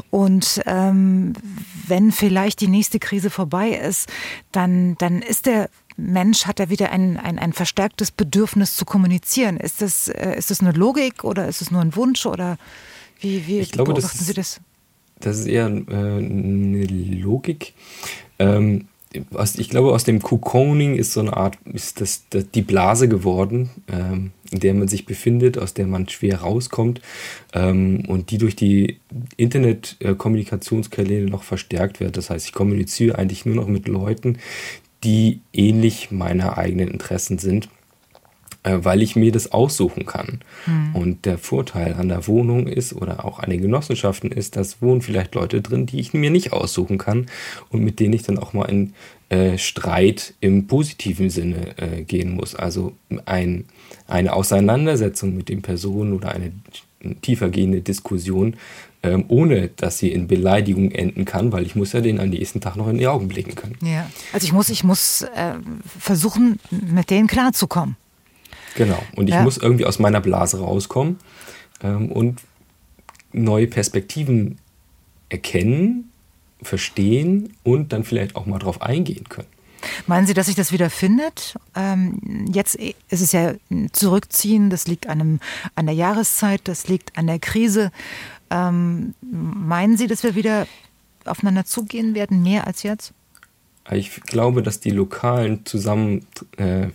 und 0.10 0.62
wenn 0.66 2.12
vielleicht 2.12 2.62
die 2.62 2.68
nächste 2.68 3.00
Krise 3.00 3.30
vorbei 3.30 3.70
ist, 3.70 4.10
dann 4.52 4.96
dann 4.96 5.22
ist 5.28 5.46
der 5.46 5.70
Mensch, 5.98 6.46
hat 6.46 6.60
er 6.60 6.70
wieder 6.70 6.92
ein, 6.92 7.18
ein, 7.18 7.40
ein 7.40 7.54
verstärktes 7.54 8.12
Bedürfnis 8.12 8.76
zu 8.76 8.86
kommunizieren. 8.86 9.58
Ist 9.58 9.82
das, 9.82 10.08
äh, 10.08 10.36
ist 10.38 10.52
das 10.52 10.62
eine 10.62 10.72
Logik 10.72 11.24
oder 11.24 11.48
ist 11.48 11.62
es 11.62 11.72
nur 11.72 11.82
ein 11.82 11.96
Wunsch 11.96 12.26
oder 12.26 12.58
wie, 13.20 13.48
wie 13.48 13.60
ich 13.60 13.72
glaube, 13.72 13.94
beobachten 13.94 14.18
das, 14.20 14.28
Sie 14.28 14.34
das? 14.34 14.62
Das 15.20 15.40
ist 15.40 15.48
eher 15.48 15.66
äh, 15.66 15.70
eine 15.70 16.86
Logik. 16.86 17.74
Ähm, 18.38 18.88
ich 19.58 19.70
glaube, 19.70 19.94
aus 19.94 20.04
dem 20.04 20.22
Cocooning 20.22 20.96
ist 20.96 21.14
so 21.14 21.22
eine 21.22 21.36
Art, 21.36 21.58
ist 21.66 22.02
das, 22.02 22.26
das 22.30 22.52
die 22.52 22.62
Blase 22.62 23.08
geworden, 23.08 23.70
ähm, 23.88 24.32
in 24.52 24.60
der 24.60 24.74
man 24.74 24.88
sich 24.88 25.06
befindet, 25.06 25.58
aus 25.58 25.74
der 25.74 25.88
man 25.88 26.08
schwer 26.10 26.42
rauskommt 26.42 27.02
ähm, 27.54 28.04
und 28.08 28.32
die 28.32 28.38
durch 28.38 28.56
die 28.56 29.00
Internet-Kommunikationskanäle 29.38 31.30
noch 31.30 31.44
verstärkt 31.44 32.00
wird. 32.00 32.18
Das 32.18 32.30
heißt, 32.30 32.46
ich 32.46 32.54
kommuniziere 32.54 33.18
eigentlich 33.18 33.46
nur 33.46 33.56
noch 33.56 33.68
mit 33.68 33.88
Leuten, 33.88 34.38
die 35.08 35.40
ähnlich 35.54 36.12
meiner 36.12 36.58
eigenen 36.58 36.90
Interessen 36.90 37.38
sind, 37.38 37.70
äh, 38.64 38.80
weil 38.82 39.02
ich 39.02 39.16
mir 39.16 39.32
das 39.32 39.54
aussuchen 39.54 40.06
kann. 40.06 40.42
Mhm. 40.66 40.96
Und 40.96 41.26
der 41.26 41.38
Vorteil 41.38 41.94
an 41.94 42.10
der 42.10 42.28
Wohnung 42.28 42.68
ist 42.68 42.92
oder 42.92 43.24
auch 43.24 43.40
an 43.40 43.50
den 43.50 43.62
Genossenschaften 43.62 44.34
ist, 44.34 44.58
dass 44.58 44.82
wohnen 44.82 45.02
vielleicht 45.02 45.34
Leute 45.34 45.62
drin, 45.62 45.86
die 45.86 46.02
ich 46.02 46.14
mir 46.14 46.30
nicht 46.30 46.52
aussuchen 46.52 46.98
kann 46.98 47.28
und 47.70 47.86
mit 47.86 48.02
denen 48.02 48.16
ich 48.16 48.24
dann 48.24 48.38
auch 48.38 48.52
mal 48.52 48.66
in 48.66 48.94
äh, 49.30 49.58
Streit 49.58 50.34
im 50.42 50.68
positiven 50.68 51.30
Sinne 51.30 51.78
äh, 51.78 52.04
gehen 52.04 52.32
muss. 52.32 52.54
Also 52.54 52.92
ein, 53.24 53.64
eine 54.08 54.34
Auseinandersetzung 54.34 55.38
mit 55.38 55.48
den 55.48 55.62
Personen 55.62 56.12
oder 56.12 56.32
eine 56.32 56.52
tiefergehende 57.22 57.80
Diskussion 57.80 58.58
ähm, 59.08 59.26
ohne 59.28 59.70
dass 59.70 59.98
sie 59.98 60.12
in 60.12 60.28
Beleidigung 60.28 60.92
enden 60.92 61.26
kann, 61.26 61.52
weil 61.52 61.66
ich 61.66 61.76
muss 61.76 61.94
ja 61.94 62.02
den 62.02 62.20
am 62.20 62.30
nächsten 62.30 62.62
Tag 62.62 62.76
noch 62.76 62.88
in 62.88 62.98
die 62.98 63.08
Augen 63.08 63.28
blicken 63.28 63.56
können. 63.56 63.78
Ja, 63.82 64.10
also 64.34 64.46
ich 64.46 64.54
muss, 64.54 64.70
ich 64.70 64.84
muss 64.84 65.22
äh, 65.22 65.54
versuchen, 66.00 66.60
mit 66.72 67.10
denen 67.10 67.28
klarzukommen. 67.28 67.96
Genau, 68.76 69.02
und 69.16 69.28
ich 69.28 69.34
ja. 69.34 69.42
muss 69.42 69.58
irgendwie 69.58 69.86
aus 69.86 70.00
meiner 70.00 70.22
Blase 70.22 70.60
rauskommen 70.60 71.18
ähm, 71.82 72.12
und 72.12 72.42
neue 73.32 73.68
Perspektiven 73.68 74.58
erkennen, 75.30 76.12
verstehen 76.62 77.54
und 77.64 77.94
dann 77.94 78.04
vielleicht 78.04 78.36
auch 78.36 78.46
mal 78.46 78.60
drauf 78.60 78.82
eingehen 78.82 79.30
können. 79.30 79.48
Meinen 80.08 80.28
Sie, 80.28 80.34
dass 80.34 80.48
sich 80.48 80.56
das 80.56 80.72
wieder 80.72 80.90
findet? 80.90 81.56
Ähm, 81.76 82.46
jetzt 82.52 82.76
ist 82.76 83.22
es 83.22 83.32
ja 83.32 83.54
Zurückziehen, 83.92 84.70
das 84.70 84.88
liegt 84.88 85.08
an, 85.08 85.22
einem, 85.22 85.40
an 85.76 85.86
der 85.86 85.96
Jahreszeit, 85.96 86.62
das 86.66 86.88
liegt 86.88 87.18
an 87.18 87.28
der 87.28 87.40
Krise. 87.40 87.92
Ähm, 88.50 89.14
meinen 89.22 89.98
Sie, 89.98 90.08
dass 90.08 90.24
wir 90.24 90.36
wieder 90.36 90.68
aufeinander 91.26 91.66
zugehen 91.66 92.16
werden, 92.16 92.44
mehr 92.44 92.68
als 92.68 92.84
jetzt? 92.84 93.14
Ich 93.92 94.22
glaube, 94.22 94.62
dass 94.64 94.80
die 94.80 94.92
lokalen 94.92 95.66
zusammen, 95.66 96.26
äh, 96.58 96.88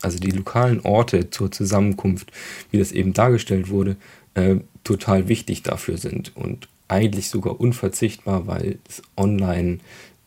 also 0.00 0.18
die 0.18 0.30
lokalen 0.30 0.80
Orte 0.80 1.30
zur 1.30 1.50
Zusammenkunft, 1.50 2.32
wie 2.70 2.78
das 2.78 2.92
eben 2.92 3.12
dargestellt 3.12 3.68
wurde, 3.68 3.96
äh, 4.34 4.56
total 4.84 5.28
wichtig 5.28 5.62
dafür 5.62 5.98
sind 5.98 6.36
und 6.36 6.68
eigentlich 6.88 7.30
sogar 7.30 7.60
unverzichtbar, 7.60 8.46
weil 8.46 8.78
es 8.88 9.02
online 9.16 9.78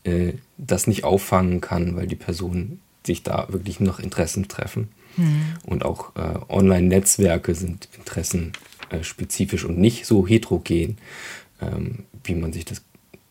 äh, 0.04 0.34
das 0.58 0.88
nicht 0.88 1.04
auffangen 1.04 1.62
kann, 1.62 1.96
weil 1.96 2.08
die 2.08 2.16
Personen 2.16 2.80
sich 3.06 3.24
da 3.24 3.48
wirklich 3.50 3.80
noch 3.80 4.00
Interessen 4.00 4.48
treffen. 4.48 4.90
Mhm. 5.18 5.42
Und 5.66 5.86
auch 5.86 6.16
äh, 6.16 6.40
Online-Netzwerke 6.50 7.56
sind 7.56 7.88
Interessen 7.98 8.54
spezifisch 9.04 9.66
und 9.66 9.78
nicht 9.78 10.06
so 10.06 10.28
heterogen, 10.28 10.98
ähm, 11.62 12.06
wie 12.24 12.36
man 12.36 12.54
sich 12.54 12.66
das 12.66 12.82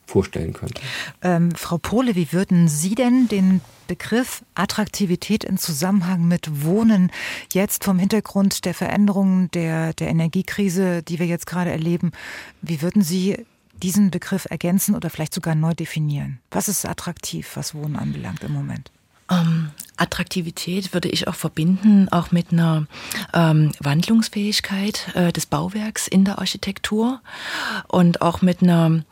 vorstellen 0.07 0.53
könnte. 0.53 0.81
Ähm, 1.23 1.53
Frau 1.53 1.79
Pohle, 1.79 2.15
wie 2.15 2.33
würden 2.33 2.69
Sie 2.69 2.95
denn 2.95 3.29
den 3.29 3.61
Begriff 3.87 4.43
Attraktivität 4.55 5.45
in 5.45 5.59
Zusammenhang 5.59 6.27
mit 6.27 6.65
Wohnen 6.65 7.11
jetzt 7.53 7.85
vom 7.85 7.99
Hintergrund 7.99 8.65
der 8.65 8.75
Veränderungen 8.75 9.51
der, 9.53 9.93
der 9.95 10.09
Energiekrise, 10.09 11.03
die 11.03 11.19
wir 11.19 11.27
jetzt 11.27 11.47
gerade 11.47 11.71
erleben, 11.71 12.13
wie 12.63 12.81
würden 12.83 13.03
Sie 13.03 13.45
diesen 13.83 14.11
Begriff 14.11 14.47
ergänzen 14.49 14.95
oder 14.95 15.11
vielleicht 15.11 15.35
sogar 15.35 15.55
neu 15.55 15.75
definieren? 15.75 16.39
Was 16.51 16.69
ist 16.69 16.87
attraktiv, 16.87 17.51
was 17.55 17.75
Wohnen 17.75 17.97
anbelangt 17.97 18.43
im 18.45 18.53
Moment? 18.53 18.91
Ähm, 19.31 19.71
Attraktivität 19.97 20.93
würde 20.93 21.09
ich 21.09 21.29
auch 21.29 21.35
verbinden, 21.35 22.09
auch 22.11 22.33
mit 22.33 22.53
einer 22.53 22.87
ähm, 23.33 23.73
Wandlungsfähigkeit 23.81 25.15
äh, 25.15 25.33
des 25.33 25.47
Bauwerks 25.47 26.09
in 26.09 26.25
der 26.25 26.39
Architektur 26.39 27.21
und 27.89 28.23
auch 28.23 28.43
mit 28.43 28.63
einer 28.63 29.03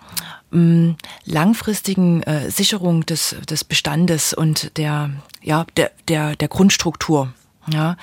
ähm, 0.53 0.97
langfristigen 1.25 2.23
äh, 2.25 2.51
Sicherung 2.51 3.07
des, 3.07 3.37
des 3.49 3.65
Bestandes 3.65 4.35
und 4.35 4.77
der, 4.77 5.11
ja, 5.43 5.67
der, 5.77 5.91
der, 6.09 6.37
der 6.37 6.49
Grundstruktur. 6.49 7.33
Ja, 7.71 7.97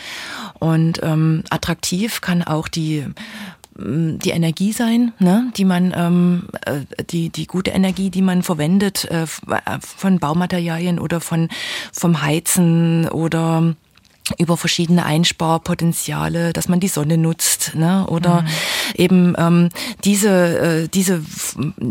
und 0.59 1.03
ähm, 1.03 1.43
attraktiv 1.49 2.21
kann 2.21 2.43
auch 2.43 2.69
die 2.69 3.05
die 3.79 4.31
Energie 4.31 4.73
sein, 4.73 5.13
ne, 5.19 5.51
die 5.55 5.65
man, 5.65 5.93
ähm, 5.95 6.47
äh, 6.65 6.81
die, 7.05 7.29
die 7.29 7.47
gute 7.47 7.71
Energie, 7.71 8.09
die 8.09 8.21
man 8.21 8.43
verwendet 8.43 9.05
äh, 9.05 9.25
von 9.79 10.19
Baumaterialien 10.19 10.99
oder 10.99 11.21
von, 11.21 11.49
vom 11.93 12.21
Heizen 12.21 13.07
oder 13.09 13.75
über 14.37 14.57
verschiedene 14.57 15.05
Einsparpotenziale, 15.05 16.53
dass 16.53 16.67
man 16.67 16.79
die 16.79 16.87
Sonne 16.87 17.17
nutzt, 17.17 17.75
ne? 17.75 18.05
oder 18.07 18.41
mhm. 18.41 18.47
eben 18.95 19.35
ähm, 19.37 19.69
diese, 20.03 20.29
äh, 20.29 20.87
diese, 20.87 21.21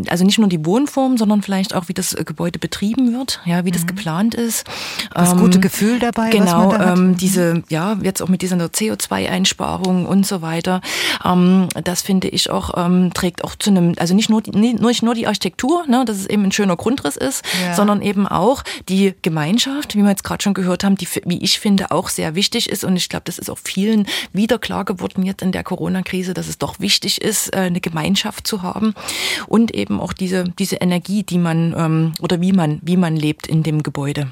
also 0.07 0.25
nicht 0.25 0.39
nur 0.39 0.49
die 0.49 0.65
Wohnform, 0.65 1.17
sondern 1.17 1.41
vielleicht 1.41 1.73
auch, 1.75 1.87
wie 1.87 1.93
das 1.93 2.15
Gebäude 2.25 2.59
betrieben 2.59 3.13
wird, 3.13 3.41
ja, 3.45 3.65
wie 3.65 3.69
mhm. 3.69 3.73
das 3.73 3.87
geplant 3.87 4.35
ist. 4.35 4.65
Das 5.13 5.33
ähm, 5.33 5.39
gute 5.39 5.59
Gefühl 5.59 5.99
dabei. 5.99 6.29
Genau, 6.29 6.73
ähm, 6.73 7.17
diese, 7.17 7.63
ja, 7.69 7.97
jetzt 8.01 8.21
auch 8.21 8.29
mit 8.29 8.41
dieser 8.41 8.57
CO2-Einsparung 8.57 10.05
und 10.05 10.25
so 10.25 10.41
weiter. 10.41 10.81
Ähm, 11.23 11.67
das 11.83 12.01
finde 12.01 12.27
ich 12.29 12.49
auch, 12.49 12.71
ähm, 12.77 13.13
trägt 13.13 13.43
auch 13.43 13.55
zu 13.55 13.69
einem, 13.69 13.95
also 13.97 14.13
nicht 14.13 14.29
nur, 14.29 14.41
die, 14.41 14.51
nicht 14.51 15.03
nur 15.03 15.13
die 15.13 15.27
Architektur, 15.27 15.85
ne, 15.87 16.05
dass 16.05 16.17
es 16.17 16.25
eben 16.25 16.43
ein 16.43 16.51
schöner 16.51 16.75
Grundriss 16.75 17.17
ist, 17.17 17.43
ja. 17.63 17.73
sondern 17.73 18.01
eben 18.01 18.27
auch 18.27 18.63
die 18.87 19.13
Gemeinschaft, 19.21 19.95
wie 19.95 20.01
wir 20.01 20.09
jetzt 20.09 20.23
gerade 20.23 20.43
schon 20.43 20.53
gehört 20.53 20.83
haben, 20.83 20.95
die, 20.95 21.07
wie 21.25 21.39
ich 21.39 21.59
finde, 21.59 21.91
auch 21.91 22.09
sehr 22.09 22.28
wichtig 22.35 22.69
ist. 22.69 22.83
Und 22.83 22.95
ich 22.95 23.09
glaube, 23.09 23.23
das 23.25 23.39
ist 23.39 23.49
auch 23.49 23.57
vielen 23.57 24.07
wieder 24.33 24.59
klar 24.59 24.85
geworden 24.85 25.23
jetzt 25.23 25.41
in 25.41 25.51
der 25.51 25.63
Corona-Krise, 25.63 26.33
dass 26.33 26.47
es 26.47 26.57
doch 26.57 26.79
wichtig 26.79 27.21
ist, 27.21 27.53
äh, 27.53 27.57
eine 27.57 27.81
Gemeinschaft 27.81 28.47
zu 28.47 28.61
haben 28.61 28.93
und 29.47 29.73
eben 29.73 29.99
auch 29.99 30.13
diese, 30.13 30.45
diese 30.57 30.77
Energie, 30.77 31.23
die 31.23 31.37
man 31.37 31.73
ähm, 31.77 32.13
oder 32.21 32.41
wie 32.41 32.53
man, 32.53 32.79
wie 32.83 32.97
man 32.97 33.15
lebt 33.15 33.47
in 33.47 33.63
dem 33.63 33.83
Gebäude. 33.83 34.31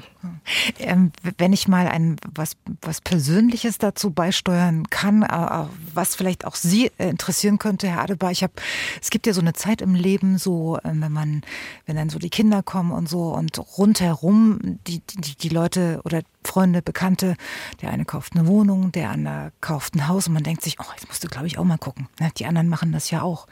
Ähm, 0.78 1.12
wenn 1.36 1.52
ich 1.52 1.68
mal 1.68 1.88
ein 1.88 2.16
was, 2.34 2.56
was 2.82 3.00
Persönliches 3.00 3.78
dazu 3.78 4.10
beisteuern 4.10 4.88
kann, 4.90 5.22
äh, 5.22 5.64
was 5.94 6.14
vielleicht 6.14 6.44
auch 6.44 6.54
Sie 6.54 6.90
interessieren 6.98 7.58
könnte, 7.58 7.88
Herr 7.88 8.02
Adebar, 8.02 8.30
ich 8.30 8.42
habe, 8.42 8.52
es 9.00 9.10
gibt 9.10 9.26
ja 9.26 9.32
so 9.32 9.40
eine 9.40 9.52
Zeit 9.52 9.82
im 9.82 9.94
Leben, 9.94 10.38
so 10.38 10.78
äh, 10.78 10.90
wenn 10.92 11.12
man, 11.12 11.42
wenn 11.86 11.96
dann 11.96 12.10
so 12.10 12.18
die 12.18 12.30
Kinder 12.30 12.62
kommen 12.62 12.92
und 12.92 13.08
so 13.08 13.34
und 13.34 13.58
rundherum 13.78 14.78
die, 14.86 15.00
die, 15.00 15.36
die 15.36 15.48
Leute 15.48 16.00
oder 16.04 16.22
Freunde, 16.44 16.82
Bekannte, 16.82 17.36
der 17.82 17.90
eine 17.90 18.04
kauft 18.04 18.34
eine 18.34 18.46
Wohnung, 18.46 18.92
der 18.92 19.10
andere 19.10 19.52
kauft 19.60 19.94
ein 19.94 20.08
Haus 20.08 20.28
und 20.28 20.34
man 20.34 20.42
denkt 20.42 20.62
sich, 20.62 20.78
oh, 20.80 20.84
jetzt 20.94 21.06
musst 21.08 21.22
du, 21.22 21.28
glaube 21.28 21.46
ich, 21.46 21.58
auch 21.58 21.64
mal 21.64 21.78
gucken. 21.78 22.08
Ne? 22.20 22.30
Die 22.36 22.46
anderen 22.46 22.68
machen 22.68 22.92
das 22.92 23.10
ja 23.10 23.22
auch. 23.22 23.46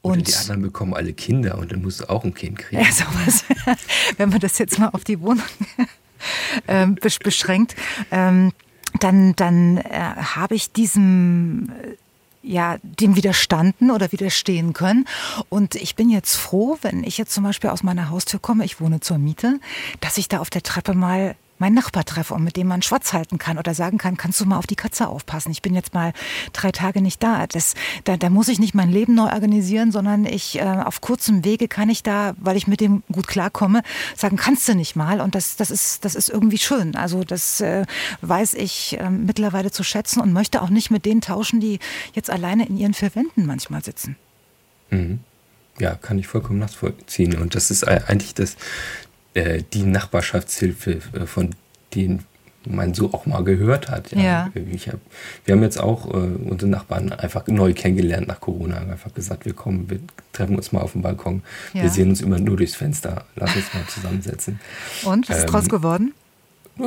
Und 0.00 0.12
Oder 0.12 0.22
die 0.22 0.34
anderen 0.34 0.62
bekommen 0.62 0.94
alle 0.94 1.14
Kinder 1.14 1.56
und 1.58 1.72
dann 1.72 1.82
musst 1.82 2.02
du 2.02 2.10
auch 2.10 2.24
ein 2.24 2.34
Kind 2.34 2.58
kriegen. 2.58 2.82
Ja, 2.82 2.92
sowas. 2.92 3.44
Wenn 4.18 4.28
man 4.28 4.38
das 4.38 4.58
jetzt 4.58 4.78
mal 4.78 4.88
auf 4.88 5.04
die 5.04 5.20
Wohnung 5.20 5.44
ähm, 6.68 6.96
beschränkt, 6.96 7.74
ähm, 8.10 8.52
dann, 9.00 9.34
dann 9.36 9.78
äh, 9.78 9.98
habe 9.98 10.54
ich 10.54 10.72
diesem 10.72 11.72
äh, 11.82 11.96
ja, 12.44 12.76
dem 12.82 13.16
widerstanden 13.16 13.90
oder 13.90 14.12
widerstehen 14.12 14.74
können. 14.74 15.06
Und 15.48 15.76
ich 15.76 15.96
bin 15.96 16.10
jetzt 16.10 16.36
froh, 16.36 16.78
wenn 16.82 17.02
ich 17.02 17.16
jetzt 17.16 17.32
zum 17.32 17.42
Beispiel 17.42 17.70
aus 17.70 17.82
meiner 17.82 18.10
Haustür 18.10 18.38
komme, 18.38 18.66
ich 18.66 18.80
wohne 18.80 19.00
zur 19.00 19.16
Miete, 19.16 19.60
dass 20.00 20.18
ich 20.18 20.28
da 20.28 20.40
auf 20.40 20.50
der 20.50 20.62
Treppe 20.62 20.92
mal 20.92 21.36
meinen 21.58 21.74
Nachbar 21.74 22.04
treffe 22.04 22.34
und 22.34 22.44
mit 22.44 22.56
dem 22.56 22.66
man 22.66 22.82
Schwatz 22.82 23.12
halten 23.12 23.38
kann 23.38 23.58
oder 23.58 23.74
sagen 23.74 23.98
kann, 23.98 24.16
kannst 24.16 24.40
du 24.40 24.44
mal 24.44 24.58
auf 24.58 24.66
die 24.66 24.76
Katze 24.76 25.08
aufpassen? 25.08 25.50
Ich 25.52 25.62
bin 25.62 25.74
jetzt 25.74 25.94
mal 25.94 26.12
drei 26.52 26.72
Tage 26.72 27.00
nicht 27.00 27.22
da. 27.22 27.46
Das, 27.46 27.74
da, 28.04 28.16
da 28.16 28.30
muss 28.30 28.48
ich 28.48 28.58
nicht 28.58 28.74
mein 28.74 28.90
Leben 28.90 29.14
neu 29.14 29.32
organisieren, 29.32 29.92
sondern 29.92 30.26
ich 30.26 30.58
äh, 30.58 30.62
auf 30.62 31.00
kurzem 31.00 31.44
Wege 31.44 31.68
kann 31.68 31.88
ich 31.88 32.02
da, 32.02 32.34
weil 32.38 32.56
ich 32.56 32.66
mit 32.66 32.80
dem 32.80 33.02
gut 33.10 33.26
klarkomme, 33.26 33.82
sagen, 34.16 34.36
kannst 34.36 34.68
du 34.68 34.74
nicht 34.74 34.96
mal. 34.96 35.20
Und 35.20 35.34
das, 35.34 35.56
das, 35.56 35.70
ist, 35.70 36.04
das 36.04 36.14
ist 36.14 36.28
irgendwie 36.28 36.58
schön. 36.58 36.96
Also 36.96 37.24
das 37.24 37.60
äh, 37.60 37.84
weiß 38.22 38.54
ich 38.54 38.98
äh, 38.98 39.10
mittlerweile 39.10 39.70
zu 39.70 39.82
schätzen 39.84 40.20
und 40.20 40.32
möchte 40.32 40.62
auch 40.62 40.70
nicht 40.70 40.90
mit 40.90 41.04
denen 41.04 41.20
tauschen, 41.20 41.60
die 41.60 41.78
jetzt 42.14 42.30
alleine 42.30 42.66
in 42.66 42.76
ihren 42.76 42.94
vier 42.94 43.14
Wänden 43.14 43.46
manchmal 43.46 43.82
sitzen. 43.82 44.16
Mhm. 44.90 45.20
Ja, 45.78 45.94
kann 45.96 46.18
ich 46.18 46.28
vollkommen 46.28 46.60
nachvollziehen. 46.60 47.36
Und 47.36 47.54
das 47.54 47.70
ist 47.70 47.86
eigentlich 47.86 48.34
das, 48.34 48.56
äh, 49.34 49.62
die 49.72 49.82
Nachbarschaftshilfe, 49.82 51.00
äh, 51.12 51.26
von 51.26 51.50
denen 51.94 52.24
man 52.66 52.94
so 52.94 53.12
auch 53.12 53.26
mal 53.26 53.44
gehört 53.44 53.90
hat. 53.90 54.12
Ja. 54.12 54.22
ja. 54.22 54.50
Ich 54.72 54.88
hab, 54.88 54.98
wir 55.44 55.54
haben 55.54 55.62
jetzt 55.62 55.78
auch 55.78 56.06
äh, 56.08 56.16
unsere 56.16 56.70
Nachbarn 56.70 57.12
einfach 57.12 57.46
neu 57.46 57.74
kennengelernt 57.74 58.28
nach 58.28 58.40
Corona. 58.40 58.76
Haben 58.76 58.90
einfach 58.90 59.12
gesagt, 59.12 59.44
wir 59.44 59.52
kommen, 59.52 59.90
wir 59.90 60.00
treffen 60.32 60.56
uns 60.56 60.72
mal 60.72 60.80
auf 60.80 60.92
dem 60.92 61.02
Balkon. 61.02 61.42
Ja. 61.72 61.82
Wir 61.82 61.90
sehen 61.90 62.08
uns 62.08 62.20
immer 62.20 62.38
nur 62.38 62.56
durchs 62.56 62.74
Fenster. 62.74 63.24
Lass 63.36 63.54
uns 63.54 63.72
mal 63.74 63.84
zusammensetzen. 63.86 64.60
Und 65.04 65.28
was 65.28 65.38
ist 65.38 65.44
ähm, 65.44 65.50
draus 65.50 65.68
geworden? 65.68 66.14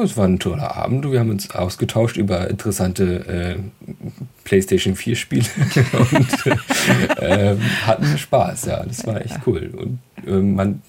Es 0.03 0.18
war 0.18 0.26
ein 0.26 0.40
toller 0.40 0.76
Abend. 0.76 1.10
Wir 1.10 1.19
haben 1.19 1.30
uns 1.30 1.49
ausgetauscht 1.52 2.18
über 2.18 2.49
interessante 2.49 3.57
äh, 3.57 3.95
PlayStation 4.44 4.95
4 4.95 5.15
Spiele 5.15 5.45
und 6.11 7.18
äh, 7.22 7.56
hatten 7.86 8.18
Spaß. 8.18 8.65
Ja, 8.65 8.84
das 8.84 9.06
war 9.07 9.22
echt 9.22 9.40
cool. 9.45 9.72
Und 9.78 9.99
äh, 10.28 10.41
man 10.41 10.82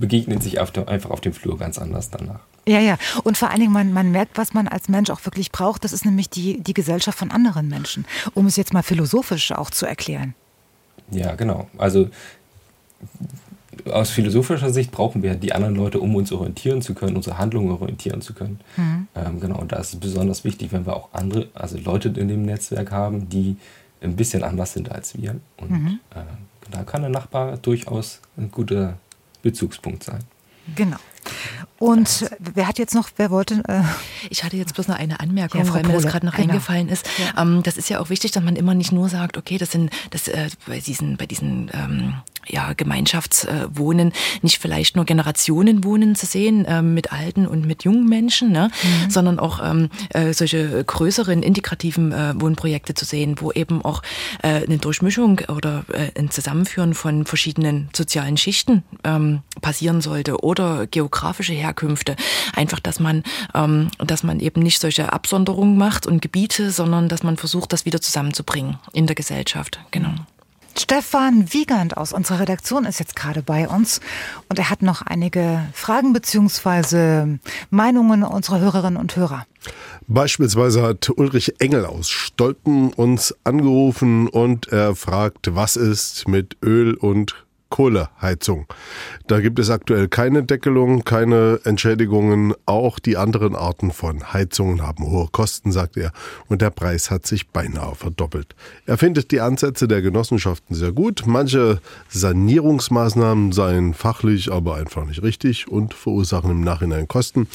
begegnet 0.00 0.42
sich 0.42 0.58
auf 0.58 0.72
der, 0.72 0.88
einfach 0.88 1.10
auf 1.10 1.20
dem 1.20 1.32
Flur 1.32 1.58
ganz 1.58 1.78
anders 1.78 2.10
danach. 2.10 2.40
Ja, 2.66 2.80
ja. 2.80 2.98
Und 3.22 3.38
vor 3.38 3.50
allen 3.50 3.60
Dingen, 3.60 3.72
man, 3.72 3.92
man 3.92 4.10
merkt, 4.10 4.38
was 4.38 4.52
man 4.54 4.66
als 4.66 4.88
Mensch 4.88 5.10
auch 5.10 5.24
wirklich 5.24 5.52
braucht. 5.52 5.84
Das 5.84 5.92
ist 5.92 6.04
nämlich 6.04 6.28
die, 6.28 6.60
die 6.60 6.74
Gesellschaft 6.74 7.18
von 7.18 7.30
anderen 7.30 7.68
Menschen. 7.68 8.04
Um 8.34 8.46
es 8.46 8.56
jetzt 8.56 8.72
mal 8.72 8.82
philosophisch 8.82 9.52
auch 9.52 9.70
zu 9.70 9.86
erklären. 9.86 10.34
Ja, 11.10 11.34
genau. 11.34 11.68
Also 11.78 12.08
aus 13.90 14.10
philosophischer 14.10 14.70
Sicht 14.70 14.90
brauchen 14.90 15.22
wir 15.22 15.34
die 15.34 15.52
anderen 15.52 15.74
Leute, 15.74 16.00
um 16.00 16.14
uns 16.14 16.32
orientieren 16.32 16.82
zu 16.82 16.94
können, 16.94 17.16
unsere 17.16 17.38
Handlungen 17.38 17.70
orientieren 17.70 18.20
zu 18.20 18.34
können. 18.34 18.60
Mhm. 18.76 19.08
Ähm, 19.14 19.40
genau, 19.40 19.58
und 19.58 19.72
da 19.72 19.76
ist 19.76 19.94
es 19.94 20.00
besonders 20.00 20.44
wichtig, 20.44 20.72
wenn 20.72 20.86
wir 20.86 20.96
auch 20.96 21.08
andere, 21.12 21.48
also 21.54 21.78
Leute 21.78 22.08
in 22.08 22.28
dem 22.28 22.42
Netzwerk 22.44 22.90
haben, 22.90 23.28
die 23.28 23.56
ein 24.02 24.16
bisschen 24.16 24.42
anders 24.44 24.72
sind 24.72 24.90
als 24.92 25.16
wir. 25.16 25.36
Und 25.56 25.70
mhm. 25.70 26.00
äh, 26.14 26.20
da 26.70 26.82
kann 26.82 27.02
der 27.02 27.10
Nachbar 27.10 27.56
durchaus 27.56 28.20
ein 28.36 28.50
guter 28.50 28.98
Bezugspunkt 29.42 30.04
sein. 30.04 30.20
Genau. 30.76 30.98
Und 31.78 32.30
wer 32.38 32.68
hat 32.68 32.78
jetzt 32.78 32.94
noch, 32.94 33.08
wer 33.16 33.30
wollte? 33.30 33.62
Äh 33.66 33.80
ich 34.28 34.44
hatte 34.44 34.56
jetzt 34.58 34.74
bloß 34.74 34.88
noch 34.88 34.98
eine 34.98 35.18
Anmerkung, 35.20 35.64
ja, 35.64 35.72
weil 35.72 35.82
mir 35.82 35.94
das 35.94 36.06
gerade 36.06 36.26
noch 36.26 36.34
genau. 36.34 36.50
eingefallen 36.50 36.90
ist. 36.90 37.06
Ja. 37.16 37.42
Ähm, 37.42 37.62
das 37.62 37.78
ist 37.78 37.88
ja 37.88 38.00
auch 38.00 38.10
wichtig, 38.10 38.32
dass 38.32 38.42
man 38.42 38.54
immer 38.54 38.74
nicht 38.74 38.92
nur 38.92 39.08
sagt, 39.08 39.38
okay, 39.38 39.56
das 39.56 39.72
sind 39.72 39.90
das 40.10 40.28
äh, 40.28 40.50
bei 40.66 40.78
diesen 40.78 41.16
bei 41.16 41.24
diesen 41.24 41.70
ähm, 41.72 42.14
ja, 42.46 42.72
Gemeinschaftswohnen 42.72 44.12
nicht 44.42 44.58
vielleicht 44.58 44.96
nur 44.96 45.04
Generationenwohnen 45.04 46.16
zu 46.16 46.26
sehen 46.26 46.64
äh, 46.64 46.82
mit 46.82 47.12
alten 47.12 47.46
und 47.46 47.66
mit 47.66 47.84
jungen 47.84 48.08
Menschen, 48.08 48.52
ne? 48.52 48.70
Mhm. 48.82 49.10
sondern 49.10 49.38
auch 49.38 49.60
ähm, 49.62 49.88
äh, 50.10 50.32
solche 50.32 50.84
größeren 50.84 51.42
integrativen 51.42 52.12
äh, 52.12 52.34
Wohnprojekte 52.36 52.94
zu 52.94 53.04
sehen, 53.04 53.36
wo 53.40 53.52
eben 53.52 53.82
auch 53.84 54.02
äh, 54.42 54.64
eine 54.64 54.78
Durchmischung 54.78 55.40
oder 55.48 55.84
äh, 55.92 56.18
ein 56.18 56.30
Zusammenführen 56.30 56.94
von 56.94 57.24
verschiedenen 57.24 57.88
sozialen 57.94 58.36
Schichten 58.36 58.82
ähm, 59.04 59.40
passieren 59.60 60.00
sollte 60.00 60.42
oder 60.42 60.86
geografische 61.10 61.52
Herkünfte. 61.52 62.16
Einfach, 62.54 62.80
dass 62.80 63.00
man, 63.00 63.22
ähm, 63.54 63.90
dass 63.98 64.22
man 64.22 64.40
eben 64.40 64.62
nicht 64.62 64.80
solche 64.80 65.12
Absonderungen 65.12 65.76
macht 65.76 66.06
und 66.06 66.22
Gebiete, 66.22 66.70
sondern 66.70 67.08
dass 67.08 67.22
man 67.22 67.36
versucht, 67.36 67.72
das 67.72 67.84
wieder 67.84 68.00
zusammenzubringen 68.00 68.78
in 68.92 69.06
der 69.06 69.16
Gesellschaft. 69.16 69.80
Genau. 69.90 70.14
Stefan 70.78 71.52
Wiegand 71.52 71.96
aus 71.96 72.12
unserer 72.12 72.40
Redaktion 72.40 72.84
ist 72.84 73.00
jetzt 73.00 73.16
gerade 73.16 73.42
bei 73.42 73.68
uns 73.68 74.00
und 74.48 74.58
er 74.58 74.70
hat 74.70 74.82
noch 74.82 75.02
einige 75.02 75.66
Fragen 75.74 76.12
bzw. 76.12 77.38
Meinungen 77.70 78.22
unserer 78.22 78.60
Hörerinnen 78.60 78.96
und 78.96 79.16
Hörer. 79.16 79.46
Beispielsweise 80.06 80.82
hat 80.82 81.10
Ulrich 81.16 81.60
Engel 81.60 81.84
aus 81.84 82.08
Stolpen 82.08 82.92
uns 82.92 83.34
angerufen 83.44 84.28
und 84.28 84.68
er 84.68 84.94
fragt, 84.94 85.54
was 85.54 85.76
ist 85.76 86.28
mit 86.28 86.56
Öl 86.62 86.94
und 86.94 87.34
Kohleheizung. 87.70 88.66
Da 89.26 89.40
gibt 89.40 89.58
es 89.58 89.70
aktuell 89.70 90.08
keine 90.08 90.42
Deckelung, 90.42 91.04
keine 91.04 91.60
Entschädigungen. 91.64 92.52
Auch 92.66 92.98
die 92.98 93.16
anderen 93.16 93.56
Arten 93.56 93.92
von 93.92 94.32
Heizungen 94.32 94.82
haben 94.86 95.06
hohe 95.06 95.28
Kosten, 95.32 95.72
sagt 95.72 95.96
er, 95.96 96.12
und 96.48 96.60
der 96.60 96.70
Preis 96.70 97.10
hat 97.10 97.26
sich 97.26 97.48
beinahe 97.48 97.94
verdoppelt. 97.94 98.54
Er 98.86 98.98
findet 98.98 99.30
die 99.30 99.40
Ansätze 99.40 99.88
der 99.88 100.02
Genossenschaften 100.02 100.76
sehr 100.76 100.92
gut. 100.92 101.22
Manche 101.26 101.80
Sanierungsmaßnahmen 102.08 103.52
seien 103.52 103.94
fachlich 103.94 104.52
aber 104.52 104.74
einfach 104.74 105.06
nicht 105.06 105.22
richtig 105.22 105.68
und 105.68 105.94
verursachen 105.94 106.50
im 106.50 106.60
Nachhinein 106.60 107.08
Kosten 107.08 107.46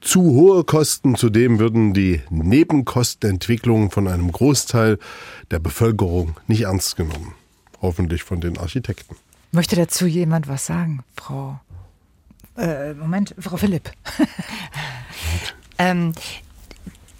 zu 0.00 0.22
hohe 0.22 0.64
Kosten. 0.64 1.16
Zudem 1.16 1.58
würden 1.58 1.92
die 1.92 2.20
Nebenkostenentwicklungen 2.30 3.90
von 3.90 4.08
einem 4.08 4.30
Großteil 4.30 4.98
der 5.50 5.58
Bevölkerung 5.58 6.36
nicht 6.46 6.62
ernst 6.62 6.96
genommen. 6.96 7.34
Hoffentlich 7.80 8.22
von 8.22 8.40
den 8.40 8.58
Architekten. 8.58 9.16
Möchte 9.50 9.76
dazu 9.76 10.06
jemand 10.06 10.48
was 10.48 10.66
sagen, 10.66 11.02
Frau? 11.16 11.58
Äh, 12.56 12.94
Moment, 12.94 13.34
Frau 13.38 13.56
Philipp. 13.56 13.90
ähm, 15.78 16.12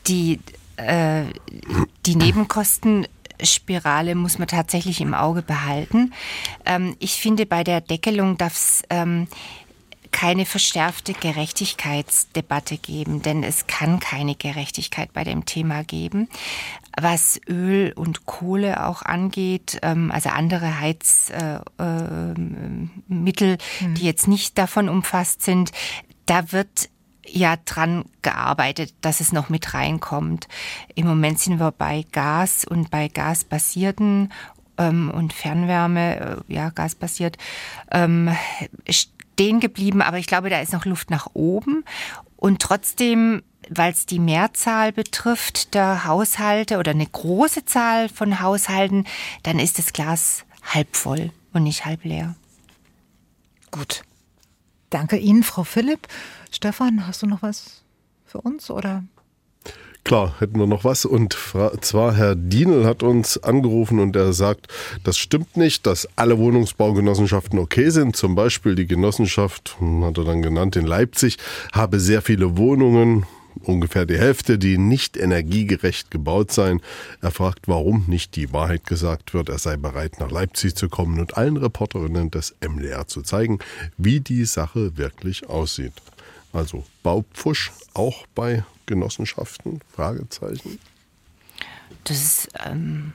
die, 0.06 0.40
äh, 0.76 1.24
die 2.04 2.16
Nebenkostenspirale 2.16 4.14
muss 4.14 4.38
man 4.38 4.48
tatsächlich 4.48 5.00
im 5.00 5.14
Auge 5.14 5.42
behalten. 5.42 6.12
Ähm, 6.66 6.96
ich 6.98 7.14
finde, 7.14 7.46
bei 7.46 7.64
der 7.64 7.80
Deckelung 7.80 8.36
darf 8.36 8.54
es 8.54 8.82
ähm, 8.90 9.28
keine 10.10 10.46
verschärfte 10.46 11.12
Gerechtigkeitsdebatte 11.12 12.78
geben, 12.78 13.22
denn 13.22 13.42
es 13.42 13.66
kann 13.66 14.00
keine 14.00 14.34
Gerechtigkeit 14.34 15.12
bei 15.12 15.24
dem 15.24 15.44
Thema 15.44 15.84
geben 15.84 16.28
was 17.00 17.40
Öl 17.48 17.92
und 17.94 18.26
Kohle 18.26 18.84
auch 18.86 19.02
angeht, 19.02 19.78
ähm, 19.82 20.10
also 20.10 20.30
andere 20.30 20.80
Heizmittel, 20.80 21.62
äh, 21.78 23.52
äh, 23.52 23.58
mhm. 23.84 23.94
die 23.94 24.04
jetzt 24.04 24.28
nicht 24.28 24.58
davon 24.58 24.88
umfasst 24.88 25.42
sind, 25.42 25.72
da 26.26 26.52
wird 26.52 26.88
ja 27.26 27.56
dran 27.56 28.04
gearbeitet, 28.22 28.94
dass 29.00 29.20
es 29.20 29.32
noch 29.32 29.48
mit 29.48 29.74
reinkommt. 29.74 30.48
Im 30.94 31.06
Moment 31.06 31.38
sind 31.38 31.58
wir 31.60 31.72
bei 31.72 32.04
Gas 32.12 32.64
und 32.64 32.90
bei 32.90 33.08
gasbasierten 33.08 34.32
ähm, 34.78 35.10
und 35.10 35.32
Fernwärme, 35.32 36.20
äh, 36.48 36.52
ja, 36.52 36.70
gasbasiert, 36.70 37.36
ähm, 37.90 38.34
stehen 39.38 39.60
geblieben. 39.60 40.02
Aber 40.02 40.18
ich 40.18 40.26
glaube, 40.26 40.50
da 40.50 40.60
ist 40.60 40.72
noch 40.72 40.84
Luft 40.84 41.10
nach 41.10 41.28
oben. 41.34 41.84
Und 42.36 42.60
trotzdem 42.60 43.42
weil 43.70 43.92
es 43.92 44.06
die 44.06 44.18
Mehrzahl 44.18 44.92
betrifft 44.92 45.74
der 45.74 46.06
Haushalte 46.06 46.78
oder 46.78 46.92
eine 46.92 47.06
große 47.06 47.66
Zahl 47.66 48.08
von 48.08 48.40
Haushalten, 48.40 49.04
dann 49.42 49.58
ist 49.58 49.78
das 49.78 49.92
Glas 49.92 50.44
halb 50.62 50.96
voll 50.96 51.32
und 51.52 51.64
nicht 51.64 51.84
halb 51.84 52.04
leer. 52.04 52.34
Gut. 53.70 54.04
Danke 54.88 55.18
Ihnen, 55.18 55.42
Frau 55.42 55.64
Philipp. 55.64 56.08
Stefan, 56.50 57.06
hast 57.06 57.20
du 57.20 57.26
noch 57.26 57.42
was 57.42 57.82
für 58.24 58.40
uns 58.40 58.70
oder? 58.70 59.04
Klar, 60.04 60.36
hätten 60.38 60.58
wir 60.58 60.66
noch 60.66 60.84
was. 60.84 61.04
Und 61.04 61.36
zwar 61.80 62.14
Herr 62.14 62.34
Dienel 62.34 62.86
hat 62.86 63.02
uns 63.02 63.36
angerufen 63.42 63.98
und 63.98 64.16
er 64.16 64.32
sagt, 64.32 64.68
das 65.04 65.18
stimmt 65.18 65.56
nicht, 65.56 65.86
dass 65.86 66.08
alle 66.16 66.38
Wohnungsbaugenossenschaften 66.38 67.58
okay 67.58 67.90
sind. 67.90 68.16
Zum 68.16 68.34
Beispiel 68.34 68.74
die 68.74 68.86
Genossenschaft, 68.86 69.76
hm, 69.78 70.04
hat 70.04 70.16
er 70.16 70.24
dann 70.24 70.42
genannt, 70.42 70.76
in 70.76 70.86
Leipzig, 70.86 71.36
habe 71.72 72.00
sehr 72.00 72.22
viele 72.22 72.56
Wohnungen, 72.56 73.26
ungefähr 73.62 74.06
die 74.06 74.18
Hälfte, 74.18 74.58
die 74.58 74.78
nicht 74.78 75.16
energiegerecht 75.16 76.10
gebaut 76.10 76.52
seien. 76.52 76.80
Er 77.20 77.30
fragt, 77.30 77.68
warum 77.68 78.04
nicht 78.06 78.36
die 78.36 78.52
Wahrheit 78.52 78.86
gesagt 78.86 79.34
wird. 79.34 79.48
Er 79.48 79.58
sei 79.58 79.76
bereit, 79.76 80.20
nach 80.20 80.30
Leipzig 80.30 80.74
zu 80.74 80.88
kommen 80.88 81.20
und 81.20 81.36
allen 81.36 81.56
Reporterinnen 81.56 82.30
des 82.30 82.54
MDR 82.66 83.06
zu 83.06 83.22
zeigen, 83.22 83.58
wie 83.96 84.20
die 84.20 84.44
Sache 84.44 84.96
wirklich 84.96 85.48
aussieht. 85.48 85.92
Also 86.52 86.84
Baupfusch 87.02 87.72
auch 87.94 88.26
bei 88.34 88.64
Genossenschaften? 88.88 89.80
Fragezeichen. 89.94 90.80
Das 92.04 92.16
ist 92.16 92.48
ähm, 92.66 93.12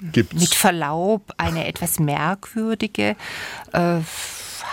mit 0.00 0.54
Verlaub 0.54 1.32
eine 1.36 1.66
etwas 1.66 1.98
merkwürdige 1.98 3.16
äh, 3.72 4.00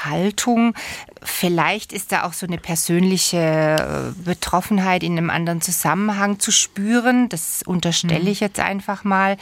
Haltung. 0.03 0.73
Vielleicht 1.22 1.94
ist 1.94 2.11
da 2.11 2.23
auch 2.23 2.34
so 2.34 2.45
eine 2.45 2.57
persönliche 2.57 3.38
äh, 3.38 4.23
Betroffenheit 4.23 5.03
in 5.03 5.18
einem 5.18 5.30
anderen 5.30 5.61
Zusammenhang 5.61 6.40
zu 6.40 6.52
spüren. 6.52 7.30
Das 7.30 7.61
unterstelle 7.64 8.23
mhm. 8.23 8.28
ich 8.28 8.40
jetzt 8.40 8.60
einfach 8.60 9.03
mal. 9.03 9.38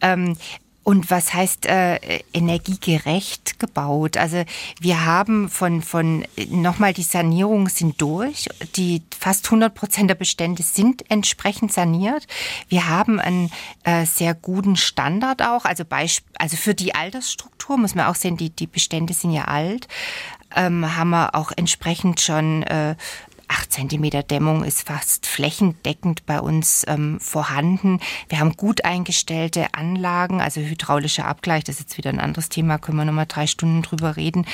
Ähm, 0.00 0.36
und 0.84 1.10
was 1.10 1.32
heißt 1.32 1.66
äh, 1.66 2.20
energiegerecht 2.32 3.60
gebaut? 3.60 4.16
Also 4.16 4.42
wir 4.80 5.04
haben 5.04 5.48
von, 5.48 5.80
von 5.80 6.24
nochmal 6.48 6.92
die 6.92 7.02
Sanierungen 7.02 7.68
sind 7.68 8.00
durch. 8.00 8.48
Die 8.74 9.02
fast 9.16 9.46
100 9.46 9.74
Prozent 9.74 10.10
der 10.10 10.16
Bestände 10.16 10.62
sind 10.62 11.08
entsprechend 11.08 11.72
saniert. 11.72 12.26
Wir 12.68 12.88
haben 12.88 13.20
einen 13.20 13.52
äh, 13.84 14.06
sehr 14.06 14.34
guten 14.34 14.76
Standard 14.76 15.42
auch. 15.42 15.64
Also, 15.64 15.84
Beisp 15.84 16.24
also 16.38 16.56
für 16.56 16.74
die 16.74 16.94
Altersstruktur 16.94 17.78
muss 17.78 17.94
man 17.94 18.06
auch 18.06 18.16
sehen, 18.16 18.36
die, 18.36 18.50
die 18.50 18.66
Bestände 18.66 19.14
sind 19.14 19.32
ja 19.32 19.44
alt. 19.44 19.86
Ähm, 20.54 20.96
haben 20.96 21.10
wir 21.10 21.34
auch 21.34 21.52
entsprechend 21.54 22.20
schon 22.20 22.62
äh, 22.64 22.96
8 23.52 23.72
cm 23.72 24.26
Dämmung 24.26 24.64
ist 24.64 24.86
fast 24.86 25.26
flächendeckend 25.26 26.24
bei 26.24 26.40
uns 26.40 26.84
ähm, 26.88 27.20
vorhanden. 27.20 28.00
Wir 28.28 28.40
haben 28.40 28.56
gut 28.56 28.84
eingestellte 28.84 29.74
Anlagen, 29.74 30.40
also 30.40 30.60
hydraulischer 30.60 31.26
Abgleich, 31.26 31.64
das 31.64 31.76
ist 31.76 31.82
jetzt 31.82 31.98
wieder 31.98 32.10
ein 32.10 32.20
anderes 32.20 32.48
Thema, 32.48 32.78
können 32.78 32.96
wir 32.96 33.04
nochmal 33.04 33.26
drei 33.26 33.46
Stunden 33.46 33.82
drüber 33.82 34.16
reden. 34.16 34.46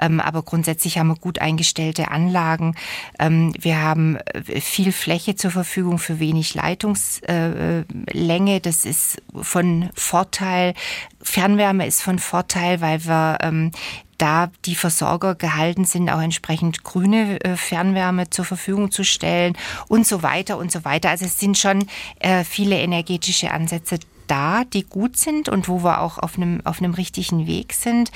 Ähm, 0.00 0.20
aber 0.20 0.42
grundsätzlich 0.42 0.98
haben 0.98 1.08
wir 1.08 1.16
gut 1.16 1.38
eingestellte 1.38 2.10
Anlagen. 2.10 2.74
Ähm, 3.18 3.52
wir 3.60 3.82
haben 3.82 4.16
äh, 4.16 4.60
viel 4.60 4.92
Fläche 4.92 5.36
zur 5.36 5.50
Verfügung 5.50 5.98
für 5.98 6.18
wenig 6.18 6.54
Leitungslänge. 6.54 8.56
Äh, 8.56 8.60
das 8.60 8.84
ist 8.84 9.22
von 9.34 9.90
Vorteil. 9.94 10.74
Fernwärme 11.20 11.86
ist 11.86 12.02
von 12.02 12.18
Vorteil, 12.18 12.80
weil 12.80 13.04
wir 13.04 13.38
ähm, 13.42 13.72
da 14.18 14.50
die 14.64 14.74
Versorger 14.74 15.34
gehalten 15.34 15.84
sind, 15.84 16.10
auch 16.10 16.20
entsprechend 16.20 16.84
grüne 16.84 17.40
äh, 17.44 17.56
Fernwärme 17.56 18.30
zur 18.30 18.44
Verfügung 18.44 18.90
zu 18.90 19.04
stellen 19.04 19.56
und 19.88 20.06
so 20.06 20.22
weiter 20.22 20.58
und 20.58 20.72
so 20.72 20.84
weiter. 20.84 21.10
Also 21.10 21.24
es 21.24 21.38
sind 21.38 21.58
schon 21.58 21.86
äh, 22.20 22.44
viele 22.44 22.78
energetische 22.78 23.50
Ansätze 23.50 23.98
da, 24.26 24.64
die 24.64 24.82
gut 24.82 25.16
sind 25.16 25.48
und 25.48 25.68
wo 25.68 25.82
wir 25.82 26.00
auch 26.00 26.18
auf 26.18 26.36
einem, 26.36 26.60
auf 26.64 26.80
einem 26.80 26.94
richtigen 26.94 27.46
Weg 27.46 27.72
sind. 27.72 28.10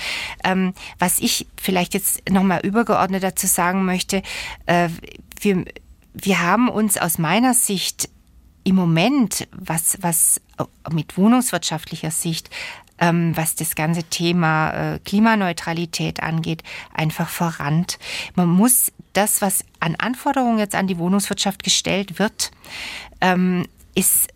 Ähm, 0.44 0.74
was 0.98 1.18
ich 1.20 1.46
vielleicht 1.56 1.94
jetzt 1.94 2.28
nochmal 2.28 2.60
übergeordnet 2.64 3.22
dazu 3.22 3.46
sagen 3.46 3.84
möchte, 3.84 4.22
äh, 4.66 4.88
wir, 5.40 5.64
wir 6.14 6.42
haben 6.42 6.68
uns 6.68 6.98
aus 6.98 7.18
meiner 7.18 7.54
Sicht 7.54 8.08
im 8.64 8.74
Moment, 8.74 9.48
was, 9.52 9.98
was 10.00 10.40
mit 10.90 11.16
wohnungswirtschaftlicher 11.16 12.10
Sicht 12.10 12.50
ähm, 13.00 13.36
was 13.36 13.54
das 13.54 13.74
ganze 13.74 14.04
Thema 14.04 14.94
äh, 14.94 14.98
Klimaneutralität 15.00 16.22
angeht, 16.22 16.62
einfach 16.94 17.28
verrannt. 17.28 17.98
Man 18.34 18.48
muss 18.48 18.92
das, 19.12 19.42
was 19.42 19.64
an 19.80 19.96
Anforderungen 19.96 20.58
jetzt 20.58 20.74
an 20.74 20.86
die 20.86 20.98
Wohnungswirtschaft 20.98 21.64
gestellt 21.64 22.18
wird, 22.18 22.50
ähm, 23.20 23.66
ist 23.94 24.28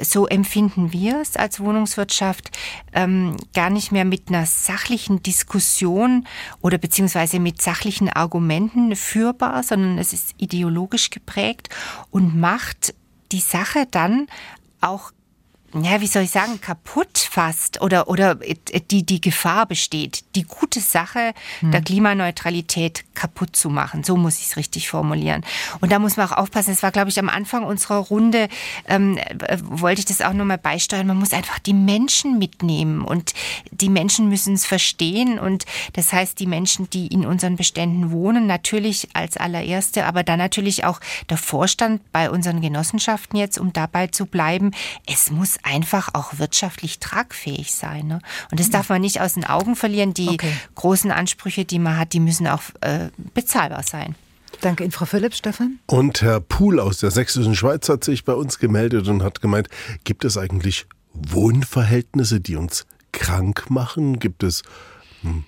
so 0.00 0.26
empfinden 0.26 0.92
wir 0.92 1.20
es 1.20 1.36
als 1.36 1.60
Wohnungswirtschaft, 1.60 2.56
ähm, 2.94 3.36
gar 3.54 3.70
nicht 3.70 3.92
mehr 3.92 4.04
mit 4.04 4.28
einer 4.28 4.46
sachlichen 4.46 5.22
Diskussion 5.22 6.26
oder 6.62 6.78
beziehungsweise 6.78 7.40
mit 7.40 7.60
sachlichen 7.60 8.08
Argumenten 8.08 8.96
führbar, 8.96 9.62
sondern 9.62 9.98
es 9.98 10.12
ist 10.12 10.34
ideologisch 10.38 11.10
geprägt 11.10 11.68
und 12.10 12.38
macht 12.38 12.94
die 13.32 13.40
Sache 13.40 13.86
dann 13.90 14.28
auch 14.80 15.10
ja, 15.74 16.00
wie 16.00 16.06
soll 16.06 16.22
ich 16.22 16.30
sagen, 16.30 16.60
kaputt 16.60 17.18
fast 17.18 17.82
oder, 17.82 18.08
oder 18.08 18.36
die, 18.90 19.04
die 19.04 19.20
Gefahr 19.20 19.66
besteht, 19.66 20.24
die 20.34 20.44
gute 20.44 20.80
Sache 20.80 21.34
hm. 21.60 21.72
der 21.72 21.82
Klimaneutralität 21.82 23.04
kaputt 23.14 23.56
zu 23.56 23.68
machen. 23.68 24.04
So 24.04 24.16
muss 24.16 24.38
ich 24.38 24.46
es 24.46 24.56
richtig 24.56 24.88
formulieren. 24.88 25.44
Und 25.80 25.92
da 25.92 25.98
muss 25.98 26.16
man 26.16 26.28
auch 26.28 26.36
aufpassen. 26.36 26.70
Das 26.70 26.82
war, 26.82 26.92
glaube 26.92 27.10
ich, 27.10 27.18
am 27.18 27.28
Anfang 27.28 27.64
unserer 27.64 27.98
Runde, 27.98 28.48
ähm, 28.88 29.18
äh, 29.18 29.58
wollte 29.62 30.00
ich 30.00 30.06
das 30.06 30.22
auch 30.22 30.32
nochmal 30.32 30.58
beisteuern. 30.58 31.06
Man 31.06 31.18
muss 31.18 31.32
einfach 31.32 31.58
die 31.58 31.74
Menschen 31.74 32.38
mitnehmen 32.38 33.02
und 33.02 33.34
die 33.70 33.88
Menschen 33.88 34.28
müssen 34.28 34.54
es 34.54 34.66
verstehen. 34.66 35.38
Und 35.38 35.64
das 35.94 36.12
heißt, 36.12 36.38
die 36.38 36.46
Menschen, 36.46 36.88
die 36.90 37.08
in 37.08 37.26
unseren 37.26 37.56
Beständen 37.56 38.10
wohnen, 38.12 38.46
natürlich 38.46 39.08
als 39.14 39.36
allererste, 39.36 40.06
aber 40.06 40.22
dann 40.22 40.38
natürlich 40.38 40.84
auch 40.84 41.00
der 41.28 41.38
Vorstand 41.38 42.00
bei 42.12 42.30
unseren 42.30 42.60
Genossenschaften 42.60 43.38
jetzt, 43.38 43.58
um 43.58 43.72
dabei 43.72 44.06
zu 44.06 44.26
bleiben. 44.26 44.70
Es 45.06 45.30
muss 45.30 45.55
einfach 45.64 46.10
auch 46.12 46.38
wirtschaftlich 46.38 46.98
tragfähig 46.98 47.72
sein. 47.72 48.06
Ne? 48.06 48.20
Und 48.50 48.60
das 48.60 48.70
darf 48.70 48.88
man 48.88 49.00
nicht 49.00 49.20
aus 49.20 49.34
den 49.34 49.44
Augen 49.44 49.76
verlieren. 49.76 50.14
Die 50.14 50.28
okay. 50.28 50.52
großen 50.74 51.10
Ansprüche, 51.10 51.64
die 51.64 51.78
man 51.78 51.96
hat, 51.96 52.12
die 52.12 52.20
müssen 52.20 52.46
auch 52.46 52.62
äh, 52.80 53.10
bezahlbar 53.34 53.82
sein. 53.82 54.14
Danke 54.60 54.84
Ihnen, 54.84 54.92
Frau 54.92 55.04
Philipp, 55.04 55.34
Stefan. 55.34 55.78
Und 55.86 56.22
Herr 56.22 56.40
Pohl 56.40 56.80
aus 56.80 56.98
der 56.98 57.10
Sächsischen 57.10 57.54
Schweiz 57.54 57.88
hat 57.88 58.04
sich 58.04 58.24
bei 58.24 58.32
uns 58.32 58.58
gemeldet 58.58 59.08
und 59.08 59.22
hat 59.22 59.40
gemeint, 59.40 59.68
gibt 60.04 60.24
es 60.24 60.38
eigentlich 60.38 60.86
Wohnverhältnisse, 61.12 62.40
die 62.40 62.56
uns 62.56 62.86
krank 63.12 63.70
machen? 63.70 64.18
Gibt 64.18 64.42
es 64.42 64.62
hm, 65.22 65.44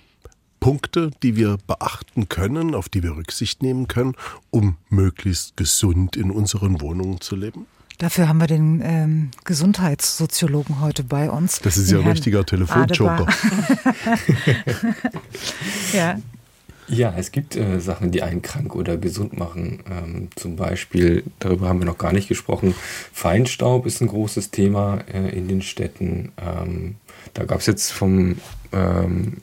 Punkte, 0.59 1.11
die 1.23 1.35
wir 1.35 1.57
beachten 1.65 2.29
können, 2.29 2.75
auf 2.75 2.89
die 2.89 3.03
wir 3.03 3.15
Rücksicht 3.15 3.63
nehmen 3.63 3.87
können, 3.87 4.15
um 4.51 4.77
möglichst 4.89 5.57
gesund 5.57 6.15
in 6.15 6.31
unseren 6.31 6.81
Wohnungen 6.81 7.21
zu 7.21 7.35
leben? 7.35 7.65
Dafür 7.99 8.29
haben 8.29 8.39
wir 8.39 8.47
den 8.47 8.81
ähm, 8.81 9.31
Gesundheitssoziologen 9.43 10.79
heute 10.79 11.03
bei 11.03 11.29
uns. 11.29 11.59
Das 11.59 11.75
ist 11.75 11.91
ja 11.91 11.99
ein 11.99 12.07
richtiger 12.07 12.45
Telefonjoker. 12.45 13.27
ja. 15.93 16.17
Ja, 16.87 17.13
es 17.17 17.33
gibt 17.33 17.57
äh, 17.57 17.81
Sachen, 17.81 18.11
die 18.11 18.23
einen 18.23 18.41
krank 18.41 18.73
oder 18.73 18.95
gesund 18.95 19.37
machen. 19.37 19.83
Ähm, 19.91 20.29
zum 20.37 20.55
Beispiel, 20.55 21.23
darüber 21.39 21.67
haben 21.67 21.79
wir 21.79 21.85
noch 21.85 21.97
gar 21.97 22.13
nicht 22.13 22.29
gesprochen, 22.29 22.73
Feinstaub 23.11 23.85
ist 23.85 24.01
ein 24.01 24.07
großes 24.07 24.49
Thema 24.49 24.99
äh, 25.13 25.37
in 25.37 25.49
den 25.49 25.61
Städten. 25.61 26.31
Ähm, 26.37 26.95
da 27.33 27.43
gab 27.43 27.59
es 27.59 27.65
jetzt 27.65 27.91
vom 27.91 28.37
ähm, 28.71 29.37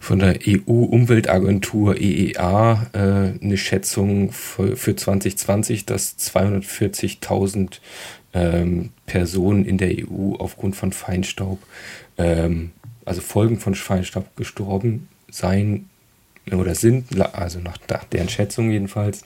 von 0.00 0.18
der 0.18 0.38
EU-Umweltagentur 0.46 1.96
EEA 2.00 2.86
äh, 2.92 2.98
eine 3.44 3.56
Schätzung 3.56 4.32
für, 4.32 4.76
für 4.76 4.96
2020, 4.96 5.86
dass 5.86 6.16
240.000 6.18 7.78
ähm, 8.34 8.90
Personen 9.06 9.64
in 9.64 9.78
der 9.78 9.90
EU 9.90 10.34
aufgrund 10.38 10.76
von 10.76 10.92
Feinstaub, 10.92 11.58
ähm, 12.18 12.72
also 13.04 13.20
Folgen 13.20 13.58
von 13.58 13.74
Feinstaub 13.74 14.36
gestorben 14.36 15.08
sein 15.30 15.88
oder 16.50 16.74
sind, 16.74 17.20
also 17.34 17.60
nach, 17.60 17.78
nach 17.88 18.04
deren 18.04 18.28
Schätzung 18.28 18.70
jedenfalls. 18.70 19.24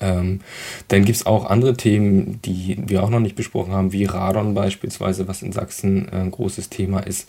Ähm, 0.00 0.40
dann 0.88 1.04
gibt 1.04 1.16
es 1.16 1.26
auch 1.26 1.44
andere 1.44 1.76
Themen, 1.76 2.40
die 2.42 2.78
wir 2.86 3.02
auch 3.02 3.10
noch 3.10 3.20
nicht 3.20 3.36
besprochen 3.36 3.72
haben, 3.72 3.92
wie 3.92 4.04
Radon 4.04 4.54
beispielsweise, 4.54 5.28
was 5.28 5.42
in 5.42 5.52
Sachsen 5.52 6.08
äh, 6.08 6.16
ein 6.16 6.30
großes 6.30 6.68
Thema 6.68 7.00
ist. 7.00 7.28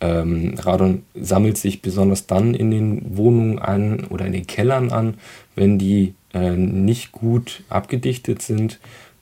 Ähm, 0.00 0.54
Radon 0.58 1.04
sammelt 1.14 1.56
sich 1.56 1.80
besonders 1.80 2.26
dann 2.26 2.54
in 2.54 2.70
den 2.70 3.16
Wohnungen 3.16 3.58
an 3.58 4.04
oder 4.10 4.26
in 4.26 4.32
den 4.32 4.46
Kellern 4.46 4.90
an, 4.90 5.14
wenn 5.54 5.78
die 5.78 6.14
äh, 6.34 6.50
nicht 6.50 7.12
gut 7.12 7.62
abgedichtet 7.68 8.42
sind 8.42 8.78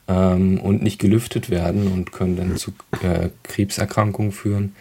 ähm, 0.09 0.59
und 0.61 0.83
nicht 0.83 0.99
gelüftet 0.99 1.51
werden 1.51 1.93
und 1.93 2.13
können 2.13 2.37
dann 2.37 2.57
zu 2.57 2.73
äh, 3.03 3.29
Krebserkrankungen 3.45 4.33
führen. 4.33 4.75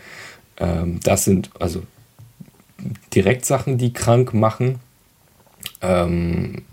Ähm, 0.58 1.00
das 1.04 1.26
sind 1.26 1.52
also 1.60 1.84
direkt 3.14 3.46
Sachen, 3.46 3.78
die 3.78 3.94
krank 3.94 4.34
machen. 4.34 4.80
Ähm, 5.82 6.64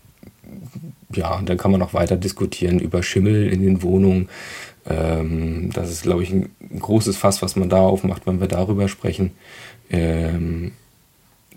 ja, 1.13 1.37
und 1.37 1.49
dann 1.49 1.59
kann 1.59 1.73
man 1.73 1.83
auch 1.83 1.95
weiter 1.95 2.17
diskutieren 2.17 2.79
über 2.79 3.03
Schimmel 3.03 3.49
in 3.53 3.63
den 3.63 3.83
Wohnungen. 3.83 4.29
Ähm, 4.87 5.71
das 5.73 5.91
ist, 5.91 6.03
glaube 6.03 6.23
ich, 6.23 6.31
ein 6.31 6.51
großes 6.79 7.17
Fass, 7.17 7.43
was 7.43 7.57
man 7.57 7.69
da 7.69 7.81
aufmacht, 7.81 8.27
wenn 8.27 8.41
wir 8.41 8.49
darüber 8.49 8.89
sprechen. 8.89 9.33
Ähm, 9.91 10.73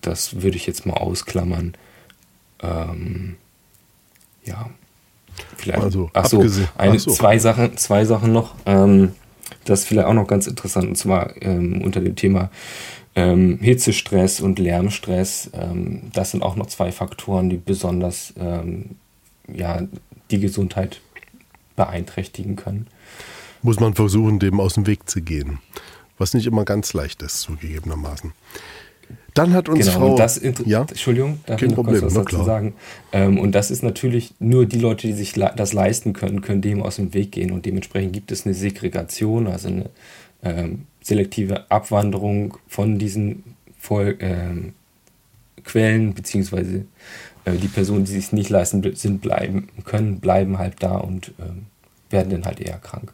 das 0.01 0.41
würde 0.41 0.57
ich 0.57 0.67
jetzt 0.67 0.85
mal 0.85 0.95
ausklammern. 0.95 1.73
Ähm, 2.61 3.35
ja, 4.45 4.69
vielleicht. 5.57 5.81
Also, 5.81 6.09
achso, 6.13 6.37
abgesehen- 6.37 6.67
eine, 6.77 6.95
ach 6.95 6.99
so. 6.99 7.11
zwei, 7.11 7.39
Sachen, 7.39 7.77
zwei 7.77 8.05
Sachen 8.05 8.33
noch. 8.33 8.55
Ähm, 8.65 9.13
das 9.65 9.81
ist 9.81 9.87
vielleicht 9.87 10.07
auch 10.07 10.13
noch 10.13 10.27
ganz 10.27 10.47
interessant, 10.47 10.87
und 10.89 10.97
zwar 10.97 11.41
ähm, 11.41 11.81
unter 11.81 12.01
dem 12.01 12.15
Thema 12.15 12.49
ähm, 13.15 13.59
Hitzestress 13.61 14.41
und 14.41 14.59
Lärmstress. 14.59 15.49
Ähm, 15.53 16.09
das 16.13 16.31
sind 16.31 16.43
auch 16.43 16.55
noch 16.57 16.65
zwei 16.65 16.91
Faktoren, 16.91 17.49
die 17.49 17.57
besonders 17.57 18.33
ähm, 18.37 18.95
ja, 19.47 19.81
die 20.31 20.39
Gesundheit 20.39 20.99
beeinträchtigen 21.75 22.55
können. 22.55 22.87
Muss 23.63 23.79
man 23.79 23.93
versuchen, 23.95 24.39
dem 24.39 24.59
aus 24.59 24.75
dem 24.75 24.85
Weg 24.85 25.09
zu 25.09 25.21
gehen. 25.21 25.59
Was 26.17 26.33
nicht 26.33 26.45
immer 26.45 26.63
ganz 26.65 26.93
leicht 26.93 27.21
ist, 27.23 27.39
zugegebenermaßen. 27.41 28.33
Dann 29.33 29.53
hat 29.53 29.67
uns 29.67 29.79
Genau, 29.87 29.97
Frau. 29.97 30.11
und 30.11 30.19
das 30.19 30.39
ja? 30.65 30.81
Entschuldigung, 30.81 31.39
darf 31.47 31.59
Kein 31.59 31.69
ich 31.71 31.75
noch 31.75 31.83
Problem, 31.83 32.01
kurz 32.01 32.15
was 32.15 32.25
dazu 32.25 32.43
sagen? 32.43 32.73
Ähm, 33.11 33.39
und 33.39 33.53
das 33.53 33.71
ist 33.71 33.81
natürlich 33.81 34.35
nur 34.39 34.67
die 34.67 34.77
Leute, 34.77 35.07
die 35.07 35.13
sich 35.13 35.35
le- 35.35 35.51
das 35.55 35.73
leisten 35.73 36.13
können, 36.13 36.41
können 36.41 36.61
dem 36.61 36.83
aus 36.83 36.97
dem 36.97 37.13
Weg 37.15 37.31
gehen. 37.31 37.51
Und 37.51 37.65
dementsprechend 37.65 38.13
gibt 38.13 38.31
es 38.31 38.45
eine 38.45 38.53
Segregation, 38.53 39.47
also 39.47 39.69
eine 39.69 39.89
ähm, 40.43 40.85
selektive 41.01 41.71
Abwanderung 41.71 42.57
von 42.67 42.99
diesen 42.99 43.43
Voll, 43.79 44.17
ähm, 44.19 44.73
Quellen, 45.63 46.13
beziehungsweise 46.13 46.85
äh, 47.45 47.53
die 47.53 47.67
Personen, 47.69 48.05
die 48.05 48.11
sich 48.11 48.31
nicht 48.33 48.49
leisten 48.49 48.83
sind, 48.95 49.21
bleiben 49.21 49.67
können, 49.83 50.19
bleiben 50.19 50.59
halt 50.59 50.75
da 50.81 50.97
und 50.97 51.33
ähm, 51.39 51.65
werden 52.11 52.29
dann 52.29 52.45
halt 52.45 52.59
eher 52.59 52.77
krank. 52.77 53.13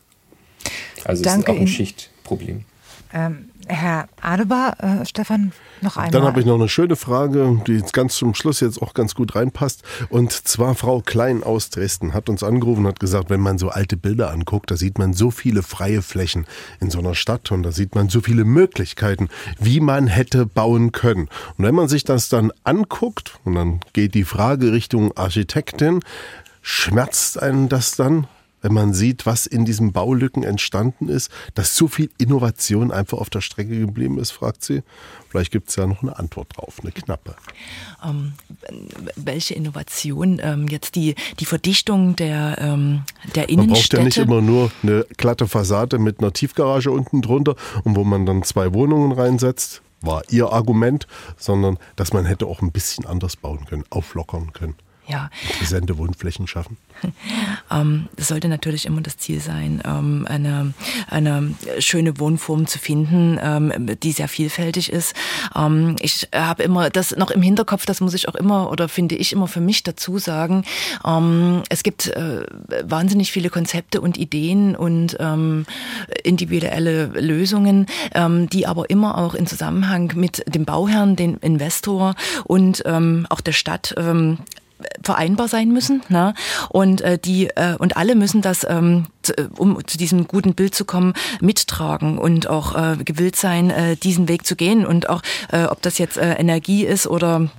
Also 1.06 1.22
es 1.22 1.26
Danke 1.26 1.40
ist 1.40 1.50
auch 1.50 1.54
ein 1.54 1.58
Ihnen. 1.60 1.68
Schichtproblem. 1.68 2.66
Ähm, 3.12 3.50
Herr 3.68 4.08
Adebar, 4.22 4.84
äh, 4.84 5.06
Stefan, 5.06 5.52
noch 5.82 5.98
einmal. 5.98 6.12
Dann 6.12 6.24
habe 6.24 6.40
ich 6.40 6.46
noch 6.46 6.56
eine 6.56 6.70
schöne 6.70 6.96
Frage, 6.96 7.62
die 7.66 7.74
jetzt 7.74 7.94
ganz 7.94 8.16
zum 8.16 8.34
Schluss 8.34 8.60
jetzt 8.60 8.82
auch 8.82 8.94
ganz 8.94 9.16
gut 9.16 9.36
reinpasst. 9.36 9.84
Und 10.10 10.32
zwar 10.32 10.76
Frau 10.76 11.02
Klein 11.02 11.44
aus 11.44 11.70
Dresden 11.70 12.14
hat 12.14 12.30
uns 12.30 12.44
angerufen 12.44 12.82
und 12.82 12.88
hat 12.88 13.00
gesagt, 13.00 13.30
wenn 13.30 13.40
man 13.42 13.58
so 13.58 13.70
alte 13.70 13.96
Bilder 13.96 14.32
anguckt, 14.32 14.72
da 14.72 14.76
sieht 14.76 14.98
man 14.98 15.14
so 15.14 15.32
viele 15.32 15.64
freie 15.64 16.02
Flächen 16.02 16.46
in 16.80 16.90
so 16.90 17.00
einer 17.00 17.16
Stadt 17.16 17.52
und 17.52 17.64
da 17.64 17.72
sieht 17.72 17.96
man 17.96 18.10
so 18.10 18.22
viele 18.22 18.44
Möglichkeiten, 18.44 19.30
wie 19.60 19.80
man 19.80 20.08
hätte 20.08 20.46
bauen 20.46 20.92
können. 20.92 21.30
Und 21.58 21.66
wenn 21.66 21.76
man 21.76 21.88
sich 21.88 22.04
das 22.04 22.30
dann 22.30 22.52
anguckt 22.64 23.40
und 23.44 23.56
dann 23.56 23.80
geht 23.94 24.16
die 24.16 24.24
Frage 24.24 24.72
Richtung 24.72 25.16
Architektin, 25.16 26.00
schmerzt 26.62 27.42
einen 27.42 27.70
das 27.70 27.96
dann? 27.96 28.28
Wenn 28.62 28.74
man 28.74 28.94
sieht, 28.94 29.26
was 29.26 29.46
in 29.46 29.66
diesen 29.66 29.92
Baulücken 29.92 30.44
entstanden 30.44 31.08
ist, 31.10 31.32
dass 31.54 31.76
so 31.76 31.88
viel 31.88 32.10
Innovation 32.18 32.92
einfach 32.92 33.20
auf 33.20 33.30
der 33.30 33.42
Strecke 33.42 33.80
geblieben 33.80 34.20
ist, 34.20 34.32
fragt 34.32 34.64
sie. 34.64 34.84
Vielleicht 35.30 35.52
gibt 35.52 35.70
es 35.70 35.76
ja 35.76 35.86
noch 35.86 36.02
eine 36.02 36.18
Antwort 36.18 36.58
drauf, 36.58 36.78
eine 36.82 36.92
knappe. 36.92 37.36
Ähm, 38.04 38.34
welche 39.16 39.54
Innovation 39.54 40.40
ähm, 40.42 40.68
jetzt 40.68 40.96
die, 40.96 41.16
die 41.40 41.46
Verdichtung 41.46 42.16
der, 42.16 42.58
ähm, 42.60 43.04
der 43.36 43.44
Man 43.44 43.68
braucht 43.68 43.94
ja 43.96 44.00
Innenstädte? 44.00 44.04
nicht 44.04 44.18
immer 44.18 44.42
nur 44.42 44.72
eine 44.82 45.06
glatte 45.18 45.48
Fassade 45.48 46.00
mit 46.00 46.20
einer 46.20 46.34
Tiefgarage 46.34 46.92
unten 46.92 47.22
drunter 47.22 47.56
und 47.84 47.96
wo 47.96 48.04
man 48.04 48.26
dann 48.26 48.44
zwei 48.44 48.74
Wohnungen 48.74 49.12
reinsetzt, 49.12 49.82
war 50.02 50.24
ihr 50.30 50.52
Argument, 50.52 51.08
sondern 51.38 51.78
dass 51.96 52.14
man 52.14 52.26
hätte 52.26 52.46
auch 52.46 52.62
ein 52.62 52.72
bisschen 52.72 53.06
anders 53.06 53.36
bauen 53.36 53.66
können, 53.66 53.84
auflockern 53.90 54.54
können, 54.54 54.76
ja, 55.10 55.30
präsente 55.58 55.98
Wohnflächen 55.98 56.48
schaffen. 56.48 56.78
Ähm, 57.72 58.10
das 58.16 58.30
sollte 58.30 58.48
natürlich 58.48 58.88
immer 58.88 59.02
das 59.02 59.18
Ziel 59.18 59.40
sein, 59.40 59.84
ähm, 59.86 60.26
eine, 60.28 60.74
eine 61.08 61.54
schöne 61.78 62.20
Wohnform 62.20 62.66
zu 62.66 62.80
finden, 62.80 63.38
ähm, 63.40 63.96
die 64.02 64.12
sehr 64.12 64.28
vielfältig 64.28 64.92
ist. 64.92 65.14
Ähm, 65.56 65.96
ich 66.00 66.28
habe 66.34 66.64
immer 66.64 66.90
das 66.90 67.16
noch 67.16 67.30
im 67.30 67.44
Hinterkopf, 67.44 67.86
das 67.86 68.02
muss 68.02 68.16
ich 68.16 68.28
auch 68.28 68.34
immer 68.34 68.72
oder 68.72 68.90
finde 68.90 69.16
ich 69.16 69.34
immer 69.34 69.48
für 69.48 69.62
mich 69.62 69.84
dazu 69.84 70.18
sagen. 70.18 70.64
Ähm, 71.06 71.62
es 71.70 71.84
gibt 71.84 72.08
äh, 72.08 72.44
wahnsinnig 72.84 73.32
viele 73.32 73.52
Konzepte 73.52 74.02
und 74.02 74.18
Ideen 74.18 74.76
und 74.76 75.18
ähm, 75.20 75.68
individuelle 76.24 77.06
Lösungen, 77.08 77.86
ähm, 78.16 78.50
die 78.50 78.66
aber 78.66 78.90
immer 78.90 79.20
auch 79.20 79.36
in 79.36 79.46
Zusammenhang 79.46 80.14
mit 80.16 80.44
dem 80.48 80.66
Bauherrn, 80.66 81.16
dem 81.16 81.38
Investor 81.42 82.16
und 82.46 82.82
ähm, 82.88 83.28
auch 83.30 83.42
der 83.42 83.54
Stadt 83.54 83.94
ähm, 83.98 84.40
vereinbar 85.04 85.48
sein 85.48 85.72
müssen. 85.72 86.02
Ne? 86.10 86.34
Und 86.70 87.02
äh, 87.02 87.18
die 87.18 87.48
äh, 87.48 87.76
und 87.78 87.98
alle 87.98 88.16
müssen 88.16 88.42
das, 88.42 88.66
ähm, 88.68 89.08
zu, 89.22 89.38
äh, 89.38 89.48
um 89.58 89.86
zu 89.86 89.98
diesem 89.98 90.28
guten 90.28 90.54
Bild 90.56 90.76
zu 90.76 90.86
kommen, 90.86 91.14
mittragen 91.42 92.18
und 92.18 92.50
auch 92.50 92.76
äh, 92.76 92.98
gewillt 93.04 93.36
sein, 93.36 93.70
äh, 93.70 93.96
diesen 93.96 94.28
Weg 94.28 94.46
zu 94.46 94.56
gehen. 94.56 94.86
Und 94.86 95.10
auch, 95.10 95.22
äh, 95.52 95.66
ob 95.66 95.82
das 95.82 95.98
jetzt 95.98 96.18
äh, 96.18 96.34
Energie 96.34 96.86
ist 96.86 97.08
oder 97.08 97.50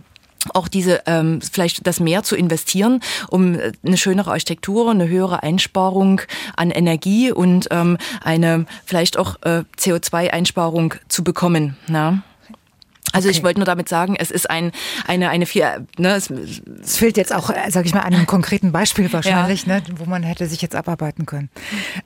auch 0.55 0.69
diese 0.69 1.03
ähm, 1.07 1.41
vielleicht 1.41 1.87
das 1.87 2.01
mehr 2.01 2.23
zu 2.23 2.35
investieren, 2.37 3.01
um 3.29 3.55
äh, 3.59 3.73
eine 3.85 3.97
schönere 3.97 4.31
Architektur, 4.31 4.91
eine 4.91 5.09
höhere 5.09 5.43
Einsparung 5.43 6.23
an 6.57 6.71
Energie 6.71 7.31
und 7.31 7.69
ähm, 7.71 7.99
eine 8.23 8.67
vielleicht 8.87 9.19
auch 9.19 9.37
äh, 9.43 9.65
CO2-Einsparung 9.79 10.95
zu 11.09 11.25
bekommen. 11.25 11.77
Ne? 11.89 12.23
Also 13.13 13.29
ich 13.29 13.39
Okay. 13.39 13.45
wollte 13.47 13.61
nur 13.61 13.67
damit 13.67 13.89
sagen, 13.89 14.15
es 14.17 14.31
ist 14.31 14.49
ein 14.49 14.73
eine 15.07 15.31
eine 15.31 15.47
vier, 15.47 15.85
ne, 15.99 16.15
es, 16.15 16.31
Es 16.83 16.97
fehlt 16.97 17.17
jetzt 17.17 17.35
auch, 17.35 17.51
äh, 17.51 17.71
sag 17.71 17.85
ich 17.87 17.95
mal, 17.95 18.01
an 18.03 18.15
einem 18.15 18.27
konkreten 18.27 18.71
Beispiel 18.73 19.13
wahrscheinlich, 19.13 19.67
ne, 19.67 19.83
wo 19.97 20.05
man 20.05 20.23
hätte 20.23 20.47
sich 20.47 20.63
jetzt 20.63 20.77
abarbeiten 20.77 21.27
können. 21.27 21.49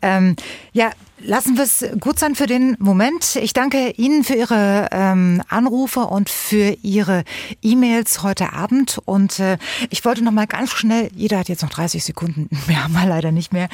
Ähm, 0.02 0.36
ja, 0.72 0.90
lassen 1.24 1.56
wir 1.56 1.64
es 1.64 1.84
gut 2.00 2.18
sein 2.18 2.34
für 2.34 2.46
den 2.46 2.76
Moment. 2.78 3.36
Ich 3.36 3.52
danke 3.52 3.90
Ihnen 3.96 4.24
für 4.24 4.34
Ihre 4.34 4.88
ähm, 4.92 5.42
Anrufe 5.48 6.00
und 6.00 6.28
für 6.28 6.76
Ihre 6.82 7.24
E-Mails 7.62 8.22
heute 8.22 8.52
Abend. 8.52 9.00
Und 9.04 9.40
äh, 9.40 9.58
ich 9.90 10.04
wollte 10.04 10.22
noch 10.22 10.32
mal 10.32 10.46
ganz 10.46 10.70
schnell, 10.70 11.10
jeder 11.14 11.38
hat 11.38 11.48
jetzt 11.48 11.62
noch 11.62 11.70
30 11.70 12.04
Sekunden, 12.04 12.48
mehr 12.66 12.84
haben 12.84 12.92
wir 12.92 13.06
leider 13.06 13.32
nicht 13.32 13.52
mehr, 13.52 13.68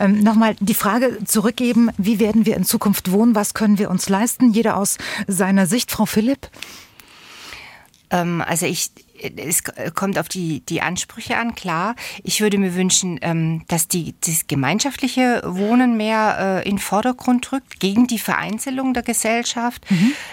ähm, 0.00 0.22
noch 0.22 0.34
mal 0.34 0.56
die 0.60 0.74
Frage 0.74 1.24
zurückgeben, 1.24 1.90
wie 1.96 2.18
werden 2.18 2.44
wir 2.44 2.56
in 2.56 2.64
Zukunft 2.64 3.10
wohnen, 3.12 3.34
was 3.34 3.54
können 3.54 3.78
wir 3.78 3.90
uns 3.90 4.08
leisten? 4.08 4.52
Jeder 4.52 4.76
aus 4.76 4.98
seiner 5.26 5.66
Sicht. 5.66 5.90
Frau 5.90 6.06
Philipp? 6.06 6.48
Ähm, 8.10 8.42
also 8.46 8.66
ich, 8.66 8.90
es 9.36 9.62
kommt 9.94 10.18
auf 10.18 10.28
die, 10.28 10.60
die 10.60 10.82
Ansprüche 10.82 11.36
an, 11.36 11.54
klar. 11.54 11.94
Ich 12.22 12.40
würde 12.40 12.58
mir 12.58 12.74
wünschen, 12.74 13.18
ähm, 13.22 13.64
dass 13.68 13.88
die, 13.88 14.14
das 14.24 14.46
gemeinschaftliche 14.46 15.42
Wohnen 15.44 15.96
mehr 15.96 16.62
äh, 16.64 16.68
in 16.68 16.76
den 16.76 16.78
Vordergrund 16.78 17.52
rückt, 17.52 17.80
gegen 17.80 18.06
die 18.06 18.18
Vereinzelung 18.18 18.94
der 18.94 19.02
Gesellschaft. 19.02 19.84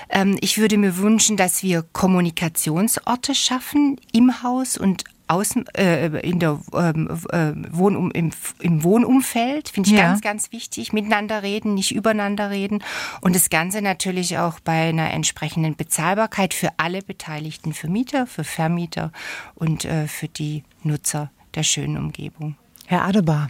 Ähm, 0.10 0.38
ich 0.42 0.58
würde 0.58 0.78
mir 0.78 0.98
wünschen, 0.98 1.38
dass 1.38 1.64
wir 1.64 1.84
Kommunikationsorte 1.94 3.36
schaffen 3.36 4.00
im 4.12 4.44
Haus 4.44 4.78
und 4.78 5.04
außen 5.28 5.66
äh, 5.76 6.08
in 6.20 6.40
der 6.40 6.60
ähm, 6.74 7.10
äh, 7.32 7.54
Wohnum, 7.72 8.12
im, 8.12 8.32
im 8.60 8.84
Wohnumfeld 8.84 9.70
finde 9.70 9.90
ich 9.90 9.96
Ja. 9.96 10.04
ganz 10.10 10.22
ganz 10.22 10.52
wichtig 10.52 10.94
miteinander 10.94 11.44
reden 11.44 11.74
nicht 11.74 11.94
übereinander 11.96 12.50
reden 12.50 12.84
und 13.22 13.36
das 13.36 13.50
Ganze 13.50 13.82
natürlich 13.82 14.38
auch 14.38 14.60
bei 14.60 14.90
einer 14.90 15.12
entsprechenden 15.12 15.76
Bezahlbarkeit 15.76 16.54
für 16.54 16.70
alle 16.78 17.02
Beteiligten 17.02 17.74
für 17.74 17.88
Mieter 17.90 18.28
für 18.28 18.44
Vermieter 18.44 19.12
und 19.56 19.86
äh, 19.86 20.08
für 20.08 20.28
die 20.28 20.64
Nutzer 20.84 21.32
der 21.56 21.64
schönen 21.64 21.98
Umgebung 21.98 22.56
Herr 22.86 23.06
Adebar. 23.06 23.50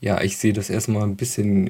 Ja, 0.00 0.20
ich 0.20 0.36
sehe 0.36 0.52
das 0.52 0.70
erstmal 0.70 1.02
ein 1.02 1.16
bisschen 1.16 1.66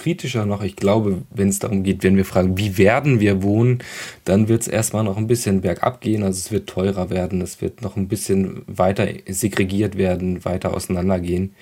kritischer 0.00 0.46
noch. 0.46 0.62
Ich 0.62 0.76
glaube, 0.76 1.22
wenn 1.30 1.48
es 1.48 1.58
darum 1.58 1.82
geht, 1.82 2.02
wenn 2.02 2.16
wir 2.16 2.24
fragen, 2.24 2.56
wie 2.56 2.78
werden 2.78 3.20
wir 3.20 3.42
wohnen, 3.42 3.78
dann 4.24 4.48
wird 4.48 4.62
es 4.62 4.68
erstmal 4.68 5.04
noch 5.04 5.16
ein 5.16 5.26
bisschen 5.26 5.60
bergab 5.60 6.00
gehen. 6.00 6.22
Also 6.22 6.38
es 6.38 6.50
wird 6.50 6.68
teurer 6.68 7.10
werden, 7.10 7.40
es 7.40 7.60
wird 7.60 7.82
noch 7.82 7.96
ein 7.96 8.08
bisschen 8.08 8.62
weiter 8.66 9.06
segregiert 9.28 9.96
werden, 9.96 10.44
weiter 10.44 10.74
auseinandergehen, 10.74 11.54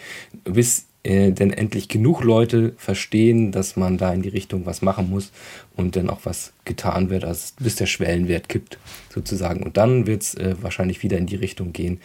bis 0.44 0.86
äh, 1.04 1.32
denn 1.32 1.52
endlich 1.52 1.88
genug 1.88 2.22
Leute 2.22 2.74
verstehen, 2.76 3.52
dass 3.52 3.76
man 3.76 3.98
da 3.98 4.12
in 4.12 4.22
die 4.22 4.28
Richtung 4.28 4.66
was 4.66 4.82
machen 4.82 5.10
muss 5.10 5.32
und 5.76 5.96
dann 5.96 6.10
auch 6.10 6.20
was 6.24 6.52
getan 6.64 7.08
wird, 7.08 7.24
also 7.24 7.54
bis 7.60 7.76
der 7.76 7.86
Schwellenwert 7.86 8.48
kippt 8.48 8.78
sozusagen. 9.08 9.62
Und 9.62 9.76
dann 9.76 10.06
wird 10.06 10.22
es 10.22 10.34
äh, 10.34 10.54
wahrscheinlich 10.60 11.02
wieder 11.02 11.18
in 11.18 11.26
die 11.26 11.36
Richtung 11.36 11.72
gehen 11.72 12.00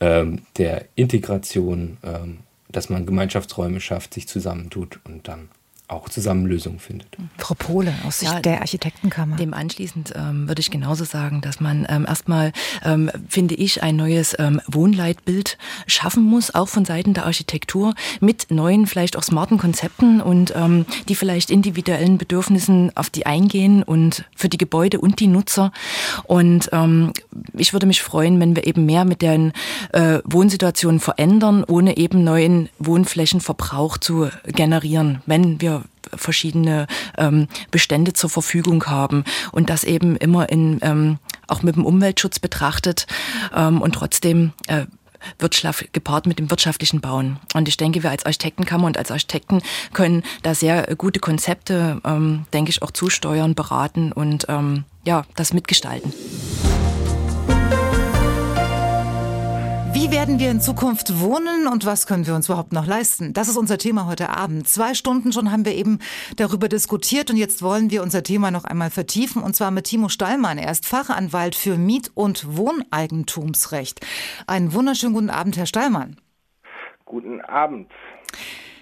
ähm, 0.00 0.40
der 0.56 0.86
Integration, 0.96 1.98
ähm, 2.02 2.38
dass 2.68 2.90
man 2.90 3.06
Gemeinschaftsräume 3.06 3.80
schafft, 3.80 4.14
sich 4.14 4.26
zusammentut 4.26 4.98
und 5.04 5.28
dann 5.28 5.48
auch 5.92 6.08
zusammen 6.08 6.46
Lösungen 6.46 6.78
findet. 6.78 7.08
Frau 7.38 7.54
Pohle 7.54 7.94
aus 8.06 8.20
Sicht 8.20 8.32
ja, 8.32 8.40
der 8.40 8.60
Architektenkammer. 8.60 9.36
Dem 9.36 9.54
anschließend 9.54 10.12
ähm, 10.16 10.48
würde 10.48 10.60
ich 10.60 10.70
genauso 10.70 11.04
sagen, 11.04 11.40
dass 11.40 11.60
man 11.60 11.86
ähm, 11.88 12.06
erstmal, 12.06 12.52
ähm, 12.84 13.10
finde 13.28 13.54
ich, 13.54 13.82
ein 13.82 13.96
neues 13.96 14.34
ähm, 14.38 14.60
Wohnleitbild 14.66 15.58
schaffen 15.86 16.24
muss, 16.24 16.54
auch 16.54 16.68
von 16.68 16.84
Seiten 16.84 17.14
der 17.14 17.26
Architektur, 17.26 17.94
mit 18.20 18.50
neuen, 18.50 18.86
vielleicht 18.86 19.16
auch 19.16 19.22
smarten 19.22 19.58
Konzepten 19.58 20.20
und 20.20 20.52
ähm, 20.56 20.86
die 21.08 21.14
vielleicht 21.14 21.50
individuellen 21.50 22.18
Bedürfnissen 22.18 22.90
auf 22.96 23.10
die 23.10 23.26
eingehen 23.26 23.82
und 23.82 24.24
für 24.34 24.48
die 24.48 24.58
Gebäude 24.58 25.00
und 25.00 25.20
die 25.20 25.26
Nutzer. 25.26 25.72
Und 26.24 26.70
ähm, 26.72 27.12
ich 27.54 27.72
würde 27.72 27.86
mich 27.86 28.02
freuen, 28.02 28.40
wenn 28.40 28.56
wir 28.56 28.66
eben 28.66 28.86
mehr 28.86 29.04
mit 29.04 29.22
den 29.22 29.52
äh, 29.92 30.20
Wohnsituationen 30.24 31.00
verändern, 31.00 31.64
ohne 31.66 31.96
eben 31.96 32.24
neuen 32.24 32.68
Wohnflächenverbrauch 32.78 33.98
zu 33.98 34.30
generieren. 34.46 35.22
Wenn 35.26 35.60
wir 35.60 35.81
verschiedene 36.14 36.86
ähm, 37.18 37.48
Bestände 37.70 38.12
zur 38.12 38.30
Verfügung 38.30 38.84
haben 38.86 39.24
und 39.52 39.70
das 39.70 39.84
eben 39.84 40.16
immer 40.16 40.48
in 40.48 40.78
ähm, 40.82 41.18
auch 41.48 41.62
mit 41.62 41.76
dem 41.76 41.84
Umweltschutz 41.84 42.38
betrachtet 42.38 43.06
ähm, 43.54 43.80
und 43.80 43.94
trotzdem 43.94 44.52
äh, 44.68 44.86
gepaart 45.92 46.26
mit 46.26 46.38
dem 46.38 46.50
wirtschaftlichen 46.50 47.00
Bauen. 47.00 47.38
Und 47.54 47.68
ich 47.68 47.76
denke, 47.76 48.02
wir 48.02 48.10
als 48.10 48.26
Architektenkammer 48.26 48.86
und 48.86 48.98
als 48.98 49.10
Architekten 49.10 49.62
können 49.92 50.24
da 50.42 50.54
sehr 50.54 50.94
gute 50.96 51.20
Konzepte, 51.20 52.00
ähm, 52.04 52.46
denke 52.52 52.70
ich, 52.70 52.82
auch 52.82 52.90
zusteuern, 52.90 53.54
beraten 53.54 54.12
und 54.12 54.46
ähm, 54.48 54.84
ja, 55.04 55.24
das 55.36 55.52
mitgestalten. 55.52 56.12
Wie 60.02 60.10
werden 60.10 60.40
wir 60.40 60.50
in 60.50 60.60
Zukunft 60.60 61.20
wohnen 61.20 61.68
und 61.68 61.86
was 61.86 62.08
können 62.08 62.26
wir 62.26 62.34
uns 62.34 62.48
überhaupt 62.48 62.72
noch 62.72 62.86
leisten? 62.86 63.34
Das 63.34 63.48
ist 63.48 63.56
unser 63.56 63.78
Thema 63.78 64.06
heute 64.08 64.30
Abend. 64.30 64.66
Zwei 64.66 64.94
Stunden 64.94 65.32
schon 65.32 65.52
haben 65.52 65.64
wir 65.64 65.76
eben 65.76 66.00
darüber 66.34 66.68
diskutiert 66.68 67.30
und 67.30 67.36
jetzt 67.36 67.62
wollen 67.62 67.92
wir 67.92 68.02
unser 68.02 68.24
Thema 68.24 68.50
noch 68.50 68.64
einmal 68.64 68.90
vertiefen 68.90 69.44
und 69.44 69.54
zwar 69.54 69.70
mit 69.70 69.84
Timo 69.84 70.08
Stallmann. 70.08 70.58
Er 70.58 70.72
ist 70.72 70.88
Fachanwalt 70.88 71.54
für 71.54 71.76
Miet- 71.76 72.10
und 72.14 72.56
Wohneigentumsrecht. 72.56 74.04
Einen 74.48 74.74
wunderschönen 74.74 75.14
guten 75.14 75.30
Abend, 75.30 75.56
Herr 75.56 75.66
Stallmann. 75.66 76.16
Guten 77.04 77.40
Abend. 77.40 77.88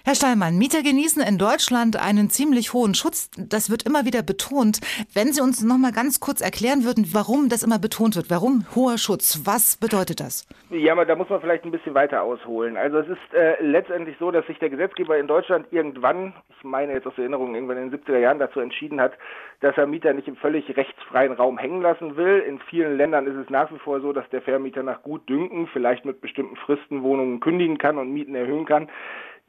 Herr 0.03 0.15
Stallmann, 0.15 0.57
Mieter 0.57 0.81
genießen 0.81 1.21
in 1.21 1.37
Deutschland 1.37 1.95
einen 1.95 2.31
ziemlich 2.31 2.73
hohen 2.73 2.95
Schutz. 2.95 3.29
Das 3.37 3.69
wird 3.69 3.83
immer 3.83 4.03
wieder 4.03 4.23
betont. 4.23 4.79
Wenn 5.13 5.31
Sie 5.31 5.41
uns 5.41 5.63
noch 5.63 5.77
mal 5.77 5.91
ganz 5.91 6.19
kurz 6.19 6.41
erklären 6.41 6.83
würden, 6.83 7.05
warum 7.13 7.49
das 7.49 7.61
immer 7.61 7.77
betont 7.77 8.15
wird, 8.15 8.31
warum 8.31 8.65
hoher 8.75 8.97
Schutz, 8.97 9.43
was 9.45 9.77
bedeutet 9.77 10.19
das? 10.19 10.47
Ja, 10.71 10.93
aber 10.93 11.05
da 11.05 11.15
muss 11.15 11.29
man 11.29 11.39
vielleicht 11.39 11.65
ein 11.65 11.71
bisschen 11.71 11.93
weiter 11.93 12.23
ausholen. 12.23 12.77
Also 12.77 12.97
es 12.97 13.09
ist 13.09 13.33
äh, 13.35 13.61
letztendlich 13.61 14.15
so, 14.19 14.31
dass 14.31 14.43
sich 14.47 14.57
der 14.57 14.71
Gesetzgeber 14.71 15.19
in 15.19 15.27
Deutschland 15.27 15.67
irgendwann, 15.69 16.33
ich 16.49 16.63
meine 16.63 16.93
jetzt 16.93 17.05
aus 17.05 17.17
Erinnerung, 17.19 17.53
irgendwann 17.53 17.77
in 17.77 17.91
den 17.91 17.99
70er 17.99 18.17
Jahren 18.17 18.39
dazu 18.39 18.59
entschieden 18.59 18.99
hat, 18.99 19.13
dass 19.59 19.77
er 19.77 19.85
Mieter 19.85 20.13
nicht 20.13 20.27
im 20.27 20.35
völlig 20.35 20.75
rechtsfreien 20.75 21.33
Raum 21.33 21.59
hängen 21.59 21.83
lassen 21.83 22.17
will. 22.17 22.39
In 22.39 22.57
vielen 22.57 22.97
Ländern 22.97 23.27
ist 23.27 23.35
es 23.35 23.51
nach 23.51 23.71
wie 23.71 23.77
vor 23.77 24.01
so, 24.01 24.13
dass 24.13 24.27
der 24.29 24.41
Vermieter 24.41 24.81
nach 24.81 25.03
Gutdünken 25.03 25.67
vielleicht 25.67 26.05
mit 26.05 26.21
bestimmten 26.21 26.55
Fristen 26.55 27.03
Wohnungen 27.03 27.39
kündigen 27.39 27.77
kann 27.77 27.99
und 27.99 28.11
Mieten 28.11 28.33
erhöhen 28.33 28.65
kann. 28.65 28.89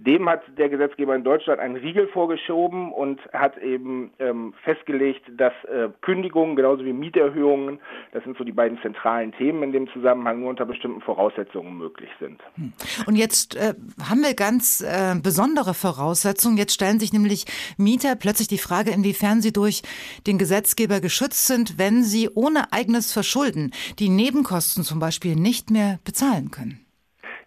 Dem 0.05 0.29
hat 0.29 0.43
der 0.59 0.69
Gesetzgeber 0.69 1.15
in 1.15 1.23
Deutschland 1.23 1.61
einen 1.61 1.77
Riegel 1.77 2.09
vorgeschoben 2.09 2.93
und 2.93 3.21
hat 3.33 3.57
eben 3.59 4.11
ähm, 4.19 4.53
festgelegt, 4.65 5.23
dass 5.37 5.53
äh, 5.65 5.89
Kündigungen 6.01 6.57
genauso 6.57 6.85
wie 6.85 6.93
Mieterhöhungen, 6.93 7.79
das 8.13 8.25
sind 8.25 8.37
so 8.37 8.43
die 8.43 8.53
beiden 8.53 8.81
zentralen 8.83 9.33
Themen 9.33 9.63
in 9.63 9.73
dem 9.73 9.89
Zusammenhang, 9.93 10.41
nur 10.41 10.51
unter 10.51 10.65
bestimmten 10.65 11.01
Voraussetzungen 11.03 11.79
möglich 11.79 12.11
sind. 12.19 12.41
Hm. 12.57 12.73
Und 13.07 13.17
jetzt 13.17 13.55
äh, 13.55 13.75
haben 14.09 14.23
wir 14.23 14.35
ganz 14.35 14.81
äh, 14.81 15.15
besondere 15.23 15.73
Voraussetzungen. 15.73 16.57
Jetzt 16.57 16.75
stellen 16.75 16.99
sich 16.99 17.13
nämlich 17.13 17.45
Mieter 17.79 18.17
plötzlich 18.17 18.49
die 18.49 18.59
Frage, 18.59 18.91
inwiefern 18.91 19.41
sie 19.41 19.53
durch 19.53 19.83
den 20.27 20.37
Gesetzgeber 20.37 21.01
geschützt 21.01 21.47
sind, 21.47 21.79
wenn 21.79 22.03
sie 22.03 22.29
ohne 22.35 22.73
eigenes 22.73 23.13
Verschulden 23.13 23.71
die 24.01 24.09
Nebenkosten 24.09 24.83
zum 24.83 24.99
Beispiel 24.99 25.37
nicht 25.37 25.71
mehr 25.71 26.01
bezahlen 26.05 26.51
können. 26.51 26.85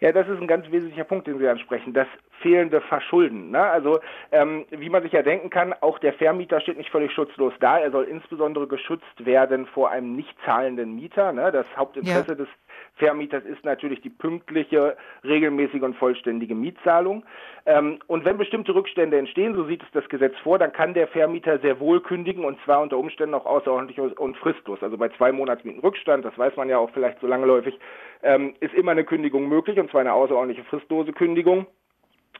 Ja, 0.01 0.11
das 0.11 0.27
ist 0.27 0.39
ein 0.39 0.47
ganz 0.47 0.69
wesentlicher 0.69 1.05
Punkt, 1.05 1.27
den 1.27 1.39
Sie 1.39 1.47
ansprechen. 1.47 1.93
Das 1.93 2.07
fehlende 2.45 2.79
Verschulden. 2.79 3.49
Ne? 3.49 3.59
Also 3.59 3.99
ähm, 4.31 4.65
wie 4.69 4.89
man 4.91 5.01
sich 5.01 5.13
ja 5.13 5.23
denken 5.23 5.49
kann, 5.49 5.73
auch 5.81 5.97
der 5.97 6.13
Vermieter 6.13 6.61
steht 6.61 6.77
nicht 6.77 6.91
völlig 6.91 7.11
schutzlos 7.11 7.53
da. 7.59 7.79
Er 7.79 7.89
soll 7.89 8.03
insbesondere 8.03 8.67
geschützt 8.67 9.25
werden 9.25 9.65
vor 9.65 9.89
einem 9.89 10.15
nicht 10.15 10.35
zahlenden 10.45 10.93
Mieter. 10.95 11.31
Ne? 11.31 11.51
Das 11.51 11.65
Hauptinteresse 11.75 12.33
ja. 12.33 12.35
des 12.35 12.47
Vermieters 12.97 13.43
ist 13.45 13.65
natürlich 13.65 14.01
die 14.01 14.11
pünktliche, 14.11 14.95
regelmäßige 15.23 15.81
und 15.81 15.95
vollständige 15.95 16.53
Mietzahlung. 16.53 17.25
Ähm, 17.65 17.97
und 18.05 18.25
wenn 18.25 18.37
bestimmte 18.37 18.75
Rückstände 18.75 19.17
entstehen, 19.17 19.55
so 19.55 19.65
sieht 19.65 19.81
es 19.81 19.89
das 19.91 20.07
Gesetz 20.07 20.35
vor, 20.43 20.59
dann 20.59 20.71
kann 20.71 20.93
der 20.93 21.07
Vermieter 21.07 21.57
sehr 21.59 21.79
wohl 21.79 21.99
kündigen 21.99 22.45
und 22.45 22.59
zwar 22.63 22.81
unter 22.81 22.99
Umständen 22.99 23.33
auch 23.33 23.47
außerordentlich 23.47 23.99
und 23.99 24.37
fristlos. 24.37 24.83
Also 24.83 24.97
bei 24.97 25.09
zwei 25.09 25.31
Monatsmieten 25.31 25.81
Rückstand, 25.81 26.23
das 26.23 26.37
weiß 26.37 26.55
man 26.57 26.69
ja 26.69 26.77
auch 26.77 26.91
vielleicht 26.91 27.19
so 27.21 27.27
langläufig, 27.27 27.77
ähm, 28.21 28.53
ist 28.59 28.75
immer 28.75 28.91
eine 28.91 29.03
Kündigung 29.03 29.49
möglich 29.49 29.79
und 29.79 29.89
zwar 29.89 30.01
eine 30.01 30.13
außerordentliche 30.13 30.63
fristlose 30.69 31.11
Kündigung. 31.11 31.65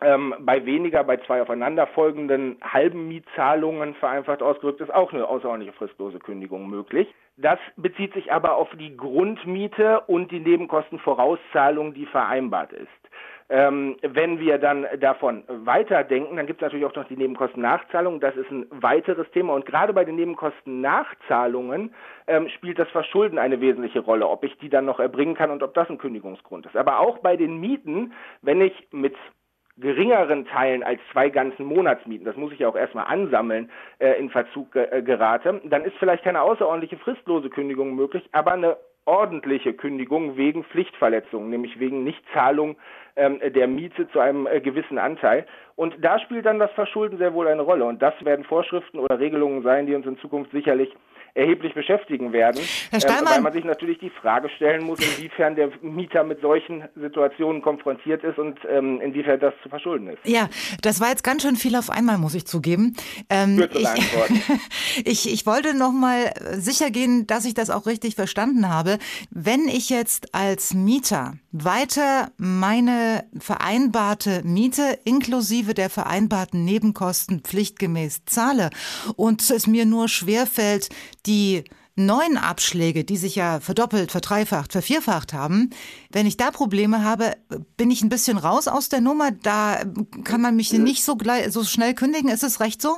Ähm, 0.02 0.36
bei 0.40 0.66
weniger, 0.66 1.04
bei 1.04 1.18
zwei 1.18 1.42
aufeinanderfolgenden 1.42 2.58
halben 2.62 3.08
Mietzahlungen 3.08 3.96
vereinfacht 3.96 4.42
ausgedrückt 4.42 4.82
ist 4.82 4.94
auch 4.94 5.14
eine 5.14 5.28
außerordentliche 5.28 5.78
fristlose 5.78 6.20
Kündigung 6.20 6.70
möglich. 6.70 7.08
Das 7.38 7.60
bezieht 7.78 8.14
sich 8.14 8.32
aber 8.32 8.56
auf 8.56 8.70
die 8.80 8.96
Grundmiete 8.96 10.02
und 10.08 10.32
die 10.32 10.40
Nebenkostenvorauszahlung, 10.40 11.94
die 11.94 12.06
vereinbart 12.06 12.74
ist. 12.74 12.90
Ähm, 13.48 13.98
wenn 14.02 14.40
wir 14.40 14.58
dann 14.58 14.88
davon 15.00 15.44
weiterdenken, 15.48 16.38
dann 16.38 16.48
gibt 16.48 16.62
es 16.62 16.66
natürlich 16.66 16.86
auch 16.86 16.96
noch 16.96 17.08
die 17.08 17.18
Nebenkostennachzahlung. 17.18 18.20
Das 18.20 18.36
ist 18.36 18.50
ein 18.50 18.66
weiteres 18.72 19.30
Thema. 19.32 19.54
Und 19.54 19.68
gerade 19.68 19.94
bei 19.94 20.04
den 20.04 20.16
Nebenkostennachzahlungen 20.16 21.94
ähm, 22.26 22.50
spielt 22.50 22.80
das 22.80 22.90
Verschulden 22.90 23.38
eine 23.38 23.62
wesentliche 23.62 24.00
Rolle, 24.00 24.28
ob 24.28 24.44
ich 24.44 24.58
die 24.58 24.70
dann 24.70 24.86
noch 24.86 25.00
erbringen 25.00 25.36
kann 25.36 25.52
und 25.52 25.62
ob 25.62 25.76
das 25.76 25.88
ein 25.90 26.00
Kündigungsgrund 26.00 26.66
ist. 26.66 26.76
Aber 26.76 27.00
auch 27.00 27.20
bei 27.20 27.38
den 27.38 27.60
Mieten, 27.60 28.14
wenn 28.42 28.62
ich 28.62 28.88
mit 28.92 29.16
geringeren 29.78 30.46
Teilen 30.46 30.84
als 30.84 31.02
zwei 31.12 31.30
ganzen 31.30 31.66
Monatsmieten, 31.66 32.26
das 32.26 32.38
muss 32.38 32.54
ich 32.54 32.60
ja 32.60 32.68
auch 32.68 32.76
erstmal 32.76 33.06
ansammeln, 33.06 33.70
äh, 34.00 34.14
in 34.20 34.30
Verzug 34.30 34.76
äh, 34.76 35.02
gerate, 35.02 35.62
dann 35.66 35.84
ist 35.84 35.98
vielleicht 35.98 36.24
keine 36.24 36.42
außerordentliche 36.42 36.98
fristlose 36.98 37.50
Kündigung 37.50 37.96
möglich, 37.96 38.24
aber 38.32 38.54
eine 38.54 38.78
ordentliche 39.06 39.74
Kündigung 39.74 40.36
wegen 40.36 40.64
Pflichtverletzungen, 40.64 41.50
nämlich 41.50 41.80
wegen 41.80 42.04
Nichtzahlung 42.04 42.76
ähm, 43.16 43.40
der 43.44 43.68
Miete 43.68 44.10
zu 44.10 44.20
einem 44.20 44.48
äh, 44.48 44.60
gewissen 44.62 44.98
Anteil. 44.98 45.46
Und 45.76 45.96
da 46.04 46.20
spielt 46.20 46.46
dann 46.46 46.60
das 46.60 46.72
Verschulden 46.72 47.18
sehr 47.18 47.34
wohl 47.34 47.48
eine 47.48 47.62
Rolle. 47.62 47.86
Und 47.86 48.02
das 48.02 48.14
werden 48.26 48.46
Vorschriften 48.46 49.00
oder 49.00 49.20
Regelungen 49.20 49.62
sein, 49.62 49.86
die 49.86 49.94
uns 49.94 50.08
in 50.08 50.18
Zukunft 50.18 50.52
sicherlich 50.52 50.92
erheblich 51.36 51.74
beschäftigen 51.74 52.32
werden, 52.32 52.62
Herr 52.90 53.02
Steinmann, 53.02 53.26
äh, 53.26 53.36
weil 53.36 53.42
man 53.42 53.54
sich 53.54 53.66
natürlich 53.66 54.00
die 54.00 54.10
Frage 54.10 54.50
stellen 54.50 54.84
muss, 54.86 55.00
inwiefern 55.00 55.56
der 55.56 55.70
Mieter 55.82 56.24
mit 56.24 56.40
solchen 56.42 56.86
Situationen 56.96 57.62
konfrontiert 57.62 58.24
ist 58.24 58.40
und 58.40 58.58
ähm, 58.70 59.02
inwiefern 59.02 59.40
das 59.42 59.54
zu 59.62 59.68
verschulden 59.68 60.08
ist. 60.08 60.20
Ja, 60.24 60.50
das 60.82 61.02
war 61.02 61.10
jetzt 61.10 61.24
ganz 61.24 61.42
schön 61.44 61.58
viel 61.58 61.76
auf 61.76 61.90
einmal, 61.90 62.18
muss 62.18 62.36
ich 62.36 62.48
zugeben. 62.48 62.96
Ähm, 63.30 63.68
ich, 63.74 65.06
ich, 65.06 65.34
ich 65.34 65.46
wollte 65.46 65.78
noch 65.78 65.92
mal 65.92 66.32
sicher 66.54 66.90
gehen, 66.90 67.28
dass 67.28 67.44
ich 67.44 67.54
das 67.54 67.70
auch 67.70 67.86
richtig 67.86 68.16
verstanden 68.16 68.70
habe. 68.70 68.98
Wenn 69.30 69.68
ich 69.68 69.90
jetzt 69.90 70.34
als 70.34 70.74
Mieter 70.74 71.34
weiter 71.52 72.32
meine 72.38 73.26
vereinbarte 73.40 74.42
Miete 74.44 75.00
inklusive 75.04 75.74
der 75.74 75.90
vereinbarten 75.90 76.66
Nebenkosten 76.66 77.42
pflichtgemäß 77.42 78.26
zahle 78.26 78.70
und 79.16 79.50
es 79.50 79.68
mir 79.68 79.86
nur 79.86 80.08
schwerfällt, 80.08 80.90
die 81.26 81.64
neuen 81.96 82.38
Abschläge, 82.38 83.04
die 83.04 83.18
sich 83.18 83.36
ja 83.36 83.60
verdoppelt, 83.60 84.12
verdreifacht, 84.12 84.72
vervierfacht 84.74 85.34
haben, 85.34 85.70
wenn 86.12 86.28
ich 86.28 86.38
da 86.38 86.52
Probleme 86.52 87.04
habe, 87.04 87.34
bin 87.78 87.90
ich 87.90 88.02
ein 88.02 88.10
bisschen 88.10 88.38
raus 88.38 88.68
aus 88.68 88.90
der 88.90 89.02
Nummer. 89.02 89.32
Da 89.32 89.84
kann 90.24 90.42
man 90.42 90.56
mich 90.56 90.74
nicht 90.74 91.04
so, 91.04 91.16
gleich, 91.16 91.52
so 91.52 91.64
schnell 91.64 91.94
kündigen. 91.94 92.30
Ist 92.30 92.44
es 92.44 92.60
recht 92.60 92.82
so? 92.82 92.98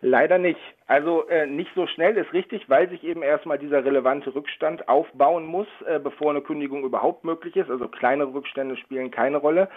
Leider 0.00 0.38
nicht. 0.38 0.60
Also 0.86 1.26
äh, 1.28 1.46
nicht 1.46 1.70
so 1.74 1.86
schnell 1.86 2.14
ist 2.18 2.32
richtig, 2.34 2.68
weil 2.68 2.90
sich 2.90 3.02
eben 3.04 3.22
erstmal 3.22 3.58
dieser 3.58 3.84
relevante 3.84 4.34
Rückstand 4.34 4.86
aufbauen 4.86 5.46
muss, 5.46 5.66
äh, 5.86 5.98
bevor 5.98 6.30
eine 6.30 6.42
Kündigung 6.42 6.84
überhaupt 6.84 7.24
möglich 7.24 7.56
ist. 7.56 7.70
Also 7.70 7.88
kleinere 7.88 8.34
Rückstände 8.34 8.76
spielen 8.76 9.10
keine 9.10 9.38
Rolle. 9.38 9.70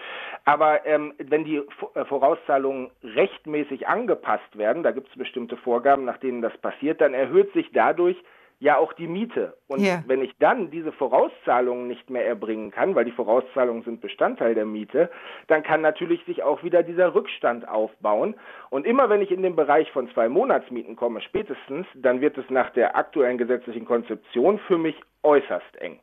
Aber 0.43 0.85
ähm, 0.85 1.13
wenn 1.17 1.45
die 1.45 1.57
äh, 1.57 2.05
Vorauszahlungen 2.05 2.91
rechtmäßig 3.03 3.87
angepasst 3.87 4.57
werden, 4.57 4.83
da 4.83 4.91
gibt 4.91 5.09
es 5.09 5.17
bestimmte 5.17 5.55
Vorgaben, 5.55 6.03
nach 6.03 6.17
denen 6.17 6.41
das 6.41 6.57
passiert, 6.57 6.99
dann 6.99 7.13
erhöht 7.13 7.53
sich 7.53 7.71
dadurch 7.71 8.17
ja 8.59 8.77
auch 8.77 8.93
die 8.93 9.07
Miete. 9.07 9.55
Und 9.67 9.81
yeah. 9.81 10.03
wenn 10.07 10.21
ich 10.21 10.33
dann 10.39 10.71
diese 10.71 10.91
Vorauszahlungen 10.91 11.87
nicht 11.87 12.09
mehr 12.09 12.25
erbringen 12.25 12.71
kann, 12.71 12.95
weil 12.95 13.05
die 13.05 13.11
Vorauszahlungen 13.11 13.83
sind 13.83 14.01
Bestandteil 14.01 14.55
der 14.55 14.65
Miete, 14.65 15.09
dann 15.47 15.63
kann 15.63 15.81
natürlich 15.81 16.23
sich 16.25 16.43
auch 16.43 16.63
wieder 16.63 16.83
dieser 16.83 17.13
Rückstand 17.13 17.67
aufbauen. 17.67 18.35
Und 18.69 18.85
immer 18.85 19.09
wenn 19.09 19.21
ich 19.21 19.31
in 19.31 19.43
den 19.43 19.55
Bereich 19.55 19.91
von 19.91 20.09
zwei 20.11 20.27
Monatsmieten 20.27 20.95
komme, 20.95 21.21
spätestens, 21.21 21.85
dann 21.95 22.21
wird 22.21 22.37
es 22.37 22.49
nach 22.49 22.71
der 22.71 22.95
aktuellen 22.95 23.37
gesetzlichen 23.37 23.85
Konzeption 23.85 24.59
für 24.59 24.77
mich 24.77 24.95
äußerst 25.23 25.77
eng. 25.81 25.99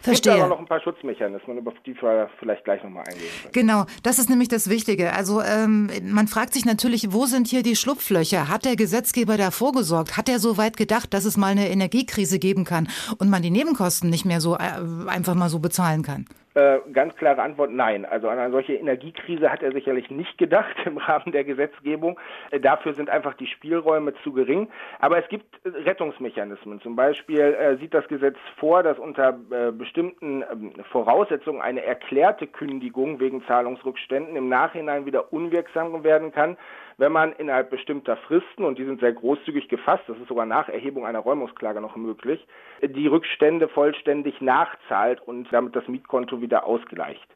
Verstehe. 0.00 0.32
Es 0.32 0.36
gibt 0.36 0.44
aber 0.44 0.54
noch 0.54 0.60
ein 0.60 0.66
paar 0.66 0.80
Schutzmechanismen, 0.80 1.58
über 1.58 1.72
die 1.84 2.00
wir 2.00 2.30
vielleicht 2.38 2.64
gleich 2.64 2.82
nochmal 2.82 3.04
eingehen 3.08 3.28
können. 3.42 3.52
Genau, 3.52 3.84
das 4.02 4.18
ist 4.18 4.30
nämlich 4.30 4.48
das 4.48 4.70
Wichtige. 4.70 5.12
Also 5.12 5.42
ähm, 5.42 5.90
man 6.04 6.28
fragt 6.28 6.54
sich 6.54 6.64
natürlich, 6.64 7.12
wo 7.12 7.26
sind 7.26 7.48
hier 7.48 7.62
die 7.62 7.76
Schlupflöcher? 7.76 8.48
Hat 8.48 8.64
der 8.64 8.76
Gesetzgeber 8.76 9.36
da 9.36 9.50
vorgesorgt? 9.50 10.16
Hat 10.16 10.28
er 10.28 10.38
so 10.38 10.56
weit 10.56 10.76
gedacht, 10.76 11.12
dass 11.12 11.24
es 11.24 11.36
mal 11.36 11.48
eine 11.48 11.68
Energiekrise 11.68 12.38
geben 12.38 12.64
kann 12.64 12.88
und 13.18 13.28
man 13.28 13.42
die 13.42 13.50
Nebenkosten 13.50 14.08
nicht 14.08 14.24
mehr 14.24 14.40
so 14.40 14.54
äh, 14.54 15.08
einfach 15.08 15.34
mal 15.34 15.48
so 15.48 15.58
bezahlen 15.58 16.02
kann? 16.02 16.26
Äh, 16.58 16.80
ganz 16.92 17.14
klare 17.14 17.40
Antwort 17.40 17.70
nein. 17.70 18.04
Also 18.04 18.28
an 18.28 18.40
eine 18.40 18.50
solche 18.50 18.74
Energiekrise 18.74 19.52
hat 19.52 19.62
er 19.62 19.70
sicherlich 19.70 20.10
nicht 20.10 20.38
gedacht 20.38 20.74
im 20.86 20.98
Rahmen 20.98 21.30
der 21.30 21.44
Gesetzgebung. 21.44 22.18
Äh, 22.50 22.58
dafür 22.58 22.94
sind 22.94 23.10
einfach 23.10 23.34
die 23.34 23.46
Spielräume 23.46 24.12
zu 24.24 24.32
gering. 24.32 24.68
Aber 24.98 25.22
es 25.22 25.28
gibt 25.28 25.46
Rettungsmechanismen. 25.64 26.80
Zum 26.80 26.96
Beispiel 26.96 27.38
äh, 27.40 27.76
sieht 27.76 27.94
das 27.94 28.08
Gesetz 28.08 28.36
vor, 28.56 28.82
dass 28.82 28.98
unter 28.98 29.38
äh, 29.50 29.70
bestimmten 29.88 30.44
ähm, 30.52 30.72
Voraussetzungen 30.92 31.62
eine 31.62 31.82
erklärte 31.82 32.46
Kündigung 32.46 33.20
wegen 33.20 33.42
Zahlungsrückständen 33.46 34.36
im 34.36 34.48
Nachhinein 34.48 35.06
wieder 35.06 35.32
unwirksam 35.32 36.04
werden 36.04 36.30
kann, 36.30 36.58
wenn 36.98 37.12
man 37.12 37.32
innerhalb 37.32 37.70
bestimmter 37.70 38.16
Fristen, 38.18 38.64
und 38.64 38.78
die 38.78 38.84
sind 38.84 39.00
sehr 39.00 39.12
großzügig 39.12 39.68
gefasst, 39.68 40.04
das 40.06 40.18
ist 40.18 40.28
sogar 40.28 40.44
nach 40.44 40.68
Erhebung 40.68 41.06
einer 41.06 41.20
Räumungsklage 41.20 41.80
noch 41.80 41.96
möglich, 41.96 42.46
die 42.82 43.06
Rückstände 43.06 43.68
vollständig 43.68 44.40
nachzahlt 44.42 45.22
und 45.26 45.48
damit 45.52 45.74
das 45.74 45.88
Mietkonto 45.88 46.42
wieder 46.42 46.66
ausgleicht. 46.66 47.26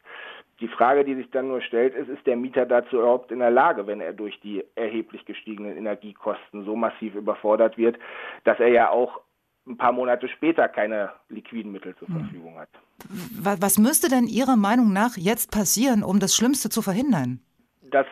Die 0.59 0.67
Frage, 0.67 1.03
die 1.03 1.15
sich 1.15 1.31
dann 1.31 1.47
nur 1.47 1.61
stellt, 1.61 1.95
ist, 1.95 2.07
ist 2.07 2.25
der 2.27 2.35
Mieter 2.35 2.67
dazu 2.67 2.97
überhaupt 2.97 3.31
in 3.31 3.39
der 3.39 3.49
Lage, 3.49 3.87
wenn 3.87 3.99
er 3.99 4.13
durch 4.13 4.39
die 4.41 4.63
erheblich 4.75 5.25
gestiegenen 5.25 5.75
Energiekosten 5.75 6.65
so 6.65 6.75
massiv 6.75 7.15
überfordert 7.15 7.77
wird, 7.77 7.97
dass 8.43 8.59
er 8.59 8.69
ja 8.69 8.89
auch 8.89 9.21
ein 9.65 9.77
paar 9.77 9.91
Monate 9.91 10.27
später 10.27 10.67
keine 10.67 11.11
liquiden 11.29 11.71
Mittel 11.71 11.95
zur 11.95 12.07
hm. 12.07 12.19
Verfügung 12.19 12.57
hat. 12.57 12.69
Was 13.59 13.77
müsste 13.77 14.09
denn 14.09 14.27
Ihrer 14.27 14.55
Meinung 14.55 14.93
nach 14.93 15.17
jetzt 15.17 15.51
passieren, 15.51 16.03
um 16.03 16.19
das 16.19 16.35
Schlimmste 16.35 16.69
zu 16.69 16.81
verhindern? 16.81 17.39
Das 17.81 18.07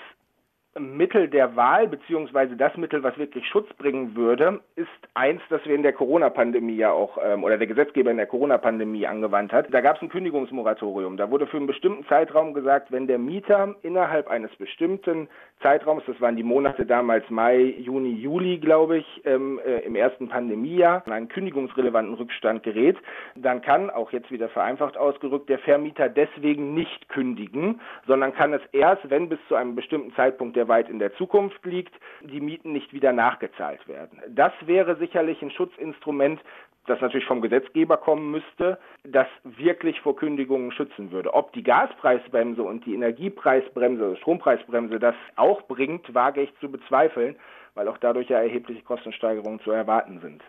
Mittel 0.80 1.28
der 1.28 1.58
Wahl, 1.58 1.90
beziehungsweise 1.90 2.56
das 2.56 2.78
Mittel, 2.78 3.04
was 3.04 3.18
wirklich 3.18 3.46
Schutz 3.46 3.68
bringen 3.74 4.16
würde, 4.16 4.62
ist 4.78 4.88
eins, 5.16 5.42
das 5.50 5.66
wir 5.66 5.76
in 5.76 5.84
der 5.84 5.92
Corona-Pandemie 5.92 6.78
ja 6.78 6.92
auch, 6.92 7.18
ähm, 7.22 7.44
oder 7.44 7.58
der 7.58 7.68
Gesetzgeber 7.68 8.10
in 8.10 8.16
der 8.16 8.26
Corona-Pandemie 8.26 9.06
angewandt 9.06 9.52
hat. 9.52 9.68
Da 9.74 9.82
gab 9.82 9.98
es 9.98 10.02
ein 10.02 10.08
Kündigungsmoratorium. 10.08 11.18
Da 11.18 11.30
wurde 11.30 11.46
für 11.48 11.58
einen 11.58 11.68
bestimmten 11.68 12.06
Zeitraum 12.06 12.54
gesagt, 12.54 12.90
wenn 12.90 13.06
der 13.06 13.18
Mieter 13.18 13.76
innerhalb 13.82 14.30
eines 14.30 14.56
bestimmten 14.56 15.28
Zeitraums, 15.62 16.04
das 16.08 16.20
waren 16.22 16.38
die 16.38 16.44
Monate 16.44 16.86
damals 16.86 17.30
Mai, 17.30 17.60
Juni, 17.60 18.14
Juli, 18.14 18.58
glaube 18.58 19.00
ich, 19.00 19.22
ähm, 19.26 19.60
äh, 19.66 19.80
im 19.80 19.96
ersten 19.96 20.30
Pandemiejahr, 20.30 21.04
in 21.06 21.12
einen 21.12 21.28
kündigungsrelevanten 21.28 22.16
Rückstand 22.16 22.64
gerät, 22.64 22.98
dann 23.36 23.62
kann, 23.62 23.90
auch 23.90 24.12
jetzt 24.12 24.32
wieder 24.32 24.48
vereinfacht 24.48 24.96
ausgerückt, 24.98 25.50
der 25.50 25.60
Vermieter 25.60 26.08
deswegen 26.08 26.74
nicht 26.74 27.10
kündigen, 27.10 27.82
sondern 28.08 28.34
kann 28.34 28.54
es 28.54 28.62
erst, 28.72 29.10
wenn 29.10 29.28
bis 29.28 29.40
zu 29.50 29.56
einem 29.56 29.76
bestimmten 29.76 30.14
Zeitpunkt 30.16 30.56
der 30.56 30.61
weit 30.68 30.90
in 30.90 31.00
der 31.00 31.14
Zukunft 31.16 31.66
liegt, 31.66 31.94
die 32.22 32.42
Mieten 32.42 32.72
nicht 32.72 32.94
wieder 32.94 33.14
nachgezahlt 33.14 33.88
werden. 33.88 34.22
Das 34.30 34.54
wäre 34.66 34.96
sicherlich 34.98 35.42
ein 35.42 35.52
Schutzinstrument, 35.52 36.40
das 36.88 37.00
natürlich 37.00 37.28
vom 37.28 37.42
Gesetzgeber 37.42 37.98
kommen 37.98 38.32
müsste, 38.32 38.80
das 39.04 39.28
wirklich 39.44 40.00
vor 40.02 40.16
Kündigungen 40.16 40.72
schützen 40.72 41.12
würde. 41.12 41.34
Ob 41.34 41.54
die 41.54 41.64
Gaspreisbremse 41.64 42.64
und 42.64 42.86
die 42.86 42.96
Energiepreisbremse, 42.96 44.18
Strompreisbremse 44.18 45.00
das 45.00 45.16
auch 45.36 45.62
bringt, 45.64 46.14
wage 46.14 46.42
ich 46.42 46.54
zu 46.60 46.72
bezweifeln 46.72 47.36
weil 47.82 47.88
auch 47.88 47.98
dadurch 47.98 48.30
ja 48.30 48.40
erhebliche 48.40 48.84
Kostensteigerungen 48.84 49.60
zu 49.62 49.72
erwarten 49.72 50.20
sind. 50.22 50.44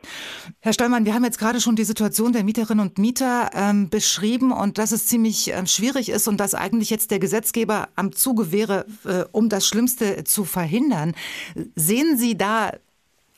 Herr 0.60 0.74
Steuermann, 0.74 1.06
wir 1.06 1.14
haben 1.14 1.24
jetzt 1.24 1.38
gerade 1.38 1.60
schon 1.60 1.76
die 1.76 1.84
Situation 1.84 2.34
der 2.34 2.44
Mieterinnen 2.44 2.86
und 2.86 2.98
Mieter 2.98 3.48
ähm, 3.54 3.88
beschrieben 3.88 4.52
und 4.52 4.76
dass 4.76 4.92
es 4.92 5.06
ziemlich 5.06 5.50
ähm, 5.50 5.64
schwierig 5.64 6.10
ist 6.10 6.28
und 6.28 6.38
dass 6.38 6.54
eigentlich 6.54 6.90
jetzt 6.90 7.10
der 7.10 7.20
Gesetzgeber 7.20 7.88
am 7.96 8.12
Zuge 8.12 8.52
wäre, 8.52 8.84
äh, 9.06 9.24
um 9.32 9.48
das 9.48 9.66
Schlimmste 9.66 10.24
zu 10.24 10.44
verhindern. 10.44 11.14
Sehen 11.74 12.18
Sie 12.18 12.36
da 12.36 12.72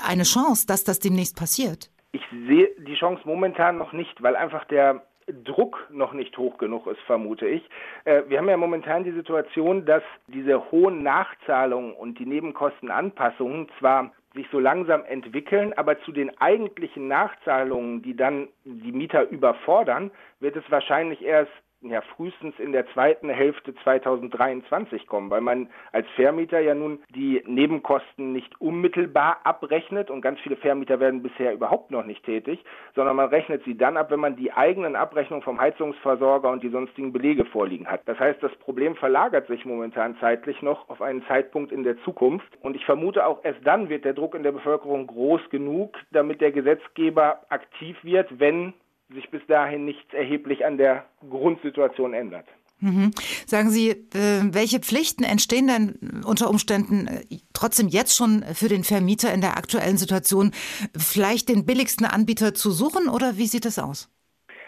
eine 0.04 0.24
Chance, 0.24 0.66
dass 0.66 0.82
das 0.82 0.98
demnächst 0.98 1.36
passiert? 1.38 1.88
Ich 2.10 2.22
sehe 2.48 2.70
die 2.88 2.94
Chance 2.94 3.22
momentan 3.24 3.78
noch 3.78 3.92
nicht, 3.92 4.20
weil 4.24 4.34
einfach 4.34 4.64
der 4.64 5.04
Druck 5.44 5.86
noch 5.90 6.12
nicht 6.12 6.36
hoch 6.38 6.58
genug 6.58 6.86
ist, 6.86 7.00
vermute 7.02 7.46
ich. 7.46 7.68
Äh, 8.04 8.22
wir 8.28 8.38
haben 8.38 8.48
ja 8.48 8.56
momentan 8.56 9.04
die 9.04 9.12
Situation, 9.12 9.84
dass 9.84 10.02
diese 10.26 10.70
hohen 10.70 11.02
Nachzahlungen 11.02 11.94
und 11.94 12.18
die 12.18 12.26
Nebenkostenanpassungen 12.26 13.68
zwar 13.78 14.12
sich 14.34 14.46
so 14.50 14.58
langsam 14.58 15.04
entwickeln, 15.04 15.72
aber 15.74 16.00
zu 16.00 16.12
den 16.12 16.36
eigentlichen 16.40 17.06
Nachzahlungen, 17.08 18.02
die 18.02 18.16
dann 18.16 18.48
die 18.64 18.92
Mieter 18.92 19.28
überfordern, 19.30 20.10
wird 20.40 20.56
es 20.56 20.64
wahrscheinlich 20.70 21.22
erst 21.22 21.52
ja 21.90 22.00
frühestens 22.00 22.58
in 22.58 22.72
der 22.72 22.86
zweiten 22.92 23.28
Hälfte 23.28 23.74
2023 23.74 25.06
kommen, 25.06 25.30
weil 25.30 25.40
man 25.40 25.68
als 25.92 26.06
Vermieter 26.16 26.60
ja 26.60 26.74
nun 26.74 27.00
die 27.14 27.42
Nebenkosten 27.46 28.32
nicht 28.32 28.60
unmittelbar 28.60 29.40
abrechnet 29.44 30.10
und 30.10 30.20
ganz 30.20 30.40
viele 30.40 30.56
Vermieter 30.56 31.00
werden 31.00 31.22
bisher 31.22 31.52
überhaupt 31.52 31.90
noch 31.90 32.04
nicht 32.04 32.24
tätig, 32.24 32.64
sondern 32.94 33.16
man 33.16 33.28
rechnet 33.28 33.64
sie 33.64 33.76
dann 33.76 33.96
ab, 33.96 34.10
wenn 34.10 34.20
man 34.20 34.36
die 34.36 34.52
eigenen 34.52 34.96
Abrechnungen 34.96 35.42
vom 35.42 35.60
Heizungsversorger 35.60 36.50
und 36.50 36.62
die 36.62 36.70
sonstigen 36.70 37.12
Belege 37.12 37.44
vorliegen 37.44 37.86
hat. 37.86 38.02
Das 38.06 38.18
heißt, 38.18 38.42
das 38.42 38.54
Problem 38.56 38.96
verlagert 38.96 39.46
sich 39.48 39.64
momentan 39.64 40.16
zeitlich 40.20 40.62
noch 40.62 40.88
auf 40.88 41.02
einen 41.02 41.24
Zeitpunkt 41.26 41.72
in 41.72 41.84
der 41.84 41.98
Zukunft 42.02 42.58
und 42.62 42.76
ich 42.76 42.84
vermute 42.84 43.26
auch 43.26 43.44
erst 43.44 43.64
dann 43.64 43.88
wird 43.88 44.04
der 44.04 44.14
Druck 44.14 44.34
in 44.34 44.42
der 44.42 44.52
Bevölkerung 44.52 45.06
groß 45.06 45.40
genug, 45.50 45.96
damit 46.12 46.40
der 46.40 46.52
Gesetzgeber 46.52 47.40
aktiv 47.48 47.96
wird, 48.02 48.38
wenn 48.38 48.74
sich 49.12 49.30
bis 49.30 49.44
dahin 49.46 49.84
nichts 49.84 50.12
erheblich 50.12 50.64
an 50.64 50.78
der 50.78 51.04
Grundsituation 51.28 52.14
ändert. 52.14 52.46
Mhm. 52.80 53.12
Sagen 53.46 53.70
Sie, 53.70 53.90
äh, 53.90 54.42
welche 54.52 54.80
Pflichten 54.80 55.24
entstehen 55.24 55.68
denn 55.68 56.22
unter 56.26 56.50
Umständen 56.50 57.06
äh, 57.06 57.38
trotzdem 57.52 57.88
jetzt 57.88 58.16
schon 58.16 58.42
für 58.52 58.68
den 58.68 58.84
Vermieter 58.84 59.32
in 59.32 59.40
der 59.40 59.56
aktuellen 59.56 59.96
Situation, 59.96 60.50
vielleicht 60.96 61.48
den 61.48 61.64
billigsten 61.64 62.04
Anbieter 62.04 62.52
zu 62.52 62.70
suchen 62.70 63.08
oder 63.08 63.36
wie 63.36 63.46
sieht 63.46 63.64
es 63.64 63.78
aus? 63.78 64.10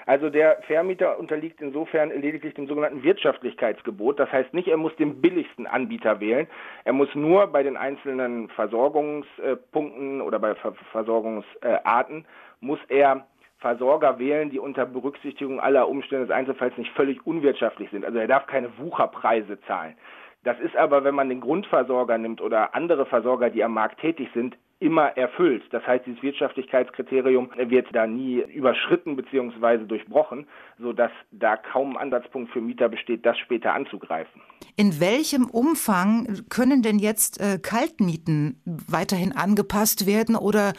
Also 0.06 0.30
der 0.30 0.62
Vermieter 0.62 1.18
unterliegt 1.18 1.60
insofern 1.60 2.10
lediglich 2.10 2.54
dem 2.54 2.68
sogenannten 2.68 3.02
Wirtschaftlichkeitsgebot. 3.02 4.20
Das 4.20 4.30
heißt 4.30 4.54
nicht, 4.54 4.68
er 4.68 4.76
muss 4.76 4.94
den 4.96 5.20
billigsten 5.20 5.66
Anbieter 5.66 6.20
wählen. 6.20 6.46
Er 6.84 6.92
muss 6.92 7.12
nur 7.16 7.48
bei 7.48 7.64
den 7.64 7.76
einzelnen 7.76 8.48
Versorgungspunkten 8.50 10.20
oder 10.20 10.38
bei 10.38 10.54
Versorgungsarten 10.92 12.24
muss 12.60 12.78
er 12.88 13.26
Versorger 13.58 14.18
wählen, 14.18 14.50
die 14.50 14.58
unter 14.58 14.84
Berücksichtigung 14.84 15.60
aller 15.60 15.88
Umstände 15.88 16.26
des 16.26 16.34
Einzelfalls 16.34 16.76
nicht 16.76 16.92
völlig 16.92 17.26
unwirtschaftlich 17.26 17.90
sind. 17.90 18.04
Also 18.04 18.18
er 18.18 18.28
darf 18.28 18.46
keine 18.46 18.76
Wucherpreise 18.78 19.60
zahlen. 19.62 19.96
Das 20.44 20.60
ist 20.60 20.76
aber, 20.76 21.04
wenn 21.04 21.14
man 21.14 21.28
den 21.28 21.40
Grundversorger 21.40 22.18
nimmt 22.18 22.40
oder 22.40 22.74
andere 22.74 23.06
Versorger, 23.06 23.50
die 23.50 23.64
am 23.64 23.74
Markt 23.74 24.00
tätig 24.00 24.28
sind, 24.34 24.56
immer 24.78 25.16
erfüllt. 25.16 25.62
Das 25.70 25.86
heißt, 25.86 26.04
dieses 26.06 26.22
Wirtschaftlichkeitskriterium 26.22 27.50
wird 27.56 27.86
da 27.92 28.06
nie 28.06 28.40
überschritten 28.40 29.16
bzw. 29.16 29.84
durchbrochen, 29.84 30.46
sodass 30.78 31.10
da 31.30 31.56
kaum 31.56 31.96
ein 31.96 32.06
Ansatzpunkt 32.06 32.52
für 32.52 32.60
Mieter 32.60 32.88
besteht, 32.88 33.24
das 33.24 33.38
später 33.38 33.72
anzugreifen. 33.72 34.42
In 34.76 35.00
welchem 35.00 35.46
Umfang 35.46 36.42
können 36.50 36.82
denn 36.82 36.98
jetzt 36.98 37.40
äh, 37.40 37.58
Kaltmieten 37.58 38.60
weiterhin 38.64 39.32
angepasst 39.32 40.06
werden 40.06 40.36
oder 40.36 40.74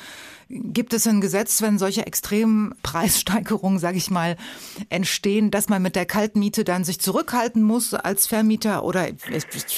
gibt 0.50 0.94
es 0.94 1.08
ein 1.08 1.20
Gesetz, 1.20 1.64
wenn 1.64 1.80
solche 1.80 2.06
extremen 2.06 2.76
Preissteigerungen, 2.84 3.80
sage 3.80 3.98
ich 3.98 4.12
mal, 4.12 4.36
entstehen, 4.90 5.50
dass 5.50 5.70
man 5.70 5.82
mit 5.82 5.96
der 5.96 6.06
Kaltmiete 6.06 6.64
dann 6.64 6.84
sich 6.84 7.00
zurückhalten 7.00 7.64
muss 7.64 7.96
als 7.96 8.28
Vermieter 8.28 8.84
oder 8.84 9.08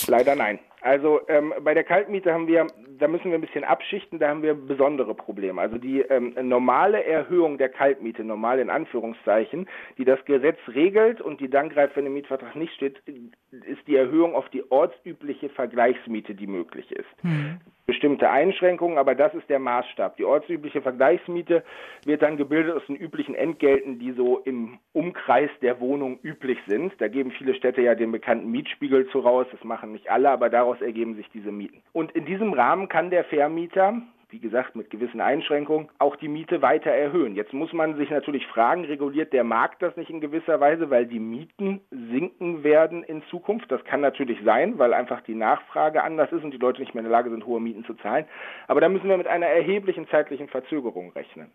Leider 0.07 0.35
nein. 0.35 0.59
Also 0.81 1.21
ähm, 1.27 1.53
bei 1.61 1.73
der 1.73 1.83
Kaltmiete 1.83 2.33
haben 2.33 2.47
wir, 2.47 2.67
da 2.99 3.07
müssen 3.07 3.31
wir 3.31 3.37
ein 3.37 3.41
bisschen 3.41 3.63
abschichten, 3.63 4.19
da 4.19 4.29
haben 4.29 4.43
wir 4.43 4.53
besondere 4.53 5.15
Probleme. 5.15 5.61
Also 5.61 5.77
die 5.77 6.01
ähm, 6.01 6.35
normale 6.41 7.03
Erhöhung 7.03 7.57
der 7.57 7.69
Kaltmiete, 7.69 8.23
normal 8.23 8.59
in 8.59 8.69
Anführungszeichen, 8.69 9.67
die 9.97 10.05
das 10.05 10.23
Gesetz 10.25 10.57
regelt 10.67 11.21
und 11.21 11.39
die 11.39 11.49
dann 11.49 11.69
greift, 11.69 11.95
wenn 11.95 12.05
im 12.05 12.13
Mietvertrag 12.13 12.55
nicht 12.55 12.73
steht, 12.73 13.01
ist 13.07 13.87
die 13.87 13.95
Erhöhung 13.95 14.35
auf 14.35 14.49
die 14.49 14.69
ortsübliche 14.71 15.49
Vergleichsmiete, 15.49 16.35
die 16.35 16.47
möglich 16.47 16.91
ist. 16.91 17.23
Mhm 17.23 17.59
bestimmte 17.89 18.29
Einschränkungen, 18.29 18.99
aber 18.99 19.15
das 19.15 19.33
ist 19.33 19.49
der 19.49 19.57
Maßstab. 19.57 20.15
Die 20.17 20.23
ortsübliche 20.23 20.79
Vergleichsmiete 20.79 21.63
wird 22.05 22.21
dann 22.21 22.37
gebildet 22.37 22.75
aus 22.75 22.85
den 22.85 22.95
üblichen 22.95 23.33
Entgelten, 23.33 23.97
die 23.97 24.11
so 24.11 24.37
im 24.45 24.77
Umkreis 24.93 25.49
der 25.63 25.79
Wohnung 25.79 26.19
üblich 26.21 26.59
sind. 26.67 26.93
Da 26.99 27.07
geben 27.07 27.31
viele 27.31 27.55
Städte 27.55 27.81
ja 27.81 27.95
den 27.95 28.11
bekannten 28.11 28.51
Mietspiegel 28.51 29.07
zu 29.09 29.21
raus, 29.21 29.47
das 29.51 29.63
machen 29.63 29.91
nicht 29.91 30.07
alle, 30.11 30.29
aber 30.29 30.51
daraus 30.51 30.79
ergeben 30.81 31.15
sich 31.15 31.27
diese 31.33 31.51
Mieten. 31.51 31.81
Und 31.91 32.11
in 32.11 32.25
diesem 32.25 32.53
Rahmen 32.53 32.88
kann 32.89 33.09
der 33.09 33.23
Vermieter 33.23 34.01
wie 34.31 34.39
gesagt, 34.39 34.75
mit 34.75 34.91
gewissen 34.91 35.21
Einschränkungen, 35.21 35.89
auch 35.97 36.15
die 36.15 36.27
Miete 36.27 36.61
weiter 36.61 36.91
erhöhen. 36.91 37.35
Jetzt 37.35 37.51
muss 37.51 37.73
man 37.73 37.97
sich 37.97 38.11
natürlich 38.11 38.45
fragen, 38.47 38.85
reguliert 38.85 39.33
der 39.33 39.43
Markt 39.43 39.81
das 39.81 39.97
nicht 39.97 40.11
in 40.11 40.21
gewisser 40.21 40.59
Weise, 40.59 40.91
weil 40.91 41.07
die 41.07 41.19
Mieten 41.19 41.81
sinken 41.89 42.63
werden 42.63 43.03
in 43.03 43.23
Zukunft? 43.31 43.71
Das 43.71 43.83
kann 43.85 44.01
natürlich 44.01 44.39
sein, 44.43 44.77
weil 44.77 44.93
einfach 44.93 45.21
die 45.21 45.33
Nachfrage 45.33 46.03
anders 46.03 46.31
ist 46.31 46.43
und 46.43 46.51
die 46.51 46.57
Leute 46.57 46.79
nicht 46.79 46.93
mehr 46.93 47.01
in 47.03 47.09
der 47.09 47.17
Lage 47.17 47.31
sind, 47.31 47.45
hohe 47.45 47.59
Mieten 47.59 47.85
zu 47.85 47.95
zahlen. 47.95 48.25
Aber 48.67 48.81
da 48.81 48.89
müssen 48.89 49.09
wir 49.09 49.17
mit 49.17 49.27
einer 49.27 49.47
erheblichen 49.47 50.07
zeitlichen 50.09 50.47
Verzögerung 50.47 51.11
rechnen. 51.13 51.49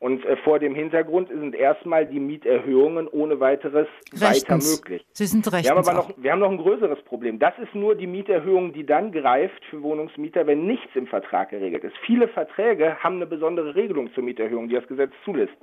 Und 0.00 0.24
äh, 0.26 0.36
vor 0.38 0.58
dem 0.58 0.74
Hintergrund 0.74 1.28
sind 1.28 1.54
erstmal 1.54 2.04
die 2.04 2.20
Mieterhöhungen 2.20 3.08
ohne 3.08 3.40
weiteres 3.40 3.86
rechtens. 4.12 4.44
weiter 4.44 4.56
möglich. 4.56 5.06
Sie 5.12 5.26
sind 5.26 5.50
recht. 5.50 5.64
Wir 5.64 5.70
haben 5.70 5.78
aber 5.78 5.94
noch, 5.94 6.10
wir 6.16 6.32
haben 6.32 6.40
noch 6.40 6.50
ein 6.50 6.58
größeres 6.58 7.00
Problem. 7.02 7.38
Das 7.38 7.54
ist 7.58 7.74
nur 7.74 7.94
die 7.94 8.06
Mieterhöhung, 8.06 8.72
die 8.72 8.84
dann 8.84 9.12
greift 9.12 9.64
für 9.70 9.82
Wohnungsmieter, 9.82 10.46
wenn 10.46 10.66
nichts 10.66 10.94
im 10.94 11.06
Vertrag 11.06 11.50
geregelt 11.50 11.84
ist. 11.84 11.96
Viele 12.04 12.28
Verträge 12.28 12.96
haben 13.02 13.16
eine 13.16 13.26
besondere 13.26 13.74
Regelung 13.74 14.12
zur 14.12 14.24
Mieterhöhung, 14.24 14.68
die 14.68 14.74
das 14.74 14.86
Gesetz 14.88 15.12
zulässt. 15.24 15.54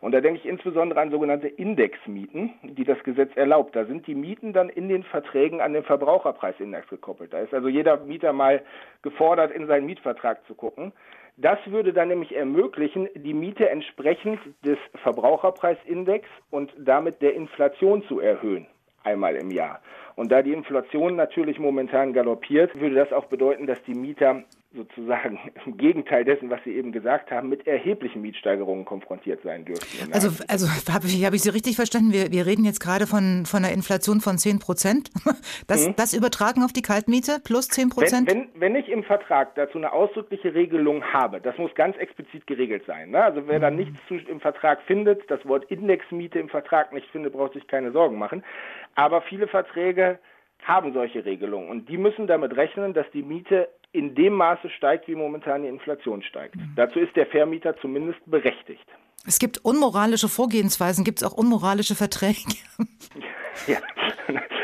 Und 0.00 0.12
da 0.12 0.20
denke 0.20 0.40
ich 0.40 0.46
insbesondere 0.46 1.00
an 1.00 1.10
sogenannte 1.10 1.48
Indexmieten, 1.48 2.52
die 2.62 2.84
das 2.84 3.02
Gesetz 3.02 3.30
erlaubt. 3.36 3.74
Da 3.74 3.84
sind 3.84 4.06
die 4.06 4.14
Mieten 4.14 4.52
dann 4.52 4.68
in 4.68 4.88
den 4.88 5.02
Verträgen 5.02 5.60
an 5.60 5.72
den 5.72 5.82
Verbraucherpreisindex 5.82 6.88
gekoppelt. 6.88 7.32
Da 7.32 7.40
ist 7.40 7.52
also 7.52 7.68
jeder 7.68 7.96
Mieter 8.04 8.32
mal 8.32 8.62
gefordert, 9.02 9.50
in 9.50 9.66
seinen 9.66 9.86
Mietvertrag 9.86 10.46
zu 10.46 10.54
gucken. 10.54 10.92
Das 11.40 11.58
würde 11.66 11.92
dann 11.92 12.08
nämlich 12.08 12.34
ermöglichen, 12.34 13.08
die 13.14 13.32
Miete 13.32 13.70
entsprechend 13.70 14.40
des 14.64 14.76
Verbraucherpreisindex 15.04 16.26
und 16.50 16.72
damit 16.76 17.22
der 17.22 17.34
Inflation 17.34 18.02
zu 18.08 18.18
erhöhen, 18.18 18.66
einmal 19.04 19.36
im 19.36 19.52
Jahr. 19.52 19.80
Und 20.16 20.32
da 20.32 20.42
die 20.42 20.52
Inflation 20.52 21.14
natürlich 21.14 21.60
momentan 21.60 22.12
galoppiert, 22.12 22.74
würde 22.80 22.96
das 22.96 23.12
auch 23.12 23.26
bedeuten, 23.26 23.68
dass 23.68 23.80
die 23.84 23.94
Mieter 23.94 24.42
sozusagen 24.74 25.38
im 25.66 25.76
Gegenteil 25.76 26.24
dessen, 26.24 26.50
was 26.50 26.62
Sie 26.64 26.74
eben 26.74 26.92
gesagt 26.92 27.30
haben, 27.30 27.48
mit 27.48 27.66
erheblichen 27.66 28.22
Mietsteigerungen 28.22 28.84
konfrontiert 28.84 29.42
sein 29.42 29.64
dürften. 29.64 30.12
Also, 30.12 30.28
also 30.48 30.66
habe 30.92 31.06
ich, 31.06 31.24
hab 31.24 31.34
ich 31.34 31.42
Sie 31.42 31.50
richtig 31.50 31.76
verstanden? 31.76 32.12
Wir, 32.12 32.30
wir 32.30 32.46
reden 32.46 32.64
jetzt 32.64 32.80
gerade 32.80 33.06
von, 33.06 33.46
von 33.46 33.64
einer 33.64 33.72
Inflation 33.72 34.20
von 34.20 34.38
10 34.38 34.58
Prozent. 34.58 35.10
Das, 35.66 35.86
mhm. 35.86 35.96
das 35.96 36.14
übertragen 36.14 36.62
auf 36.62 36.72
die 36.72 36.82
Kaltmiete 36.82 37.38
plus 37.42 37.68
10 37.68 37.90
Prozent? 37.90 38.30
Wenn, 38.30 38.48
wenn, 38.54 38.60
wenn, 38.60 38.76
ich 38.76 38.88
im 38.88 39.02
Vertrag 39.02 39.54
dazu 39.54 39.78
eine 39.78 39.92
ausdrückliche 39.92 40.54
Regelung 40.54 41.02
habe, 41.04 41.40
das 41.40 41.56
muss 41.58 41.74
ganz 41.74 41.96
explizit 41.96 42.46
geregelt 42.46 42.84
sein. 42.86 43.10
Ne? 43.10 43.22
Also 43.22 43.46
wer 43.46 43.58
mhm. 43.58 43.62
da 43.62 43.70
nichts 43.70 43.96
zu, 44.08 44.14
im 44.14 44.40
Vertrag 44.40 44.80
findet, 44.82 45.30
das 45.30 45.44
Wort 45.46 45.64
Indexmiete 45.70 46.38
im 46.38 46.48
Vertrag 46.48 46.92
nicht 46.92 47.08
findet, 47.10 47.32
braucht 47.34 47.54
sich 47.54 47.66
keine 47.66 47.92
Sorgen 47.92 48.18
machen. 48.18 48.42
Aber 48.94 49.22
viele 49.22 49.48
Verträge 49.48 50.18
haben 50.64 50.92
solche 50.92 51.24
Regelungen 51.24 51.68
und 51.68 51.88
die 51.88 51.96
müssen 51.96 52.26
damit 52.26 52.56
rechnen, 52.56 52.94
dass 52.94 53.06
die 53.12 53.22
Miete 53.22 53.68
in 53.92 54.14
dem 54.14 54.34
Maße 54.34 54.68
steigt, 54.70 55.08
wie 55.08 55.14
momentan 55.14 55.62
die 55.62 55.68
Inflation 55.68 56.22
steigt. 56.22 56.56
Mhm. 56.56 56.72
Dazu 56.76 56.98
ist 56.98 57.16
der 57.16 57.26
Vermieter 57.26 57.76
zumindest 57.80 58.20
berechtigt. 58.26 58.86
Es 59.26 59.38
gibt 59.38 59.58
unmoralische 59.64 60.28
Vorgehensweisen, 60.28 61.04
gibt 61.04 61.20
es 61.20 61.24
auch 61.26 61.32
unmoralische 61.32 61.94
Verträge? 61.94 62.38
ja, 63.66 63.78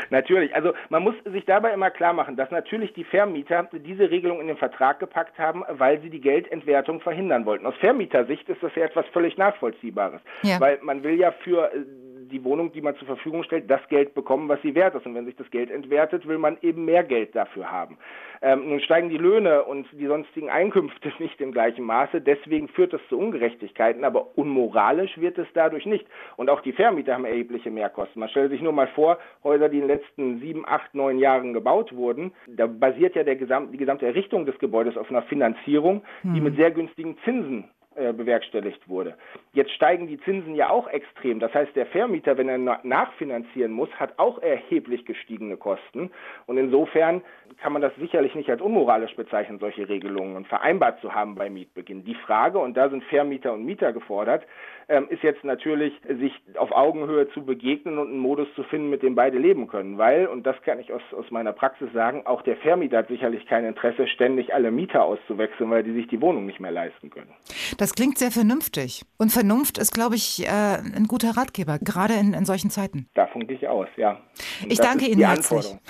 natürlich. 0.09 0.55
Also 0.55 0.73
man 0.89 1.03
muss 1.03 1.15
sich 1.25 1.45
dabei 1.45 1.73
immer 1.73 1.91
klar 1.91 2.13
machen, 2.13 2.35
dass 2.35 2.51
natürlich 2.51 2.93
die 2.93 3.03
Vermieter 3.03 3.67
diese 3.73 4.09
Regelung 4.09 4.39
in 4.39 4.47
den 4.47 4.57
Vertrag 4.57 4.99
gepackt 4.99 5.37
haben, 5.37 5.63
weil 5.69 6.01
sie 6.01 6.09
die 6.09 6.21
Geldentwertung 6.21 7.01
verhindern 7.01 7.45
wollten. 7.45 7.65
Aus 7.65 7.75
Vermietersicht 7.79 8.47
ist 8.47 8.63
das 8.63 8.73
ja 8.75 8.85
etwas 8.85 9.05
völlig 9.11 9.37
Nachvollziehbares, 9.37 10.21
ja. 10.43 10.59
weil 10.59 10.79
man 10.81 11.03
will 11.03 11.19
ja 11.19 11.31
für 11.31 11.71
äh, 11.73 11.85
die 12.29 12.43
Wohnung, 12.43 12.71
die 12.71 12.81
man 12.81 12.95
zur 12.95 13.07
Verfügung 13.07 13.43
stellt, 13.43 13.69
das 13.69 13.87
Geld 13.89 14.13
bekommen, 14.13 14.49
was 14.49 14.61
sie 14.61 14.75
wert 14.75 14.95
ist. 14.95 15.05
Und 15.05 15.15
wenn 15.15 15.25
sich 15.25 15.35
das 15.35 15.49
Geld 15.51 15.71
entwertet, 15.71 16.27
will 16.27 16.37
man 16.37 16.57
eben 16.61 16.85
mehr 16.85 17.03
Geld 17.03 17.35
dafür 17.35 17.71
haben. 17.71 17.97
Ähm, 18.41 18.69
nun 18.69 18.79
steigen 18.79 19.09
die 19.09 19.17
Löhne 19.17 19.63
und 19.63 19.87
die 19.91 20.07
sonstigen 20.07 20.49
Einkünfte 20.49 21.11
nicht 21.19 21.39
im 21.41 21.51
gleichen 21.51 21.85
Maße. 21.85 22.21
Deswegen 22.21 22.67
führt 22.67 22.93
das 22.93 23.01
zu 23.09 23.17
Ungerechtigkeiten, 23.17 24.03
aber 24.03 24.37
unmoralisch 24.37 25.17
wird 25.19 25.37
es 25.37 25.47
dadurch 25.53 25.85
nicht. 25.85 26.05
Und 26.37 26.49
auch 26.49 26.61
die 26.61 26.73
Vermieter 26.73 27.13
haben 27.13 27.25
erhebliche 27.25 27.71
Mehrkosten. 27.71 28.19
Man 28.19 28.29
stellt 28.29 28.51
sich 28.51 28.61
nur 28.61 28.73
mal 28.73 28.87
vor, 28.87 29.19
Häuser, 29.43 29.69
die 29.69 29.79
in 29.79 29.87
den 29.87 29.97
letzten 29.97 30.39
sieben, 30.39 30.65
acht, 30.67 30.93
neun 30.95 31.19
Jahren 31.19 31.53
gebaut 31.53 31.95
wurden, 31.95 32.31
da 32.47 32.67
basiert 32.67 33.15
ja 33.15 33.23
Gesam 33.35 33.71
die 33.71 33.77
gesamte 33.77 34.05
Errichtung 34.05 34.45
des 34.45 34.57
Gebäudes 34.59 34.95
auf 34.97 35.09
einer 35.09 35.23
Finanzierung, 35.23 36.03
die 36.23 36.37
hm. 36.37 36.43
mit 36.43 36.55
sehr 36.55 36.71
günstigen 36.71 37.17
Zinsen 37.25 37.65
äh, 37.95 38.13
bewerkstelligt 38.13 38.87
wurde. 38.89 39.15
Jetzt 39.53 39.71
steigen 39.71 40.07
die 40.07 40.19
Zinsen 40.19 40.55
ja 40.55 40.69
auch 40.69 40.87
extrem. 40.87 41.39
Das 41.39 41.53
heißt, 41.53 41.75
der 41.75 41.85
Vermieter, 41.85 42.37
wenn 42.37 42.49
er 42.49 42.57
nachfinanzieren 42.83 43.71
muss, 43.71 43.89
hat 43.99 44.17
auch 44.17 44.41
erheblich 44.41 45.05
gestiegene 45.05 45.57
Kosten. 45.57 46.11
Und 46.45 46.57
insofern 46.57 47.21
kann 47.61 47.73
man 47.73 47.81
das 47.81 47.95
sicherlich 47.95 48.35
nicht 48.35 48.49
als 48.49 48.61
unmoralisch 48.61 49.15
bezeichnen, 49.15 49.59
solche 49.59 49.87
Regelungen 49.87 50.45
vereinbart 50.45 50.99
zu 50.99 51.13
haben 51.13 51.35
bei 51.35 51.49
Mietbeginn. 51.49 52.03
Die 52.03 52.15
Frage, 52.15 52.59
und 52.59 52.75
da 52.75 52.89
sind 52.89 53.03
Vermieter 53.05 53.53
und 53.53 53.65
Mieter 53.65 53.93
gefordert, 53.93 54.45
ähm, 54.89 55.07
ist 55.09 55.23
jetzt 55.23 55.43
natürlich, 55.43 55.93
sich 56.07 56.33
auf 56.57 56.71
Augenhöhe 56.71 57.29
zu 57.29 57.43
begegnen 57.43 57.97
und 57.97 58.09
einen 58.09 58.19
Modus 58.19 58.47
zu 58.55 58.63
finden, 58.63 58.89
mit 58.89 59.03
dem 59.03 59.15
beide 59.15 59.37
leben 59.37 59.67
können. 59.67 59.97
Weil, 59.97 60.27
und 60.27 60.45
das 60.45 60.55
kann 60.63 60.79
ich 60.79 60.91
aus, 60.93 61.01
aus 61.17 61.29
meiner 61.31 61.53
Praxis 61.53 61.91
sagen, 61.93 62.25
auch 62.25 62.41
der 62.43 62.57
Vermieter 62.57 62.99
hat 62.99 63.07
sicherlich 63.07 63.45
kein 63.47 63.65
Interesse, 63.65 64.07
ständig 64.07 64.53
alle 64.53 64.71
Mieter 64.71 65.03
auszuwechseln, 65.03 65.69
weil 65.69 65.83
die 65.83 65.93
sich 65.93 66.07
die 66.07 66.21
Wohnung 66.21 66.45
nicht 66.45 66.59
mehr 66.59 66.71
leisten 66.71 67.09
können. 67.09 67.31
Das 67.77 67.93
klingt 67.93 68.17
sehr 68.17 68.31
vernünftig. 68.31 69.03
Und 69.17 69.31
Vernunft 69.31 69.77
ist, 69.77 69.93
glaube 69.93 70.15
ich, 70.15 70.45
äh, 70.45 70.49
ein 70.49 71.05
guter 71.07 71.37
Ratgeber, 71.37 71.79
gerade 71.79 72.13
in, 72.13 72.33
in 72.33 72.45
solchen 72.45 72.69
Zeiten. 72.69 73.07
Davon 73.13 73.47
gehe 73.47 73.57
ich 73.57 73.67
aus, 73.67 73.87
ja. 73.97 74.19
Und 74.61 74.71
ich 74.71 74.79
danke 74.79 75.05
Ihnen 75.05 75.25
herzlich. 75.25 75.75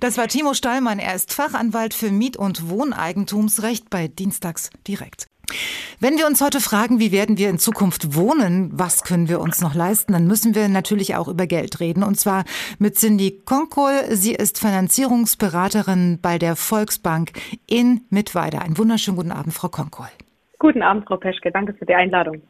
Das 0.00 0.18
war 0.18 0.26
Timo 0.26 0.54
Stallmann. 0.54 0.98
Er 0.98 1.14
ist 1.14 1.32
Fachanwalt 1.32 1.94
für 1.94 2.10
Miet- 2.10 2.36
und 2.36 2.68
Wohneigentumsrecht 2.68 3.90
bei 3.90 4.08
Dienstags 4.08 4.70
direkt. 4.86 5.26
Wenn 6.00 6.18
wir 6.18 6.26
uns 6.26 6.40
heute 6.40 6.60
fragen, 6.60 6.98
wie 6.98 7.12
werden 7.12 7.38
wir 7.38 7.48
in 7.48 7.58
Zukunft 7.58 8.14
wohnen, 8.14 8.70
was 8.72 9.04
können 9.04 9.28
wir 9.28 9.40
uns 9.40 9.60
noch 9.60 9.74
leisten, 9.74 10.12
dann 10.12 10.26
müssen 10.26 10.54
wir 10.54 10.68
natürlich 10.68 11.14
auch 11.16 11.28
über 11.28 11.46
Geld 11.46 11.80
reden. 11.80 12.02
Und 12.02 12.18
zwar 12.18 12.44
mit 12.78 12.96
Cindy 12.96 13.42
Konkol. 13.44 13.92
Sie 14.10 14.34
ist 14.34 14.58
Finanzierungsberaterin 14.58 16.18
bei 16.20 16.38
der 16.38 16.56
Volksbank 16.56 17.32
in 17.66 18.02
Mittweida. 18.10 18.58
Einen 18.58 18.78
wunderschönen 18.78 19.16
guten 19.16 19.32
Abend, 19.32 19.54
Frau 19.54 19.68
Konkol. 19.68 20.08
Guten 20.58 20.82
Abend, 20.82 21.06
Frau 21.06 21.16
Peschke. 21.16 21.50
Danke 21.50 21.74
für 21.74 21.86
die 21.86 21.94
Einladung. 21.94 22.42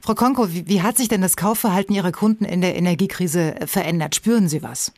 Frau 0.00 0.14
Konko, 0.14 0.52
wie, 0.52 0.66
wie, 0.66 0.82
hat 0.82 0.96
sich 0.96 1.08
denn 1.08 1.20
das 1.20 1.36
Kaufverhalten 1.36 1.94
Ihrer 1.94 2.10
Kunden 2.10 2.44
in 2.44 2.60
der 2.60 2.74
Energiekrise 2.74 3.54
verändert? 3.66 4.16
Spüren 4.16 4.48
Sie 4.48 4.62
was? 4.62 4.92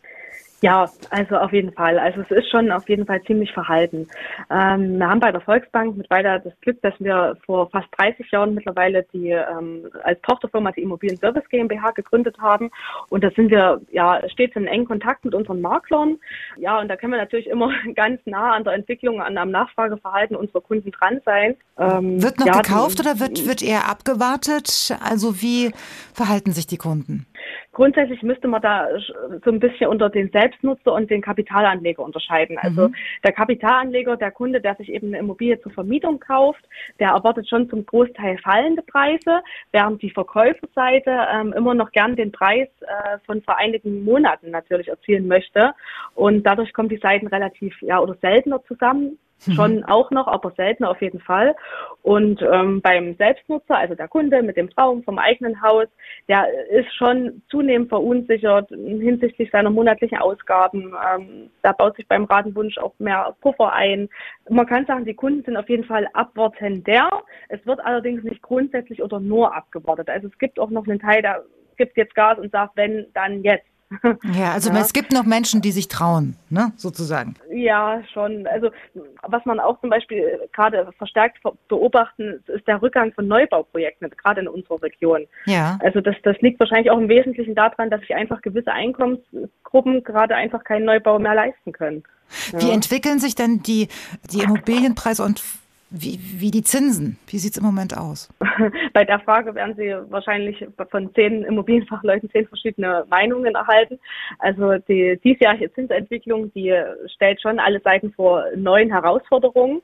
Ja, 0.65 0.89
also 1.11 1.37
auf 1.37 1.53
jeden 1.53 1.73
Fall. 1.73 1.99
Also 1.99 2.23
es 2.23 2.31
ist 2.31 2.51
schon 2.51 2.73
auf 2.73 2.89
jeden 2.89 3.05
Fall 3.05 3.23
ziemlich 3.25 3.53
verhalten. 3.53 4.09
Ähm, 4.51 4.97
wir 4.99 5.07
haben 5.11 5.21
bei 5.21 5.31
der 5.31 5.43
Volksbank 5.43 5.95
mit 5.95 6.09
weiter 6.09 6.39
das 6.39 6.55
Glück, 6.63 6.81
dass 6.81 6.95
wir 7.01 7.37
vor 7.45 7.69
fast 7.69 7.89
30 7.99 8.31
Jahren 8.31 8.55
mittlerweile 8.55 9.05
die 9.13 9.29
ähm, 9.29 9.91
als 10.05 10.19
Tochterfirma 10.23 10.73
die 10.73 10.81
Immobilien 10.81 11.19
Service 11.19 11.47
GmbH 11.51 11.91
gegründet 11.91 12.39
haben. 12.39 12.71
Und 13.11 13.23
da 13.23 13.31
sind 13.37 13.51
wir 13.51 13.83
ja 13.93 14.27
stets 14.31 14.57
in 14.57 14.67
engen 14.67 14.87
Kontakt 14.87 15.27
mit 15.27 15.35
unseren 15.35 15.61
Maklern. 15.61 16.17
Ja, 16.57 16.81
und 16.81 16.89
da 16.89 16.97
können 16.97 17.13
wir 17.13 17.19
natürlich 17.19 17.49
immer 17.49 17.71
ganz 17.95 18.23
nah 18.25 18.55
an 18.55 18.65
der 18.65 18.73
Entwicklung, 18.73 19.21
an 19.21 19.37
am 19.37 19.51
Nachfrageverhalten 19.51 20.35
unserer 20.35 20.63
Kunden 20.63 20.91
dran 20.93 21.21
sein. 21.27 21.57
Ähm, 21.77 22.23
wird 22.23 22.39
noch 22.39 22.47
ja, 22.47 22.63
gekauft 22.63 23.01
oder 23.01 23.21
wird, 23.21 23.47
wird 23.47 23.63
eher 23.63 23.91
abgewartet? 23.91 24.97
Also 25.05 25.43
wie 25.43 25.75
verhalten 26.15 26.53
sich 26.53 26.67
die 26.67 26.79
Kunden? 26.79 27.27
Grundsätzlich 27.75 28.23
müsste 28.23 28.49
man 28.49 28.63
da 28.63 28.89
so 29.45 29.51
ein 29.51 29.61
bisschen 29.61 29.89
unter 29.89 30.09
den 30.09 30.31
Selbstnutzer 30.31 30.93
und 30.93 31.11
den 31.11 31.21
Kapitalanleger 31.21 32.03
unterscheiden. 32.03 32.57
Also 32.59 32.89
mhm. 32.89 32.95
der 33.25 33.33
Kapitalanleger, 33.33 34.17
der 34.17 34.31
Kunde, 34.31 34.61
der 34.61 34.77
sich 34.77 34.89
eben 34.89 35.09
eine 35.09 35.19
Immobilie 35.19 35.61
zur 35.61 35.73
Vermietung 35.73 36.21
kauft, 36.21 36.65
der 37.01 37.11
erwartet 37.11 37.49
schon 37.49 37.69
zum 37.69 37.85
Großteil 37.85 38.39
fallende 38.39 38.83
Preise, 38.83 39.43
während 39.73 40.01
die 40.03 40.11
Verkäuferseite 40.11 41.11
ähm, 41.33 41.53
immer 41.53 41.75
noch 41.75 41.91
gern 41.91 42.17
den 42.17 42.33
Preis 42.33 42.69
äh, 42.81 43.19
von 43.27 43.43
vor 43.43 43.59
einigen 43.59 44.05
Monaten 44.05 44.51
natürlich 44.51 44.89
erzielen 44.89 45.27
möchte. 45.27 45.75
Und 46.15 46.45
dadurch 46.45 46.73
kommen 46.73 46.89
die 46.89 46.99
Seiten 46.99 47.27
relativ 47.27 47.75
ja 47.83 47.99
oder 47.99 48.15
seltener 48.23 48.63
zusammen. 48.65 49.19
Mhm. 49.47 49.53
Schon 49.53 49.85
auch 49.85 50.11
noch, 50.11 50.27
aber 50.27 50.53
seltener 50.57 50.91
auf 50.91 51.01
jeden 51.01 51.21
Fall. 51.21 51.55
Und 52.03 52.43
ähm, 52.43 52.81
beim 52.81 53.15
Selbstnutzer, 53.17 53.77
also 53.77 53.95
der 53.95 54.09
Kunde 54.09 54.43
mit 54.43 54.57
dem 54.57 54.71
Traum 54.71 55.03
vom 55.03 55.19
eigenen 55.19 55.61
Haus, 55.63 55.87
der 56.29 56.47
ist 56.71 56.95
schon 56.95 57.43
zunehmend 57.51 57.89
verunsichert 57.89 58.69
hinsichtlich 58.71 59.51
seiner 59.51 59.71
monatlichen 59.71 60.19
Ausgaben. 60.19 60.95
Ähm, 61.15 61.51
da 61.63 61.73
baut 61.73 61.97
sich 61.97 62.07
beim 62.09 62.25
Ratenwunsch 62.25 62.79
auch 62.79 62.93
mehr 62.99 63.35
Puffer 63.41 63.73
ein. 63.73 64.09
Man 64.49 64.67
kann 64.67 64.87
sagen, 64.87 65.05
die 65.05 65.15
Kunden 65.15 65.43
sind 65.45 65.57
auf 65.57 65.69
jeden 65.69 65.85
Fall 65.85 66.09
abwartender. 66.13 67.09
Es 67.49 67.65
wird 67.67 67.81
allerdings 67.81 68.23
nicht 68.23 68.43
grundsätzlich 68.43 69.03
oder 69.03 69.21
nur 69.21 69.55
abgewartet. 69.55 70.09
Also 70.09 70.29
es 70.29 70.39
gibt 70.39 70.59
auch 70.59 70.71
noch 70.71 70.87
einen 70.87 71.01
Teil, 71.01 71.23
der 71.23 71.45
gibt 71.77 71.97
jetzt 71.97 72.15
Gas 72.15 72.39
und 72.39 72.53
sagt, 72.53 72.77
wenn, 72.77 73.07
dann 73.15 73.43
jetzt. 73.43 73.67
Ja, 74.35 74.53
also 74.53 74.71
ja. 74.71 74.81
es 74.81 74.93
gibt 74.93 75.13
noch 75.13 75.25
Menschen, 75.25 75.61
die 75.61 75.73
sich 75.73 75.89
trauen, 75.89 76.37
ne, 76.51 76.73
sozusagen. 76.77 77.35
Ja, 77.51 78.03
schon. 78.13 78.47
Also 78.47 78.71
was 79.23 79.45
man 79.45 79.61
auch 79.61 79.81
zum 79.81 79.91
Beispiel 79.91 80.41
gerade 80.53 80.89
verstärkt 80.99 81.39
beobachten, 81.69 82.43
ist 82.47 82.67
der 82.67 82.83
Rückgang 82.83 83.13
von 83.13 83.29
Neubauprojekten, 83.29 84.11
gerade 84.11 84.41
in 84.41 84.49
unserer 84.49 84.83
Region. 84.83 85.27
Ja. 85.47 85.79
Also 85.83 86.01
das, 86.01 86.17
das 86.23 86.41
liegt 86.41 86.61
wahrscheinlich 86.61 86.91
auch 86.91 86.99
im 86.99 87.09
Wesentlichen 87.09 87.55
daran, 87.55 87.91
dass 87.91 88.01
sich 88.01 88.15
einfach 88.15 88.43
gewisse 88.43 88.73
Einkommensgruppen 88.73 90.03
gerade 90.03 90.35
einfach 90.35 90.65
keinen 90.65 90.85
Neubau 90.85 91.19
mehr 91.19 91.35
leisten 91.35 91.73
können. 91.73 92.03
Wie 92.53 92.69
ja. 92.69 92.75
entwickeln 92.75 93.19
sich 93.19 93.35
denn 93.35 93.63
die, 93.63 93.89
die 94.33 94.41
Immobilienpreise 94.41 95.23
und 95.23 95.43
wie, 95.97 96.19
wie 96.41 96.51
die 96.51 96.63
Zinsen? 96.63 97.19
Wie 97.29 97.39
sieht 97.39 97.53
es 97.53 97.59
im 97.59 97.65
Moment 97.65 97.97
aus? 97.97 98.29
bei 98.93 99.05
der 99.05 99.21
Frage 99.21 99.55
werden 99.55 99.77
Sie 99.77 99.95
wahrscheinlich 100.11 100.67
von 100.91 101.15
zehn 101.15 101.45
Immobilienfachleuten 101.45 102.29
zehn 102.31 102.49
verschiedene 102.49 103.05
Meinungen 103.09 103.55
erhalten. 103.55 104.01
Also 104.41 104.75
die 104.89 105.21
diesjährige 105.23 105.73
Zinsentwicklung, 105.73 106.53
die 106.53 106.75
stellt 107.15 107.41
schon 107.41 107.61
alle 107.61 107.81
Seiten 107.81 108.13
vor 108.13 108.45
neuen 108.57 108.91
Herausforderungen. 108.91 109.83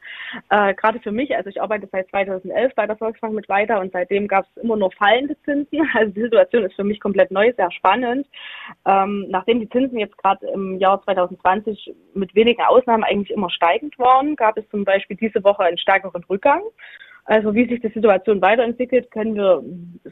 Äh, 0.49 0.75
gerade 0.75 0.99
für 0.99 1.13
mich, 1.13 1.35
also 1.37 1.49
ich 1.49 1.63
arbeite 1.63 1.89
seit 1.93 2.09
2011 2.11 2.75
bei 2.75 2.87
der 2.87 2.97
Volksbank 2.97 3.35
mit 3.35 3.49
weiter 3.49 3.81
und 3.81 3.93
seitdem 3.93 4.27
gab 4.27 4.47
es 4.47 4.63
immer 4.63 4.77
nur 4.77 4.91
fallende 4.93 5.37
Zinsen. 5.45 5.89
Also 6.01 6.13
die 6.13 6.23
Situation 6.23 6.65
ist 6.65 6.75
für 6.75 6.85
mich 6.85 7.01
komplett 7.01 7.31
neu, 7.31 7.53
sehr 7.57 7.71
spannend. 7.73 8.27
Ähm, 8.87 9.27
nachdem 9.29 9.61
die 9.61 9.69
Zinsen 9.69 9.99
jetzt 9.99 10.17
gerade 10.19 10.47
im 10.47 10.79
Jahr 10.79 11.03
2020 11.03 11.95
mit 12.15 12.35
wenigen 12.35 12.63
Ausnahmen 12.63 13.05
eigentlich 13.05 13.31
immer 13.31 13.51
steigend 13.51 13.99
waren, 13.99 14.37
gab 14.37 14.57
es 14.57 14.69
zum 14.71 14.85
Beispiel 14.85 15.17
diese 15.17 15.43
Woche 15.45 15.65
einen 15.65 15.79
stärkeren 16.01 16.25
Rückgang. 16.25 16.63
Also 17.27 17.55
wie 17.55 17.69
sich 17.69 17.81
die 17.81 17.93
Situation 17.93 18.41
weiterentwickelt, 18.41 19.11
können 19.13 19.37
wir 19.37 19.63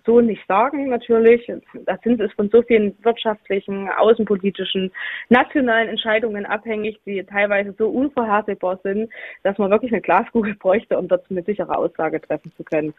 so 0.07 0.21
nicht 0.21 0.47
sagen 0.47 0.91
natürlich. 0.91 1.51
Da 1.87 1.99
sind 2.05 2.21
es 2.21 2.31
von 2.35 2.49
so 2.51 2.63
vielen 2.63 2.95
wirtschaftlichen, 3.03 3.89
außenpolitischen, 3.89 4.93
nationalen 5.29 5.89
Entscheidungen 5.89 6.47
abhängig, 6.47 7.01
die 7.07 7.25
teilweise 7.25 7.75
so 7.77 7.89
unvorhersehbar 7.89 8.79
sind, 8.85 9.11
dass 9.43 9.59
man 9.59 9.71
wirklich 9.71 9.91
eine 9.91 10.03
Glaskugel 10.03 10.55
bräuchte, 10.55 10.97
um 10.97 11.09
dazu 11.09 11.25
eine 11.31 11.43
sichere 11.43 11.77
Aussage 11.77 12.21
treffen 12.21 12.53
zu 12.57 12.63
können. 12.63 12.95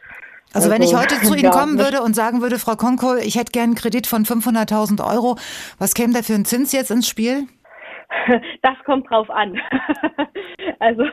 Also, 0.54 0.68
also 0.68 0.72
wenn 0.72 0.82
ich 0.82 0.96
also, 0.96 1.16
heute 1.16 1.26
zu 1.26 1.36
Ihnen 1.36 1.44
ja, 1.44 1.52
kommen 1.52 1.78
würde 1.78 2.02
und 2.02 2.16
sagen 2.16 2.42
würde, 2.42 2.58
Frau 2.58 2.76
Konkol, 2.76 3.20
ich 3.20 3.38
hätte 3.38 3.52
gern 3.52 3.66
einen 3.66 3.76
Kredit 3.76 4.08
von 4.08 4.26
500.000 4.26 5.08
Euro, 5.08 5.38
was 5.78 5.94
käme 5.94 6.14
da 6.14 6.24
für 6.24 6.34
ein 6.34 6.44
Zins 6.44 6.74
jetzt 6.74 6.90
ins 6.90 7.08
Spiel? 7.08 7.48
Das 8.62 8.76
kommt 8.86 9.10
drauf 9.10 9.30
an. 9.30 9.60
Also 10.82 11.04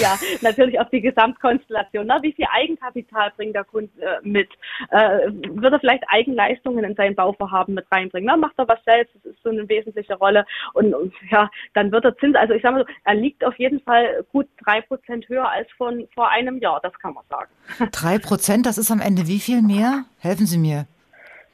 ja, 0.00 0.16
natürlich 0.40 0.78
auf 0.78 0.88
die 0.90 1.00
Gesamtkonstellation. 1.00 2.06
Na, 2.06 2.22
wie 2.22 2.32
viel 2.32 2.46
Eigenkapital 2.52 3.32
bringt 3.36 3.56
der 3.56 3.64
Kunde 3.64 3.90
äh, 4.00 4.20
mit? 4.22 4.48
Äh, 4.90 5.30
wird 5.32 5.72
er 5.72 5.80
vielleicht 5.80 6.04
Eigenleistungen 6.06 6.84
in 6.84 6.94
sein 6.94 7.16
Bauvorhaben 7.16 7.74
mit 7.74 7.90
reinbringen? 7.90 8.28
Na, 8.28 8.36
macht 8.36 8.54
er 8.56 8.68
was 8.68 8.78
selbst? 8.84 9.12
Das 9.16 9.32
ist 9.32 9.42
so 9.42 9.50
eine 9.50 9.68
wesentliche 9.68 10.14
Rolle. 10.14 10.46
Und, 10.74 10.94
und 10.94 11.12
ja, 11.28 11.50
dann 11.74 11.90
wird 11.90 12.04
der 12.04 12.16
Zins, 12.18 12.36
also 12.36 12.54
ich 12.54 12.62
sage 12.62 12.76
mal 12.76 12.84
so, 12.86 12.92
er 13.04 13.14
liegt 13.14 13.44
auf 13.44 13.58
jeden 13.58 13.80
Fall 13.80 14.24
gut 14.30 14.46
drei 14.62 14.80
Prozent 14.80 15.28
höher 15.28 15.50
als 15.50 15.68
von 15.76 16.06
vor 16.14 16.30
einem 16.30 16.58
Jahr, 16.58 16.78
das 16.80 16.96
kann 17.00 17.14
man 17.14 17.24
sagen. 17.28 17.50
Drei 17.90 18.18
Prozent, 18.18 18.64
das 18.64 18.78
ist 18.78 18.92
am 18.92 19.00
Ende 19.00 19.26
wie 19.26 19.40
viel 19.40 19.60
mehr? 19.60 20.04
Helfen 20.18 20.46
Sie 20.46 20.58
mir. 20.58 20.86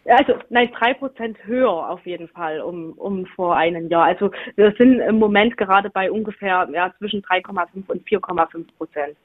Also 0.08 0.34
nein, 0.50 0.70
drei 0.78 0.94
Prozent 0.94 1.36
höher 1.44 1.90
auf 1.90 2.06
jeden 2.06 2.28
Fall 2.28 2.60
um, 2.60 2.92
um 2.92 3.26
vor 3.26 3.56
einem 3.56 3.88
Jahr. 3.88 4.04
Also 4.04 4.30
wir 4.54 4.72
sind 4.78 5.00
im 5.00 5.18
Moment 5.18 5.56
gerade 5.56 5.90
bei 5.90 6.10
ungefähr 6.10 6.68
ja, 6.72 6.92
zwischen 6.98 7.22
3,5 7.22 7.88
und 7.88 8.06
4,5 8.06 8.66
Prozent. 8.76 9.16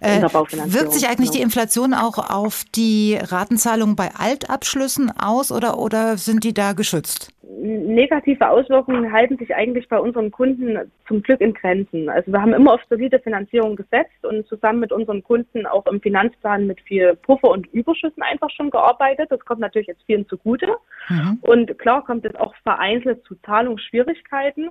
Äh, 0.00 0.22
wirkt 0.22 0.92
sich 0.92 1.08
eigentlich 1.08 1.30
genau. 1.30 1.38
die 1.38 1.42
Inflation 1.42 1.94
auch 1.94 2.18
auf 2.30 2.64
die 2.74 3.18
Ratenzahlungen 3.20 3.96
bei 3.96 4.10
Altabschlüssen 4.16 5.10
aus 5.10 5.52
oder, 5.52 5.78
oder 5.78 6.16
sind 6.16 6.44
die 6.44 6.54
da 6.54 6.72
geschützt? 6.72 7.32
negative 7.62 8.48
Auswirkungen 8.48 9.12
halten 9.12 9.36
sich 9.38 9.54
eigentlich 9.54 9.88
bei 9.88 9.98
unseren 9.98 10.30
Kunden 10.30 10.78
zum 11.06 11.22
Glück 11.22 11.40
in 11.40 11.54
Grenzen. 11.54 12.08
Also 12.08 12.32
wir 12.32 12.40
haben 12.40 12.52
immer 12.52 12.74
auf 12.74 12.80
solide 12.88 13.20
Finanzierung 13.20 13.76
gesetzt 13.76 14.24
und 14.24 14.46
zusammen 14.48 14.80
mit 14.80 14.92
unseren 14.92 15.22
Kunden 15.22 15.66
auch 15.66 15.86
im 15.86 16.00
Finanzplan 16.00 16.66
mit 16.66 16.80
viel 16.80 17.14
Puffer 17.16 17.50
und 17.50 17.66
Überschüssen 17.72 18.22
einfach 18.22 18.50
schon 18.50 18.70
gearbeitet. 18.70 19.30
Das 19.30 19.40
kommt 19.40 19.60
natürlich 19.60 19.88
jetzt 19.88 20.02
vielen 20.06 20.26
zugute. 20.28 20.68
Mhm. 21.08 21.38
Und 21.42 21.78
klar 21.78 22.04
kommt 22.04 22.24
es 22.24 22.34
auch 22.36 22.54
vereinzelt 22.62 23.24
zu 23.24 23.34
Zahlungsschwierigkeiten. 23.46 24.70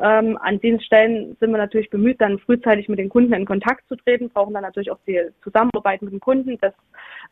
Ähm, 0.00 0.38
an 0.42 0.60
den 0.60 0.80
Stellen 0.80 1.36
sind 1.40 1.50
wir 1.50 1.58
natürlich 1.58 1.90
bemüht, 1.90 2.20
dann 2.20 2.38
frühzeitig 2.38 2.88
mit 2.88 2.98
den 2.98 3.08
Kunden 3.08 3.32
in 3.32 3.46
Kontakt 3.46 3.88
zu 3.88 3.96
treten, 3.96 4.28
brauchen 4.30 4.54
dann 4.54 4.62
natürlich 4.62 4.90
auch 4.90 4.98
die 5.06 5.20
Zusammenarbeit 5.42 6.02
mit 6.02 6.12
dem 6.12 6.20
Kunden, 6.20 6.58
dass 6.58 6.74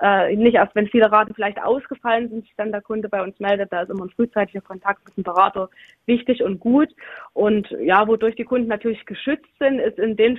äh, 0.01 0.35
nicht 0.37 0.55
erst, 0.55 0.75
wenn 0.75 0.89
viele 0.89 1.11
Raten 1.11 1.35
vielleicht 1.35 1.63
ausgefallen 1.63 2.29
sind, 2.29 2.45
sich 2.45 2.55
dann 2.57 2.73
der 2.73 2.83
Kunde 2.83 3.09
bei 3.09 3.23
uns 3.23 3.39
meldet, 3.41 3.73
da 3.73 3.83
ist 3.83 3.91
immer 3.91 4.05
ein 4.05 4.11
frühzeitiger 4.11 4.61
Kontakt 4.61 5.05
mit 5.05 5.17
dem 5.17 5.25
Berater 5.25 5.69
wichtig 6.07 6.43
und 6.43 6.61
gut. 6.61 6.89
Und 7.33 7.69
ja, 7.81 8.07
wodurch 8.07 8.37
die 8.37 8.45
Kunden 8.45 8.69
natürlich 8.69 9.05
geschützt 9.07 9.51
sind, 9.59 9.79
ist 9.79 9.99
in 9.99 10.17
dem 10.17 10.39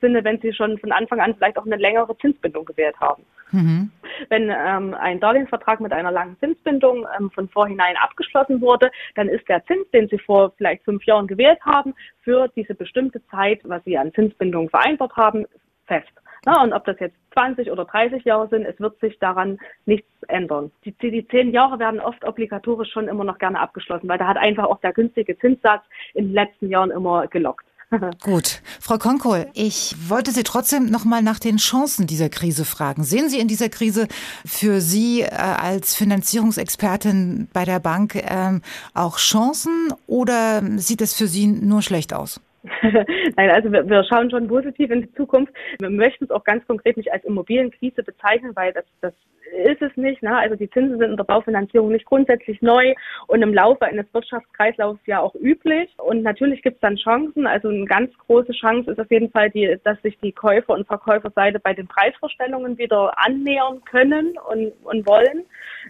Sinne, 0.00 0.24
wenn 0.24 0.40
sie 0.40 0.52
schon 0.52 0.78
von 0.78 0.92
Anfang 0.92 1.20
an 1.20 1.34
vielleicht 1.34 1.58
auch 1.58 1.66
eine 1.66 1.76
längere 1.76 2.16
Zinsbindung 2.18 2.64
gewählt 2.64 2.98
haben. 3.00 3.24
Mhm. 3.52 3.90
Wenn 4.28 4.50
ähm, 4.50 4.94
ein 4.94 5.20
Darlehensvertrag 5.20 5.80
mit 5.80 5.92
einer 5.92 6.10
langen 6.10 6.36
Zinsbindung 6.40 7.06
ähm, 7.18 7.30
von 7.30 7.48
vorhinein 7.48 7.96
abgeschlossen 7.96 8.60
wurde, 8.60 8.90
dann 9.14 9.28
ist 9.28 9.46
der 9.48 9.64
Zins, 9.66 9.88
den 9.92 10.08
Sie 10.08 10.18
vor 10.18 10.52
vielleicht 10.56 10.84
fünf 10.84 11.04
Jahren 11.04 11.26
gewählt 11.26 11.60
haben, 11.64 11.94
für 12.22 12.48
diese 12.56 12.74
bestimmte 12.74 13.24
Zeit, 13.26 13.60
was 13.64 13.84
Sie 13.84 13.98
an 13.98 14.12
Zinsbindung 14.12 14.70
vereinbart 14.70 15.14
haben, 15.16 15.46
fest. 15.86 16.12
Na, 16.44 16.62
und 16.62 16.72
ob 16.72 16.84
das 16.84 16.98
jetzt 16.98 17.16
20 17.34 17.70
oder 17.70 17.84
30 17.84 18.24
Jahre 18.24 18.48
sind, 18.48 18.64
es 18.64 18.78
wird 18.80 18.98
sich 19.00 19.18
daran 19.20 19.58
nichts 19.86 20.08
ändern. 20.26 20.72
Die, 20.84 20.92
die 20.92 21.26
zehn 21.28 21.52
Jahre 21.52 21.78
werden 21.78 22.00
oft 22.00 22.24
obligatorisch 22.24 22.90
schon 22.90 23.08
immer 23.08 23.24
noch 23.24 23.38
gerne 23.38 23.60
abgeschlossen, 23.60 24.08
weil 24.08 24.18
da 24.18 24.26
hat 24.26 24.36
einfach 24.36 24.64
auch 24.64 24.80
der 24.80 24.92
günstige 24.92 25.38
Zinssatz 25.38 25.82
in 26.14 26.26
den 26.26 26.34
letzten 26.34 26.68
Jahren 26.68 26.90
immer 26.90 27.28
gelockt. 27.28 27.64
Gut. 28.22 28.62
Frau 28.80 28.98
Konkol, 28.98 29.46
ich 29.54 29.94
wollte 30.08 30.30
Sie 30.32 30.42
trotzdem 30.42 30.86
noch 30.86 31.04
mal 31.04 31.22
nach 31.22 31.38
den 31.38 31.58
Chancen 31.58 32.06
dieser 32.06 32.28
Krise 32.28 32.64
fragen. 32.64 33.04
Sehen 33.04 33.28
Sie 33.28 33.38
in 33.38 33.48
dieser 33.48 33.68
Krise 33.68 34.08
für 34.44 34.80
Sie 34.80 35.22
äh, 35.22 35.28
als 35.28 35.94
Finanzierungsexpertin 35.94 37.48
bei 37.52 37.64
der 37.64 37.80
Bank 37.80 38.16
ähm, 38.16 38.62
auch 38.94 39.18
Chancen 39.18 39.92
oder 40.06 40.62
sieht 40.78 41.02
es 41.02 41.14
für 41.14 41.26
Sie 41.26 41.46
nur 41.46 41.82
schlecht 41.82 42.14
aus? 42.14 42.40
Nein, 43.36 43.50
also 43.50 43.72
wir, 43.72 43.88
wir, 43.88 44.04
schauen 44.04 44.30
schon 44.30 44.46
positiv 44.46 44.90
in 44.90 45.02
die 45.02 45.12
Zukunft. 45.14 45.52
Wir 45.80 45.90
möchten 45.90 46.24
es 46.24 46.30
auch 46.30 46.44
ganz 46.44 46.64
konkret 46.66 46.96
nicht 46.96 47.12
als 47.12 47.24
Immobilienkrise 47.24 48.02
bezeichnen, 48.02 48.54
weil 48.54 48.72
das, 48.72 48.84
das 49.00 49.12
ist 49.52 49.82
es 49.82 49.96
nicht. 49.96 50.22
Ne? 50.22 50.36
Also 50.36 50.56
die 50.56 50.70
Zinsen 50.70 50.98
sind 50.98 51.10
in 51.10 51.16
der 51.16 51.24
Baufinanzierung 51.24 51.90
nicht 51.90 52.06
grundsätzlich 52.06 52.60
neu 52.62 52.94
und 53.26 53.42
im 53.42 53.52
Laufe 53.52 53.84
eines 53.84 54.06
Wirtschaftskreislaufs 54.12 55.00
ja 55.06 55.20
auch 55.20 55.34
üblich. 55.34 55.90
Und 55.98 56.22
natürlich 56.22 56.62
gibt 56.62 56.76
es 56.76 56.80
dann 56.80 56.96
Chancen. 56.96 57.46
Also 57.46 57.68
eine 57.68 57.84
ganz 57.84 58.16
große 58.26 58.52
Chance 58.52 58.92
ist 58.92 59.00
auf 59.00 59.10
jeden 59.10 59.30
Fall, 59.30 59.50
die, 59.50 59.76
dass 59.84 60.00
sich 60.02 60.18
die 60.20 60.32
Käufer- 60.32 60.74
und 60.74 60.86
Verkäuferseite 60.86 61.60
bei 61.60 61.74
den 61.74 61.86
Preisvorstellungen 61.86 62.78
wieder 62.78 63.12
annähern 63.18 63.82
können 63.84 64.34
und, 64.48 64.72
und 64.84 65.06
wollen. 65.06 65.44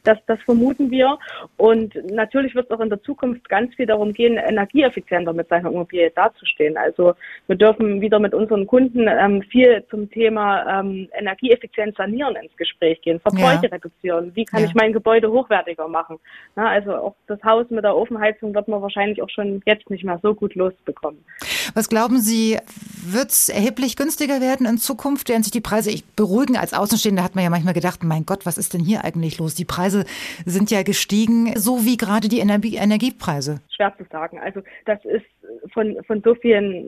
Das, 0.05 0.19
das 0.27 0.41
vermuten 0.43 0.91
wir. 0.91 1.19
Und 1.57 1.95
natürlich 2.11 2.55
wird 2.55 2.71
es 2.71 2.77
auch 2.77 2.81
in 2.81 2.91
der 2.91 3.03
Zukunft 3.03 3.49
ganz 3.49 3.75
viel 3.75 3.87
darum 3.87 4.13
gehen, 4.13 4.37
energieeffizienter 4.37 5.33
mit 5.33 5.49
seiner 5.49 5.71
Immobilie 5.71 6.11
dazustehen. 6.11 6.62
Also 6.77 7.15
wir 7.47 7.57
dürfen 7.57 8.01
wieder 8.01 8.19
mit 8.19 8.35
unseren 8.35 8.67
Kunden 8.67 9.07
ähm, 9.09 9.43
viel 9.43 9.85
zum 9.91 10.11
Thema 10.11 10.81
ähm, 10.81 11.09
Energieeffizienz 11.19 11.97
sanieren 11.97 12.37
ins 12.37 12.57
Gespräch 12.57 13.01
gehen, 13.03 13.21
Verbräuche 13.21 13.67
ja. 13.67 13.71
reduzieren. 13.71 14.33
Wie 14.35 14.45
kann 14.45 14.63
ja. 14.63 14.69
ich 14.69 14.75
mein 14.75 14.93
Gebäude 14.93 15.31
hochwertiger 15.31 15.89
machen? 15.89 16.19
Na, 16.57 16.71
also 16.71 16.95
auch 16.95 17.15
das 17.27 17.43
Haus 17.43 17.69
mit 17.71 17.85
der 17.85 17.97
Ofenheizung 17.97 18.55
wird 18.55 18.69
man 18.69 18.83
wahrscheinlich 18.83 19.23
auch 19.23 19.31
schon 19.31 19.63
jetzt 19.67 19.91
nicht 19.91 20.05
mehr 20.05 20.19
so 20.23 20.35
gut 20.35 20.55
losbekommen. 20.55 21.25
Was 21.75 21.89
glauben 21.89 22.19
Sie, 22.19 22.59
wird 23.05 23.31
es 23.31 23.49
erheblich 23.49 23.97
günstiger 23.97 24.41
werden 24.41 24.67
in 24.67 24.79
Zukunft, 24.79 25.29
während 25.29 25.45
sich 25.45 25.53
die 25.53 25.61
Preise 25.61 25.91
beruhigen? 26.17 26.57
Als 26.57 26.75
Außenstehender 26.75 27.23
hat 27.23 27.35
man 27.35 27.45
ja 27.45 27.51
manchmal 27.51 27.75
gedacht, 27.75 28.05
mein 28.05 28.27
Gott, 28.27 28.45
was 28.45 28.59
ist 28.59 28.75
denn 28.75 28.83
hier 28.83 29.05
eigentlich 29.05 29.39
los? 29.39 29.55
Die 29.55 29.65
Preise 29.65 30.05
sind 30.45 30.71
ja 30.71 30.83
gestiegen, 30.83 31.55
so 31.57 31.85
wie 31.85 31.97
gerade 31.97 32.29
die 32.29 32.41
Energie 32.41 32.77
Energiepreise. 32.77 33.61
Schwer 33.75 33.95
zu 33.97 34.05
sagen. 34.11 34.39
Also 34.39 34.63
das 34.85 35.05
ist 35.05 35.25
von, 35.73 35.97
von 36.07 36.23
so 36.23 36.35
vielen 36.35 36.87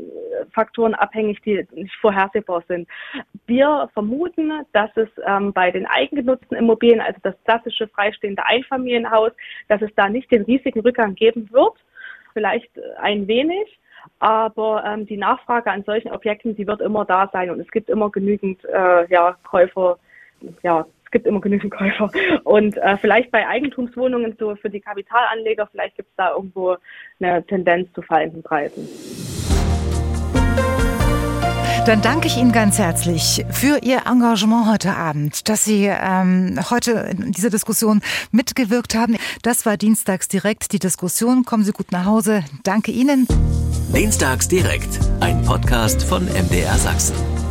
Faktoren 0.52 0.94
abhängig, 0.94 1.40
die 1.42 1.66
nicht 1.74 1.94
vorhersehbar 2.00 2.62
sind. 2.68 2.88
Wir 3.46 3.88
vermuten, 3.92 4.52
dass 4.72 4.90
es 4.96 5.08
ähm, 5.26 5.52
bei 5.52 5.70
den 5.70 5.86
eigengenutzten 5.86 6.56
Immobilien, 6.56 7.00
also 7.00 7.18
das 7.22 7.34
klassische 7.44 7.88
freistehende 7.88 8.44
Einfamilienhaus, 8.44 9.32
dass 9.68 9.82
es 9.82 9.90
da 9.96 10.08
nicht 10.08 10.30
den 10.30 10.42
riesigen 10.42 10.80
Rückgang 10.80 11.14
geben 11.14 11.50
wird. 11.52 11.74
Vielleicht 12.32 12.70
ein 13.00 13.26
wenig. 13.26 13.78
Aber 14.18 14.84
ähm, 14.84 15.06
die 15.06 15.16
Nachfrage 15.16 15.70
an 15.70 15.84
solchen 15.84 16.10
Objekten, 16.10 16.56
die 16.56 16.66
wird 16.66 16.80
immer 16.80 17.04
da 17.04 17.28
sein 17.32 17.50
und 17.50 17.60
es 17.60 17.70
gibt 17.70 17.88
immer 17.88 18.10
genügend 18.10 18.64
äh, 18.64 19.06
ja, 19.08 19.36
Käufer, 19.44 19.98
ja, 20.62 20.86
es 21.04 21.10
gibt 21.10 21.26
immer 21.26 21.40
genügend 21.40 21.72
Käufer. 21.72 22.10
Und 22.44 22.76
äh, 22.78 22.96
vielleicht 22.98 23.30
bei 23.30 23.46
Eigentumswohnungen 23.46 24.36
so 24.38 24.56
für 24.56 24.70
die 24.70 24.80
Kapitalanleger, 24.80 25.66
vielleicht 25.66 25.96
gibt 25.96 26.10
es 26.10 26.16
da 26.16 26.32
irgendwo 26.32 26.76
eine 27.20 27.44
Tendenz 27.46 27.92
zu 27.92 28.02
fallenden 28.02 28.42
Preisen. 28.42 28.88
Dann 31.86 32.00
danke 32.00 32.28
ich 32.28 32.38
Ihnen 32.38 32.50
ganz 32.50 32.78
herzlich 32.78 33.44
für 33.50 33.82
Ihr 33.82 34.06
Engagement 34.06 34.70
heute 34.70 34.96
Abend, 34.96 35.50
dass 35.50 35.66
Sie 35.66 35.84
ähm, 35.84 36.58
heute 36.70 36.92
in 36.92 37.32
dieser 37.32 37.50
Diskussion 37.50 38.00
mitgewirkt 38.32 38.94
haben. 38.94 39.16
Das 39.42 39.66
war 39.66 39.76
Dienstags 39.76 40.26
direkt 40.26 40.72
die 40.72 40.78
Diskussion. 40.78 41.44
Kommen 41.44 41.62
Sie 41.62 41.72
gut 41.72 41.92
nach 41.92 42.06
Hause. 42.06 42.42
Danke 42.62 42.90
Ihnen. 42.90 43.28
Dienstags 43.94 44.48
direkt, 44.48 44.98
ein 45.20 45.42
Podcast 45.44 46.02
von 46.02 46.24
MDR 46.24 46.78
Sachsen. 46.78 47.43